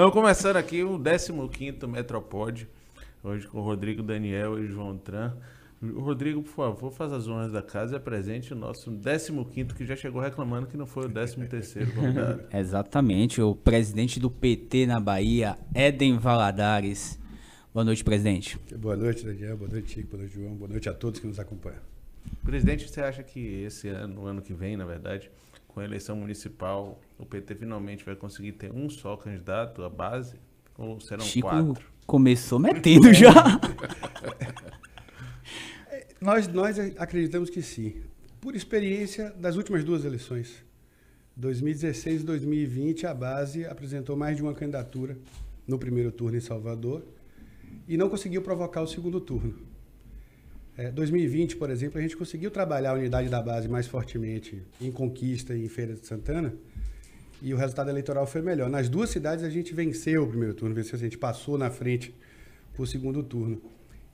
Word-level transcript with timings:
Então, 0.00 0.12
começando 0.12 0.54
aqui 0.54 0.84
o 0.84 0.96
15º 0.96 1.88
Metropod, 1.88 2.68
hoje 3.20 3.48
com 3.48 3.58
o 3.58 3.62
Rodrigo 3.62 4.00
Daniel 4.00 4.56
e 4.62 4.68
João 4.68 4.96
Tran. 4.96 5.34
Rodrigo, 5.82 6.40
por 6.40 6.52
favor, 6.52 6.92
faz 6.92 7.12
as 7.12 7.26
honras 7.26 7.50
da 7.50 7.62
casa 7.62 7.94
e 7.94 7.96
apresente 7.96 8.52
o 8.52 8.56
nosso 8.56 8.92
15º, 8.92 9.74
que 9.74 9.84
já 9.84 9.96
chegou 9.96 10.22
reclamando 10.22 10.68
que 10.68 10.76
não 10.76 10.86
foi 10.86 11.06
o 11.06 11.10
13º 11.10 11.96
convidado. 11.96 12.44
Exatamente, 12.56 13.42
o 13.42 13.56
presidente 13.56 14.20
do 14.20 14.30
PT 14.30 14.86
na 14.86 15.00
Bahia, 15.00 15.58
Eden 15.74 16.16
Valadares. 16.16 17.18
Boa 17.74 17.84
noite, 17.84 18.04
presidente. 18.04 18.56
Boa 18.76 18.94
noite, 18.94 19.24
Daniel. 19.24 19.56
Boa 19.56 19.68
noite, 19.68 19.94
Chico. 19.94 20.10
Boa 20.10 20.20
noite, 20.20 20.32
João. 20.32 20.54
Boa 20.54 20.70
noite 20.70 20.88
a 20.88 20.94
todos 20.94 21.18
que 21.18 21.26
nos 21.26 21.40
acompanham. 21.40 21.80
Presidente, 22.44 22.88
você 22.88 23.00
acha 23.00 23.24
que 23.24 23.64
esse 23.64 23.88
ano, 23.88 24.24
ano 24.26 24.42
que 24.42 24.54
vem, 24.54 24.76
na 24.76 24.84
verdade, 24.84 25.28
com 25.78 25.82
a 25.82 25.84
eleição 25.84 26.16
municipal, 26.16 27.00
o 27.16 27.24
PT 27.24 27.54
finalmente 27.54 28.04
vai 28.04 28.16
conseguir 28.16 28.50
ter 28.50 28.72
um 28.72 28.90
só 28.90 29.16
candidato 29.16 29.84
à 29.84 29.88
base? 29.88 30.34
Ou 30.76 30.98
serão 30.98 31.24
Chico 31.24 31.48
quatro? 31.48 31.86
começou 32.04 32.58
metendo 32.58 33.14
já. 33.14 33.30
Nós, 36.20 36.48
nós 36.48 36.76
acreditamos 36.98 37.48
que 37.48 37.62
sim. 37.62 37.94
Por 38.40 38.56
experiência 38.56 39.30
das 39.38 39.54
últimas 39.54 39.84
duas 39.84 40.04
eleições, 40.04 40.64
2016 41.36 42.22
e 42.22 42.24
2020, 42.24 43.06
a 43.06 43.14
base 43.14 43.64
apresentou 43.64 44.16
mais 44.16 44.36
de 44.36 44.42
uma 44.42 44.52
candidatura 44.52 45.16
no 45.64 45.78
primeiro 45.78 46.10
turno 46.10 46.36
em 46.36 46.40
Salvador 46.40 47.04
e 47.86 47.96
não 47.96 48.08
conseguiu 48.08 48.42
provocar 48.42 48.82
o 48.82 48.86
segundo 48.88 49.20
turno. 49.20 49.54
É, 50.78 50.92
2020, 50.92 51.56
por 51.56 51.70
exemplo, 51.70 51.98
a 51.98 52.00
gente 52.00 52.16
conseguiu 52.16 52.52
trabalhar 52.52 52.92
a 52.92 52.94
unidade 52.94 53.28
da 53.28 53.42
base 53.42 53.68
mais 53.68 53.88
fortemente 53.88 54.62
em 54.80 54.92
Conquista 54.92 55.52
e 55.52 55.64
em 55.64 55.68
Feira 55.68 55.92
de 55.92 56.06
Santana 56.06 56.54
e 57.42 57.52
o 57.52 57.56
resultado 57.56 57.90
eleitoral 57.90 58.24
foi 58.28 58.42
melhor. 58.42 58.70
Nas 58.70 58.88
duas 58.88 59.10
cidades 59.10 59.44
a 59.44 59.50
gente 59.50 59.74
venceu 59.74 60.22
o 60.22 60.28
primeiro 60.28 60.54
turno, 60.54 60.72
venceu, 60.76 60.96
a 60.96 61.00
gente 61.00 61.18
passou 61.18 61.58
na 61.58 61.68
frente 61.68 62.14
para 62.72 62.80
o 62.80 62.86
segundo 62.86 63.24
turno. 63.24 63.60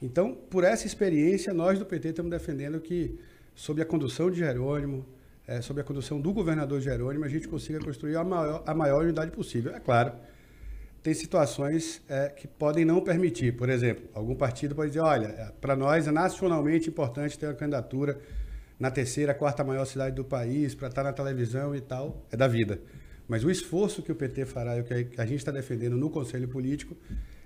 Então, 0.01 0.35
por 0.35 0.65
essa 0.65 0.87
experiência, 0.87 1.53
nós 1.53 1.79
do 1.79 1.85
PT 1.85 2.09
estamos 2.09 2.31
defendendo 2.31 2.81
que, 2.81 3.15
sob 3.55 3.83
a 3.83 3.85
condução 3.85 4.31
de 4.31 4.39
Jerônimo, 4.39 5.05
é, 5.47 5.61
sob 5.61 5.83
a 5.83 5.85
condução 5.85 6.19
do 6.19 6.33
governador 6.33 6.81
Jerônimo, 6.81 7.27
a 7.27 7.29
gente 7.29 7.47
consiga 7.47 7.79
construir 7.79 8.17
a 8.17 8.25
maior, 8.25 8.63
a 8.67 8.75
maior 8.75 9.05
unidade 9.05 9.31
possível. 9.33 9.75
É 9.75 9.81
claro, 9.81 10.13
tem 11.05 11.13
situações 11.13 12.01
é, 12.09 12.31
que 12.31 12.49
podem 12.49 12.83
não 12.83 12.99
permitir. 12.99 13.55
Por 13.55 13.69
exemplo, 13.69 14.09
algum 14.15 14.35
partido 14.35 14.75
pode 14.75 14.89
dizer, 14.89 15.03
olha, 15.03 15.27
é, 15.27 15.53
para 15.61 15.77
nós 15.77 16.09
é 16.09 16.11
nacionalmente 16.11 16.89
importante 16.89 17.39
ter 17.39 17.45
uma 17.45 17.53
candidatura 17.53 18.19
na 18.81 18.91
terceira, 18.91 19.35
quarta 19.35 19.63
maior 19.63 19.85
cidade 19.85 20.17
do 20.17 20.25
país, 20.25 20.75
para 20.75 20.89
estar 20.89 21.05
na 21.05 21.13
televisão 21.13 21.77
e 21.77 21.81
tal, 21.83 22.27
é 22.33 22.39
da 22.39 22.49
vida. 22.49 22.81
Mas 23.29 23.45
o 23.45 23.51
esforço 23.51 24.03
que 24.03 24.11
o 24.11 24.15
PT 24.15 24.47
fará 24.47 24.79
e 24.79 24.81
o 24.81 24.85
que 24.85 25.11
a 25.19 25.27
gente 25.27 25.41
está 25.41 25.53
defendendo 25.53 25.95
no 25.95 26.09
Conselho 26.09 26.49
Político 26.49 26.97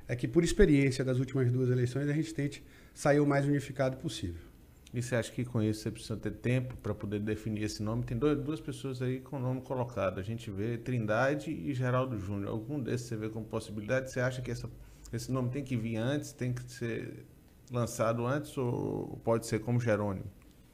é 0.07 0.15
que, 0.15 0.29
por 0.29 0.45
experiência 0.45 1.05
das 1.05 1.19
últimas 1.19 1.51
duas 1.51 1.69
eleições, 1.69 2.09
a 2.09 2.13
gente 2.13 2.33
tente 2.33 2.65
sair 2.95 3.19
o 3.19 3.27
mais 3.27 3.45
unificado 3.45 3.97
possível. 3.97 4.48
E 4.93 5.03
você 5.03 5.17
acha 5.17 5.31
que 5.31 5.45
com 5.45 5.63
isso 5.63 5.83
você 5.83 5.91
precisa 5.91 6.17
ter 6.17 6.31
tempo 6.33 6.77
para 6.79 6.95
poder 6.95 7.21
definir 7.21 7.63
esse 7.63 7.83
nome? 7.83 8.05
Tem 8.05 8.17
dois, 8.17 8.39
duas 8.39 8.61
pessoas 8.61 9.03
aí 9.03 9.21
com 9.21 9.37
o 9.37 9.39
nome 9.39 9.61
colocado. 9.61 10.19
A 10.19 10.23
gente 10.23 10.51
vê 10.51 10.79
Trindade 10.79 11.51
e 11.51 11.75
Geraldo 11.75 12.19
Júnior. 12.19 12.51
Algum 12.51 12.81
desses 12.81 13.07
você 13.07 13.17
vê 13.17 13.29
como 13.29 13.45
possibilidade? 13.45 14.11
Você 14.11 14.21
acha 14.21 14.41
que 14.41 14.51
essa, 14.51 14.69
esse 15.13 15.31
nome 15.31 15.51
tem 15.51 15.63
que 15.63 15.77
vir 15.77 15.97
antes, 15.97 16.33
tem 16.33 16.53
que 16.53 16.63
ser 16.73 17.27
lançado 17.71 18.27
antes 18.27 18.57
ou 18.57 19.21
pode 19.23 19.47
ser 19.47 19.61
como 19.61 19.79
Jerônimo? 19.79 20.27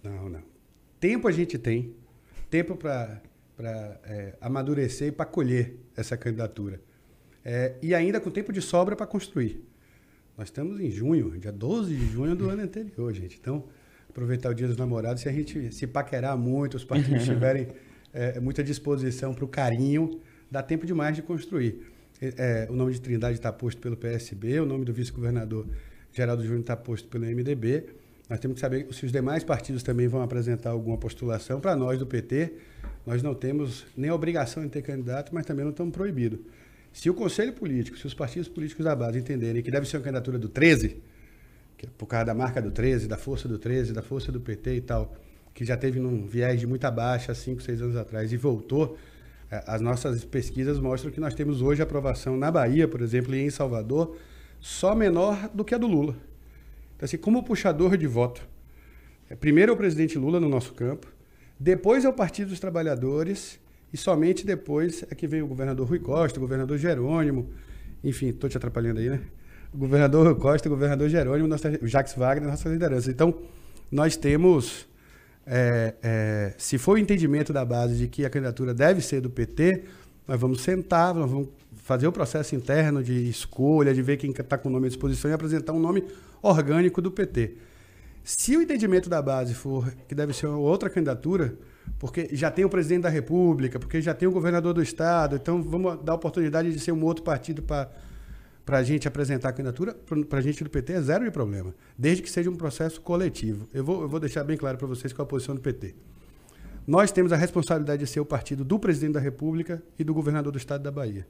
Não, 0.03 0.29
não. 0.29 0.42
Tempo 1.01 1.27
a 1.27 1.33
gente 1.33 1.59
tem. 1.59 1.95
Tempo 2.48 2.77
para 2.77 3.20
é, 4.05 4.37
amadurecer 4.41 5.09
e 5.09 5.12
para 5.12 5.27
colher 5.27 5.77
essa 5.97 6.17
candidatura 6.17 6.81
é, 7.45 7.75
e 7.83 7.95
ainda 7.95 8.20
com 8.20 8.31
tempo 8.31 8.53
de 8.53 8.62
sobra 8.62 8.97
para 8.97 9.07
construir. 9.07 9.62
Nós 10.37 10.48
estamos 10.48 10.81
em 10.81 10.91
junho, 10.91 11.39
dia 11.39 11.53
12 11.53 11.95
de 11.95 12.07
junho 12.07 12.35
do 12.35 12.48
ano 12.48 12.62
anterior, 12.62 13.12
gente. 13.12 13.39
Então, 13.39 13.65
aproveitar 14.15 14.51
o 14.51 14.55
dia 14.55 14.69
dos 14.69 14.77
namorados, 14.77 15.23
se 15.23 15.29
a 15.29 15.33
gente 15.33 15.75
se 15.75 15.89
paquerar 15.89 16.39
muito, 16.39 16.77
os 16.77 16.85
partidos 16.85 17.25
tiverem 17.27 17.67
é, 18.13 18.39
muita 18.39 18.63
disposição 18.63 19.35
para 19.35 19.45
o 19.45 19.48
carinho, 19.48 20.20
dá 20.48 20.63
tempo 20.63 20.86
demais 20.86 21.17
de 21.17 21.23
construir. 21.23 21.92
É, 22.20 22.69
o 22.70 22.75
nome 22.75 22.92
de 22.92 23.01
Trindade 23.01 23.35
está 23.35 23.52
posto 23.52 23.80
pelo 23.80 23.97
PSB, 23.97 24.61
o 24.61 24.67
nome 24.67 24.85
do 24.85 24.92
vice-governador 24.92 25.67
Geraldo 26.13 26.45
Júnior 26.45 26.61
está 26.61 26.77
posto 26.77 27.08
pelo 27.08 27.25
MDB. 27.27 27.86
Nós 28.30 28.39
temos 28.39 28.55
que 28.55 28.61
saber 28.61 28.86
se 28.92 29.05
os 29.05 29.11
demais 29.11 29.42
partidos 29.42 29.83
também 29.83 30.07
vão 30.07 30.23
apresentar 30.23 30.70
alguma 30.70 30.96
postulação. 30.96 31.61
Para 31.61 31.75
nós 31.75 31.98
do 31.98 32.07
PT, 32.07 32.52
nós 33.05 33.20
não 33.20 33.35
temos 33.35 33.85
nem 33.96 34.11
a 34.11 34.14
obrigação 34.14 34.63
de 34.63 34.70
ter 34.70 34.83
candidato, 34.83 35.35
mas 35.35 35.45
também 35.45 35.64
não 35.64 35.73
estamos 35.73 35.92
proibidos. 35.92 36.39
Se 36.92 37.11
o 37.11 37.14
Conselho 37.14 37.52
Político, 37.52 37.98
se 37.98 38.07
os 38.07 38.14
partidos 38.14 38.48
políticos 38.48 38.85
da 38.85 38.95
base 38.95 39.19
entenderem 39.19 39.61
que 39.61 39.70
deve 39.70 39.86
ser 39.89 39.96
uma 39.96 40.05
candidatura 40.05 40.39
do 40.39 40.48
13, 40.48 41.02
é 41.83 41.89
por 41.98 42.07
causa 42.07 42.27
da 42.27 42.35
marca 42.35 42.61
do 42.61 42.70
13, 42.70 43.07
da 43.07 43.17
força 43.17 43.48
do 43.48 43.58
13, 43.58 43.92
da 43.92 44.02
força 44.02 44.30
do 44.30 44.40
PT 44.40 44.77
e 44.77 44.80
tal, 44.80 45.14
que 45.52 45.64
já 45.64 45.77
teve 45.77 46.01
num 46.01 46.27
viés 46.27 46.58
de 46.58 46.67
muita 46.67 46.90
baixa 46.90 47.33
há 47.33 47.35
5, 47.35 47.62
6 47.62 47.83
anos 47.83 47.96
atrás 47.96 48.33
e 48.33 48.36
voltou, 48.36 48.96
é, 49.51 49.62
as 49.67 49.80
nossas 49.80 50.24
pesquisas 50.24 50.79
mostram 50.79 51.13
que 51.13 51.20
nós 51.20 51.34
temos 51.34 51.63
hoje 51.63 51.83
aprovação 51.83 52.36
na 52.36 52.51
Bahia, 52.51 52.89
por 52.89 53.01
exemplo, 53.01 53.34
e 53.34 53.40
em 53.40 53.51
Salvador, 53.51 54.17
só 54.61 54.95
menor 54.95 55.48
do 55.52 55.64
que 55.64 55.74
a 55.74 55.79
do 55.79 55.86
Lula. 55.86 56.17
Então, 56.96 57.05
assim, 57.05 57.18
como 57.18 57.42
puxador 57.42 57.96
de 57.96 58.07
voto, 58.07 58.46
é, 59.29 59.36
primeiro 59.36 59.73
é 59.73 59.74
o 59.74 59.77
presidente 59.77 60.18
Lula 60.18 60.40
no 60.40 60.48
nosso 60.48 60.73
campo, 60.74 61.07
depois 61.58 62.05
é 62.05 62.08
o 62.08 62.13
Partido 62.13 62.48
dos 62.48 62.61
Trabalhadores 62.61 63.61
e 63.92 63.96
somente 63.96 64.45
depois 64.45 65.05
é 65.08 65.14
que 65.14 65.27
veio 65.27 65.45
o 65.45 65.48
governador 65.48 65.89
Rui 65.89 66.01
Costa, 66.01 66.39
o 66.39 66.40
governador 66.40 66.77
Jerônimo, 66.79 67.51
enfim, 68.02 68.29
estou 68.29 68.51
te 68.51 68.57
atrapalhando 68.57 69.01
aí, 69.01 69.08
né? 69.08 69.20
Governador 69.74 70.35
Costa, 70.36 70.68
governador 70.68 71.08
Jerônimo, 71.08 71.48
nossa, 71.48 71.68
o 71.83 71.86
Jacques 71.86 72.14
Wagner, 72.14 72.48
nossa 72.48 72.68
liderança. 72.68 73.11
Então, 73.11 73.35
nós 73.90 74.17
temos, 74.17 74.86
é, 75.45 75.95
é, 76.02 76.55
se 76.57 76.79
for 76.79 76.92
o 76.92 76.98
entendimento 76.98 77.52
da 77.52 77.64
base 77.64 77.96
de 77.96 78.07
que 78.07 78.24
a 78.24 78.30
candidatura 78.30 78.73
deve 78.73 79.01
ser 79.01 79.20
do 79.20 79.29
PT, 79.29 79.83
nós 80.29 80.40
vamos 80.40 80.63
sentar, 80.63 81.13
nós 81.13 81.30
vamos 81.30 81.48
fazer 81.83 82.07
o 82.07 82.13
processo 82.13 82.55
interno 82.55 83.02
de 83.02 83.29
escolha, 83.29 83.92
de 83.92 84.01
ver 84.01 84.17
quem 84.17 84.30
está 84.30 84.57
com 84.57 84.68
o 84.68 84.73
nome 84.73 84.86
à 84.86 84.89
disposição 84.89 85.30
e 85.30 85.34
apresentar 85.34 85.73
um 85.73 85.80
nome 85.80 86.05
orgânico 86.40 87.02
do 87.02 87.11
PT. 87.11 87.57
Se 88.23 88.57
o 88.57 88.63
entendimento 88.63 89.11
da 89.11 89.20
base 89.20 89.55
for 89.55 89.92
que 90.08 90.14
deve 90.14 90.33
ser 90.33 90.46
outra 90.46 90.89
candidatura, 90.89 91.55
porque 91.98 92.30
já 92.33 92.51
tem 92.51 92.64
o 92.64 92.70
presidente 92.70 93.02
da 93.02 93.11
República, 93.11 93.79
porque 93.79 94.01
já 94.01 94.14
tem 94.14 94.27
o 94.27 94.33
governador 94.33 94.73
do 94.73 94.83
Estado, 94.83 95.36
então 95.36 95.63
vamos 95.63 96.02
dar 96.02 96.14
oportunidade 96.14 96.73
de 96.73 96.79
ser 96.79 96.92
um 96.92 97.05
outro 97.05 97.23
partido 97.23 97.63
para 97.63 97.90
para 98.64 98.79
a 98.79 98.83
gente 98.83 99.07
apresentar 99.07 99.51
a 99.51 99.52
candidatura, 99.52 99.95
para 100.29 100.39
a 100.39 100.42
gente 100.42 100.64
do 100.64 100.70
PT 100.70 100.92
é 100.95 101.01
zero 101.02 101.25
de 101.25 101.30
problema, 101.30 101.75
desde 101.98 102.23
que 102.23 102.30
seja 102.30 102.51
um 102.51 102.57
processo 102.57 103.01
coletivo. 103.01 103.69
Eu 103.75 103.85
vou, 103.85 104.02
eu 104.02 104.08
vou 104.08 104.19
deixar 104.19 104.42
bem 104.42 104.57
claro 104.57 104.79
para 104.79 104.86
vocês 104.86 105.13
qual 105.13 105.25
é 105.25 105.27
a 105.27 105.30
posição 105.30 105.55
do 105.55 105.61
PT. 105.61 105.95
Nós 106.86 107.11
temos 107.11 107.33
a 107.33 107.36
responsabilidade 107.36 108.05
de 108.05 108.11
ser 108.11 108.20
o 108.20 108.27
partido 108.27 108.64
do 108.64 108.79
presidente 108.79 109.14
da 109.14 109.20
República 109.20 109.83
e 109.98 110.05
do 110.05 110.14
governador 110.14 110.52
do 110.52 110.58
Estado 110.58 110.83
da 110.83 110.91
Bahia. 110.91 111.27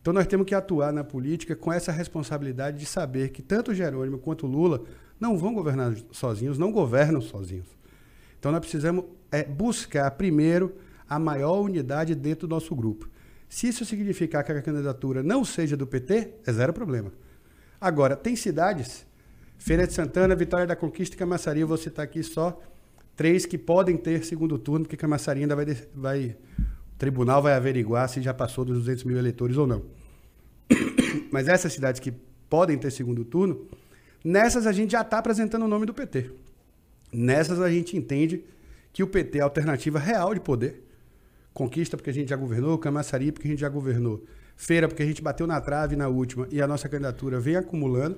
Então 0.00 0.12
nós 0.12 0.26
temos 0.26 0.46
que 0.46 0.54
atuar 0.54 0.92
na 0.92 1.04
política 1.04 1.54
com 1.54 1.70
essa 1.70 1.92
responsabilidade 1.92 2.78
de 2.78 2.86
saber 2.86 3.30
que 3.30 3.42
tanto 3.42 3.74
Jerônimo 3.74 4.18
quanto 4.18 4.46
Lula 4.46 4.82
não 5.18 5.36
vão 5.36 5.52
governar 5.52 5.94
sozinhos, 6.10 6.56
não 6.56 6.72
governam 6.72 7.20
sozinhos. 7.20 7.66
Então 8.38 8.50
nós 8.50 8.60
precisamos 8.60 9.04
é, 9.30 9.44
buscar 9.44 10.10
primeiro 10.12 10.74
a 11.06 11.18
maior 11.18 11.60
unidade 11.60 12.14
dentro 12.14 12.48
do 12.48 12.54
nosso 12.54 12.74
grupo. 12.74 13.08
Se 13.50 13.66
isso 13.66 13.84
significar 13.84 14.44
que 14.44 14.52
a 14.52 14.62
candidatura 14.62 15.24
não 15.24 15.44
seja 15.44 15.76
do 15.76 15.84
PT, 15.84 16.34
é 16.46 16.52
zero 16.52 16.72
problema. 16.72 17.12
Agora, 17.80 18.14
tem 18.14 18.36
cidades, 18.36 19.04
Feira 19.58 19.88
de 19.88 19.92
Santana, 19.92 20.36
Vitória 20.36 20.68
da 20.68 20.76
Conquista 20.76 21.16
e 21.16 21.18
Camaçari, 21.18 21.58
eu 21.58 21.66
vou 21.66 21.76
citar 21.76 22.04
aqui 22.04 22.22
só 22.22 22.62
três 23.16 23.44
que 23.44 23.58
podem 23.58 23.96
ter 23.96 24.24
segundo 24.24 24.56
turno, 24.56 24.84
porque 24.84 24.96
Camaçari 24.96 25.40
ainda 25.40 25.56
vai, 25.56 25.66
vai 25.92 26.36
o 26.94 26.96
tribunal 26.96 27.42
vai 27.42 27.54
averiguar 27.54 28.08
se 28.08 28.22
já 28.22 28.32
passou 28.32 28.64
dos 28.64 28.78
200 28.78 29.02
mil 29.02 29.18
eleitores 29.18 29.56
ou 29.56 29.66
não. 29.66 29.82
Mas 31.32 31.48
essas 31.48 31.72
cidades 31.72 32.00
que 32.00 32.12
podem 32.48 32.78
ter 32.78 32.92
segundo 32.92 33.24
turno, 33.24 33.66
nessas 34.24 34.64
a 34.64 34.72
gente 34.72 34.92
já 34.92 35.00
está 35.00 35.18
apresentando 35.18 35.64
o 35.64 35.68
nome 35.68 35.86
do 35.86 35.92
PT. 35.92 36.30
Nessas 37.12 37.60
a 37.60 37.68
gente 37.68 37.96
entende 37.96 38.44
que 38.92 39.02
o 39.02 39.08
PT 39.08 39.38
é 39.38 39.40
a 39.40 39.44
alternativa 39.44 39.98
real 39.98 40.32
de 40.34 40.40
poder. 40.40 40.89
Conquista 41.60 41.94
porque 41.94 42.08
a 42.08 42.12
gente 42.12 42.30
já 42.30 42.36
governou, 42.36 42.78
Camaçari 42.78 43.30
porque 43.30 43.46
a 43.46 43.50
gente 43.50 43.60
já 43.60 43.68
governou, 43.68 44.24
Feira 44.56 44.88
porque 44.88 45.02
a 45.02 45.06
gente 45.06 45.20
bateu 45.20 45.46
na 45.46 45.60
trave 45.60 45.94
na 45.94 46.08
última 46.08 46.48
e 46.50 46.62
a 46.62 46.66
nossa 46.66 46.88
candidatura 46.88 47.38
vem 47.38 47.54
acumulando. 47.54 48.16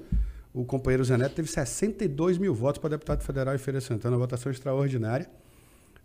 O 0.55 0.65
companheiro 0.65 1.05
Zé 1.05 1.17
Neto 1.17 1.35
teve 1.35 1.49
62 1.49 2.39
mil 2.39 2.55
votos 2.55 2.81
para 2.81 2.91
deputado 2.91 3.23
federal 3.25 3.53
em 3.53 3.59
Feira 3.59 3.81
Santana, 3.81 4.15
uma 4.15 4.21
votação 4.21 4.53
extraordinária. 4.53 5.29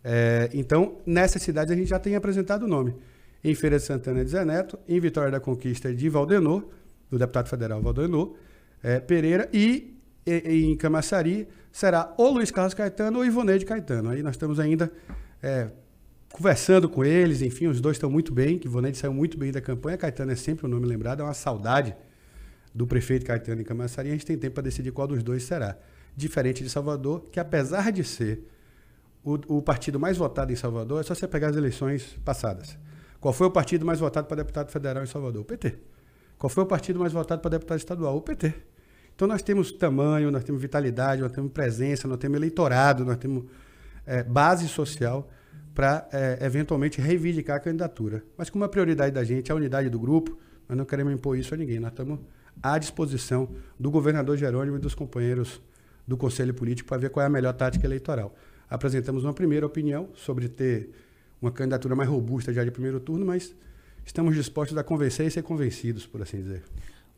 É, 0.02 0.50
então, 0.52 0.96
nessa 1.06 1.38
cidade 1.38 1.72
a 1.72 1.76
gente 1.76 1.86
já 1.86 2.00
tem 2.00 2.16
apresentado 2.16 2.64
o 2.64 2.68
nome. 2.68 2.96
Em 3.44 3.54
Feira 3.54 3.76
de 3.76 3.84
Santana 3.84 4.22
é 4.22 4.24
de 4.24 4.30
Zé 4.30 4.44
Neto, 4.44 4.76
em 4.88 4.98
Vitória 4.98 5.30
da 5.30 5.38
Conquista 5.38 5.90
é 5.90 5.92
de 5.92 6.08
Valdenor, 6.08 6.68
do 7.08 7.18
deputado 7.20 7.48
federal 7.48 7.80
Valdenor 7.80 8.34
é, 8.82 8.98
Pereira, 8.98 9.48
e 9.52 9.96
em 10.26 10.76
Camaçari 10.76 11.46
será 11.70 12.12
ou 12.18 12.32
Luiz 12.32 12.50
Carlos 12.50 12.74
Caetano 12.74 13.18
ou 13.18 13.24
Ivoneide 13.24 13.64
Caetano. 13.64 14.10
Aí 14.10 14.24
nós 14.24 14.34
estamos 14.34 14.58
ainda 14.58 14.90
é, 15.40 15.68
conversando 16.32 16.88
com 16.88 17.04
eles, 17.04 17.42
enfim, 17.42 17.66
os 17.66 17.80
dois 17.80 17.96
estão 17.96 18.10
muito 18.10 18.32
bem, 18.32 18.58
que 18.58 18.68
Vonete 18.68 18.98
saiu 18.98 19.12
muito 19.12 19.38
bem 19.38 19.50
da 19.50 19.60
campanha, 19.60 19.96
Caetano 19.96 20.32
é 20.32 20.36
sempre 20.36 20.66
um 20.66 20.68
nome 20.68 20.86
lembrado, 20.86 21.20
é 21.20 21.24
uma 21.24 21.34
saudade 21.34 21.94
do 22.74 22.86
prefeito 22.86 23.24
Caetano 23.24 23.60
em 23.60 23.64
Camaçari, 23.64 24.08
a 24.08 24.12
gente 24.12 24.26
tem 24.26 24.36
tempo 24.36 24.54
para 24.54 24.62
decidir 24.62 24.92
qual 24.92 25.06
dos 25.06 25.22
dois 25.22 25.42
será. 25.42 25.76
Diferente 26.16 26.62
de 26.62 26.70
Salvador, 26.70 27.26
que 27.32 27.40
apesar 27.40 27.90
de 27.90 28.04
ser 28.04 28.46
o, 29.24 29.58
o, 29.58 29.62
partido 29.62 29.98
mais 29.98 30.16
votado 30.16 30.52
em 30.52 30.56
Salvador, 30.56 31.00
é 31.00 31.02
só 31.02 31.14
você 31.14 31.26
pegar 31.26 31.48
as 31.48 31.56
eleições 31.56 32.18
passadas. 32.24 32.78
Qual 33.20 33.32
foi 33.32 33.46
o 33.46 33.50
partido 33.50 33.84
mais 33.84 33.98
votado 33.98 34.26
para 34.26 34.36
deputado 34.36 34.70
federal 34.70 35.02
em 35.02 35.06
Salvador? 35.06 35.42
O 35.42 35.44
PT. 35.44 35.76
Qual 36.38 36.48
foi 36.48 36.62
o 36.62 36.66
partido 36.66 37.00
mais 37.00 37.12
votado 37.12 37.42
para 37.42 37.50
deputado 37.50 37.78
estadual? 37.78 38.16
O 38.16 38.22
PT. 38.22 38.54
Então 39.14 39.26
nós 39.26 39.42
temos 39.42 39.72
tamanho, 39.72 40.30
nós 40.30 40.44
temos 40.44 40.62
vitalidade, 40.62 41.20
nós 41.20 41.32
temos 41.32 41.50
presença, 41.50 42.06
nós 42.06 42.18
temos 42.18 42.36
eleitorado, 42.36 43.04
nós 43.04 43.16
temos 43.16 43.44
é, 44.06 44.22
base 44.22 44.68
social 44.68 45.28
para 45.78 46.08
é, 46.10 46.44
eventualmente 46.44 47.00
reivindicar 47.00 47.58
a 47.58 47.60
candidatura. 47.60 48.24
Mas 48.36 48.50
como 48.50 48.64
a 48.64 48.68
prioridade 48.68 49.14
da 49.14 49.22
gente 49.22 49.48
é 49.48 49.52
a 49.52 49.56
unidade 49.56 49.88
do 49.88 49.96
grupo, 49.96 50.36
nós 50.68 50.76
não 50.76 50.84
queremos 50.84 51.12
impor 51.12 51.38
isso 51.38 51.54
a 51.54 51.56
ninguém. 51.56 51.78
Nós 51.78 51.92
estamos 51.92 52.18
à 52.60 52.76
disposição 52.78 53.48
do 53.78 53.88
governador 53.88 54.36
Jerônimo 54.36 54.76
e 54.76 54.80
dos 54.80 54.92
companheiros 54.92 55.62
do 56.04 56.16
Conselho 56.16 56.52
Político 56.52 56.88
para 56.88 56.98
ver 56.98 57.10
qual 57.10 57.22
é 57.22 57.26
a 57.28 57.30
melhor 57.30 57.52
tática 57.52 57.86
eleitoral. 57.86 58.34
Apresentamos 58.68 59.22
uma 59.22 59.32
primeira 59.32 59.64
opinião 59.64 60.08
sobre 60.16 60.48
ter 60.48 60.90
uma 61.40 61.52
candidatura 61.52 61.94
mais 61.94 62.08
robusta 62.08 62.52
já 62.52 62.64
de 62.64 62.72
primeiro 62.72 62.98
turno, 62.98 63.24
mas 63.24 63.54
estamos 64.04 64.34
dispostos 64.34 64.76
a 64.76 64.82
convencer 64.82 65.28
e 65.28 65.30
ser 65.30 65.44
convencidos, 65.44 66.04
por 66.04 66.20
assim 66.20 66.38
dizer. 66.38 66.64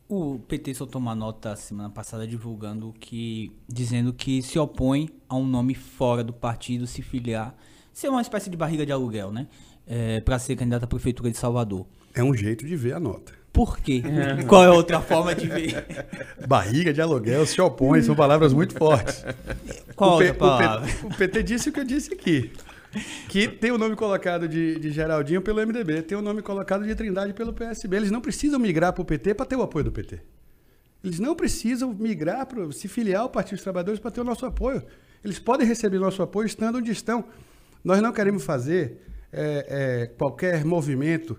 O 0.06 0.38
PT 0.38 0.74
soltou 0.74 1.00
uma 1.00 1.14
nota 1.14 1.56
semana 1.56 1.88
passada 1.88 2.26
divulgando 2.26 2.92
que 3.00 3.56
dizendo 3.66 4.12
que 4.12 4.42
se 4.42 4.58
opõe 4.58 5.08
a 5.26 5.34
um 5.34 5.46
nome 5.46 5.74
fora 5.74 6.22
do 6.22 6.34
partido 6.34 6.86
se 6.86 7.00
filiar, 7.00 7.56
ser 7.92 8.08
uma 8.08 8.20
espécie 8.20 8.50
de 8.50 8.56
barriga 8.56 8.84
de 8.84 8.92
aluguel, 8.92 9.31
né? 9.31 9.46
É, 9.87 10.20
para 10.20 10.38
ser 10.38 10.56
candidato 10.56 10.84
à 10.84 10.87
prefeitura 10.87 11.31
de 11.31 11.37
Salvador. 11.37 11.87
É 12.14 12.22
um 12.22 12.34
jeito 12.34 12.66
de 12.66 12.76
ver 12.76 12.94
a 12.94 13.00
nota. 13.00 13.32
Por 13.52 13.78
quê? 13.78 14.02
Qual 14.46 14.64
é 14.64 14.70
outra 14.70 15.00
forma 15.00 15.34
de 15.34 15.46
ver? 15.48 16.06
Barriga 16.46 16.92
de 16.92 17.00
aluguel 17.00 17.44
se 17.46 17.60
opõe, 17.60 18.02
são 18.02 18.14
palavras 18.14 18.52
muito 18.52 18.75
fortes. 18.75 19.25
Qual 19.96 20.10
o, 20.10 20.14
outra 20.14 20.34
palavra? 20.34 20.88
O, 21.02 21.06
o 21.08 21.16
PT 21.16 21.42
disse 21.42 21.69
o 21.69 21.72
que 21.72 21.81
eu 21.81 21.84
disse 21.84 22.14
aqui. 22.14 22.52
Que 23.28 23.46
tem 23.46 23.70
o 23.70 23.78
nome 23.78 23.94
colocado 23.94 24.48
de, 24.48 24.78
de 24.78 24.90
Geraldinho 24.90 25.40
pelo 25.40 25.64
MDB, 25.64 26.02
tem 26.02 26.19
o 26.19 26.22
nome 26.22 26.43
colocado 26.43 26.84
de 26.84 26.94
Trindade 26.94 27.32
pelo 27.32 27.52
PSB. 27.52 27.96
Eles 27.96 28.10
não 28.10 28.20
precisam 28.20 28.58
migrar 28.58 28.93
para 28.93 29.02
o 29.02 29.04
PT 29.04 29.34
para 29.34 29.46
ter 29.46 29.56
o 29.56 29.62
apoio 29.62 29.84
do 29.84 29.93
PT. 29.93 30.20
Eles 31.02 31.19
não 31.19 31.34
precisam 31.34 31.94
migrar, 31.94 32.46
para 32.46 32.70
se 32.72 32.88
filiar 32.88 33.22
ao 33.22 33.31
Partido 33.31 33.56
dos 33.56 33.62
Trabalhadores 33.62 34.00
para 34.00 34.10
ter 34.10 34.20
o 34.20 34.25
nosso 34.25 34.44
apoio. 34.44 34.82
Eles 35.25 35.38
podem 35.38 35.66
receber 35.66 35.98
nosso 35.98 36.22
apoio 36.22 36.46
estando 36.46 36.78
onde 36.78 36.90
estão. 36.90 37.25
Nós 37.82 38.00
não 38.00 38.12
queremos 38.12 38.44
fazer 38.44 38.99
é, 39.32 39.67
é, 39.69 40.06
qualquer 40.06 40.65
movimento 40.65 41.38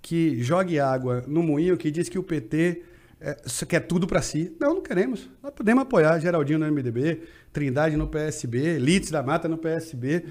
que 0.00 0.42
jogue 0.42 0.78
água 0.78 1.24
no 1.26 1.42
moinho, 1.42 1.76
que 1.76 1.90
diz 1.90 2.08
que 2.08 2.18
o 2.18 2.22
PT 2.22 2.82
é, 3.20 3.36
quer 3.68 3.80
tudo 3.80 4.06
para 4.06 4.22
si. 4.22 4.54
Não, 4.60 4.74
não 4.74 4.82
queremos. 4.82 5.28
Nós 5.42 5.52
podemos 5.52 5.82
apoiar 5.82 6.18
Geraldinho 6.18 6.58
no 6.58 6.66
MDB, 6.66 7.22
Trindade 7.52 7.96
no 7.96 8.06
PSB, 8.06 8.78
Litz 8.78 9.10
da 9.10 9.22
Mata 9.22 9.48
no 9.48 9.58
PSB, 9.58 10.24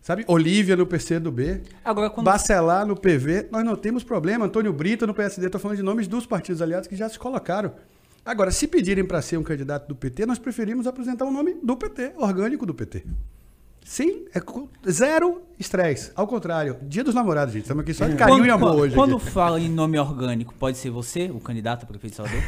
sabe? 0.00 0.24
Olívia 0.28 0.76
no 0.76 0.86
PCdoB, 0.86 1.62
Agora, 1.84 2.10
quando... 2.10 2.24
Bacelar 2.24 2.86
no 2.86 2.94
PV. 2.94 3.48
Nós 3.50 3.64
não 3.64 3.74
temos 3.74 4.04
problema. 4.04 4.44
Antônio 4.44 4.72
Brito 4.72 5.06
no 5.06 5.14
PSD. 5.14 5.46
Estou 5.46 5.60
falando 5.60 5.78
de 5.78 5.82
nomes 5.82 6.06
dos 6.06 6.26
partidos 6.26 6.62
aliados 6.62 6.88
que 6.88 6.94
já 6.94 7.08
se 7.08 7.18
colocaram. 7.18 7.74
Agora, 8.24 8.50
se 8.50 8.66
pedirem 8.66 9.04
para 9.04 9.22
ser 9.22 9.36
um 9.36 9.42
candidato 9.42 9.86
do 9.86 9.94
PT, 9.94 10.26
nós 10.26 10.38
preferimos 10.38 10.86
apresentar 10.86 11.24
o 11.24 11.28
um 11.28 11.32
nome 11.32 11.54
do 11.62 11.76
PT, 11.76 12.12
orgânico 12.16 12.66
do 12.66 12.74
PT. 12.74 13.04
Sim, 13.86 14.24
é 14.34 14.90
zero 14.90 15.42
estresse. 15.60 16.10
Ao 16.16 16.26
contrário, 16.26 16.76
dia 16.82 17.04
dos 17.04 17.14
namorados, 17.14 17.54
gente. 17.54 17.62
Estamos 17.62 17.82
aqui 17.82 17.94
só 17.94 18.08
de 18.08 18.16
carinho 18.16 18.38
quando, 18.38 18.46
e 18.48 18.50
amor 18.50 18.70
quando, 18.70 18.80
hoje. 18.80 18.94
Quando 18.96 19.16
aqui. 19.16 19.30
fala 19.30 19.60
em 19.60 19.68
nome 19.68 19.96
orgânico, 19.96 20.52
pode 20.54 20.76
ser 20.76 20.90
você, 20.90 21.30
o 21.30 21.38
candidato 21.38 21.84
a 21.84 21.86
prefeito 21.86 22.10
de 22.10 22.16
Salvador? 22.16 22.42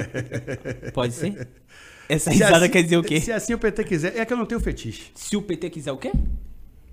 pode 0.94 1.12
ser? 1.12 1.48
Essa 2.08 2.30
risada 2.30 2.56
assim, 2.56 2.70
quer 2.70 2.82
dizer 2.82 2.96
o 2.96 3.02
quê? 3.02 3.20
Se 3.20 3.30
assim 3.30 3.52
o 3.52 3.58
PT 3.58 3.84
quiser, 3.84 4.16
é 4.16 4.24
que 4.24 4.32
eu 4.32 4.38
não 4.38 4.46
tenho 4.46 4.58
fetiche. 4.58 5.12
Se 5.14 5.36
o 5.36 5.42
PT 5.42 5.68
quiser 5.68 5.92
o 5.92 5.98
quê? 5.98 6.10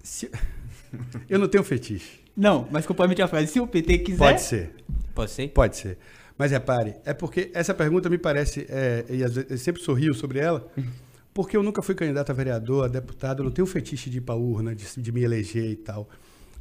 Se... 0.04 0.30
Eu 1.30 1.40
não 1.40 1.48
tenho 1.48 1.64
fetiche. 1.64 2.20
Não, 2.36 2.68
mas 2.70 2.86
complemente 2.86 3.22
a 3.22 3.28
frase. 3.30 3.48
Se 3.48 3.60
o 3.62 3.66
PT 3.66 4.00
quiser. 4.00 4.18
Pode 4.18 4.42
ser. 4.42 4.76
Pode 5.16 5.32
ser? 5.32 5.48
Pode 5.48 5.78
ser. 5.78 5.98
Mas 6.38 6.52
repare, 6.52 6.96
é 7.06 7.14
porque 7.14 7.50
essa 7.54 7.74
pergunta 7.74 8.10
me 8.10 8.18
parece, 8.18 8.68
é, 8.70 9.06
e 9.10 9.22
eu 9.22 9.58
sempre 9.58 9.82
sorrio 9.82 10.14
sobre 10.14 10.40
ela, 10.40 10.68
porque 11.34 11.56
eu 11.56 11.64
nunca 11.64 11.82
fui 11.82 11.96
candidato 11.96 12.30
a 12.30 12.34
vereador, 12.34 12.86
a 12.86 12.88
deputado, 12.88 13.40
eu 13.40 13.46
não 13.46 13.52
tenho 13.52 13.66
fetiche 13.66 14.10
de 14.10 14.18
ir 14.18 14.22
para 14.22 14.36
urna, 14.36 14.76
de, 14.76 14.86
de, 15.00 15.12
me 15.12 15.24
eleger 15.24 15.70
e 15.70 15.76
tal. 15.76 16.10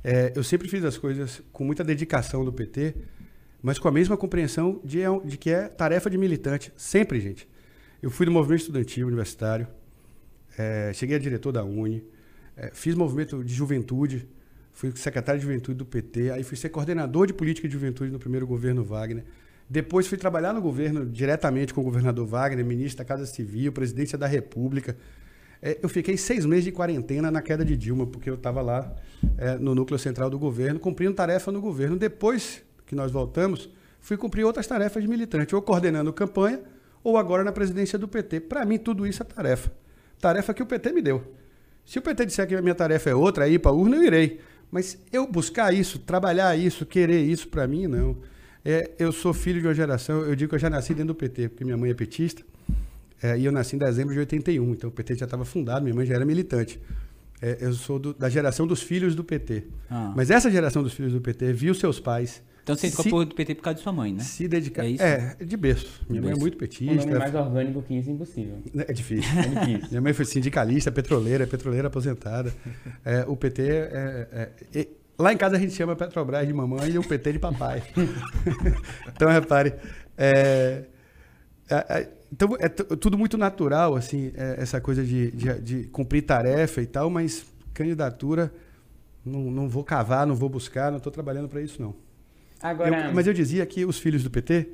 É, 0.02 0.32
eu 0.34 0.44
sempre 0.44 0.68
fiz 0.68 0.84
as 0.84 0.96
coisas 0.96 1.42
com 1.52 1.64
muita 1.64 1.82
dedicação 1.82 2.44
do 2.44 2.52
PT, 2.52 2.94
mas 3.62 3.78
com 3.78 3.88
a 3.88 3.92
mesma 3.92 4.16
compreensão 4.16 4.80
de, 4.84 5.00
de 5.24 5.36
que 5.36 5.50
é 5.50 5.68
tarefa 5.68 6.08
de 6.08 6.16
militante. 6.16 6.72
Sempre, 6.76 7.20
gente. 7.20 7.48
Eu 8.02 8.10
fui 8.10 8.24
do 8.24 8.32
movimento 8.32 8.60
estudantil 8.60 9.06
universitário, 9.06 9.66
é, 10.56 10.92
cheguei 10.94 11.16
a 11.16 11.18
diretor 11.18 11.52
da 11.52 11.64
Uni, 11.64 12.02
é, 12.56 12.70
fiz 12.72 12.94
movimento 12.94 13.44
de 13.44 13.52
juventude, 13.52 14.26
fui 14.72 14.92
secretário 14.94 15.38
de 15.38 15.46
juventude 15.46 15.76
do 15.76 15.84
PT, 15.84 16.30
aí 16.30 16.42
fui 16.42 16.56
ser 16.56 16.70
coordenador 16.70 17.26
de 17.26 17.34
política 17.34 17.68
de 17.68 17.74
juventude 17.74 18.10
no 18.10 18.18
primeiro 18.18 18.46
governo 18.46 18.84
Wagner. 18.84 19.24
Depois 19.70 20.08
fui 20.08 20.18
trabalhar 20.18 20.52
no 20.52 20.60
governo 20.60 21.06
diretamente 21.06 21.72
com 21.72 21.80
o 21.80 21.84
governador 21.84 22.26
Wagner, 22.26 22.66
ministro 22.66 22.98
da 22.98 23.04
Casa 23.04 23.24
Civil, 23.24 23.70
presidência 23.70 24.18
da 24.18 24.26
República. 24.26 24.96
É, 25.62 25.78
eu 25.80 25.88
fiquei 25.88 26.16
seis 26.16 26.44
meses 26.44 26.64
de 26.64 26.72
quarentena 26.72 27.30
na 27.30 27.40
queda 27.40 27.64
de 27.64 27.76
Dilma, 27.76 28.04
porque 28.04 28.28
eu 28.28 28.34
estava 28.34 28.60
lá 28.62 28.92
é, 29.38 29.54
no 29.58 29.72
núcleo 29.72 29.96
central 29.96 30.28
do 30.28 30.40
governo, 30.40 30.80
cumprindo 30.80 31.14
tarefa 31.14 31.52
no 31.52 31.60
governo. 31.60 31.96
Depois 31.96 32.64
que 32.84 32.96
nós 32.96 33.12
voltamos, 33.12 33.70
fui 34.00 34.16
cumprir 34.16 34.42
outras 34.42 34.66
tarefas 34.66 35.04
de 35.04 35.08
militante, 35.08 35.54
ou 35.54 35.62
coordenando 35.62 36.12
campanha, 36.12 36.60
ou 37.04 37.16
agora 37.16 37.44
na 37.44 37.52
presidência 37.52 37.96
do 37.96 38.08
PT. 38.08 38.40
Para 38.40 38.64
mim, 38.64 38.76
tudo 38.76 39.06
isso 39.06 39.22
é 39.22 39.24
tarefa. 39.24 39.70
Tarefa 40.18 40.52
que 40.52 40.64
o 40.64 40.66
PT 40.66 40.90
me 40.90 41.00
deu. 41.00 41.22
Se 41.86 42.00
o 42.00 42.02
PT 42.02 42.26
disser 42.26 42.48
que 42.48 42.56
a 42.56 42.60
minha 42.60 42.74
tarefa 42.74 43.08
é 43.08 43.14
outra, 43.14 43.46
é 43.46 43.52
ir 43.52 43.60
para 43.60 43.70
a 43.70 43.74
urna, 43.74 43.94
eu 43.94 44.02
irei. 44.02 44.40
Mas 44.68 44.98
eu 45.12 45.28
buscar 45.28 45.72
isso, 45.72 46.00
trabalhar 46.00 46.58
isso, 46.58 46.84
querer 46.84 47.20
isso, 47.20 47.46
para 47.46 47.68
mim, 47.68 47.86
não. 47.86 48.16
É, 48.64 48.90
eu 48.98 49.10
sou 49.10 49.32
filho 49.32 49.60
de 49.60 49.66
uma 49.66 49.74
geração, 49.74 50.20
eu 50.22 50.36
digo 50.36 50.50
que 50.50 50.54
eu 50.54 50.58
já 50.58 50.68
nasci 50.68 50.92
dentro 50.92 51.08
do 51.08 51.14
PT, 51.14 51.48
porque 51.48 51.64
minha 51.64 51.76
mãe 51.76 51.90
é 51.90 51.94
petista, 51.94 52.42
é, 53.22 53.38
e 53.38 53.44
eu 53.44 53.52
nasci 53.52 53.76
em 53.76 53.78
dezembro 53.78 54.12
de 54.12 54.20
81, 54.20 54.72
então 54.72 54.90
o 54.90 54.92
PT 54.92 55.14
já 55.16 55.24
estava 55.24 55.44
fundado, 55.44 55.82
minha 55.82 55.94
mãe 55.94 56.06
já 56.06 56.14
era 56.14 56.24
militante. 56.24 56.80
É, 57.42 57.58
eu 57.60 57.72
sou 57.72 57.98
do, 57.98 58.12
da 58.12 58.28
geração 58.28 58.66
dos 58.66 58.82
filhos 58.82 59.14
do 59.14 59.24
PT. 59.24 59.64
Ah. 59.90 60.12
Mas 60.14 60.30
essa 60.30 60.50
geração 60.50 60.82
dos 60.82 60.92
filhos 60.92 61.12
do 61.12 61.20
PT 61.20 61.52
viu 61.54 61.74
seus 61.74 61.98
pais. 61.98 62.42
Então 62.62 62.76
você 62.76 62.88
entrou 62.88 63.24
do 63.24 63.34
PT 63.34 63.54
por 63.54 63.62
causa 63.62 63.76
de 63.78 63.82
sua 63.82 63.92
mãe, 63.92 64.12
né? 64.12 64.22
Se 64.22 64.46
dedicar. 64.46 64.84
É, 64.84 64.90
isso? 64.90 65.02
é 65.02 65.36
de 65.42 65.56
berço. 65.56 66.02
Minha 66.08 66.20
de 66.20 66.26
mãe 66.28 66.36
é 66.36 66.38
muito 66.38 66.58
petista. 66.58 66.92
Um 66.92 66.96
nome 66.96 67.18
mais 67.18 67.34
orgânico 67.34 67.82
que 67.82 67.94
isso 67.94 68.10
é 68.10 68.12
impossível. 68.12 68.58
É 68.76 68.92
difícil. 68.92 69.30
É 69.38 69.42
difícil. 69.42 69.88
Minha 69.88 70.00
mãe 70.02 70.12
foi 70.12 70.24
sindicalista, 70.26 70.92
petroleira, 70.92 71.46
petroleira 71.46 71.88
aposentada. 71.88 72.54
É, 73.02 73.24
o 73.26 73.34
PT 73.34 73.62
é, 73.62 74.50
é 74.74 74.86
Lá 75.20 75.34
em 75.34 75.36
casa 75.36 75.56
a 75.56 75.58
gente 75.58 75.74
chama 75.74 75.94
Petrobras 75.94 76.46
de 76.46 76.52
mamãe 76.52 76.92
e 76.92 76.98
o 76.98 77.02
PT 77.02 77.34
de 77.34 77.38
papai. 77.38 77.82
então, 79.14 79.28
repare, 79.28 79.74
é, 80.16 80.84
é, 81.68 81.74
é, 81.74 82.08
então, 82.32 82.56
é 82.58 82.68
tudo 82.70 83.18
muito 83.18 83.36
natural, 83.36 83.94
assim, 83.96 84.32
é, 84.34 84.56
essa 84.56 84.80
coisa 84.80 85.04
de, 85.04 85.30
de, 85.32 85.60
de, 85.60 85.84
cumprir 85.88 86.22
tarefa 86.22 86.80
e 86.80 86.86
tal, 86.86 87.10
mas 87.10 87.44
candidatura, 87.74 88.50
não, 89.22 89.50
não 89.50 89.68
vou 89.68 89.84
cavar, 89.84 90.26
não 90.26 90.34
vou 90.34 90.48
buscar, 90.48 90.90
não 90.90 90.96
estou 90.96 91.12
trabalhando 91.12 91.50
para 91.50 91.60
isso, 91.60 91.82
não. 91.82 91.94
Agora... 92.62 93.08
Eu, 93.08 93.14
mas 93.14 93.26
eu 93.26 93.34
dizia 93.34 93.66
que 93.66 93.84
os 93.84 93.98
filhos 93.98 94.22
do 94.22 94.30
PT, 94.30 94.70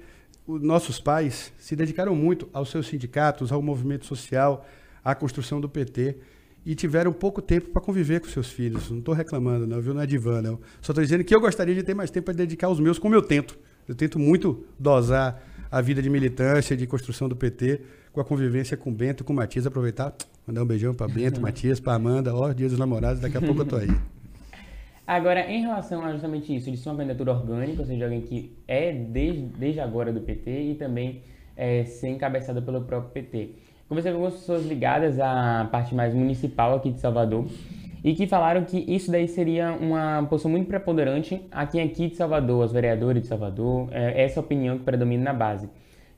os 0.47 0.63
nossos 0.63 1.01
pais, 1.01 1.53
se 1.59 1.75
dedicaram 1.75 2.15
muito 2.15 2.49
aos 2.53 2.71
seus 2.71 2.87
sindicatos, 2.87 3.51
ao 3.51 3.61
movimento 3.61 4.07
social, 4.07 4.65
à 5.05 5.13
construção 5.13 5.61
do 5.61 5.69
PT 5.69 6.19
e 6.67 6.75
tiveram 6.75 7.13
pouco 7.13 7.41
tempo 7.41 7.71
para 7.71 7.81
conviver 7.81 8.21
com 8.21 8.27
seus 8.27 8.51
filhos. 8.51 8.91
Não 8.91 8.99
estou 8.99 9.15
reclamando, 9.15 9.69
não, 9.69 9.81
viu? 9.81 9.95
Não 9.95 10.03
é 10.03 10.07
divã, 10.07 10.43
não. 10.43 10.59
Só 10.83 10.91
estou 10.91 11.05
dizendo 11.05 11.23
que 11.23 11.33
eu 11.33 11.41
gostaria 11.41 11.73
de 11.73 11.85
ter 11.85 11.95
mais 11.95 12.11
tempo 12.11 12.25
para 12.25 12.35
dedicar 12.35 12.67
aos 12.67 12.81
meus, 12.81 12.99
como 12.99 13.15
eu 13.15 13.23
tento. 13.23 13.57
Eu 13.87 13.95
tento 13.95 14.19
muito 14.19 14.67
dosar 14.77 15.41
a 15.71 15.81
vida 15.81 16.03
de 16.03 16.11
militância, 16.11 16.77
de 16.77 16.85
construção 16.85 17.29
do 17.29 17.37
PT, 17.37 17.83
com 18.13 18.21
a 18.21 18.25
convivência 18.25 18.77
com 18.77 18.93
Bento, 18.93 19.23
com 19.23 19.33
Matias. 19.33 19.65
Aproveitar, 19.65 20.13
mandar 20.45 20.65
um 20.65 20.67
beijão 20.67 20.93
para 20.93 21.07
Bento, 21.07 21.41
Matias, 21.41 21.79
para 21.79 21.95
Amanda. 21.95 22.35
Ó, 22.35 22.53
Dia 22.53 22.69
dos 22.69 22.79
Namorados, 22.79 23.21
daqui 23.21 23.37
a 23.37 23.41
pouco 23.41 23.61
eu 23.61 23.65
estou 23.65 23.79
aí. 23.79 23.89
Agora, 25.07 25.49
em 25.49 25.61
relação 25.61 26.05
a 26.05 26.11
justamente 26.11 26.53
isso, 26.53 26.69
de 26.69 26.77
ser 26.77 26.89
uma 26.89 26.97
candidatura 26.97 27.31
orgânica, 27.31 27.81
ou 27.81 27.87
seja, 27.87 28.03
alguém 28.03 28.23
que 28.23 28.59
é 28.67 28.93
desde, 28.93 29.43
desde 29.43 29.79
agora 29.79 30.13
do 30.13 30.21
PT 30.21 30.73
e 30.73 30.75
também 30.75 31.23
é, 31.57 31.85
ser 31.85 32.09
encabeçada 32.09 32.61
pelo 32.61 32.83
próprio 32.83 33.13
PT. 33.13 33.51
Conversei 33.89 34.11
com 34.11 34.19
algumas 34.19 34.41
pessoas 34.41 34.67
ligadas 34.67 35.21
à 35.21 35.69
parte 35.71 35.95
mais 35.95 36.13
municipal 36.13 36.75
aqui 36.75 36.91
de 36.91 36.99
Salvador 36.99 37.47
e 38.03 38.15
que 38.15 38.27
falaram 38.27 38.65
que 38.65 38.85
isso 38.89 39.13
daí 39.13 39.29
seria 39.29 39.73
uma 39.73 40.27
posição 40.29 40.51
muito 40.51 40.67
preponderante 40.67 41.41
aqui 41.53 41.81
aqui 41.81 42.09
de 42.09 42.17
Salvador, 42.17 42.65
os 42.65 42.73
vereadores 42.73 43.23
de 43.23 43.29
Salvador, 43.29 43.89
é 43.93 44.25
essa 44.25 44.41
opinião 44.41 44.77
que 44.77 44.83
predomina 44.83 45.23
na 45.23 45.33
base. 45.33 45.71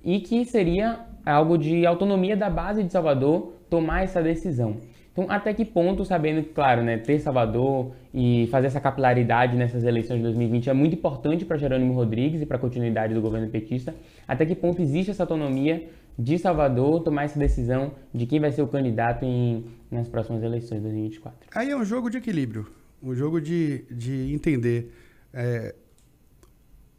E 0.02 0.18
que 0.20 0.46
seria 0.46 1.00
algo 1.26 1.58
de 1.58 1.84
autonomia 1.84 2.34
da 2.34 2.48
base 2.48 2.82
de 2.82 2.90
Salvador 2.90 3.52
tomar 3.68 4.02
essa 4.02 4.22
decisão. 4.22 4.78
Então, 5.12 5.26
até 5.28 5.52
que 5.52 5.64
ponto, 5.64 6.06
sabendo 6.06 6.42
que, 6.44 6.54
claro, 6.54 6.82
né, 6.82 6.96
ter 6.96 7.18
Salvador 7.18 7.92
e 8.14 8.46
fazer 8.50 8.68
essa 8.68 8.80
capilaridade 8.80 9.56
nessas 9.56 9.84
eleições 9.84 10.18
de 10.18 10.22
2020 10.22 10.70
é 10.70 10.72
muito 10.72 10.94
importante 10.94 11.44
para 11.44 11.58
Jerônimo 11.58 11.92
Rodrigues 11.92 12.40
e 12.40 12.46
para 12.46 12.56
a 12.56 12.60
continuidade 12.60 13.12
do 13.12 13.20
governo 13.20 13.48
petista, 13.48 13.94
até 14.26 14.46
que 14.46 14.54
ponto 14.54 14.80
existe 14.80 15.10
essa 15.10 15.24
autonomia 15.24 15.86
de 16.18 16.36
Salvador 16.36 17.04
tomar 17.04 17.24
essa 17.24 17.38
decisão 17.38 17.94
de 18.12 18.26
quem 18.26 18.40
vai 18.40 18.50
ser 18.50 18.62
o 18.62 18.66
candidato 18.66 19.24
em, 19.24 19.64
nas 19.88 20.08
próximas 20.08 20.42
eleições 20.42 20.78
de 20.78 20.82
2024? 20.82 21.48
Aí 21.54 21.70
é 21.70 21.76
um 21.76 21.84
jogo 21.84 22.10
de 22.10 22.18
equilíbrio, 22.18 22.66
um 23.00 23.14
jogo 23.14 23.40
de, 23.40 23.84
de 23.88 24.32
entender 24.34 24.92
é, 25.32 25.76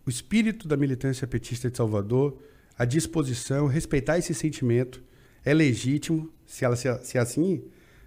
o 0.05 0.09
espírito 0.09 0.69
da 0.69 0.77
militância 0.77 1.27
petista 1.27 1.69
de 1.69 1.75
Salvador, 1.75 2.41
a 2.77 2.85
disposição, 2.85 3.67
respeitar 3.67 4.17
esse 4.17 4.33
sentimento, 4.33 5.03
é 5.43 5.53
legítimo, 5.53 6.31
se, 6.45 6.63
ela, 6.63 6.77
se, 6.77 6.87
se 7.03 7.17
assim 7.17 7.61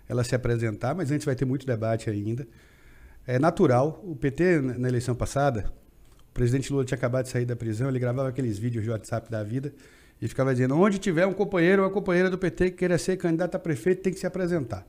ela 0.09 0.25
se 0.25 0.35
apresentar, 0.35 0.95
mas 0.95 1.11
antes 1.11 1.27
vai 1.27 1.35
ter 1.37 1.45
muito 1.45 1.67
debate 1.67 2.09
ainda. 2.09 2.49
É 3.27 3.39
natural. 3.39 4.03
O 4.03 4.17
PT, 4.17 4.61
na 4.61 4.89
eleição 4.89 5.15
passada, 5.15 5.71
o 6.31 6.33
presidente 6.33 6.73
Lula 6.73 6.85
tinha 6.85 6.97
acabado 6.97 7.27
de 7.27 7.31
sair 7.31 7.45
da 7.45 7.55
prisão, 7.55 7.89
ele 7.89 7.99
gravava 7.99 8.31
aqueles 8.31 8.59
vídeos 8.59 8.83
de 8.83 8.91
WhatsApp 8.91 9.31
da 9.31 9.45
vida 9.45 9.73
e 10.23 10.29
ficava 10.29 10.53
dizendo: 10.55 10.79
onde 10.79 10.99
tiver 10.99 11.27
um 11.27 11.35
companheiro 11.35 11.83
ou 11.83 11.89
uma 11.89 11.93
companheira 11.93 12.31
do 12.31 12.39
PT 12.39 12.71
que 12.71 12.77
queira 12.79 12.97
ser 12.97 13.17
candidato 13.17 13.57
a 13.57 13.59
prefeito, 13.59 14.03
tem 14.03 14.13
que 14.13 14.21
se 14.21 14.27
apresentar. 14.27 14.87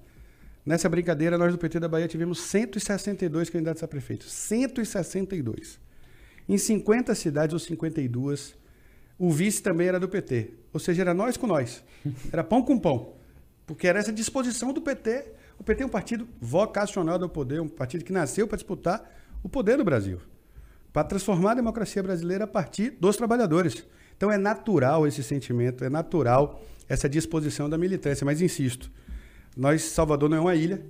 Nessa 0.63 0.87
brincadeira, 0.87 1.37
nós 1.37 1.51
do 1.51 1.57
PT 1.57 1.79
da 1.79 1.89
Bahia 1.89 2.07
tivemos 2.07 2.39
162 2.39 3.49
candidatos 3.49 3.81
a 3.81 3.87
prefeito. 3.87 4.25
162. 4.25 5.79
Em 6.47 6.57
50 6.57 7.15
cidades 7.15 7.53
ou 7.53 7.59
52, 7.59 8.55
o 9.17 9.31
vice 9.31 9.61
também 9.61 9.87
era 9.87 9.99
do 9.99 10.07
PT. 10.07 10.51
Ou 10.71 10.79
seja, 10.79 11.01
era 11.01 11.13
nós 11.13 11.35
com 11.35 11.47
nós. 11.47 11.83
Era 12.31 12.43
pão 12.43 12.61
com 12.61 12.77
pão. 12.77 13.13
Porque 13.65 13.87
era 13.87 13.97
essa 13.97 14.11
disposição 14.11 14.73
do 14.73 14.81
PT. 14.81 15.25
O 15.57 15.63
PT 15.63 15.83
é 15.83 15.85
um 15.85 15.89
partido 15.89 16.27
vocacional 16.41 17.21
ao 17.21 17.29
poder, 17.29 17.61
um 17.61 17.67
partido 17.67 18.03
que 18.03 18.11
nasceu 18.11 18.45
para 18.47 18.57
disputar 18.57 19.09
o 19.41 19.47
poder 19.47 19.77
no 19.77 19.85
Brasil, 19.85 20.19
para 20.91 21.05
transformar 21.05 21.51
a 21.51 21.55
democracia 21.55 22.03
brasileira 22.03 22.43
a 22.43 22.47
partir 22.47 22.91
dos 22.99 23.15
trabalhadores. 23.15 23.85
Então 24.23 24.31
é 24.31 24.37
natural 24.37 25.05
esse 25.05 25.21
sentimento, 25.21 25.83
é 25.83 25.89
natural 25.89 26.63
essa 26.87 27.09
disposição 27.09 27.69
da 27.69 27.77
militância. 27.77 28.23
Mas 28.23 28.39
insisto, 28.39 28.89
nós, 29.53 29.81
Salvador 29.81 30.29
não 30.29 30.37
é 30.37 30.39
uma 30.39 30.55
ilha. 30.55 30.81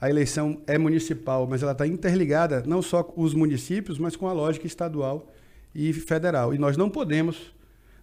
A 0.00 0.08
eleição 0.08 0.62
é 0.64 0.78
municipal, 0.78 1.44
mas 1.44 1.64
ela 1.64 1.72
está 1.72 1.88
interligada 1.88 2.62
não 2.64 2.80
só 2.80 3.02
com 3.02 3.20
os 3.20 3.34
municípios, 3.34 3.98
mas 3.98 4.14
com 4.14 4.28
a 4.28 4.32
lógica 4.32 4.64
estadual 4.64 5.28
e 5.74 5.92
federal. 5.92 6.54
E 6.54 6.58
nós 6.58 6.76
não 6.76 6.88
podemos, 6.88 7.52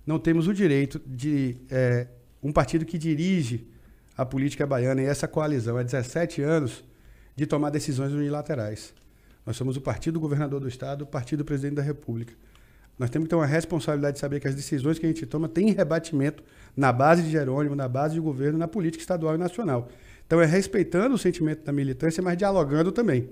não 0.06 0.20
temos 0.20 0.46
o 0.46 0.54
direito 0.54 1.02
de 1.08 1.56
é, 1.72 2.08
um 2.44 2.52
partido 2.52 2.84
que 2.84 2.98
dirige 2.98 3.66
a 4.18 4.26
política 4.26 4.68
baiana 4.68 5.02
e 5.02 5.06
essa 5.06 5.26
coalizão 5.26 5.78
há 5.78 5.84
17 5.84 6.42
anos 6.42 6.84
de 7.34 7.46
tomar 7.46 7.70
decisões 7.70 8.12
unilaterais. 8.12 8.94
Nós 9.46 9.56
somos 9.56 9.78
o 9.78 9.82
partido 9.82 10.20
governador 10.20 10.60
do 10.60 10.68
Estado, 10.68 11.04
o 11.04 11.08
partido 11.08 11.46
presidente 11.46 11.76
da 11.76 11.82
República. 11.82 12.34
Nós 13.00 13.10
temos 13.10 13.28
que 13.28 13.30
ter 13.30 13.36
uma 13.38 13.46
responsabilidade 13.46 14.16
de 14.16 14.20
saber 14.20 14.42
que 14.42 14.48
as 14.48 14.54
decisões 14.54 15.00
que 15.00 15.06
a 15.06 15.10
gente 15.10 15.26
toma 15.26 15.48
têm 15.48 15.72
rebatimento 15.72 16.44
na 16.76 16.92
base 16.92 17.24
de 17.24 17.32
Jerônimo, 17.32 17.74
na 17.74 17.88
base 17.88 18.14
de 18.14 18.20
governo, 18.20 18.60
na 18.60 18.68
política 18.68 19.02
estadual 19.02 19.36
e 19.36 19.38
nacional. 19.38 19.88
Então 20.28 20.42
é 20.42 20.46
respeitando 20.46 21.16
o 21.16 21.18
sentimento 21.18 21.64
da 21.64 21.72
militância, 21.72 22.22
mas 22.22 22.38
dialogando 22.38 22.92
também. 22.92 23.30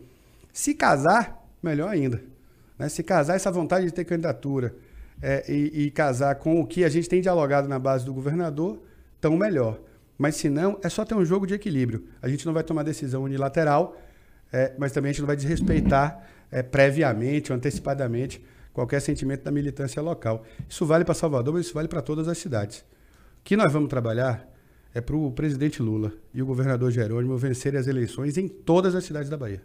Se 0.54 0.74
casar, 0.74 1.46
melhor 1.62 1.90
ainda. 1.90 2.24
Né? 2.80 2.88
Se 2.88 3.04
casar, 3.04 3.36
essa 3.36 3.52
vontade 3.52 3.86
de 3.86 3.92
ter 3.92 4.06
candidatura 4.06 4.74
é, 5.22 5.44
e, 5.52 5.84
e 5.84 5.92
casar 5.92 6.36
com 6.36 6.62
o 6.62 6.66
que 6.66 6.86
a 6.86 6.90
gente 6.90 7.10
tem 7.10 7.22
dialogado 7.22 7.68
na 7.68 7.78
base 7.78 8.06
do 8.06 8.14
governador, 8.14 8.82
tão 9.20 9.36
melhor. 9.36 9.80
Mas 10.18 10.36
se 10.36 10.50
não, 10.50 10.80
é 10.82 10.88
só 10.88 11.04
ter 11.04 11.14
um 11.14 11.26
jogo 11.26 11.46
de 11.46 11.54
equilíbrio. 11.54 12.06
A 12.22 12.30
gente 12.30 12.46
não 12.46 12.54
vai 12.54 12.64
tomar 12.64 12.84
decisão 12.84 13.24
unilateral, 13.24 13.98
é, 14.52 14.74
mas 14.78 14.94
também 14.94 15.10
a 15.10 15.12
gente 15.12 15.22
não 15.22 15.28
vai 15.28 15.36
desrespeitar 15.36 16.26
é, 16.50 16.64
previamente 16.64 17.52
ou 17.52 17.58
antecipadamente 17.58 18.42
qualquer 18.78 19.02
sentimento 19.02 19.44
da 19.44 19.50
militância 19.50 20.00
local. 20.04 20.44
Isso 20.70 20.86
vale 20.86 21.04
para 21.04 21.16
Salvador, 21.16 21.56
mas 21.56 21.66
isso 21.66 21.74
vale 21.74 21.88
para 21.88 22.00
todas 22.00 22.28
as 22.28 22.38
cidades. 22.38 22.82
O 23.40 23.44
que 23.44 23.58
nós 23.58 23.74
vamos 23.74 23.90
trabalhar 23.90 24.48
é 24.94 25.02
para 25.02 25.16
o 25.16 25.32
presidente 25.32 25.82
Lula 25.82 26.14
e 26.32 26.44
o 26.44 26.46
governador 26.46 26.92
Jerônimo 26.92 27.36
vencerem 27.38 27.80
as 27.80 27.88
eleições 27.88 28.38
em 28.38 28.48
todas 28.48 28.94
as 28.94 29.04
cidades 29.04 29.32
da 29.32 29.38
Bahia. 29.38 29.64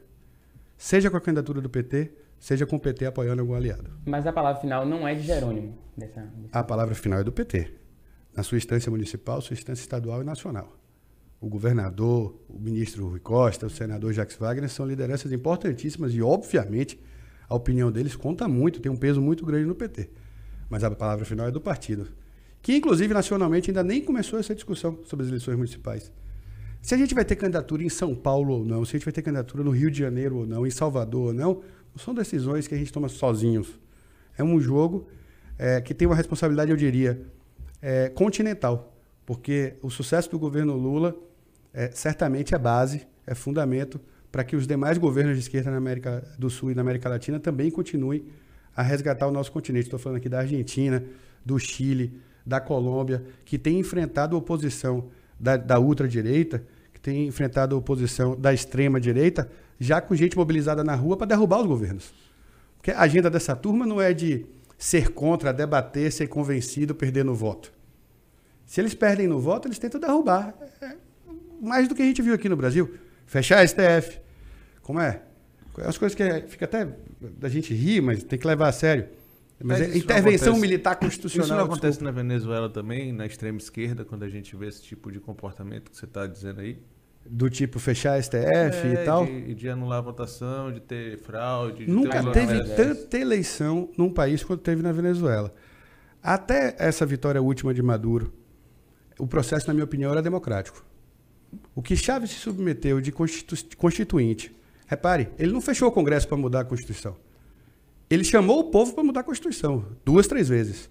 Seja 0.78 1.10
com 1.10 1.16
a 1.18 1.20
candidatura 1.20 1.60
do 1.60 1.68
PT, 1.68 2.10
seja 2.38 2.64
com 2.64 2.76
o 2.76 2.80
PT 2.80 3.04
apoiando 3.04 3.42
algum 3.42 3.52
aliado. 3.52 3.90
Mas 4.06 4.26
a 4.26 4.32
palavra 4.32 4.62
final 4.62 4.86
não 4.86 5.06
é 5.06 5.14
de 5.14 5.22
Jerônimo. 5.22 5.76
Dessa, 5.94 6.22
dessa... 6.22 6.58
A 6.58 6.64
palavra 6.64 6.94
final 6.94 7.20
é 7.20 7.24
do 7.24 7.32
PT 7.32 7.70
na 8.34 8.42
sua 8.42 8.56
instância 8.56 8.90
municipal, 8.90 9.42
sua 9.42 9.52
instância 9.52 9.82
estadual 9.82 10.22
e 10.22 10.24
nacional. 10.24 10.72
O 11.38 11.50
governador, 11.50 12.34
o 12.48 12.58
ministro 12.58 13.08
Rui 13.08 13.20
Costa, 13.20 13.66
o 13.66 13.70
senador 13.70 14.14
Jacques 14.14 14.38
Wagner 14.38 14.70
são 14.70 14.86
lideranças 14.86 15.30
importantíssimas 15.32 16.14
e, 16.14 16.22
obviamente, 16.22 16.98
a 17.52 17.54
opinião 17.54 17.92
deles 17.92 18.16
conta 18.16 18.48
muito, 18.48 18.80
tem 18.80 18.90
um 18.90 18.96
peso 18.96 19.20
muito 19.20 19.44
grande 19.44 19.66
no 19.66 19.74
PT. 19.74 20.08
Mas 20.70 20.82
a 20.82 20.90
palavra 20.90 21.24
final 21.24 21.46
é 21.46 21.50
do 21.50 21.60
partido, 21.60 22.08
que, 22.62 22.74
inclusive, 22.74 23.12
nacionalmente 23.12 23.70
ainda 23.70 23.82
nem 23.82 24.02
começou 24.02 24.38
essa 24.38 24.54
discussão 24.54 24.98
sobre 25.04 25.24
as 25.24 25.28
eleições 25.28 25.56
municipais. 25.56 26.10
Se 26.80 26.94
a 26.94 26.98
gente 26.98 27.14
vai 27.14 27.24
ter 27.24 27.36
candidatura 27.36 27.82
em 27.82 27.90
São 27.90 28.14
Paulo 28.14 28.54
ou 28.54 28.64
não, 28.64 28.84
se 28.84 28.96
a 28.96 28.98
gente 28.98 29.04
vai 29.04 29.12
ter 29.12 29.20
candidatura 29.20 29.62
no 29.62 29.70
Rio 29.70 29.90
de 29.90 29.98
Janeiro 29.98 30.38
ou 30.38 30.46
não, 30.46 30.66
em 30.66 30.70
Salvador 30.70 31.28
ou 31.28 31.34
não, 31.34 31.62
não 31.94 31.98
são 32.02 32.14
decisões 32.14 32.66
que 32.66 32.74
a 32.74 32.78
gente 32.78 32.90
toma 32.90 33.08
sozinhos. 33.08 33.78
É 34.36 34.42
um 34.42 34.58
jogo 34.58 35.06
é, 35.58 35.80
que 35.80 35.92
tem 35.92 36.08
uma 36.08 36.16
responsabilidade, 36.16 36.70
eu 36.70 36.76
diria, 36.76 37.20
é, 37.82 38.08
continental, 38.08 38.96
porque 39.26 39.74
o 39.82 39.90
sucesso 39.90 40.30
do 40.30 40.38
governo 40.38 40.74
Lula 40.74 41.14
é, 41.74 41.90
certamente 41.90 42.54
é 42.54 42.58
base, 42.58 43.06
é 43.26 43.34
fundamento 43.34 44.00
para 44.32 44.42
que 44.42 44.56
os 44.56 44.66
demais 44.66 44.96
governos 44.96 45.36
de 45.36 45.42
esquerda 45.42 45.70
na 45.70 45.76
América 45.76 46.24
do 46.38 46.48
Sul 46.48 46.70
e 46.70 46.74
na 46.74 46.80
América 46.80 47.06
Latina 47.06 47.38
também 47.38 47.70
continuem 47.70 48.24
a 48.74 48.82
resgatar 48.82 49.26
o 49.26 49.30
nosso 49.30 49.52
continente. 49.52 49.84
Estou 49.84 49.98
falando 49.98 50.16
aqui 50.16 50.28
da 50.28 50.38
Argentina, 50.38 51.04
do 51.44 51.58
Chile, 51.58 52.18
da 52.44 52.58
Colômbia, 52.58 53.22
que 53.44 53.58
tem 53.58 53.78
enfrentado 53.78 54.34
a 54.34 54.38
oposição 54.38 55.10
da, 55.38 55.58
da 55.58 55.78
ultradireita, 55.78 56.64
que 56.94 57.00
tem 57.00 57.26
enfrentado 57.26 57.74
a 57.74 57.78
oposição 57.78 58.34
da 58.34 58.54
extrema-direita, 58.54 59.50
já 59.78 60.00
com 60.00 60.14
gente 60.14 60.34
mobilizada 60.34 60.82
na 60.82 60.94
rua 60.94 61.16
para 61.16 61.26
derrubar 61.26 61.60
os 61.60 61.66
governos. 61.66 62.14
Porque 62.78 62.90
a 62.90 63.00
agenda 63.00 63.28
dessa 63.28 63.54
turma 63.54 63.86
não 63.86 64.00
é 64.00 64.14
de 64.14 64.46
ser 64.78 65.10
contra, 65.10 65.52
debater, 65.52 66.10
ser 66.10 66.26
convencido, 66.28 66.94
perder 66.94 67.24
no 67.24 67.34
voto. 67.34 67.70
Se 68.64 68.80
eles 68.80 68.94
perdem 68.94 69.26
no 69.26 69.38
voto, 69.38 69.68
eles 69.68 69.78
tentam 69.78 70.00
derrubar. 70.00 70.54
É 70.80 70.96
mais 71.60 71.86
do 71.86 71.94
que 71.94 72.02
a 72.02 72.04
gente 72.06 72.22
viu 72.22 72.34
aqui 72.34 72.48
no 72.48 72.56
Brasil. 72.56 72.94
Fechar 73.26 73.58
a 73.58 73.66
STF. 73.66 74.21
Como 74.82 75.00
é? 75.00 75.22
As 75.78 75.96
coisas 75.96 76.14
que 76.14 76.48
fica 76.48 76.66
até 76.66 76.86
da 77.20 77.48
gente 77.48 77.72
rir, 77.72 78.00
mas 78.00 78.22
tem 78.22 78.38
que 78.38 78.46
levar 78.46 78.68
a 78.68 78.72
sério. 78.72 79.06
Mas, 79.62 79.80
mas 79.80 79.94
é 79.94 79.98
intervenção 79.98 80.56
militar 80.56 80.96
constitucional. 80.96 81.46
Isso 81.46 81.54
não 81.54 81.64
acontece 81.64 81.98
desculpa. 81.98 82.12
na 82.12 82.22
Venezuela 82.22 82.68
também, 82.68 83.12
na 83.12 83.24
extrema 83.24 83.58
esquerda, 83.58 84.04
quando 84.04 84.24
a 84.24 84.28
gente 84.28 84.56
vê 84.56 84.68
esse 84.68 84.82
tipo 84.82 85.10
de 85.10 85.20
comportamento 85.20 85.90
que 85.90 85.96
você 85.96 86.04
está 86.04 86.26
dizendo 86.26 86.60
aí? 86.60 86.78
Do 87.24 87.48
tipo 87.48 87.78
fechar 87.78 88.14
a 88.14 88.22
STF 88.22 88.36
é, 88.36 88.94
e 88.94 89.04
tal? 89.04 89.24
De, 89.24 89.54
de 89.54 89.68
anular 89.68 89.98
a 89.98 90.02
votação, 90.02 90.72
de 90.72 90.80
ter 90.80 91.18
fraude. 91.18 91.86
De 91.86 91.90
Nunca 91.90 92.20
ter 92.24 92.46
teve 92.46 92.64
tanta 92.74 93.16
eleição 93.16 93.88
num 93.96 94.12
país 94.12 94.42
quanto 94.42 94.62
teve 94.62 94.82
na 94.82 94.90
Venezuela. 94.90 95.54
Até 96.20 96.74
essa 96.78 97.06
vitória 97.06 97.40
última 97.40 97.72
de 97.72 97.82
Maduro, 97.82 98.32
o 99.18 99.26
processo, 99.26 99.68
na 99.68 99.74
minha 99.74 99.84
opinião, 99.84 100.10
era 100.10 100.20
democrático. 100.20 100.84
O 101.74 101.82
que 101.82 101.96
Chaves 101.96 102.30
se 102.30 102.36
submeteu 102.36 103.00
de 103.00 103.12
constitu 103.12 103.56
constituinte, 103.76 104.52
repare, 104.92 105.28
ele 105.38 105.52
não 105.52 105.60
fechou 105.60 105.88
o 105.88 105.92
Congresso 105.92 106.28
para 106.28 106.36
mudar 106.36 106.60
a 106.60 106.64
Constituição. 106.64 107.16
Ele 108.10 108.24
chamou 108.24 108.60
o 108.60 108.64
povo 108.64 108.92
para 108.94 109.02
mudar 109.02 109.20
a 109.20 109.24
Constituição, 109.24 109.86
duas, 110.04 110.26
três 110.26 110.48
vezes. 110.48 110.90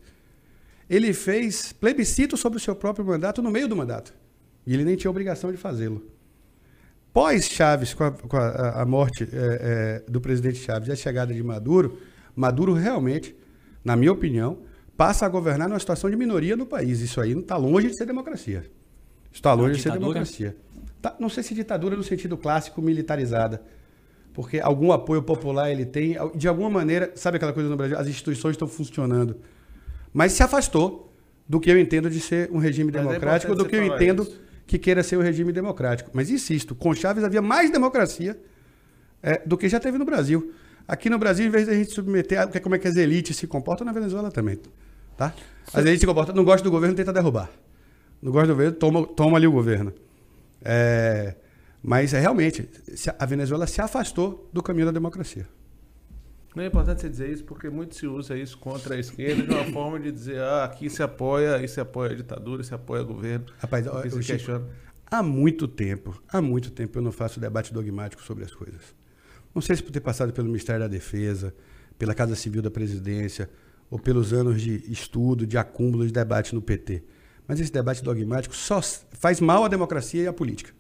Ele 0.90 1.14
fez 1.14 1.72
plebiscito 1.72 2.36
sobre 2.36 2.58
o 2.58 2.60
seu 2.60 2.76
próprio 2.76 3.06
mandato 3.06 3.42
no 3.42 3.52
meio 3.52 3.68
do 3.68 3.76
mandato. 3.76 4.14
E 4.66 4.74
ele 4.74 4.84
nem 4.84 4.96
tinha 4.96 5.10
obrigação 5.10 5.52
de 5.52 5.58
fazê-lo. 5.58 6.04
Pós 7.14 7.46
Chaves, 7.46 7.94
com 7.94 8.04
a, 8.04 8.12
com 8.12 8.38
a, 8.38 8.82
a 8.82 8.86
morte 8.86 9.24
é, 9.24 10.04
é, 10.06 10.12
do 10.12 10.20
presidente 10.20 10.58
Chaves 10.58 10.88
e 10.88 10.92
a 10.92 10.96
chegada 10.96 11.34
de 11.34 11.44
Maduro, 11.44 12.00
Maduro 12.36 12.74
realmente, 12.74 13.36
na 13.84 13.96
minha 13.96 14.12
opinião, 14.12 14.60
passa 14.98 15.26
a 15.26 15.30
governar 15.30 15.70
numa 15.70 15.80
situação 15.80 16.10
de 16.10 16.16
minoria 16.16 16.56
no 16.56 16.66
país. 16.66 17.02
Isso 17.02 17.22
aí 17.22 17.34
não 17.34 17.42
está 17.42 17.58
longe 17.58 17.90
de 17.90 17.98
ser 17.98 18.06
democracia. 18.06 18.64
Está 19.32 19.54
longe 19.54 19.76
de 19.76 19.82
ser 19.82 19.92
democracia. 19.92 20.56
Tá, 21.02 21.16
não 21.20 21.30
sei 21.30 21.44
se 21.44 21.54
ditadura 21.54 21.96
no 21.96 22.04
sentido 22.04 22.38
clássico 22.38 22.82
militarizada. 22.82 23.62
Porque 24.34 24.60
algum 24.60 24.92
apoio 24.92 25.22
popular 25.22 25.72
ele 25.72 25.86
tem. 25.86 26.16
De 26.36 26.48
alguma 26.48 26.70
maneira, 26.70 27.12
sabe 27.16 27.38
aquela 27.38 27.54
coisa 27.54 27.70
no 27.70 27.76
Brasil? 27.76 27.98
As 27.98 28.08
instituições 28.08 28.54
estão 28.54 28.68
funcionando. 28.68 29.38
Mas 30.14 30.32
se 30.34 30.44
afastou 30.44 31.14
do 31.48 31.60
que 31.60 31.70
eu 31.70 31.78
entendo 31.78 32.10
de 32.10 32.20
ser 32.20 32.50
um 32.52 32.58
regime 32.58 32.92
Mas 32.92 33.02
é 33.02 33.08
democrático, 33.08 33.54
é 33.54 33.56
do 33.56 33.66
que 33.66 33.76
eu 33.76 33.84
entendo 33.84 34.24
isso 34.24 34.42
que 34.72 34.80
queira 34.80 35.04
ser 35.04 35.18
o 35.18 35.22
regime 35.22 35.52
democrático. 35.52 36.10
Mas 36.14 36.30
insisto, 36.30 36.74
com 36.74 36.96
Chaves 36.96 37.26
havia 37.26 37.42
mais 37.42 37.70
democracia 37.70 38.40
é, 39.22 39.42
do 39.46 39.58
que 39.58 39.68
já 39.68 39.82
teve 39.82 39.98
no 39.98 40.06
Brasil. 40.06 40.54
Aqui 40.88 41.10
no 41.10 41.20
Brasil, 41.20 41.46
em 41.46 41.50
vez 41.50 41.66
de 41.66 41.72
a 41.72 41.76
gente 41.76 41.92
submeter 41.92 42.40
a, 42.40 42.48
como 42.48 42.76
é 42.76 42.80
que 42.80 42.88
as 42.88 42.96
elites 42.96 43.36
se 43.36 43.48
comportam, 43.48 43.86
na 43.86 43.92
Venezuela 43.92 44.32
também. 44.32 44.58
Tá? 45.18 45.34
As 45.74 45.82
elites 45.82 46.00
se 46.00 46.08
comportam, 46.08 46.34
não 46.34 46.46
gosta 46.46 46.64
do 46.64 46.72
governo, 46.72 46.96
tenta 46.96 47.12
derrubar. 47.12 47.50
Não 48.22 48.32
gosta 48.32 48.48
do 48.48 48.54
governo, 48.54 48.72
toma, 48.78 49.06
toma 49.08 49.38
ali 49.38 49.46
o 49.46 49.52
governo. 49.52 49.94
É, 50.64 51.36
Mas 51.84 52.14
é 52.14 52.20
realmente, 52.20 52.70
a 53.18 53.26
Venezuela 53.26 53.66
se 53.66 53.82
afastou 53.82 54.50
do 54.54 54.62
caminho 54.62 54.86
da 54.86 54.92
democracia. 54.92 55.48
Não 56.56 56.64
é 56.64 56.68
importante 56.68 57.02
você 57.02 57.10
dizer 57.10 57.30
isso 57.30 57.44
porque 57.46 57.70
muito 57.70 57.96
se 57.96 58.06
usa 58.06 58.38
isso 58.38 58.58
contra 58.58 58.96
a 58.96 59.00
esquerda 59.00 59.44
de 59.44 59.54
uma 59.54 59.64
forma 59.72 60.00
de 60.00 60.12
dizer, 60.12 60.40
ah, 60.40 60.66
aqui 60.66 60.90
se 60.90 61.02
apoia, 61.02 61.56
aí 61.56 61.68
se 61.68 61.80
apoia 61.80 62.12
a 62.12 62.16
ditadura, 62.16 62.62
se 62.64 62.74
apoia 62.74 63.02
o 63.02 63.06
governo. 63.06 63.46
Rapaz, 63.58 63.86
eu, 63.86 63.94
eu, 63.94 64.20
questiona. 64.20 64.68
há 65.10 65.24
muito 65.24 65.68
tempo, 65.68 66.22
há 66.28 66.42
muito 66.42 66.70
tempo 66.70 67.00
eu 67.00 67.02
não 67.02 67.12
faço 67.12 67.40
debate 67.40 67.74
dogmático 67.74 68.22
sobre 68.22 68.44
as 68.44 68.54
coisas. 68.54 68.94
Não 69.56 69.62
sei 69.62 69.78
se 69.78 69.84
por 69.84 69.92
ter 69.92 70.02
passado 70.02 70.34
pelo 70.34 70.48
Ministério 70.48 70.82
da 70.82 70.88
Defesa, 70.88 71.54
pela 71.98 72.14
Casa 72.14 72.36
Civil 72.36 72.62
da 72.62 72.70
Presidência, 72.70 73.50
ou 73.90 73.98
pelos 73.98 74.34
anos 74.34 74.62
de 74.62 74.92
estudo, 74.92 75.48
de 75.48 75.58
acúmulo 75.58 76.06
de 76.06 76.14
debate 76.14 76.54
no 76.54 76.62
PT. 76.62 77.04
Mas 77.48 77.60
esse 77.60 77.72
debate 77.72 78.04
dogmático 78.04 78.56
só 78.56 78.82
faz 78.82 79.42
mal 79.42 79.66
à 79.66 79.68
democracia 79.68 80.24
e 80.24 80.28
à 80.28 80.34
política. 80.34 80.74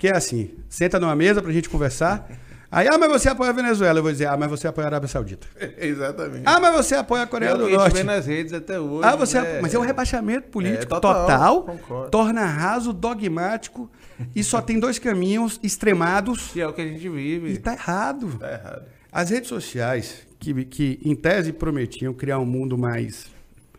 Que 0.00 0.08
é 0.08 0.16
assim, 0.16 0.56
senta 0.68 0.98
numa 0.98 1.14
mesa 1.14 1.40
para 1.40 1.52
a 1.52 1.54
gente 1.54 1.68
conversar 1.68 2.28
Aí, 2.72 2.86
ah, 2.86 2.96
mas 2.96 3.10
você 3.10 3.28
apoia 3.28 3.50
a 3.50 3.52
Venezuela. 3.52 3.98
Eu 3.98 4.02
vou 4.02 4.12
dizer, 4.12 4.26
ah, 4.26 4.36
mas 4.36 4.48
você 4.48 4.68
apoia 4.68 4.86
a 4.86 4.88
Arábia 4.90 5.08
Saudita. 5.08 5.46
Exatamente. 5.76 6.44
Ah, 6.46 6.60
mas 6.60 6.72
você 6.72 6.94
apoia 6.94 7.24
a 7.24 7.26
Coreia 7.26 7.50
é 7.50 7.56
do 7.56 7.68
Norte. 7.68 7.94
vê 7.94 8.04
nas 8.04 8.26
redes 8.26 8.52
até 8.52 8.78
hoje. 8.78 9.08
Ah, 9.08 9.16
você 9.16 9.40
né? 9.40 9.60
Mas 9.60 9.74
é 9.74 9.78
um 9.78 9.82
rebaixamento 9.82 10.48
político 10.48 10.94
é, 10.94 11.00
total, 11.00 11.62
total 11.62 12.08
torna 12.10 12.44
raso, 12.44 12.92
dogmático, 12.92 13.90
e 14.36 14.44
só 14.44 14.60
tem 14.60 14.78
dois 14.78 15.00
caminhos 15.00 15.58
extremados. 15.64 16.52
Que 16.52 16.60
é 16.60 16.68
o 16.68 16.72
que 16.72 16.80
a 16.80 16.86
gente 16.86 17.08
vive. 17.08 17.54
E 17.54 17.58
tá 17.58 17.72
errado. 17.72 18.38
Tá 18.38 18.52
errado. 18.52 18.82
As 19.10 19.30
redes 19.30 19.48
sociais, 19.48 20.24
que, 20.38 20.64
que 20.64 21.00
em 21.04 21.16
tese 21.16 21.52
prometiam 21.52 22.14
criar 22.14 22.38
um 22.38 22.46
mundo 22.46 22.78
mais 22.78 23.26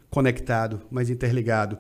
conectado, 0.10 0.82
mais 0.92 1.10
interligado, 1.10 1.78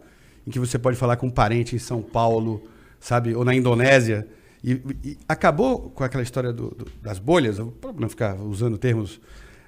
em 0.47 0.51
que 0.51 0.59
você 0.59 0.79
pode 0.79 0.95
falar 0.95 1.17
com 1.17 1.27
um 1.27 1.31
parente 1.31 1.75
em 1.75 1.79
São 1.79 2.01
Paulo, 2.01 2.63
sabe, 3.01 3.35
ou 3.35 3.43
na 3.43 3.53
Indonésia 3.53 4.27
e, 4.63 4.79
e 5.03 5.17
acabou 5.27 5.89
com 5.89 6.03
aquela 6.03 6.23
história 6.23 6.53
do, 6.53 6.69
do, 6.69 6.85
das 7.01 7.19
bolhas, 7.19 7.57
para 7.81 7.91
não 7.93 8.07
ficar 8.07 8.35
usando 8.39 8.77
termos, 8.77 9.19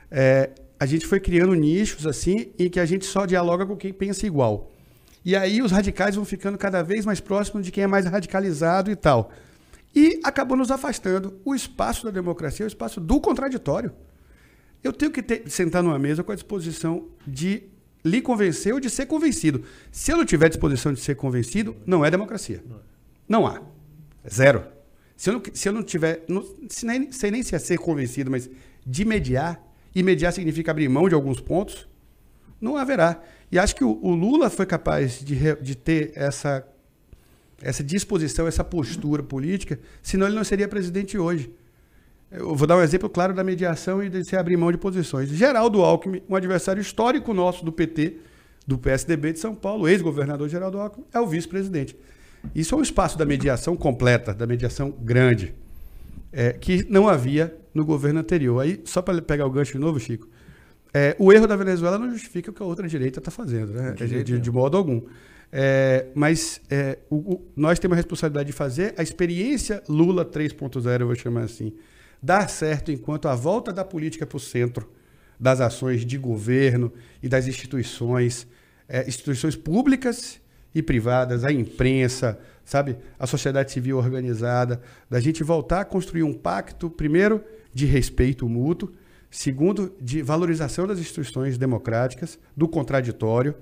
é, 0.10 0.52
a 0.80 0.86
gente 0.86 1.08
foi 1.08 1.20
criando 1.20 1.54
nichos 1.56 2.06
assim 2.06 2.52
em 2.60 2.70
que 2.70 2.80
a 2.80 2.86
gente 2.86 3.06
só 3.06 3.26
dialoga 3.26 3.66
com 3.66 3.76
quem 3.76 3.92
pensa 3.92 4.28
igual. 4.28 4.72
E 5.26 5.36
aí 5.36 5.62
os 5.62 5.72
radicais 5.72 6.16
vão 6.16 6.26
ficando 6.26 6.58
cada 6.58 6.84
vez 6.84 7.06
mais 7.06 7.20
próximos 7.20 7.66
de 7.66 7.72
quem 7.72 7.84
é 7.84 7.88
mais 7.88 8.06
radicalizado 8.06 8.92
e 8.92 8.96
tal. 8.96 9.32
E 9.96 10.20
acabou 10.24 10.58
nos 10.58 10.70
afastando. 10.70 11.40
O 11.46 11.56
espaço 11.56 12.04
da 12.06 12.12
democracia 12.12 12.66
é 12.66 12.68
o 12.68 12.68
espaço 12.68 13.00
do 13.00 13.20
contraditório. 13.20 13.94
Eu 14.84 14.92
tenho 14.92 15.12
que 15.12 15.24
ter, 15.24 15.50
sentar 15.50 15.82
numa 15.82 15.98
mesa 15.98 16.24
com 16.24 16.32
a 16.32 16.36
disposição 16.36 17.08
de 17.26 17.64
lhe 18.04 18.22
convencer 18.22 18.74
ou 18.74 18.82
de 18.82 18.90
ser 18.90 19.06
convencido. 19.06 19.64
Se 19.92 20.12
eu 20.12 20.18
não 20.18 20.26
tiver 20.26 20.50
disposição 20.50 20.92
de 20.92 21.00
ser 21.00 21.16
convencido, 21.16 21.76
não 21.86 22.04
é 22.04 22.12
democracia. 22.12 22.62
Não 22.68 22.93
há. 23.48 23.62
Zero. 24.30 24.66
Se 25.16 25.30
eu 25.30 25.34
não, 25.34 25.42
se 25.54 25.70
eu 25.70 25.74
não 25.74 25.84
tiver. 25.84 26.24
Não, 26.28 26.46
se 26.70 26.86
nem, 26.86 27.12
sei 27.12 27.32
nem 27.32 27.44
se 27.44 27.56
é 27.56 27.60
ser 27.60 27.78
convencido, 27.78 28.30
mas 28.30 28.50
de 28.86 29.06
mediar, 29.06 29.62
e 29.96 30.04
mediar 30.04 30.34
significa 30.34 30.72
abrir 30.72 30.90
mão 30.90 31.08
de 31.08 31.16
alguns 31.16 31.40
pontos, 31.40 31.88
não 32.60 32.78
haverá. 32.78 33.22
E 33.52 33.60
acho 33.60 33.76
que 33.76 33.84
o, 33.84 34.00
o 34.02 34.14
Lula 34.16 34.50
foi 34.50 34.66
capaz 34.66 35.24
de, 35.24 35.56
de 35.62 35.76
ter 35.76 36.12
essa, 36.16 36.66
essa 37.62 37.84
disposição, 37.84 38.48
essa 38.48 38.64
postura 38.64 39.22
política, 39.22 39.80
senão 40.02 40.28
ele 40.28 40.36
não 40.36 40.44
seria 40.44 40.68
presidente 40.68 41.18
hoje. 41.18 41.52
Eu 42.32 42.56
vou 42.56 42.66
dar 42.66 42.78
um 42.78 42.82
exemplo 42.82 43.08
claro 43.08 43.34
da 43.34 43.44
mediação 43.44 44.04
e 44.04 44.10
de 44.10 44.24
se 44.26 44.36
abrir 44.36 44.58
mão 44.58 44.72
de 44.72 44.78
posições. 44.78 45.30
Geraldo 45.30 45.84
Alckmin, 45.84 46.24
um 46.28 46.36
adversário 46.36 46.82
histórico 46.82 47.32
nosso 47.32 47.64
do 47.64 47.72
PT, 47.72 48.18
do 48.66 48.78
PSDB 48.78 49.34
de 49.34 49.40
São 49.40 49.54
Paulo, 49.54 49.88
ex-governador 49.88 50.50
Geraldo 50.50 50.80
Alckmin, 50.80 51.06
é 51.14 51.20
o 51.20 51.28
vice-presidente. 51.28 51.96
Isso 52.54 52.76
é 52.76 52.78
um 52.78 52.82
espaço 52.82 53.18
da 53.18 53.26
mediação 53.26 53.76
completa, 53.76 54.34
da 54.34 54.46
mediação 54.46 54.92
grande, 54.92 55.54
é, 56.32 56.54
que 56.54 56.86
não 56.90 57.08
havia 57.08 57.56
no 57.74 57.86
governo 57.86 58.20
anterior. 58.20 58.60
Aí, 58.60 58.82
só 58.86 59.02
para 59.02 59.22
pegar 59.22 59.46
o 59.46 59.50
gancho 59.50 59.74
de 59.74 59.80
novo, 59.80 60.00
Chico, 60.00 60.28
é, 60.94 61.16
o 61.18 61.34
erro 61.34 61.48
da 61.48 61.56
Venezuela 61.56 61.98
não 61.98 62.12
justifica 62.12 62.52
o 62.52 62.54
que 62.54 62.62
a 62.62 62.66
outra 62.66 62.88
direita 62.88 63.20
está 63.20 63.32
fazendo, 63.32 63.74
né? 63.74 63.94
de, 63.94 64.24
de, 64.24 64.40
de, 64.40 64.52
modo 64.52 64.78
algum. 64.78 65.02
É, 65.52 66.08
mas 66.14 66.62
é, 66.70 67.00
o, 67.10 67.16
o, 67.16 67.52
nós 67.56 67.80
temos 67.80 67.96
a 67.96 67.98
responsabilidade 67.98 68.48
de 68.48 68.54
fazer 68.54 68.94
a 68.98 69.04
experiência 69.04 69.82
Lula 69.88 70.26
3.0, 70.26 71.02
eu 71.02 71.08
vou 71.08 71.16
chamar 71.16 71.44
assim, 71.44 71.74
dar 72.22 72.50
certo 72.50 72.92
enquanto 72.92 73.28
a 73.28 73.36
volta 73.36 73.74
da 73.74 73.84
política 73.84 74.26
para 74.26 74.38
o 74.38 74.40
centro 74.40 74.90
das 75.40 75.60
ações 75.60 76.06
de 76.06 76.18
governo 76.18 76.92
e 77.22 77.28
das 77.28 77.48
instituições, 77.48 78.48
é, 78.88 79.08
instituições 79.08 79.56
públicas 79.56 80.40
e 80.74 80.82
privadas, 80.82 81.44
a 81.44 81.52
imprensa, 81.52 82.40
sabe, 82.66 82.98
a 83.20 83.28
sociedade 83.28 83.72
civil 83.72 83.98
organizada, 83.98 84.82
da 85.10 85.20
gente 85.20 85.44
voltar 85.44 85.82
a 85.82 85.86
construir 85.86 86.24
um 86.24 86.34
pacto, 86.34 86.90
primeiro, 86.90 87.44
de 87.74 87.86
respeito 87.86 88.48
mútuo, 88.48 88.92
segundo, 89.30 89.94
de 90.00 90.22
valorização 90.22 90.86
das 90.86 91.00
instituições 91.00 91.58
democráticas, 91.58 92.40
do 92.56 92.68
contraditório, 92.68 93.56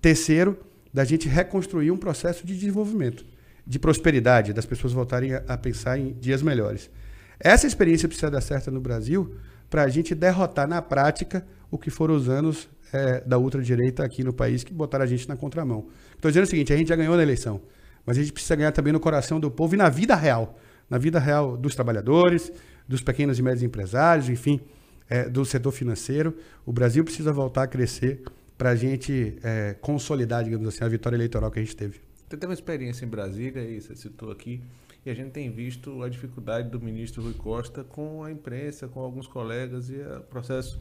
terceiro, 0.00 0.58
da 0.92 1.04
gente 1.04 1.28
reconstruir 1.28 1.90
um 1.90 1.96
processo 1.96 2.46
de 2.46 2.54
desenvolvimento, 2.54 3.24
de 3.66 3.78
prosperidade, 3.78 4.52
das 4.52 4.66
pessoas 4.66 4.92
voltarem 4.92 5.34
a, 5.34 5.56
pensar 5.56 5.98
em 5.98 6.12
dias 6.12 6.42
melhores. 6.42 6.90
Essa 7.38 7.66
experiência 7.66 8.08
precisa 8.08 8.30
dar 8.30 8.40
certo 8.40 8.70
no 8.70 8.80
Brasil 8.80 9.34
para 9.68 9.82
a 9.82 9.88
gente 9.88 10.14
derrotar 10.14 10.66
na 10.66 10.80
prática 10.80 11.46
o 11.70 11.78
que 11.78 11.90
foram 11.90 12.14
os 12.14 12.28
anos 12.28 12.68
é, 12.92 13.20
da 13.20 13.38
ultradireita 13.38 14.04
aqui 14.04 14.24
no 14.24 14.32
país 14.32 14.64
que 14.64 14.72
botaram 14.72 15.04
a 15.04 15.08
gente 15.08 15.28
na 15.28 15.36
contramão. 15.36 15.88
Estou 16.14 16.30
dizendo 16.30 16.44
o 16.44 16.46
seguinte: 16.46 16.72
a 16.72 16.76
gente 16.76 16.88
já 16.88 16.96
ganhou 16.96 17.16
na 17.16 17.22
eleição, 17.22 17.60
mas 18.04 18.16
a 18.16 18.20
gente 18.20 18.32
precisa 18.32 18.56
ganhar 18.56 18.72
também 18.72 18.92
no 18.92 19.00
coração 19.00 19.38
do 19.38 19.50
povo 19.50 19.74
e 19.74 19.78
na 19.78 19.88
vida 19.88 20.14
real 20.14 20.58
na 20.88 20.98
vida 20.98 21.18
real 21.18 21.56
dos 21.56 21.74
trabalhadores, 21.74 22.52
dos 22.86 23.02
pequenos 23.02 23.38
e 23.38 23.42
médios 23.42 23.62
empresários, 23.62 24.28
enfim, 24.28 24.60
é, 25.08 25.28
do 25.28 25.44
setor 25.44 25.72
financeiro. 25.72 26.34
O 26.64 26.72
Brasil 26.72 27.04
precisa 27.04 27.32
voltar 27.32 27.64
a 27.64 27.66
crescer 27.66 28.22
para 28.56 28.70
a 28.70 28.76
gente 28.76 29.36
é, 29.42 29.76
consolidar, 29.80 30.42
digamos 30.42 30.66
assim, 30.66 30.82
a 30.82 30.88
vitória 30.88 31.16
eleitoral 31.16 31.50
que 31.50 31.58
a 31.58 31.62
gente 31.62 31.76
teve. 31.76 32.00
Você 32.28 32.36
teve 32.36 32.46
uma 32.46 32.54
experiência 32.54 33.04
em 33.04 33.08
Brasília, 33.08 33.62
e 33.62 33.80
você 33.80 33.94
citou 33.94 34.30
aqui, 34.30 34.60
a 35.10 35.14
gente 35.14 35.30
tem 35.30 35.50
visto 35.50 36.02
a 36.02 36.08
dificuldade 36.08 36.68
do 36.68 36.80
ministro 36.80 37.22
Rui 37.22 37.34
Costa 37.34 37.84
com 37.84 38.24
a 38.24 38.30
imprensa, 38.30 38.88
com 38.88 39.00
alguns 39.00 39.26
colegas 39.26 39.90
e 39.90 39.96
o 39.96 40.20
processo 40.22 40.80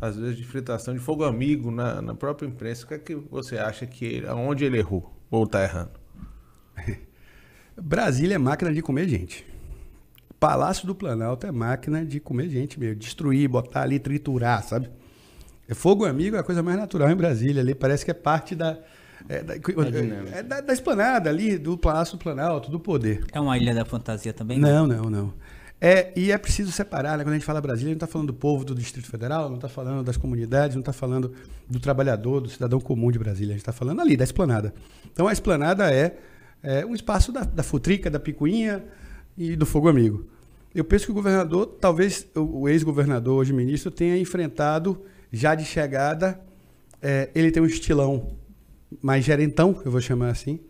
às 0.00 0.16
vezes, 0.16 0.36
de 0.36 0.44
fritação 0.44 0.94
de 0.94 1.00
fogo 1.00 1.24
amigo 1.24 1.70
na, 1.70 2.00
na 2.00 2.14
própria 2.14 2.46
imprensa. 2.46 2.84
O 2.84 2.88
que 2.88 2.94
é 2.94 2.98
que 2.98 3.14
você 3.14 3.58
acha 3.58 3.86
que 3.86 4.04
ele, 4.04 4.26
aonde 4.26 4.64
ele 4.64 4.78
errou 4.78 5.12
ou 5.30 5.44
está 5.44 5.62
errando? 5.62 5.90
Brasília 7.76 8.36
é 8.36 8.38
máquina 8.38 8.72
de 8.72 8.82
comer 8.82 9.08
gente. 9.08 9.44
Palácio 10.38 10.86
do 10.86 10.94
Planalto 10.94 11.46
é 11.46 11.52
máquina 11.52 12.04
de 12.04 12.20
comer 12.20 12.48
gente 12.48 12.78
mesmo, 12.78 12.96
destruir, 12.96 13.48
botar 13.48 13.82
ali, 13.82 13.98
triturar, 13.98 14.62
sabe? 14.62 14.88
É 15.68 15.74
fogo 15.74 16.04
amigo 16.04 16.36
é 16.36 16.38
a 16.38 16.44
coisa 16.44 16.62
mais 16.62 16.78
natural 16.78 17.10
em 17.10 17.16
Brasília 17.16 17.60
ali, 17.60 17.74
parece 17.74 18.04
que 18.04 18.10
é 18.10 18.14
parte 18.14 18.54
da, 18.54 18.78
é, 19.28 19.42
da, 19.42 19.54
é, 19.54 20.42
da, 20.42 20.60
da, 20.60 20.72
esplanada 20.72 21.30
ali, 21.30 21.58
do 21.58 21.76
Palácio 21.76 22.16
do 22.16 22.22
Planalto, 22.22 22.70
do 22.70 22.78
poder. 22.78 23.24
É 23.32 23.40
uma 23.40 23.56
ilha 23.56 23.74
da 23.74 23.84
fantasia 23.84 24.32
também? 24.32 24.58
Não, 24.58 24.86
não, 24.86 25.10
não. 25.10 25.34
É, 25.80 26.12
e 26.16 26.32
é 26.32 26.38
preciso 26.38 26.72
separar, 26.72 27.16
né? 27.16 27.24
quando 27.24 27.34
a 27.34 27.36
gente 27.36 27.44
fala 27.44 27.60
Brasília, 27.60 27.90
a 27.90 27.92
gente 27.92 28.00
não 28.00 28.04
está 28.04 28.12
falando 28.12 28.28
do 28.28 28.34
povo 28.34 28.64
do 28.64 28.74
Distrito 28.74 29.08
Federal, 29.08 29.48
não 29.48 29.56
está 29.56 29.68
falando 29.68 30.02
das 30.02 30.16
comunidades, 30.16 30.74
não 30.74 30.80
está 30.80 30.92
falando 30.92 31.32
do 31.68 31.78
trabalhador, 31.78 32.40
do 32.40 32.48
cidadão 32.48 32.80
comum 32.80 33.12
de 33.12 33.18
Brasília, 33.18 33.50
a 33.50 33.54
gente 33.54 33.60
está 33.62 33.72
falando 33.72 34.00
ali, 34.00 34.16
da 34.16 34.24
esplanada. 34.24 34.74
Então 35.12 35.28
a 35.28 35.32
esplanada 35.32 35.92
é, 35.92 36.16
é 36.62 36.84
um 36.84 36.94
espaço 36.94 37.30
da, 37.30 37.42
da 37.44 37.62
futrica, 37.62 38.10
da 38.10 38.18
picuinha 38.18 38.84
e 39.36 39.54
do 39.54 39.64
fogo 39.64 39.88
amigo. 39.88 40.26
Eu 40.74 40.84
penso 40.84 41.06
que 41.06 41.12
o 41.12 41.14
governador, 41.14 41.66
talvez 41.80 42.26
o, 42.34 42.62
o 42.62 42.68
ex-governador, 42.68 43.38
hoje 43.38 43.52
ministro, 43.52 43.90
tenha 43.90 44.18
enfrentado, 44.18 45.00
já 45.32 45.54
de 45.54 45.64
chegada, 45.64 46.40
é, 47.00 47.30
ele 47.36 47.52
tem 47.52 47.62
um 47.62 47.66
estilão 47.66 48.36
mais 49.02 49.24
gerentão, 49.24 49.80
eu 49.84 49.90
vou 49.90 50.00
chamar 50.00 50.28
assim, 50.28 50.60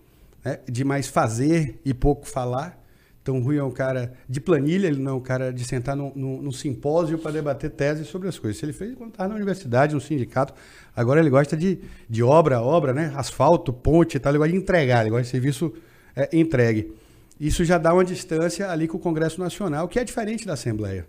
né? 0.44 0.58
de 0.68 0.84
mais 0.84 1.08
fazer 1.08 1.80
e 1.84 1.94
pouco 1.94 2.26
falar. 2.26 2.78
Então, 3.22 3.38
o 3.38 3.42
Rui 3.42 3.58
é 3.58 3.62
um 3.62 3.70
cara 3.70 4.14
de 4.26 4.40
planilha, 4.40 4.86
ele 4.86 4.98
não 4.98 5.12
é 5.12 5.14
um 5.14 5.20
cara 5.20 5.52
de 5.52 5.62
sentar 5.62 5.94
num, 5.94 6.10
num, 6.14 6.40
num 6.40 6.52
simpósio 6.52 7.18
para 7.18 7.32
debater 7.32 7.68
teses 7.70 8.06
sobre 8.06 8.26
as 8.26 8.38
coisas. 8.38 8.62
Ele 8.62 8.72
fez 8.72 8.94
quando 8.94 9.10
estava 9.10 9.28
na 9.28 9.34
universidade, 9.34 9.94
no 9.94 10.00
sindicato. 10.00 10.54
Agora 10.96 11.20
ele 11.20 11.28
gosta 11.28 11.54
de, 11.54 11.78
de 12.08 12.22
obra, 12.22 12.62
obra, 12.62 12.94
né? 12.94 13.12
Asfalto, 13.14 13.70
ponte 13.70 14.16
e 14.16 14.18
tal. 14.18 14.32
Ele 14.32 14.38
gosta 14.38 14.52
de 14.52 14.58
entregar, 14.58 15.02
ele 15.02 15.10
gosta 15.10 15.24
de 15.24 15.28
serviço 15.28 15.74
é, 16.16 16.30
entregue. 16.32 16.90
Isso 17.38 17.64
já 17.64 17.76
dá 17.76 17.92
uma 17.92 18.04
distância 18.04 18.70
ali 18.70 18.88
com 18.88 18.96
o 18.96 19.00
Congresso 19.00 19.38
Nacional, 19.38 19.86
que 19.88 19.98
é 19.98 20.04
diferente 20.04 20.46
da 20.46 20.54
Assembleia. 20.54 21.06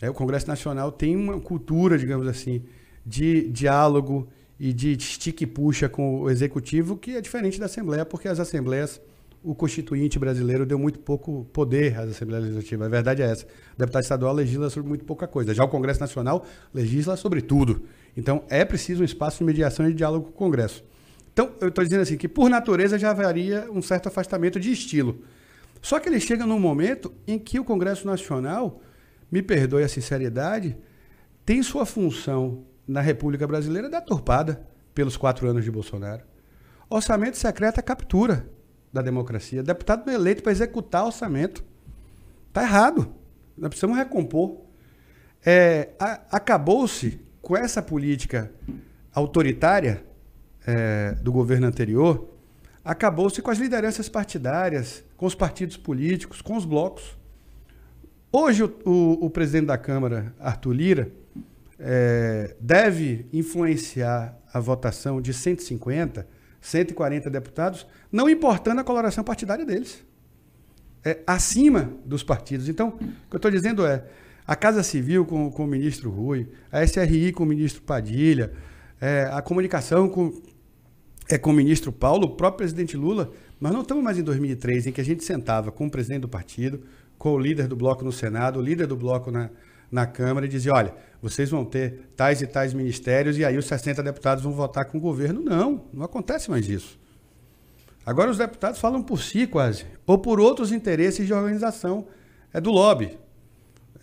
É, 0.00 0.08
o 0.08 0.14
Congresso 0.14 0.48
Nacional 0.48 0.90
tem 0.90 1.14
uma 1.14 1.38
cultura, 1.38 1.98
digamos 1.98 2.26
assim, 2.26 2.64
de 3.04 3.48
diálogo 3.48 4.26
e 4.64 4.72
de 4.72 4.92
estique 4.92 5.42
e 5.42 5.46
puxa 5.46 5.88
com 5.88 6.20
o 6.20 6.30
Executivo, 6.30 6.96
que 6.96 7.16
é 7.16 7.20
diferente 7.20 7.58
da 7.58 7.66
Assembleia, 7.66 8.06
porque 8.06 8.28
as 8.28 8.38
Assembleias 8.38 9.00
o 9.42 9.56
constituinte 9.56 10.20
brasileiro 10.20 10.64
deu 10.64 10.78
muito 10.78 11.00
pouco 11.00 11.44
poder 11.52 11.98
às 11.98 12.10
Assembleias 12.10 12.44
Legislativas. 12.44 12.86
A 12.86 12.88
verdade 12.88 13.22
é 13.22 13.24
essa. 13.24 13.44
O 13.44 13.78
deputado 13.78 14.04
estadual 14.04 14.32
legisla 14.32 14.70
sobre 14.70 14.88
muito 14.88 15.04
pouca 15.04 15.26
coisa. 15.26 15.52
Já 15.52 15.64
o 15.64 15.68
Congresso 15.68 15.98
Nacional 15.98 16.46
legisla 16.72 17.16
sobre 17.16 17.42
tudo. 17.42 17.82
Então, 18.16 18.44
é 18.48 18.64
preciso 18.64 19.02
um 19.02 19.04
espaço 19.04 19.38
de 19.38 19.44
mediação 19.44 19.84
e 19.84 19.88
de 19.88 19.96
diálogo 19.96 20.26
com 20.26 20.30
o 20.30 20.34
Congresso. 20.34 20.84
Então, 21.32 21.50
eu 21.60 21.66
estou 21.66 21.82
dizendo 21.82 22.02
assim, 22.02 22.16
que 22.16 22.28
por 22.28 22.48
natureza 22.48 22.96
já 22.96 23.10
haveria 23.10 23.68
um 23.68 23.82
certo 23.82 24.06
afastamento 24.06 24.60
de 24.60 24.70
estilo. 24.70 25.22
Só 25.80 25.98
que 25.98 26.08
ele 26.08 26.20
chega 26.20 26.46
num 26.46 26.60
momento 26.60 27.12
em 27.26 27.36
que 27.36 27.58
o 27.58 27.64
Congresso 27.64 28.06
Nacional, 28.06 28.80
me 29.28 29.42
perdoe 29.42 29.82
a 29.82 29.88
sinceridade, 29.88 30.76
tem 31.44 31.64
sua 31.64 31.84
função 31.84 32.62
na 32.86 33.00
República 33.00 33.46
Brasileira 33.46 33.88
deturpada 33.88 34.66
pelos 34.94 35.16
quatro 35.16 35.48
anos 35.48 35.64
de 35.64 35.70
Bolsonaro. 35.70 36.22
Orçamento 36.88 37.36
secreto 37.36 37.78
é 37.78 37.82
captura 37.82 38.46
da 38.92 39.00
democracia. 39.00 39.62
Deputado 39.62 40.04
não 40.06 40.12
é 40.12 40.16
eleito 40.16 40.42
para 40.42 40.52
executar 40.52 41.04
orçamento. 41.04 41.64
Está 42.48 42.62
errado. 42.62 43.14
Nós 43.56 43.70
precisamos 43.70 43.96
recompor. 43.96 44.60
É, 45.44 45.90
Acabou-se 46.30 47.20
com 47.40 47.56
essa 47.56 47.82
política 47.82 48.52
autoritária 49.12 50.04
é, 50.66 51.12
do 51.20 51.32
governo 51.32 51.66
anterior, 51.66 52.28
acabou-se 52.84 53.42
com 53.42 53.50
as 53.50 53.58
lideranças 53.58 54.08
partidárias, 54.08 55.04
com 55.16 55.26
os 55.26 55.34
partidos 55.34 55.76
políticos, 55.76 56.40
com 56.40 56.56
os 56.56 56.64
blocos. 56.64 57.16
Hoje, 58.30 58.62
o, 58.62 58.72
o, 58.84 59.26
o 59.26 59.30
presidente 59.30 59.66
da 59.66 59.76
Câmara, 59.76 60.34
Arthur 60.38 60.72
Lira, 60.72 61.12
é, 61.84 62.54
deve 62.60 63.26
influenciar 63.32 64.38
a 64.52 64.60
votação 64.60 65.20
de 65.20 65.34
150, 65.34 66.26
140 66.60 67.28
deputados, 67.28 67.86
não 68.10 68.30
importando 68.30 68.80
a 68.80 68.84
coloração 68.84 69.24
partidária 69.24 69.64
deles. 69.64 70.04
É, 71.04 71.18
acima 71.26 71.92
dos 72.04 72.22
partidos. 72.22 72.68
Então, 72.68 72.90
o 72.90 72.98
que 72.98 73.34
eu 73.34 73.36
estou 73.36 73.50
dizendo 73.50 73.84
é, 73.84 74.04
a 74.46 74.54
Casa 74.54 74.84
Civil 74.84 75.26
com, 75.26 75.50
com 75.50 75.64
o 75.64 75.66
ministro 75.66 76.08
Rui, 76.08 76.48
a 76.70 76.84
SRI 76.84 77.32
com 77.32 77.42
o 77.42 77.46
ministro 77.46 77.82
Padilha, 77.82 78.52
é, 79.00 79.28
a 79.32 79.42
comunicação 79.42 80.08
com, 80.08 80.40
é, 81.28 81.36
com 81.36 81.50
o 81.50 81.52
ministro 81.52 81.90
Paulo, 81.90 82.26
o 82.26 82.36
próprio 82.36 82.58
presidente 82.58 82.96
Lula, 82.96 83.32
nós 83.60 83.72
não 83.72 83.82
estamos 83.82 84.04
mais 84.04 84.16
em 84.16 84.22
2003, 84.22 84.86
em 84.86 84.92
que 84.92 85.00
a 85.00 85.04
gente 85.04 85.24
sentava 85.24 85.72
com 85.72 85.86
o 85.86 85.90
presidente 85.90 86.20
do 86.20 86.28
partido, 86.28 86.84
com 87.18 87.32
o 87.32 87.38
líder 87.38 87.66
do 87.66 87.74
bloco 87.74 88.04
no 88.04 88.12
Senado, 88.12 88.60
o 88.60 88.62
líder 88.62 88.86
do 88.86 88.96
bloco 88.96 89.32
na, 89.32 89.50
na 89.92 90.06
Câmara 90.06 90.46
e 90.46 90.48
dizia, 90.48 90.72
olha, 90.74 90.94
vocês 91.20 91.50
vão 91.50 91.66
ter 91.66 92.08
tais 92.16 92.40
e 92.40 92.46
tais 92.46 92.72
ministérios 92.72 93.36
e 93.38 93.44
aí 93.44 93.58
os 93.58 93.66
60 93.66 94.02
deputados 94.02 94.42
vão 94.42 94.52
votar 94.52 94.86
com 94.86 94.96
o 94.96 95.00
governo. 95.00 95.42
Não, 95.42 95.84
não 95.92 96.02
acontece 96.02 96.50
mais 96.50 96.66
isso. 96.66 96.98
Agora 98.04 98.30
os 98.30 98.38
deputados 98.38 98.80
falam 98.80 99.02
por 99.02 99.20
si 99.22 99.46
quase, 99.46 99.84
ou 100.06 100.18
por 100.18 100.40
outros 100.40 100.72
interesses 100.72 101.26
de 101.26 101.32
organização 101.32 102.06
é 102.52 102.60
do 102.60 102.70
lobby. 102.70 103.16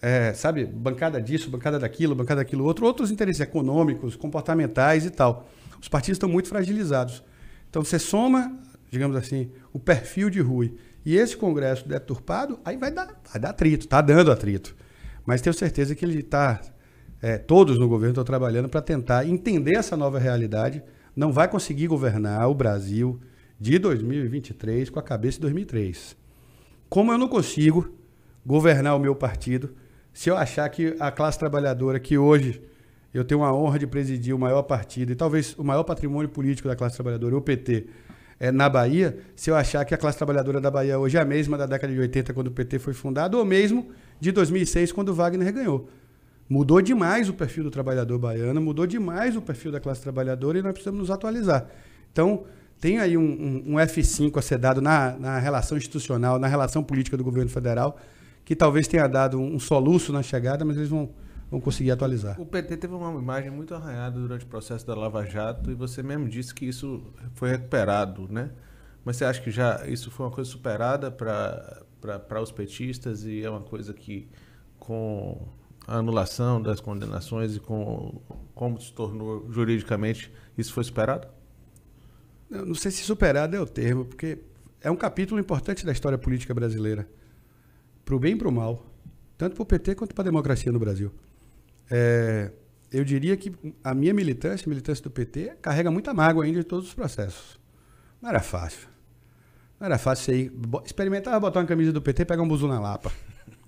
É, 0.02 0.32
sabe, 0.34 0.65
bancada 0.65 1.21
disso, 1.21 1.49
bancada 1.49 1.78
daquilo, 1.78 2.15
bancada 2.15 2.41
daquilo 2.41 2.63
outro, 2.63 2.86
outros 2.86 3.12
interesses 3.12 3.41
econômicos, 3.41 4.15
comportamentais 4.15 5.06
e 5.06 5.10
tal. 5.10 5.49
Os 5.82 5.89
partidos 5.89 6.15
estão 6.15 6.30
muito 6.30 6.47
fragilizados. 6.47 7.21
Então 7.69 7.84
você 7.84 7.99
soma, 7.99 8.58
digamos 8.89 9.17
assim, 9.17 9.52
o 9.73 9.80
perfil 9.80 10.30
de 10.30 10.39
Rui 10.39 10.78
e 11.06 11.17
esse 11.17 11.36
Congresso 11.36 11.88
deturpado, 11.88 12.60
aí 12.63 12.78
vai 12.78 12.91
dar, 12.91 13.19
vai 13.30 13.41
dar 13.41 13.49
atrito, 13.49 13.86
está 13.86 13.99
dando 13.99 14.32
atrito. 14.32 14.75
Mas 15.25 15.41
tenho 15.41 15.53
certeza 15.53 15.95
que 15.95 16.05
ele 16.05 16.19
está, 16.19 16.62
é, 17.21 17.38
todos 17.38 17.77
no 17.77 17.88
governo 17.88 18.12
estão 18.12 18.23
trabalhando 18.23 18.69
para 18.69 18.82
tentar 18.82 19.27
entender 19.27 19.75
essa 19.75 19.95
nova 19.95 20.19
realidade. 20.19 20.82
Não 21.15 21.32
vai 21.32 21.47
conseguir 21.47 21.88
governar 21.88 22.49
o 22.49 22.53
Brasil 22.53 23.19
de 23.60 23.77
2023 23.77 24.89
com 24.89 24.99
a 24.99 25.03
cabeça 25.03 25.38
de 25.38 25.41
2003. 25.41 26.15
Como 26.88 27.12
eu 27.12 27.17
não 27.17 27.27
consigo 27.27 27.93
governar 28.45 28.95
o 28.95 28.99
meu 28.99 29.15
partido 29.15 29.75
se 30.13 30.29
eu 30.29 30.36
achar 30.36 30.67
que 30.69 30.95
a 30.99 31.12
classe 31.12 31.38
trabalhadora, 31.38 31.99
que 31.99 32.17
hoje 32.17 32.62
eu 33.13 33.23
tenho 33.23 33.43
a 33.43 33.53
honra 33.53 33.79
de 33.79 33.88
presidir 33.88 34.36
o 34.36 34.39
maior 34.39 34.63
partido 34.63 35.12
e 35.12 35.15
talvez 35.15 35.55
o 35.58 35.63
maior 35.63 35.84
patrimônio 35.84 36.29
político 36.29 36.67
da 36.67 36.75
classe 36.75 36.95
trabalhadora, 36.95 37.38
o 37.38 37.41
PT, 37.41 37.88
é, 38.39 38.51
na 38.51 38.69
Bahia, 38.69 39.17
se 39.36 39.49
eu 39.49 39.55
achar 39.55 39.84
que 39.84 39.93
a 39.93 39.97
classe 39.97 40.17
trabalhadora 40.17 40.62
da 40.62 40.71
Bahia 40.71 40.97
hoje 40.97 41.17
é 41.17 41.21
a 41.21 41.25
mesma 41.25 41.58
da 41.58 41.65
década 41.65 41.93
de 41.93 41.99
80, 41.99 42.34
quando 42.34 42.47
o 42.47 42.51
PT 42.51 42.79
foi 42.79 42.93
fundado, 42.93 43.38
ou 43.38 43.45
mesmo 43.45 43.89
de 44.19 44.32
2006, 44.32 44.91
quando 44.91 45.10
o 45.10 45.13
Wagner 45.13 45.53
ganhou. 45.53 45.89
Mudou 46.49 46.82
demais 46.82 47.29
o 47.29 47.34
perfil 47.34 47.63
do 47.63 47.69
trabalhador 47.69 48.17
baiano, 48.17 48.60
mudou 48.60 48.88
demais 48.88 49.36
o 49.36 49.41
perfil 49.41 49.71
da 49.71 49.79
classe 49.79 50.01
trabalhadora 50.01 50.58
e 50.58 50.62
nós 50.63 50.71
precisamos 50.71 50.99
nos 50.99 51.12
atualizar. 51.12 51.67
Então, 52.12 52.43
tem 52.79 52.97
aí 52.97 53.17
um, 53.17 53.21
um, 53.21 53.73
um 53.73 53.75
F5 53.75 54.38
a 54.38 54.41
ser 54.41 54.58
dado 54.58 54.82
na, 54.82 55.12
na, 55.19 55.38
relação 55.38 55.77
institucional, 55.77 56.39
na 56.39 56.47
relação 56.47 56.84
política 56.84 57.15
do 57.15 57.23
governo 57.23 57.51
federal, 57.51 57.97
que 58.43 58.55
talvez 58.55 58.88
tenha 58.88 59.05
dado 59.08 59.39
um, 59.39 59.60
soluço 59.60 60.12
na 60.12 60.23
chegada, 60.23 60.65
mas 60.65 60.77
eles 60.77 60.89
vão, 60.89 61.10
vão 61.51 61.60
conseguir 61.60 61.91
atualizar. 61.91 62.39
O 62.41 62.45
PT 62.45 62.77
teve 62.77 62.95
uma 62.95 63.12
imagem 63.19 63.51
muito 63.51 63.75
arranhada 63.75 64.19
durante 64.19 64.45
o 64.45 64.47
processo 64.47 64.88
da 64.88 64.95
Lava 64.95 65.23
Jato 65.25 65.69
e 65.69 65.75
você 65.75 66.01
mesmo 66.01 66.27
disse 66.27 66.55
que 66.55 66.65
isso 66.65 67.03
foi 67.34 67.49
recuperado, 67.49 68.27
né? 68.27 68.49
Mas 69.05 69.17
você 69.17 69.25
acha 69.25 69.41
que 69.41 69.51
já 69.51 69.86
isso 69.88 70.10
foi 70.10 70.25
uma 70.25 70.32
coisa 70.32 70.49
superada 70.49 71.12
para 71.12 71.84
os 72.41 72.51
petistas 72.51 73.23
e 73.23 73.43
é 73.43 73.49
uma 73.49 73.62
coisa 73.62 73.93
que, 73.93 74.29
com 74.77 75.47
a 75.88 75.97
anulação 75.97 76.62
das 76.62 76.79
condenações 76.79 77.55
e 77.55 77.59
com 77.59 78.21
como 78.53 78.79
se 78.79 78.93
tornou 78.93 79.49
juridicamente, 79.51 80.31
isso 80.57 80.73
foi 80.73 80.83
superado? 80.83 81.27
Eu 82.49 82.65
não 82.65 82.75
sei 82.75 82.91
se 82.91 83.03
superado 83.03 83.55
é 83.55 83.62
o 83.62 83.65
termo, 83.65 84.05
porque 84.05 84.39
é 84.81 84.89
um 84.89 84.95
capítulo 84.95 85.39
importante 85.39 85.85
da 85.85 85.91
história 85.91 86.17
política 86.17 86.53
brasileira. 86.53 87.07
Para 88.03 88.15
o 88.15 88.19
bem 88.19 88.33
e 88.33 88.35
para 88.35 88.47
o 88.47 88.51
mal. 88.51 88.85
Tanto 89.38 89.55
para 89.55 89.63
o 89.63 89.65
PT 89.65 89.95
quanto 89.95 90.13
para 90.13 90.23
a 90.23 90.25
democracia 90.25 90.71
no 90.71 90.79
Brasil. 90.79 91.12
É, 91.89 92.51
eu 92.91 93.03
diria 93.03 93.38
que 93.38 93.53
a 93.83 93.93
minha 93.93 94.13
militância, 94.13 94.65
a 94.65 94.69
militância 94.69 95.03
do 95.03 95.12
PT, 95.12 95.57
carrega 95.62 95.91
muita 95.91 96.13
mágoa 96.13 96.43
ainda 96.43 96.59
de 96.59 96.65
todos 96.65 96.88
os 96.88 96.93
processos. 96.93 97.59
Não 98.21 98.29
era 98.29 98.41
fácil. 98.41 98.88
Não 99.79 99.85
era 99.85 99.97
fácil 99.97 100.25
você 100.25 100.35
ir, 100.35 100.51
experimentar 100.85 101.39
botar 101.39 101.59
uma 101.59 101.65
camisa 101.65 101.91
do 101.93 102.01
PT 102.01 102.23
e 102.23 102.25
pegar 102.25 102.43
um 102.43 102.47
buzu 102.47 102.67
na 102.67 102.79
lapa. 102.79 103.11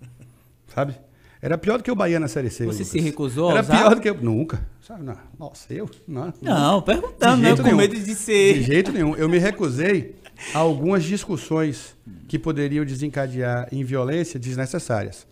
Sabe? 0.73 0.95
Era 1.41 1.57
pior 1.57 1.77
do 1.77 1.83
que 1.83 1.91
o 1.91 1.95
Bahia 1.95 2.19
na 2.19 2.27
Série 2.27 2.49
C. 2.49 2.65
Você 2.65 2.79
Lucas. 2.79 2.87
se 2.87 2.99
recusou 2.99 3.49
Era 3.51 3.63
pior 3.63 3.95
do 3.95 4.01
que 4.01 4.09
eu. 4.09 4.15
Nunca. 4.15 4.67
Sabe, 4.79 5.03
não. 5.03 5.17
Nossa, 5.39 5.73
eu? 5.73 5.89
Não, 6.07 6.31
não 6.41 6.81
perguntando, 6.81 7.41
né? 7.41 7.55
Com 7.55 7.75
medo 7.75 7.95
de 7.95 8.13
ser. 8.13 8.55
De 8.55 8.63
jeito 8.63 8.91
nenhum. 8.91 9.15
Eu 9.15 9.27
me 9.27 9.39
recusei 9.39 10.15
a 10.53 10.59
algumas 10.59 11.03
discussões 11.03 11.95
que 12.27 12.37
poderiam 12.37 12.85
desencadear 12.85 13.67
em 13.71 13.83
violência 13.83 14.39
desnecessárias. 14.39 15.25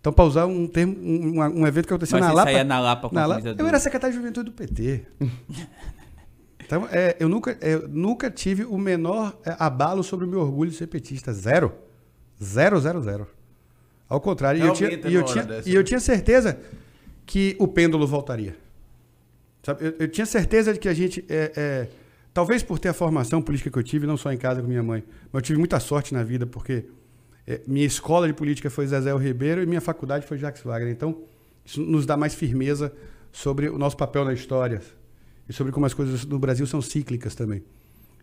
Então, 0.00 0.12
para 0.12 0.24
usar 0.24 0.46
um 0.46 0.66
termo, 0.66 0.96
um, 1.00 1.60
um 1.60 1.66
evento 1.66 1.86
que 1.86 1.94
aconteceu 1.94 2.18
Mas 2.18 2.26
na 2.26 2.32
você 2.32 2.36
Lapa. 2.36 2.50
Saía 2.50 2.64
na 2.64 2.80
Lapa 2.80 3.08
com 3.08 3.14
na 3.14 3.24
Lapa, 3.24 3.54
Eu 3.56 3.66
era 3.68 3.78
secretário 3.78 4.12
de 4.12 4.20
juventude 4.20 4.50
do 4.50 4.52
PT. 4.52 5.06
Então, 6.72 6.88
é, 6.90 7.14
eu, 7.20 7.28
nunca, 7.28 7.58
eu 7.60 7.86
nunca 7.86 8.30
tive 8.30 8.64
o 8.64 8.78
menor 8.78 9.38
é, 9.44 9.54
abalo 9.58 10.02
sobre 10.02 10.24
o 10.24 10.28
meu 10.28 10.40
orgulho 10.40 10.70
de 10.70 10.76
ser 10.78 10.86
petista. 10.86 11.30
Zero. 11.30 11.70
Zero, 12.42 12.80
zero, 12.80 13.02
zero. 13.02 13.26
Ao 14.08 14.18
contrário, 14.18 14.58
e 14.58 14.66
eu, 14.66 14.72
tinha, 14.72 14.88
e, 14.90 15.14
eu 15.14 15.22
tinha, 15.22 15.46
e 15.66 15.74
eu 15.74 15.84
tinha 15.84 16.00
certeza 16.00 16.58
que 17.26 17.54
o 17.58 17.68
pêndulo 17.68 18.06
voltaria. 18.06 18.56
Sabe? 19.62 19.84
Eu, 19.84 19.94
eu 19.98 20.08
tinha 20.08 20.24
certeza 20.24 20.72
de 20.72 20.78
que 20.78 20.88
a 20.88 20.94
gente. 20.94 21.22
É, 21.28 21.52
é, 21.54 21.88
talvez 22.32 22.62
por 22.62 22.78
ter 22.78 22.88
a 22.88 22.94
formação 22.94 23.42
política 23.42 23.70
que 23.70 23.78
eu 23.78 23.82
tive, 23.82 24.06
não 24.06 24.16
só 24.16 24.32
em 24.32 24.38
casa 24.38 24.62
com 24.62 24.66
minha 24.66 24.82
mãe, 24.82 25.04
mas 25.30 25.40
eu 25.40 25.42
tive 25.42 25.58
muita 25.58 25.78
sorte 25.78 26.14
na 26.14 26.22
vida, 26.22 26.46
porque 26.46 26.86
é, 27.46 27.60
minha 27.66 27.86
escola 27.86 28.26
de 28.26 28.32
política 28.32 28.70
foi 28.70 28.86
Zezé 28.86 29.14
Ribeiro 29.14 29.62
e 29.62 29.66
minha 29.66 29.82
faculdade 29.82 30.26
foi 30.26 30.38
Jacques 30.38 30.62
Wagner. 30.62 30.90
Então, 30.90 31.20
isso 31.66 31.82
nos 31.82 32.06
dá 32.06 32.16
mais 32.16 32.34
firmeza 32.34 32.90
sobre 33.30 33.68
o 33.68 33.76
nosso 33.76 33.98
papel 33.98 34.24
na 34.24 34.32
história 34.32 34.80
e 35.52 35.54
sobre 35.54 35.70
como 35.70 35.84
as 35.84 35.92
coisas 35.92 36.24
no 36.24 36.38
Brasil 36.38 36.66
são 36.66 36.80
cíclicas 36.80 37.34
também. 37.34 37.62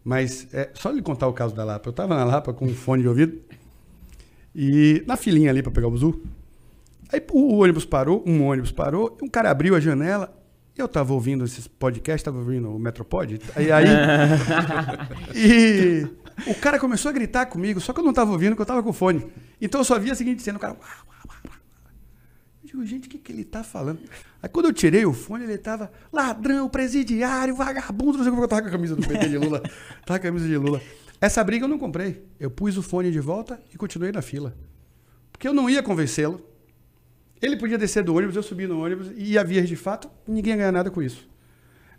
Mas 0.03 0.47
é, 0.51 0.71
só 0.73 0.89
lhe 0.89 1.01
contar 1.01 1.27
o 1.27 1.33
caso 1.33 1.53
da 1.53 1.63
Lapa. 1.63 1.87
Eu 1.87 1.91
estava 1.91 2.15
na 2.15 2.23
Lapa 2.23 2.51
com 2.51 2.65
um 2.65 2.73
fone 2.73 3.03
de 3.03 3.07
ouvido 3.07 3.39
e 4.55 5.03
na 5.05 5.15
filinha 5.15 5.51
ali 5.51 5.61
para 5.61 5.71
pegar 5.71 5.87
o 5.87 5.91
buzu. 5.91 6.19
Aí 7.13 7.21
o 7.31 7.59
ônibus 7.59 7.85
parou, 7.85 8.23
um 8.25 8.47
ônibus 8.47 8.71
parou, 8.71 9.15
um 9.21 9.27
cara 9.27 9.51
abriu 9.51 9.75
a 9.75 9.79
janela. 9.79 10.35
Eu 10.75 10.85
estava 10.85 11.13
ouvindo 11.13 11.45
esses 11.45 11.67
podcasts, 11.67 12.21
estava 12.21 12.37
ouvindo 12.37 12.73
o 12.73 12.79
Metropod. 12.79 13.39
E 13.57 13.71
aí. 13.71 13.85
e 15.35 16.07
o 16.47 16.55
cara 16.55 16.79
começou 16.79 17.09
a 17.09 17.11
gritar 17.11 17.45
comigo, 17.47 17.79
só 17.79 17.93
que 17.93 17.99
eu 17.99 18.03
não 18.03 18.11
estava 18.11 18.31
ouvindo, 18.31 18.51
porque 18.51 18.61
eu 18.61 18.63
estava 18.63 18.81
com 18.81 18.89
o 18.89 18.93
fone. 18.93 19.27
Então 19.61 19.81
eu 19.81 19.85
só 19.85 19.99
via 19.99 20.13
a 20.13 20.15
seguinte 20.15 20.41
cena: 20.41 20.57
o 20.57 20.61
cara. 20.61 20.75
Eu 20.75 21.18
digo, 22.71 22.85
gente, 22.85 23.07
o 23.07 23.09
que, 23.09 23.17
que 23.17 23.31
ele 23.31 23.41
está 23.41 23.63
falando? 23.63 23.99
Aí 24.41 24.49
quando 24.49 24.67
eu 24.67 24.73
tirei 24.73 25.05
o 25.05 25.13
fone, 25.13 25.43
ele 25.43 25.53
estava 25.53 25.91
ladrão, 26.11 26.69
presidiário, 26.69 27.55
vagabundo, 27.55 28.17
não 28.17 28.23
sei 28.23 28.29
como 28.29 28.41
eu 28.41 28.45
estava 28.45 28.61
com 28.61 28.67
a 28.67 28.71
camisa 28.71 28.95
do 28.95 29.07
PT 29.07 29.29
de 29.29 29.37
Lula. 29.37 29.59
Tava 30.05 30.05
com 30.05 30.13
a 30.13 30.19
camisa 30.19 30.47
de 30.47 30.57
Lula. 30.57 30.81
Essa 31.19 31.43
briga 31.43 31.65
eu 31.65 31.69
não 31.69 31.79
comprei. 31.79 32.23
Eu 32.39 32.49
pus 32.49 32.77
o 32.77 32.83
fone 32.83 33.11
de 33.11 33.19
volta 33.19 33.59
e 33.73 33.77
continuei 33.77 34.11
na 34.11 34.21
fila. 34.21 34.55
Porque 35.31 35.47
eu 35.47 35.53
não 35.53 35.69
ia 35.69 35.81
convencê-lo. 35.83 36.45
Ele 37.41 37.57
podia 37.57 37.77
descer 37.77 38.03
do 38.03 38.13
ônibus, 38.13 38.35
eu 38.35 38.43
subi 38.43 38.67
no 38.67 38.83
ônibus 38.83 39.11
e 39.15 39.31
ia 39.33 39.43
vir 39.43 39.63
de 39.63 39.75
fato, 39.75 40.09
ninguém 40.27 40.51
ia 40.51 40.57
ganhar 40.57 40.71
nada 40.71 40.91
com 40.91 41.01
isso. 41.01 41.27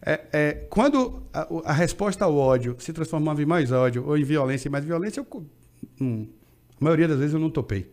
É, 0.03 0.21
é, 0.33 0.53
quando 0.71 1.23
a, 1.33 1.49
a, 1.65 1.73
resposta 1.73 2.25
ao 2.25 2.35
ódio 2.35 2.77
se 2.79 2.93
transformava 2.93 3.43
em 3.43 3.47
mais 3.47 3.71
ódio 3.71 4.07
ou 4.07 4.17
em 4.17 4.25
violência 4.25 4.69
e 4.69 4.71
mais 4.71 4.85
violência, 4.85 5.21
eu, 5.21 5.47
hum, 6.01 6.27
a 6.81 6.85
maioria 6.85 7.09
das 7.09 7.19
vezes 7.19 7.35
eu 7.35 7.41
não 7.41 7.51
topei. 7.51 7.91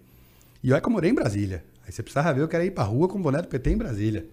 E 0.63 0.71
olha 0.71 0.81
que 0.81 0.87
eu 0.87 0.91
morei 0.91 1.09
em 1.09 1.13
Brasília. 1.13 1.63
Aí 1.87 1.91
você 1.93 2.03
precisava 2.03 2.33
ver, 2.33 2.41
eu 2.41 2.47
queria 2.49 2.65
ir 2.65 2.71
pra 2.71 2.83
rua 2.83 3.07
com 3.07 3.17
o 3.17 3.21
boné 3.21 3.41
do 3.41 3.47
PT 3.47 3.71
em 3.71 3.77
Brasília. 3.77 4.27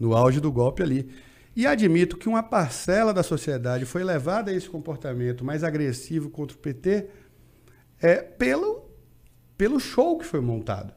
No 0.00 0.16
auge 0.16 0.40
do 0.40 0.50
golpe 0.50 0.82
ali. 0.82 1.08
E 1.54 1.66
admito 1.66 2.16
que 2.16 2.28
uma 2.28 2.42
parcela 2.42 3.12
da 3.12 3.22
sociedade 3.22 3.84
foi 3.84 4.02
levada 4.02 4.50
a 4.50 4.54
esse 4.54 4.68
comportamento 4.68 5.44
mais 5.44 5.62
agressivo 5.62 6.30
contra 6.30 6.56
o 6.56 6.60
PT 6.60 7.06
é, 8.00 8.16
pelo 8.16 8.88
pelo 9.56 9.78
show 9.80 10.16
que 10.18 10.24
foi 10.24 10.40
montado. 10.40 10.94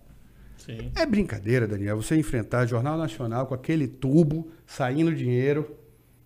Sim. 0.57 0.91
É 0.95 1.03
brincadeira, 1.05 1.67
Daniel, 1.67 1.99
você 1.99 2.15
enfrentar 2.15 2.67
Jornal 2.67 2.95
Nacional 2.95 3.47
com 3.47 3.55
aquele 3.55 3.87
tubo 3.87 4.51
saindo 4.67 5.13
dinheiro, 5.13 5.75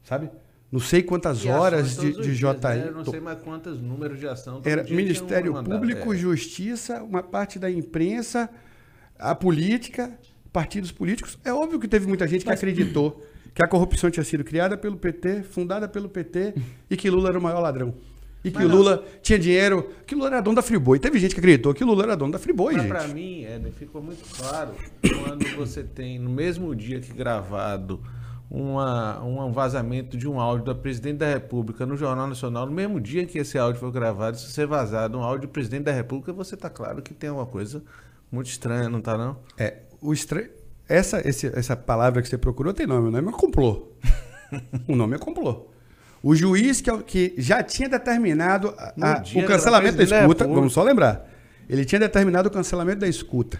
sabe? 0.03 0.29
Não 0.69 0.81
sei 0.81 1.01
quantas 1.01 1.45
E 1.45 1.47
horas 1.47 1.95
de, 1.95 2.11
de 2.11 2.35
JI. 2.35 2.43
né? 2.43 2.91
Não 2.93 3.05
sei 3.05 3.21
mais 3.21 3.39
quantos 3.39 3.81
números 3.81 4.19
de 4.19 4.27
ação. 4.27 4.61
Era 4.65 4.83
um 4.83 4.93
Ministério. 4.93 5.53
Público, 5.63 6.13
É. 6.13 6.17
Justiça, 6.17 7.01
uma 7.01 7.23
parte 7.23 7.57
da 7.57 7.71
imprensa, 7.71 8.49
a 9.19 9.33
política, 9.35 10.11
partidos 10.51 10.91
políticos. 10.91 11.37
É 11.43 11.53
óbvio 11.53 11.79
que 11.79 11.87
teve 11.87 12.07
muita 12.07 12.27
gente 12.27 12.45
que 12.45 12.51
acreditou 12.51 13.21
que 13.53 13.63
a 13.63 13.67
corrupção 13.67 14.11
tinha 14.11 14.23
sido 14.23 14.43
criada 14.43 14.77
pelo 14.77 14.97
PT, 14.97 15.43
fundada 15.43 15.87
pelo 15.87 16.09
PT 16.09 16.53
e 16.89 16.97
que 16.97 17.09
Lula 17.09 17.29
era 17.29 17.39
o 17.39 17.41
maior 17.41 17.61
ladrão. 17.61 17.93
E 18.43 18.51
que 18.51 18.59
Mas. 18.59 18.69
Lula 18.69 19.03
tinha 19.23 19.39
dinheiro, 19.39 19.89
que 20.05 20.13
Lula 20.13 20.27
era 20.27 20.41
dono 20.41 20.57
da 20.57 20.61
Friboi. 20.61 20.99
Teve 20.99 21.17
gente 21.17 21.33
que 21.33 21.39
acreditou 21.39 21.73
que 21.73 21.83
Lula 21.83 22.03
era 22.03 22.15
dono 22.15 22.33
da 22.33 22.37
Friboi, 22.37 22.73
Mas 22.73 22.83
gente. 22.83 22.91
pra 22.91 23.07
mim, 23.07 23.43
Éder, 23.43 23.71
ficou 23.71 24.03
muito 24.03 24.23
claro 24.37 24.71
quando 25.01 25.45
você 25.55 25.83
tem, 25.83 26.19
no 26.19 26.29
mesmo 26.29 26.75
dia 26.75 26.99
que 26.99 27.11
gravado, 27.11 28.01
uma, 28.51 29.23
um 29.23 29.51
vazamento 29.51 30.15
de 30.15 30.27
um 30.27 30.39
áudio 30.39 30.65
da 30.65 30.75
presidente 30.75 31.17
da 31.17 31.27
República 31.27 31.85
no 31.85 31.97
Jornal 31.97 32.27
Nacional, 32.27 32.67
no 32.67 32.71
mesmo 32.71 33.01
dia 33.01 33.25
que 33.25 33.39
esse 33.39 33.57
áudio 33.57 33.79
foi 33.79 33.91
gravado, 33.91 34.37
se 34.37 34.51
ser 34.51 34.67
vazado 34.67 35.17
um 35.17 35.23
áudio 35.23 35.47
do 35.47 35.51
presidente 35.51 35.85
da 35.85 35.91
República, 35.91 36.31
você 36.31 36.55
tá 36.55 36.69
claro 36.69 37.01
que 37.01 37.13
tem 37.13 37.29
uma 37.29 37.45
coisa 37.45 37.81
muito 38.31 38.47
estranha, 38.47 38.89
não 38.89 39.01
tá 39.01 39.17
não? 39.17 39.37
É, 39.57 39.77
o 40.01 40.13
estranho. 40.13 40.49
Essa, 40.87 41.27
esse- 41.27 41.47
essa 41.47 41.75
palavra 41.75 42.21
que 42.21 42.27
você 42.27 42.37
procurou 42.37 42.73
tem 42.73 42.85
nome, 42.85 43.07
o 43.07 43.11
nome 43.11 43.29
é 43.29 43.31
complô. 43.31 43.87
o 44.87 44.95
nome 44.95 45.15
é 45.15 45.19
complô. 45.19 45.67
O 46.21 46.35
juiz 46.35 46.81
que, 46.81 46.89
é 46.89 46.97
que 47.03 47.33
já 47.37 47.61
tinha 47.63 47.87
determinado 47.89 48.73
a- 48.99 49.19
dia 49.19 49.43
o 49.43 49.47
cancelamento 49.47 49.97
da 49.97 50.05
da 50.05 50.19
escuta, 50.21 50.47
vamos 50.47 50.73
só 50.73 50.83
lembrar. 50.83 51.29
Ele 51.69 51.83
tinha 51.85 51.99
determinado 51.99 52.47
o 52.47 52.51
cancelamento 52.51 52.99
da 52.99 53.07
escuta. 53.07 53.59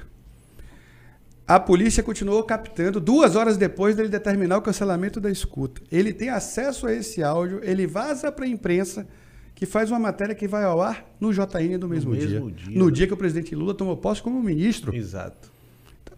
A 1.48 1.60
polícia 1.60 2.02
continuou 2.02 2.44
captando 2.44 3.00
duas 3.00 3.36
horas 3.36 3.56
depois 3.56 3.96
dele 3.96 4.10
determinar 4.10 4.58
o 4.58 4.62
cancelamento 4.64 5.20
da 5.20 5.30
escuta. 5.30 5.80
Ele 5.92 6.12
tem 6.12 6.30
acesso 6.30 6.88
a 6.88 6.94
esse 6.94 7.22
áudio, 7.24 7.60
ele 7.64 7.86
vaza 7.86 8.32
para 8.32 8.46
a 8.46 8.48
imprensa, 8.48 9.08
que 9.56 9.66
faz 9.66 9.90
uma 9.90 10.00
matéria 10.00 10.36
que 10.36 10.48
vai 10.48 10.66
ao 10.66 10.82
ar 10.82 11.06
no 11.20 11.34
JN 11.34 11.80
do 11.80 11.88
mesmo, 11.88 12.12
mesmo 12.12 12.52
dia. 12.52 12.68
dia. 12.68 12.78
No 12.78 12.92
dia 12.92 13.08
que 13.08 13.14
o 13.14 13.18
presidente 13.18 13.56
Lula 13.56 13.74
tomou 13.74 13.96
posse 13.96 14.22
como 14.22 14.44
ministro. 14.44 14.94
Exato. 14.94 15.50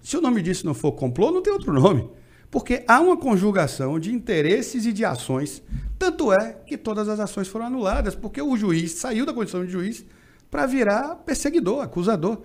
Se 0.02 0.18
o 0.18 0.22
nome 0.22 0.42
disso 0.42 0.66
não 0.66 0.74
for 0.74 0.92
complô, 0.94 1.32
não 1.32 1.42
tem 1.42 1.54
outro 1.54 1.72
nome. 1.72 2.10
Porque 2.50 2.84
há 2.88 3.00
uma 3.00 3.16
conjugação 3.16 4.00
de 4.00 4.12
interesses 4.12 4.86
e 4.86 4.92
de 4.92 5.06
ações. 5.06 5.62
Tanto 6.00 6.34
é 6.34 6.58
que 6.66 6.78
todas 6.78 7.08
as 7.08 7.20
ações 7.20 7.48
foram 7.48 7.66
anuladas, 7.66 8.16
porque 8.16 8.42
o 8.42 8.58
juiz 8.58 8.94
saiu 8.94 9.26
da 9.26 9.34
condição 9.34 9.64
de 9.64 9.72
juiz 9.72 10.04
para 10.50 10.66
virar 10.66 11.16
perseguidor, 11.18 11.84
acusador. 11.84 12.42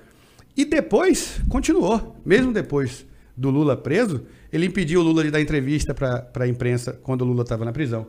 E 0.55 0.64
depois 0.64 1.40
continuou. 1.48 2.16
Mesmo 2.24 2.52
depois 2.52 3.07
do 3.35 3.48
Lula 3.48 3.76
preso, 3.76 4.22
ele 4.52 4.66
impediu 4.66 5.00
o 5.00 5.02
Lula 5.02 5.24
de 5.24 5.31
dar 5.31 5.40
entrevista 5.40 5.94
para 5.94 6.44
a 6.44 6.48
imprensa 6.48 7.00
quando 7.02 7.22
o 7.22 7.24
Lula 7.24 7.44
estava 7.44 7.64
na 7.64 7.72
prisão. 7.72 8.07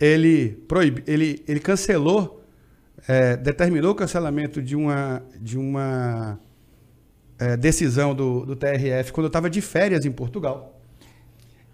Ele, 0.00 0.50
proibi, 0.68 1.02
ele, 1.06 1.42
ele 1.46 1.60
cancelou, 1.60 2.44
eh, 3.08 3.36
determinou 3.36 3.92
o 3.92 3.94
cancelamento 3.94 4.62
de 4.62 4.76
uma, 4.76 5.22
de 5.40 5.58
uma 5.58 6.38
eh, 7.38 7.56
decisão 7.56 8.14
do, 8.14 8.46
do 8.46 8.56
TRF 8.56 9.12
quando 9.12 9.24
eu 9.24 9.28
estava 9.28 9.50
de 9.50 9.60
férias 9.60 10.04
em 10.06 10.12
Portugal. 10.12 10.80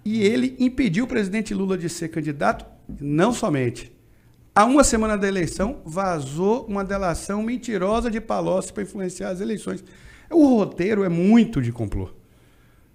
E 0.04 0.22
ele 0.22 0.56
impediu 0.58 1.04
o 1.04 1.08
presidente 1.08 1.54
Lula 1.54 1.78
de 1.78 1.88
ser 1.88 2.08
candidato, 2.08 2.66
não 3.00 3.32
somente. 3.32 3.92
Há 4.54 4.64
uma 4.64 4.84
semana 4.84 5.16
da 5.16 5.28
eleição, 5.28 5.80
vazou 5.84 6.66
uma 6.66 6.84
delação 6.84 7.42
mentirosa 7.42 8.10
de 8.10 8.20
Palocci 8.20 8.72
para 8.72 8.82
influenciar 8.82 9.30
as 9.30 9.40
eleições. 9.40 9.82
O 10.30 10.46
roteiro 10.56 11.04
é 11.04 11.08
muito 11.08 11.62
de 11.62 11.72
complô. 11.72 12.10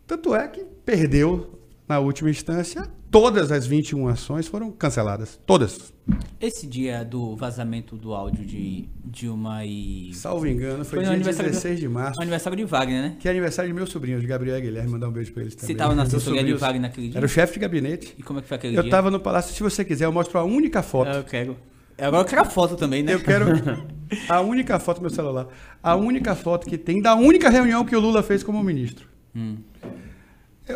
Tanto 0.05 0.36
é 0.36 0.47
que 0.47 0.63
perdeu, 0.86 1.60
na 1.88 1.99
última 1.99 2.29
instância, 2.29 2.88
todas 3.12 3.52
as 3.52 3.65
21 3.65 4.08
ações 4.08 4.48
foram 4.48 4.72
canceladas. 4.72 5.39
Todas. 5.46 5.93
Esse 6.39 6.65
dia 6.67 7.04
do 7.04 7.36
vazamento 7.36 7.96
do 7.98 8.13
áudio 8.13 8.46
de 8.46 8.88
Dilma 9.04 9.65
e. 9.65 10.12
Salvo 10.13 10.48
engano, 10.48 10.86
foi, 10.86 11.00
no 11.00 11.06
dia 11.06 11.13
aniversário 11.13 11.52
16 11.52 11.80
de 11.80 11.88
março. 11.88 12.22
Aniversário 12.22 12.58
de 12.58 12.63
Wagner, 12.63 13.02
né? 13.02 13.15
Que 13.20 13.28
é 13.28 13.32
aniversário 13.32 13.70
de 13.70 13.74
meu 13.76 13.88
sobrinho, 13.88 14.20
de 14.20 14.28
Gabriel 14.28 14.60
Guilherme, 14.62 14.89
mandar 14.89 15.10
um 15.10 15.12
beijo 15.12 15.34
pra 15.34 15.41
eles 15.41 15.56
também. 15.56 15.67
Você 15.67 15.74
estava 15.74 15.96
na 15.96 16.04
assessoria 16.04 16.43
de 16.43 16.54
Wagner 16.54 16.82
naquele 16.82 17.10
dia? 17.10 17.17
Era 17.17 17.26
o 17.26 17.30
chefe 17.30 17.54
de 17.54 17.60
gabinete. 17.60 18.13
E 18.17 18.24
como 18.24 18.39
é 18.39 18.41
que 18.41 18.48
foi 18.48 18.56
aquele 18.58 18.78
Eu 18.78 18.84
dia? 18.84 18.91
tava 18.91 19.12
no 19.12 19.20
palácio, 19.20 19.54
se 19.54 19.62
você 19.62 19.84
quiser, 19.84 20.06
eu 20.06 20.12
mostro 20.12 20.38
a 20.39 20.43
única 20.43 20.82
foto. 20.82 21.10
Ah, 21.10 21.15
Eu 21.17 21.24
quero. 21.24 21.58
Agora 22.00 22.22
eu 22.22 22.26
quero 22.28 22.41
a 22.41 22.46
foto 22.46 22.76
também, 22.76 23.02
né? 23.02 23.15
Eu 23.15 23.20
quero 23.20 23.46
a 24.30 24.41
única 24.41 24.78
foto 24.80 24.98
do 24.98 25.02
meu 25.02 25.10
celular. 25.10 25.48
A 25.82 25.96
única 25.96 26.36
foto 26.36 26.67
que 26.67 26.78
tem 26.78 27.02
da 27.02 27.15
única 27.15 27.50
reunião 27.50 27.84
que 27.84 27.96
o 27.96 28.00
Lula 28.00 28.22
fez 28.22 28.43
como 28.43 28.63
ministro. 28.63 29.08
Hum. 29.36 29.58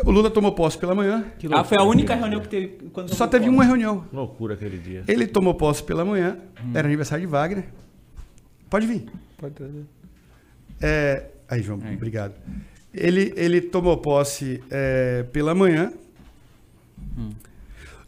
O 0.04 0.10
Lula 0.10 0.30
tomou 0.30 0.52
posse 0.52 0.78
pela 0.78 0.94
manhã. 0.94 1.24
Ah, 1.52 1.64
foi 1.64 1.76
a 1.76 1.82
única 1.82 2.14
reunião 2.14 2.40
que 2.40 2.48
teve 2.48 2.68
quando 2.92 3.14
Só 3.14 3.26
teve 3.26 3.44
posse. 3.44 3.54
uma 3.54 3.64
reunião. 3.64 4.04
Loucura 4.12 4.54
aquele 4.54 4.78
dia. 4.78 5.04
Ele 5.06 5.26
tomou 5.26 5.54
posse 5.54 5.82
pela 5.82 6.04
manhã. 6.04 6.38
Hum. 6.64 6.70
Era 6.74 6.88
aniversário 6.88 7.26
de 7.26 7.30
Wagner. 7.30 7.64
Pode 8.70 8.86
vir. 8.86 9.04
Pode 9.36 9.54
trazer. 9.54 9.84
É, 10.80 11.26
aí, 11.48 11.62
João, 11.62 11.78
Aí. 11.84 11.94
obrigado. 11.94 12.32
Ele, 12.94 13.32
ele 13.36 13.60
tomou 13.60 13.96
posse 13.98 14.62
é, 14.70 15.24
pela 15.32 15.54
manhã. 15.54 15.92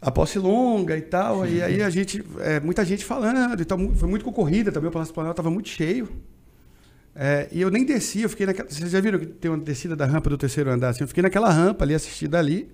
A 0.01 0.11
posse 0.11 0.37
longa 0.39 0.95
e 0.97 1.01
tal. 1.01 1.45
E 1.47 1.61
aí 1.61 1.81
a 1.81 1.89
gente. 1.89 2.23
é, 2.39 2.59
muita 2.59 2.83
gente 2.85 3.03
falando. 3.05 3.59
e 3.61 3.65
tal, 3.65 3.77
mu- 3.77 3.95
foi 3.95 4.07
muito 4.09 4.23
concorrida 4.25 4.71
também. 4.71 4.89
O 4.89 4.91
Palácio 4.91 5.11
do 5.13 5.15
Planalto 5.15 5.39
estava 5.39 5.53
muito 5.53 5.69
cheio. 5.69 6.09
É, 7.15 7.47
e 7.51 7.61
eu 7.61 7.71
nem 7.71 7.85
desci, 7.85 8.21
eu 8.21 8.29
fiquei 8.29 8.45
naquela. 8.45 8.69
Vocês 8.69 8.91
já 8.91 8.99
viram 8.99 9.17
que 9.17 9.25
tem 9.25 9.49
uma 9.49 9.57
descida 9.57 9.95
da 9.95 10.05
rampa 10.05 10.29
do 10.29 10.37
terceiro 10.37 10.69
andar? 10.69 10.89
Assim, 10.89 11.03
eu 11.03 11.07
fiquei 11.07 11.23
naquela 11.23 11.49
rampa 11.49 11.85
ali, 11.85 11.93
assisti 11.93 12.27
dali. 12.27 12.69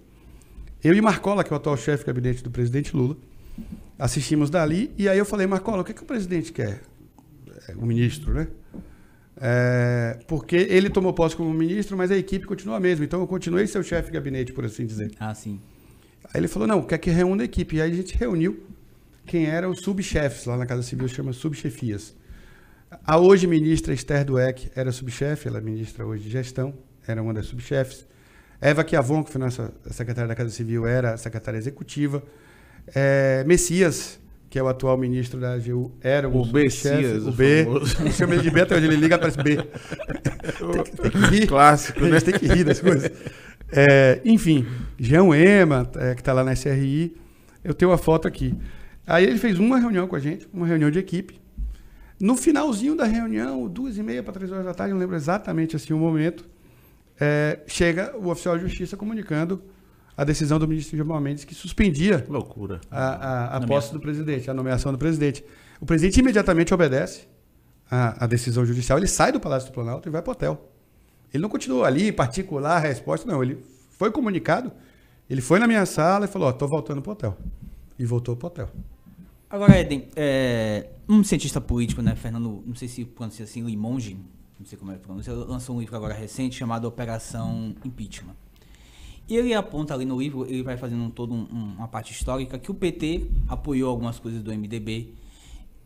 Eu 0.84 0.95
e 0.95 1.01
Marcola, 1.01 1.43
que 1.43 1.54
é 1.54 1.54
o 1.54 1.58
atual 1.58 1.77
chefe 1.77 2.04
de 2.04 2.08
gabinete 2.08 2.43
do 2.43 2.49
presidente 2.49 2.95
Lula, 2.95 3.15
assistimos 3.99 4.49
dali. 4.49 4.91
E 4.97 5.08
aí 5.08 5.17
eu 5.17 5.25
falei, 5.25 5.45
Marcola, 5.45 5.84
o 5.84 5.86
que, 5.86 5.93
que 5.93 6.01
o 6.01 6.06
presidente 6.06 6.51
quer? 6.51 6.82
É, 7.67 7.75
O 7.75 7.86
ministro, 7.86 8.34
né? 8.34 8.47
É, 9.43 10.19
porque 10.27 10.56
ele 10.56 10.89
tomou 10.89 11.13
posse 11.13 11.36
como 11.36 11.54
ministro, 11.54 11.95
mas 11.95 12.12
a 12.12 12.17
equipe 12.17 12.45
continua 12.45 12.77
a 12.77 12.80
mesma. 12.80 13.06
Então 13.06 13.21
eu 13.21 13.27
continuei 13.27 13.67
seu 13.67 13.84
chefe 13.84 14.08
de 14.08 14.13
gabinete, 14.13 14.54
por 14.54 14.65
assim 14.65 14.86
dizer. 14.88 15.12
Ah, 15.19 15.36
sim. 15.36 15.60
Aí 16.25 16.39
ele 16.39 16.47
falou, 16.47 16.67
não, 16.67 16.82
quer 16.82 16.97
que 16.97 17.12
reúna 17.12 17.43
a 17.43 17.45
equipe. 17.45 17.75
E 17.75 17.82
aí 17.82 17.91
a 17.91 17.95
gente 17.95 18.17
reuniu 18.17 18.63
quem 19.25 19.45
eram 19.45 19.69
os 19.69 19.82
subchefes, 19.82 20.45
lá 20.45 20.58
na 20.58 20.65
Casa 20.65 20.82
Civil 20.82 21.08
chama 21.08 21.32
subchefias. 21.32 22.15
A 23.06 23.17
hoje 23.17 23.47
ministra 23.47 23.93
Esther 23.93 24.25
Dueck 24.25 24.69
era 24.75 24.91
subchefe, 24.91 25.47
ela 25.47 25.60
é 25.60 25.62
ministra 25.62 26.06
hoje 26.06 26.23
de 26.23 26.30
gestão, 26.30 26.73
era 27.08 27.21
uma 27.21 27.34
das 27.34 27.45
subchefes. 27.45 28.06
Eva 28.60 28.86
Chiavon, 28.88 29.23
que 29.23 29.32
foi 29.32 29.39
nossa 29.41 29.73
secretária 29.89 30.27
da 30.27 30.36
Casa 30.36 30.49
Civil, 30.49 30.86
era 30.86 31.17
secretária 31.17 31.58
executiva. 31.58 32.21
É, 32.93 33.43
Messias, 33.47 34.19
que 34.49 34.60
é 34.60 34.63
o 34.63 34.67
atual 34.67 34.97
ministro 34.97 35.39
da 35.39 35.54
AGU, 35.54 35.91
era 36.01 36.27
o, 36.30 36.41
O 36.43 36.51
Messias, 36.54 37.23
o 37.23 37.30
o 37.30 37.32
B. 37.32 37.65
Eu 37.65 38.12
chamo 38.12 38.34
ele 38.34 38.43
de 38.43 38.51
B 38.51 38.62
até 38.62 38.75
hoje, 38.75 38.86
ele 38.86 38.97
liga, 38.97 39.15
aparece 39.15 39.38
B. 39.41 39.56
tem, 39.63 40.84
que- 40.84 40.97
tem 41.01 41.12
que 41.12 41.17
rir. 41.30 41.47
Clássico, 41.47 42.04
A 42.06 42.10
né? 42.10 42.19
tem 42.19 42.34
que 42.38 42.45
rir 42.45 42.63
das 42.65 42.80
coisas. 42.80 43.10
É, 43.71 44.19
enfim, 44.25 44.67
Jean 44.99 45.34
Ema, 45.34 45.89
é, 45.95 46.13
que 46.13 46.21
está 46.21 46.34
lá 46.34 46.43
na 46.43 46.51
SRI, 46.54 47.15
eu 47.63 47.73
tenho 47.73 47.91
a 47.93 47.97
foto 47.97 48.27
aqui. 48.27 48.54
Aí 49.08 49.23
ele 49.25 49.39
fez 49.39 49.58
uma 49.58 49.80
reunião 49.80 50.08
com 50.08 50.15
a 50.15 50.19
gente, 50.19 50.47
uma 50.54 50.67
reunião 50.67 50.91
de 50.91 50.99
equipe. 50.99 51.40
No 52.21 52.38
finalzinho 52.38 52.95
da 52.95 53.05
reunião, 53.05 53.67
duas 53.67 53.97
e 53.97 54.03
meia 54.03 54.21
para 54.21 54.34
três 54.34 54.51
horas 54.51 54.65
da 54.65 54.73
tarde, 54.73 54.93
não 54.93 54.99
lembro 54.99 55.15
exatamente 55.15 55.75
assim 55.75 55.91
o 55.91 55.97
momento, 55.97 56.47
é, 57.19 57.60
chega 57.67 58.15
o 58.15 58.29
oficial 58.29 58.57
de 58.57 58.63
justiça 58.63 58.95
comunicando 58.95 59.63
a 60.15 60.23
decisão 60.23 60.60
do 60.60 60.67
ministro 60.67 60.95
Gilmar 60.95 61.19
Mendes 61.19 61.43
que 61.43 61.55
suspendia 61.55 62.25
Loucura. 62.29 62.79
a, 62.91 63.55
a, 63.55 63.57
a 63.57 63.67
posse 63.67 63.91
do 63.91 63.99
presidente, 63.99 64.49
a 64.51 64.53
nomeação 64.53 64.91
do 64.91 64.97
presidente. 64.97 65.43
O 65.79 65.86
presidente 65.86 66.19
imediatamente 66.19 66.73
obedece 66.73 67.27
a, 67.89 68.23
a 68.23 68.27
decisão 68.27 68.65
judicial, 68.65 68.99
ele 68.99 69.07
sai 69.07 69.31
do 69.31 69.39
Palácio 69.39 69.69
do 69.69 69.73
Planalto 69.73 70.07
e 70.07 70.12
vai 70.12 70.21
para 70.21 70.29
o 70.29 70.34
hotel. 70.34 70.71
Ele 71.34 71.41
não 71.41 71.49
continuou 71.49 71.84
ali, 71.84 72.12
particular, 72.12 72.77
a 72.77 72.79
resposta, 72.79 73.29
não. 73.29 73.41
Ele 73.41 73.63
foi 73.97 74.12
comunicado, 74.12 74.71
ele 75.29 75.41
foi 75.41 75.60
na 75.60 75.67
minha 75.67 75.86
sala 75.86 76.25
e 76.25 76.27
falou: 76.27 76.49
Ó, 76.49 76.51
tô 76.51 76.67
voltando 76.67 77.01
para 77.01 77.10
o 77.10 77.13
hotel. 77.13 77.38
E 77.97 78.05
voltou 78.05 78.36
para 78.36 78.45
o 78.45 78.47
hotel. 78.47 78.69
Agora, 79.52 79.78
Eden, 79.80 80.08
é, 80.16 80.88
um 81.10 81.24
cientista 81.24 81.60
político, 81.60 82.02
né, 82.02 82.16
Fernando, 82.16 82.64
não 82.66 82.74
sei 82.76 82.88
se 82.88 83.04
pronuncia 83.04 83.44
assim, 83.44 83.64
Limonge, 83.66 84.18
não 84.58 84.66
sei 84.66 84.78
como 84.78 84.92
é 84.92 84.96
pronuncia, 84.96 85.34
lançou 85.34 85.76
um 85.76 85.80
livro 85.80 85.96
agora 85.96 86.14
recente 86.14 86.56
chamado 86.56 86.86
Operação 86.88 87.76
Impeachment. 87.84 88.36
E 89.28 89.36
ele 89.36 89.54
aponta 89.54 89.94
ali 89.94 90.06
no 90.06 90.20
livro, 90.20 90.46
ele 90.46 90.64
vai 90.64 90.78
fazendo 90.78 91.04
um, 91.04 91.10
todo 91.10 91.34
um- 91.34 91.48
um- 91.52 91.74
uma 91.78 91.88
parte 91.88 92.12
histórica, 92.14 92.58
que 92.58 92.72
o 92.72 92.74
PT 92.74 93.28
apoiou 93.48 93.90
algumas 93.90 94.20
coisas 94.20 94.42
do 94.42 94.52
MDB. 94.52 95.14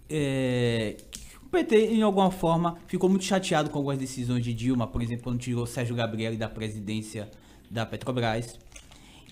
é, 0.07 0.97
o 1.41 1.49
PT, 1.49 1.87
em 1.95 2.03
alguma 2.03 2.29
forma, 2.29 2.77
ficou 2.85 3.09
muito 3.09 3.25
chateado 3.25 3.71
com 3.71 3.79
algumas 3.79 3.97
decisões 3.97 4.43
de 4.43 4.53
Dilma, 4.53 4.85
por 4.85 5.01
exemplo, 5.01 5.23
quando 5.23 5.39
tirou 5.39 5.65
Sérgio 5.65 5.95
Gabriel 5.95 6.37
da 6.37 6.47
presidência 6.47 7.27
da 7.71 7.87
Petrobras. 7.87 8.59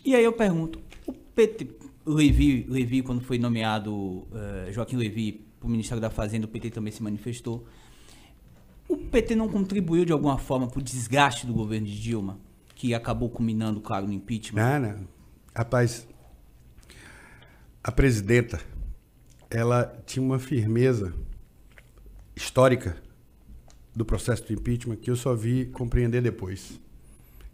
E 0.04 0.16
aí 0.16 0.24
eu 0.24 0.34
pergunto, 0.34 0.80
o 1.06 1.14
PT, 1.14 1.68
Levi, 2.06 2.66
Levi 2.70 3.02
quando 3.02 3.22
foi 3.22 3.38
nomeado, 3.38 4.28
eh, 4.34 4.72
Joaquim 4.72 4.98
Levi, 4.98 5.46
para 5.60 5.68
o 5.68 5.72
Ministério 5.72 6.02
da 6.02 6.10
Fazenda, 6.10 6.46
o 6.46 6.50
PT 6.50 6.72
também 6.72 6.92
se 6.92 7.02
manifestou. 7.02 7.66
O 8.88 8.98
PT 8.98 9.36
não 9.36 9.48
contribuiu 9.48 10.04
de 10.04 10.12
alguma 10.12 10.38
forma 10.38 10.68
para 10.68 10.80
o 10.80 10.84
desgaste 10.84 11.48
do 11.48 11.54
governo 11.54 11.88
de 11.88 12.02
Dilma, 12.02 12.38
que 12.76 12.94
acabou 12.94 13.30
culminando, 13.30 13.80
claro, 13.80 14.06
no 14.06 14.14
impeachment? 14.14 14.62
Não, 14.62 14.80
não. 14.80 15.08
Rapaz, 15.56 16.08
a 17.82 17.92
presidenta, 17.92 18.60
ela 19.50 19.86
tinha 20.06 20.24
uma 20.24 20.40
firmeza 20.40 21.14
histórica 22.36 23.02
do 23.96 24.04
processo 24.04 24.46
do 24.46 24.54
impeachment 24.54 24.98
que 24.98 25.10
eu 25.10 25.16
só 25.16 25.34
vi 25.36 25.68
compreender 25.68 26.22
depois. 26.22 26.80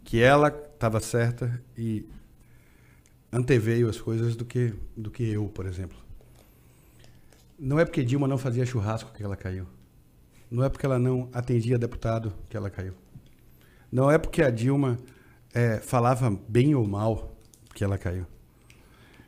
Que 0.02 0.20
ela 0.20 0.48
estava 0.48 0.98
certa 0.98 1.62
e 1.76 2.06
anteveio 3.32 3.88
as 3.88 4.00
coisas 4.00 4.36
do 4.36 4.44
que, 4.44 4.74
do 4.96 5.10
que 5.10 5.22
eu, 5.22 5.46
por 5.48 5.66
exemplo. 5.66 5.98
Não 7.58 7.78
é 7.78 7.84
porque 7.84 8.02
Dilma 8.02 8.26
não 8.26 8.38
fazia 8.38 8.64
churrasco 8.64 9.12
que 9.12 9.22
ela 9.22 9.36
caiu. 9.36 9.66
Não 10.50 10.64
é 10.64 10.68
porque 10.68 10.84
ela 10.84 10.98
não 10.98 11.28
atendia 11.32 11.78
deputado 11.78 12.32
que 12.48 12.56
ela 12.56 12.70
caiu. 12.70 12.94
Não 13.92 14.10
é 14.10 14.18
porque 14.18 14.42
a 14.42 14.50
Dilma 14.50 14.98
é, 15.52 15.78
falava 15.78 16.30
bem 16.48 16.74
ou 16.74 16.86
mal 16.86 17.36
que 17.74 17.84
ela 17.84 17.98
caiu. 17.98 18.26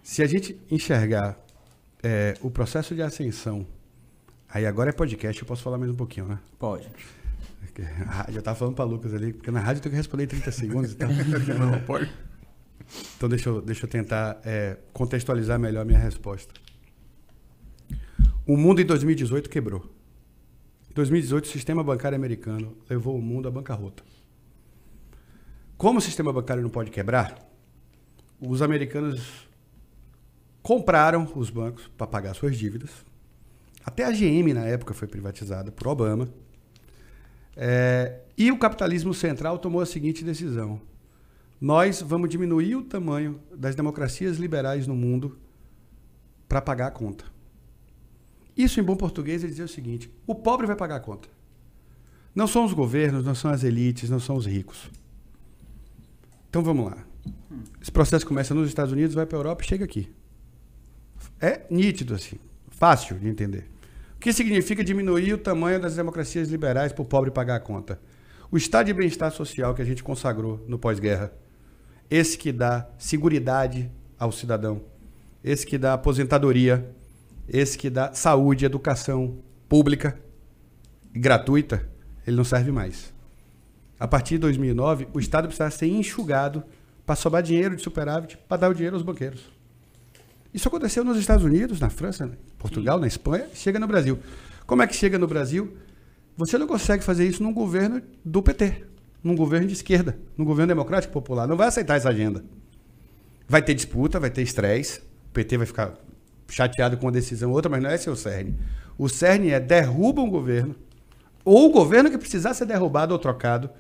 Se 0.03 0.23
a 0.23 0.27
gente 0.27 0.59
enxergar 0.71 1.38
é, 2.03 2.35
o 2.41 2.51
processo 2.51 2.95
de 2.95 3.03
ascensão, 3.03 3.67
aí 4.49 4.67
agora 4.67 4.91
é 4.91 4.93
podcast, 4.93 5.41
eu 5.41 5.47
posso 5.47 5.62
falar 5.62 5.79
mais 5.79 5.91
um 5.91 5.95
pouquinho, 5.95 6.27
né? 6.27 6.38
Pode. 6.59 6.88
Já 8.31 8.38
estava 8.38 8.57
falando 8.57 8.75
para 8.75 8.85
Lucas 8.85 9.15
ali, 9.15 9.33
porque 9.33 9.51
na 9.51 9.61
rádio 9.61 9.79
eu 9.79 9.83
tenho 9.83 9.93
que 9.93 9.97
responder 9.97 10.25
em 10.25 10.29
30 10.29 10.53
segundos 10.53 10.93
e 10.93 10.97
tal. 10.97 11.09
Não, 11.59 11.81
pode. 11.83 12.11
Então 13.16 13.28
deixa 13.28 13.48
eu, 13.48 13.62
deixa 13.62 13.87
eu 13.87 13.90
tentar 13.90 14.40
é, 14.44 14.78
contextualizar 14.92 15.59
melhor 15.59 15.83
a 15.83 15.85
minha 15.85 15.98
resposta. 15.98 16.52
O 18.46 18.57
mundo 18.57 18.81
em 18.81 18.85
2018 18.85 19.48
quebrou. 19.48 19.88
Em 20.90 20.94
2018, 20.94 21.44
o 21.44 21.48
sistema 21.48 21.83
bancário 21.83 22.16
americano 22.16 22.76
levou 22.90 23.16
o 23.16 23.22
mundo 23.22 23.48
à 23.48 23.50
bancarrota. 23.50 24.02
Como 25.76 25.98
o 25.98 26.02
sistema 26.02 26.33
bancário 26.33 26.62
não 26.62 26.70
pode 26.70 26.90
quebrar, 26.90 27.38
os 28.40 28.61
americanos 28.61 29.48
compraram 30.62 31.31
os 31.35 31.50
bancos 31.50 31.88
para 31.96 32.07
pagar 32.07 32.35
suas 32.35 32.57
dívidas. 32.57 32.90
Até 33.85 34.05
a 34.05 34.11
GM, 34.11 34.52
na 34.52 34.64
época, 34.64 34.94
foi 34.94 35.09
privatizada 35.09 35.72
por 35.72 35.88
Obama. 35.88 36.28
É, 37.57 38.20
e 38.37 38.50
o 38.50 38.59
capitalismo 38.59 39.12
central 39.12 39.59
tomou 39.59 39.81
a 39.81 39.87
seguinte 39.87 40.24
decisão: 40.24 40.81
nós 41.62 42.03
vamos 42.03 42.29
diminuir 42.29 42.75
o 42.75 42.83
tamanho 42.83 43.40
das 43.55 43.77
democracias 43.77 44.37
liberais 44.37 44.88
no 44.88 44.96
mundo 44.96 45.38
para 46.48 46.61
pagar 46.61 46.88
a 46.88 46.90
conta. 46.90 47.25
Isso, 48.57 48.81
em 48.81 48.83
bom 48.83 48.96
português, 48.96 49.44
é 49.44 49.46
dizer 49.46 49.62
o 49.62 49.68
seguinte: 49.68 50.12
o 50.27 50.35
pobre 50.35 50.66
vai 50.66 50.75
pagar 50.75 50.96
a 50.96 51.01
conta. 51.01 51.29
Não 52.35 52.48
são 52.48 52.64
os 52.64 52.72
governos, 52.72 53.25
não 53.25 53.37
são 53.37 53.48
as 53.48 53.62
elites, 53.62 54.11
não 54.11 54.18
são 54.18 54.35
os 54.35 54.44
ricos. 54.44 54.90
Então 56.51 56.64
vamos 56.64 56.87
lá. 56.87 56.98
Esse 57.81 57.92
processo 57.92 58.27
começa 58.27 58.53
nos 58.53 58.66
Estados 58.66 58.92
Unidos, 58.92 59.14
vai 59.14 59.25
para 59.25 59.38
a 59.38 59.40
Europa 59.40 59.62
e 59.62 59.66
chega 59.68 59.85
aqui. 59.85 60.12
É 61.40 61.64
nítido 61.70 62.12
assim, 62.12 62.40
fácil 62.70 63.20
de 63.20 63.29
entender. 63.29 63.70
O 64.16 64.18
que 64.18 64.33
significa 64.33 64.83
diminuir 64.83 65.33
o 65.33 65.38
tamanho 65.38 65.81
das 65.81 65.94
democracias 65.94 66.48
liberais 66.48 66.92
para 66.92 67.03
o 67.03 67.07
pobre 67.07 67.31
pagar 67.31 67.55
a 67.55 67.61
conta? 67.61 68.01
O 68.51 68.57
estado 68.57 68.87
de 68.87 68.92
bem-estar 68.92 69.31
social 69.31 69.77
que 69.77 69.83
a 69.83 69.85
gente 69.85 70.03
consagrou 70.03 70.64
no 70.66 70.77
pós-guerra, 70.77 71.33
esse 72.12 72.37
que 72.37 72.53
dá 72.53 72.87
seguridade 72.98 73.90
ao 74.18 74.31
cidadão, 74.31 74.83
esse 75.42 75.66
que 75.66 75.79
dá 75.79 75.94
aposentadoria, 75.94 76.87
esse 77.48 77.79
que 77.79 77.88
dá 77.88 78.12
saúde, 78.12 78.66
educação 78.66 79.38
pública 79.66 80.20
gratuita, 81.11 81.88
ele 82.27 82.37
não 82.37 82.44
serve 82.44 82.70
mais. 82.70 83.14
A 83.98 84.07
partir 84.07 84.35
de 84.35 84.40
2009, 84.40 85.09
o 85.14 85.18
Estado 85.18 85.46
precisava 85.46 85.70
ser 85.70 85.87
enxugado 85.87 86.62
para 87.07 87.16
sobrar 87.16 87.42
dinheiro 87.42 87.77
de 87.77 87.83
superávit 87.83 88.37
para 88.46 88.59
dar 88.59 88.70
o 88.70 88.75
dinheiro 88.75 88.94
aos 88.94 89.03
banqueiros. 89.03 89.51
Isso 90.53 90.68
aconteceu 90.68 91.03
nos 91.03 91.16
Estados 91.16 91.46
Unidos, 91.46 91.81
na 91.81 91.88
França, 91.88 92.27
em 92.27 92.57
Portugal, 92.59 93.01
na 93.01 93.07
Espanha, 93.07 93.46
chega 93.55 93.79
no 93.79 93.87
Brasil. 93.87 94.18
Como 94.66 94.83
é 94.83 94.87
que 94.87 94.94
chega 94.94 95.18
no 95.18 95.27
Brasil? 95.27 95.79
Você 96.37 96.59
não 96.59 96.66
consegue 96.66 97.03
fazer 97.03 97.27
isso 97.27 97.42
num 97.42 97.55
governo 97.55 98.03
do 98.22 98.42
PT, 98.42 98.85
num 99.22 99.37
governo 99.37 99.66
de 99.66 99.74
esquerda, 99.74 100.18
num 100.37 100.44
governo 100.44 100.68
democrático 100.68 101.12
popular. 101.12 101.46
Não 101.46 101.56
vai 101.56 101.68
aceitar 101.68 101.96
essa 101.96 102.08
agenda. 102.08 102.44
Vai 103.48 103.62
ter 103.62 103.74
disputa, 103.74 104.18
vai 104.18 104.30
ter 104.30 104.42
estresse, 104.42 105.00
o 105.00 105.32
PT 105.32 105.58
vai 105.58 105.66
ficar 105.66 105.94
chateado 106.48 106.96
com 106.96 107.06
uma 107.06 107.12
decisão 107.12 107.50
ou 107.50 107.56
outra, 107.56 107.70
mas 107.70 107.82
não 107.82 107.90
é 107.90 107.94
esse 107.94 108.11
o 108.11 108.16
cerne. 108.16 108.58
O 108.98 109.08
cerne 109.08 109.50
é 109.50 109.61
derruba 109.61 110.22
um 110.22 110.30
governo, 110.30 110.74
ou 111.44 111.68
o 111.68 111.72
governo 111.72 112.11
que 112.11 112.18
precisar 112.18 112.54
ser 112.54 112.66
derrubado 112.66 113.12
ou 113.12 113.18
trocado, 113.18 113.70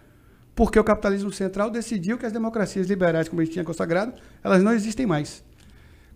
porque 0.54 0.78
o 0.78 0.84
capitalismo 0.84 1.32
central 1.32 1.70
decidiu 1.70 2.18
que 2.18 2.26
as 2.26 2.32
democracias 2.32 2.86
liberais, 2.86 3.28
como 3.28 3.40
a 3.40 3.44
gente 3.44 3.54
tinha 3.54 3.64
consagrado, 3.64 4.14
elas 4.42 4.62
não 4.62 4.72
existem 4.72 5.06
mais. 5.06 5.42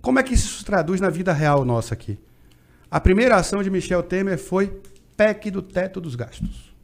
Como 0.01 0.19
é 0.19 0.23
que 0.23 0.35
isso 0.35 0.59
se 0.59 0.65
traduz 0.65 1.01
na 1.01 1.11
vida 1.11 1.33
real 1.33 1.65
nossa 1.65 1.95
aqui? 1.95 2.19
A 2.91 3.01
primeira 3.01 3.37
ação 3.37 3.63
de 3.63 3.71
Michel 3.71 4.03
Temer 4.03 4.39
foi 4.39 4.81
PEC 5.17 5.51
do 5.51 5.63
teto 5.63 6.01
dos 6.01 6.15
gastos. 6.15 6.76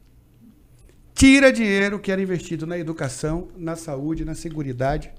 Tira 1.13 1.51
dinheiro 1.51 1.99
que 1.99 2.11
era 2.11 2.21
investido 2.21 2.65
na 2.65 2.77
educação, 2.77 3.47
na 3.57 3.75
saúde, 3.75 4.25
na 4.25 4.35
segurança. 4.35 5.11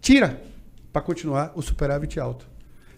Tira 0.00 0.42
para 0.92 1.00
continuar 1.02 1.52
o 1.54 1.62
superávit 1.62 2.18
alto. 2.18 2.46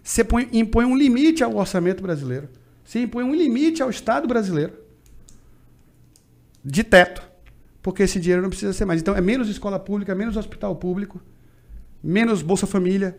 Você 0.02 0.24
põe, 0.24 0.48
impõe 0.52 0.84
um 0.84 0.96
limite 0.96 1.44
ao 1.44 1.54
orçamento 1.56 2.02
brasileiro. 2.02 2.48
Você 2.84 3.00
impõe 3.00 3.24
um 3.24 3.34
limite 3.34 3.82
ao 3.82 3.90
Estado 3.90 4.26
brasileiro 4.26 4.72
de 6.64 6.82
teto, 6.82 7.22
porque 7.82 8.02
esse 8.02 8.18
dinheiro 8.18 8.42
não 8.42 8.48
precisa 8.48 8.72
ser 8.72 8.84
mais. 8.84 9.00
Então 9.00 9.14
é 9.14 9.20
menos 9.20 9.48
escola 9.48 9.78
pública, 9.78 10.14
menos 10.14 10.36
hospital 10.36 10.74
público, 10.76 11.20
menos 12.02 12.42
Bolsa 12.42 12.66
Família, 12.66 13.18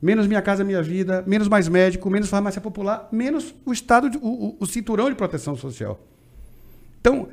menos 0.00 0.26
Minha 0.26 0.42
Casa 0.42 0.62
Minha 0.62 0.82
Vida, 0.82 1.24
menos 1.26 1.48
mais 1.48 1.68
médico, 1.68 2.10
menos 2.10 2.28
farmácia 2.28 2.60
popular, 2.60 3.08
menos 3.10 3.54
o 3.64 3.72
Estado, 3.72 4.10
de, 4.10 4.18
o, 4.18 4.56
o 4.60 4.66
cinturão 4.66 5.08
de 5.08 5.16
proteção 5.16 5.56
social. 5.56 5.98
Então, 7.00 7.28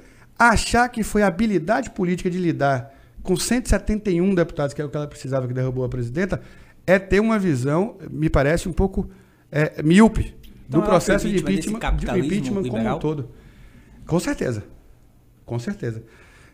achar 0.49 0.89
que 0.89 1.04
foi 1.04 1.23
a 1.23 1.27
habilidade 1.27 1.91
política 1.91 2.30
de 2.30 2.38
lidar 2.38 2.93
com 3.21 3.36
171 3.36 4.34
deputados, 4.34 4.73
que 4.73 4.82
é 4.82 4.86
o 4.86 4.89
que 4.89 4.97
ela 4.97 5.08
precisava 5.08 5.47
que 5.47 5.54
derrubou 5.54 5.84
a 5.84 5.89
presidenta, 5.89 6.41
é 6.86 6.97
ter 6.97 7.19
uma 7.19 7.38
visão, 7.38 7.97
me 8.10 8.30
parece, 8.30 8.67
um 8.67 8.73
pouco 8.73 9.10
é, 9.51 9.82
míope 9.84 10.36
então, 10.67 10.82
do 10.82 10.86
processo 10.86 11.27
de 11.30 11.38
impeachment, 11.38 11.80
de 11.95 12.19
impeachment 12.19 12.63
como 12.63 12.89
um 12.89 12.99
todo. 12.99 13.30
Com 14.08 14.19
certeza. 14.19 14.63
Com 15.45 15.60
certeza. 15.60 16.04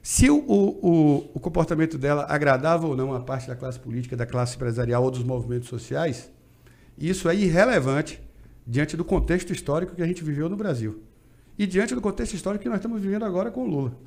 Se 0.01 0.29
o, 0.29 0.37
o, 0.37 1.31
o, 1.33 1.39
comportamento 1.39 1.97
dela 1.97 2.25
agradava 2.29 2.87
ou 2.87 2.95
não 2.95 3.13
a 3.13 3.19
parte 3.19 3.47
da 3.47 3.55
classe 3.55 3.79
política, 3.79 4.15
da 4.15 4.25
classe 4.25 4.55
empresarial 4.55 5.03
ou 5.03 5.11
dos 5.11 5.23
movimentos 5.23 5.67
sociais, 5.69 6.31
isso 6.97 7.29
é 7.29 7.35
irrelevante 7.35 8.21
diante 8.65 8.97
do 8.97 9.05
contexto 9.05 9.51
histórico 9.51 9.95
que 9.95 10.01
a 10.01 10.07
gente 10.07 10.23
viveu 10.23 10.49
no 10.49 10.55
Brasil. 10.55 11.03
E 11.57 11.65
diante 11.65 11.95
do 11.95 12.01
contexto 12.01 12.33
histórico 12.33 12.63
que 12.63 12.69
nós 12.69 12.77
estamos 12.77 13.01
vivendo 13.01 13.23
agora 13.23 13.49
com 13.49 13.63
o 13.63 13.67
Lula. 13.67 13.97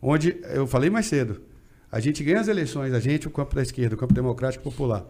Onde, 0.00 0.40
eu 0.44 0.66
falei 0.66 0.88
mais 0.90 1.06
cedo, 1.06 1.40
a 1.90 1.98
gente 1.98 2.22
ganha 2.22 2.40
as 2.40 2.48
eleições, 2.48 2.92
a 2.92 3.00
gente, 3.00 3.26
o 3.26 3.30
campo 3.30 3.54
da 3.54 3.62
esquerda, 3.62 3.94
o 3.94 3.98
campo 3.98 4.14
democrático 4.14 4.62
popular. 4.62 5.04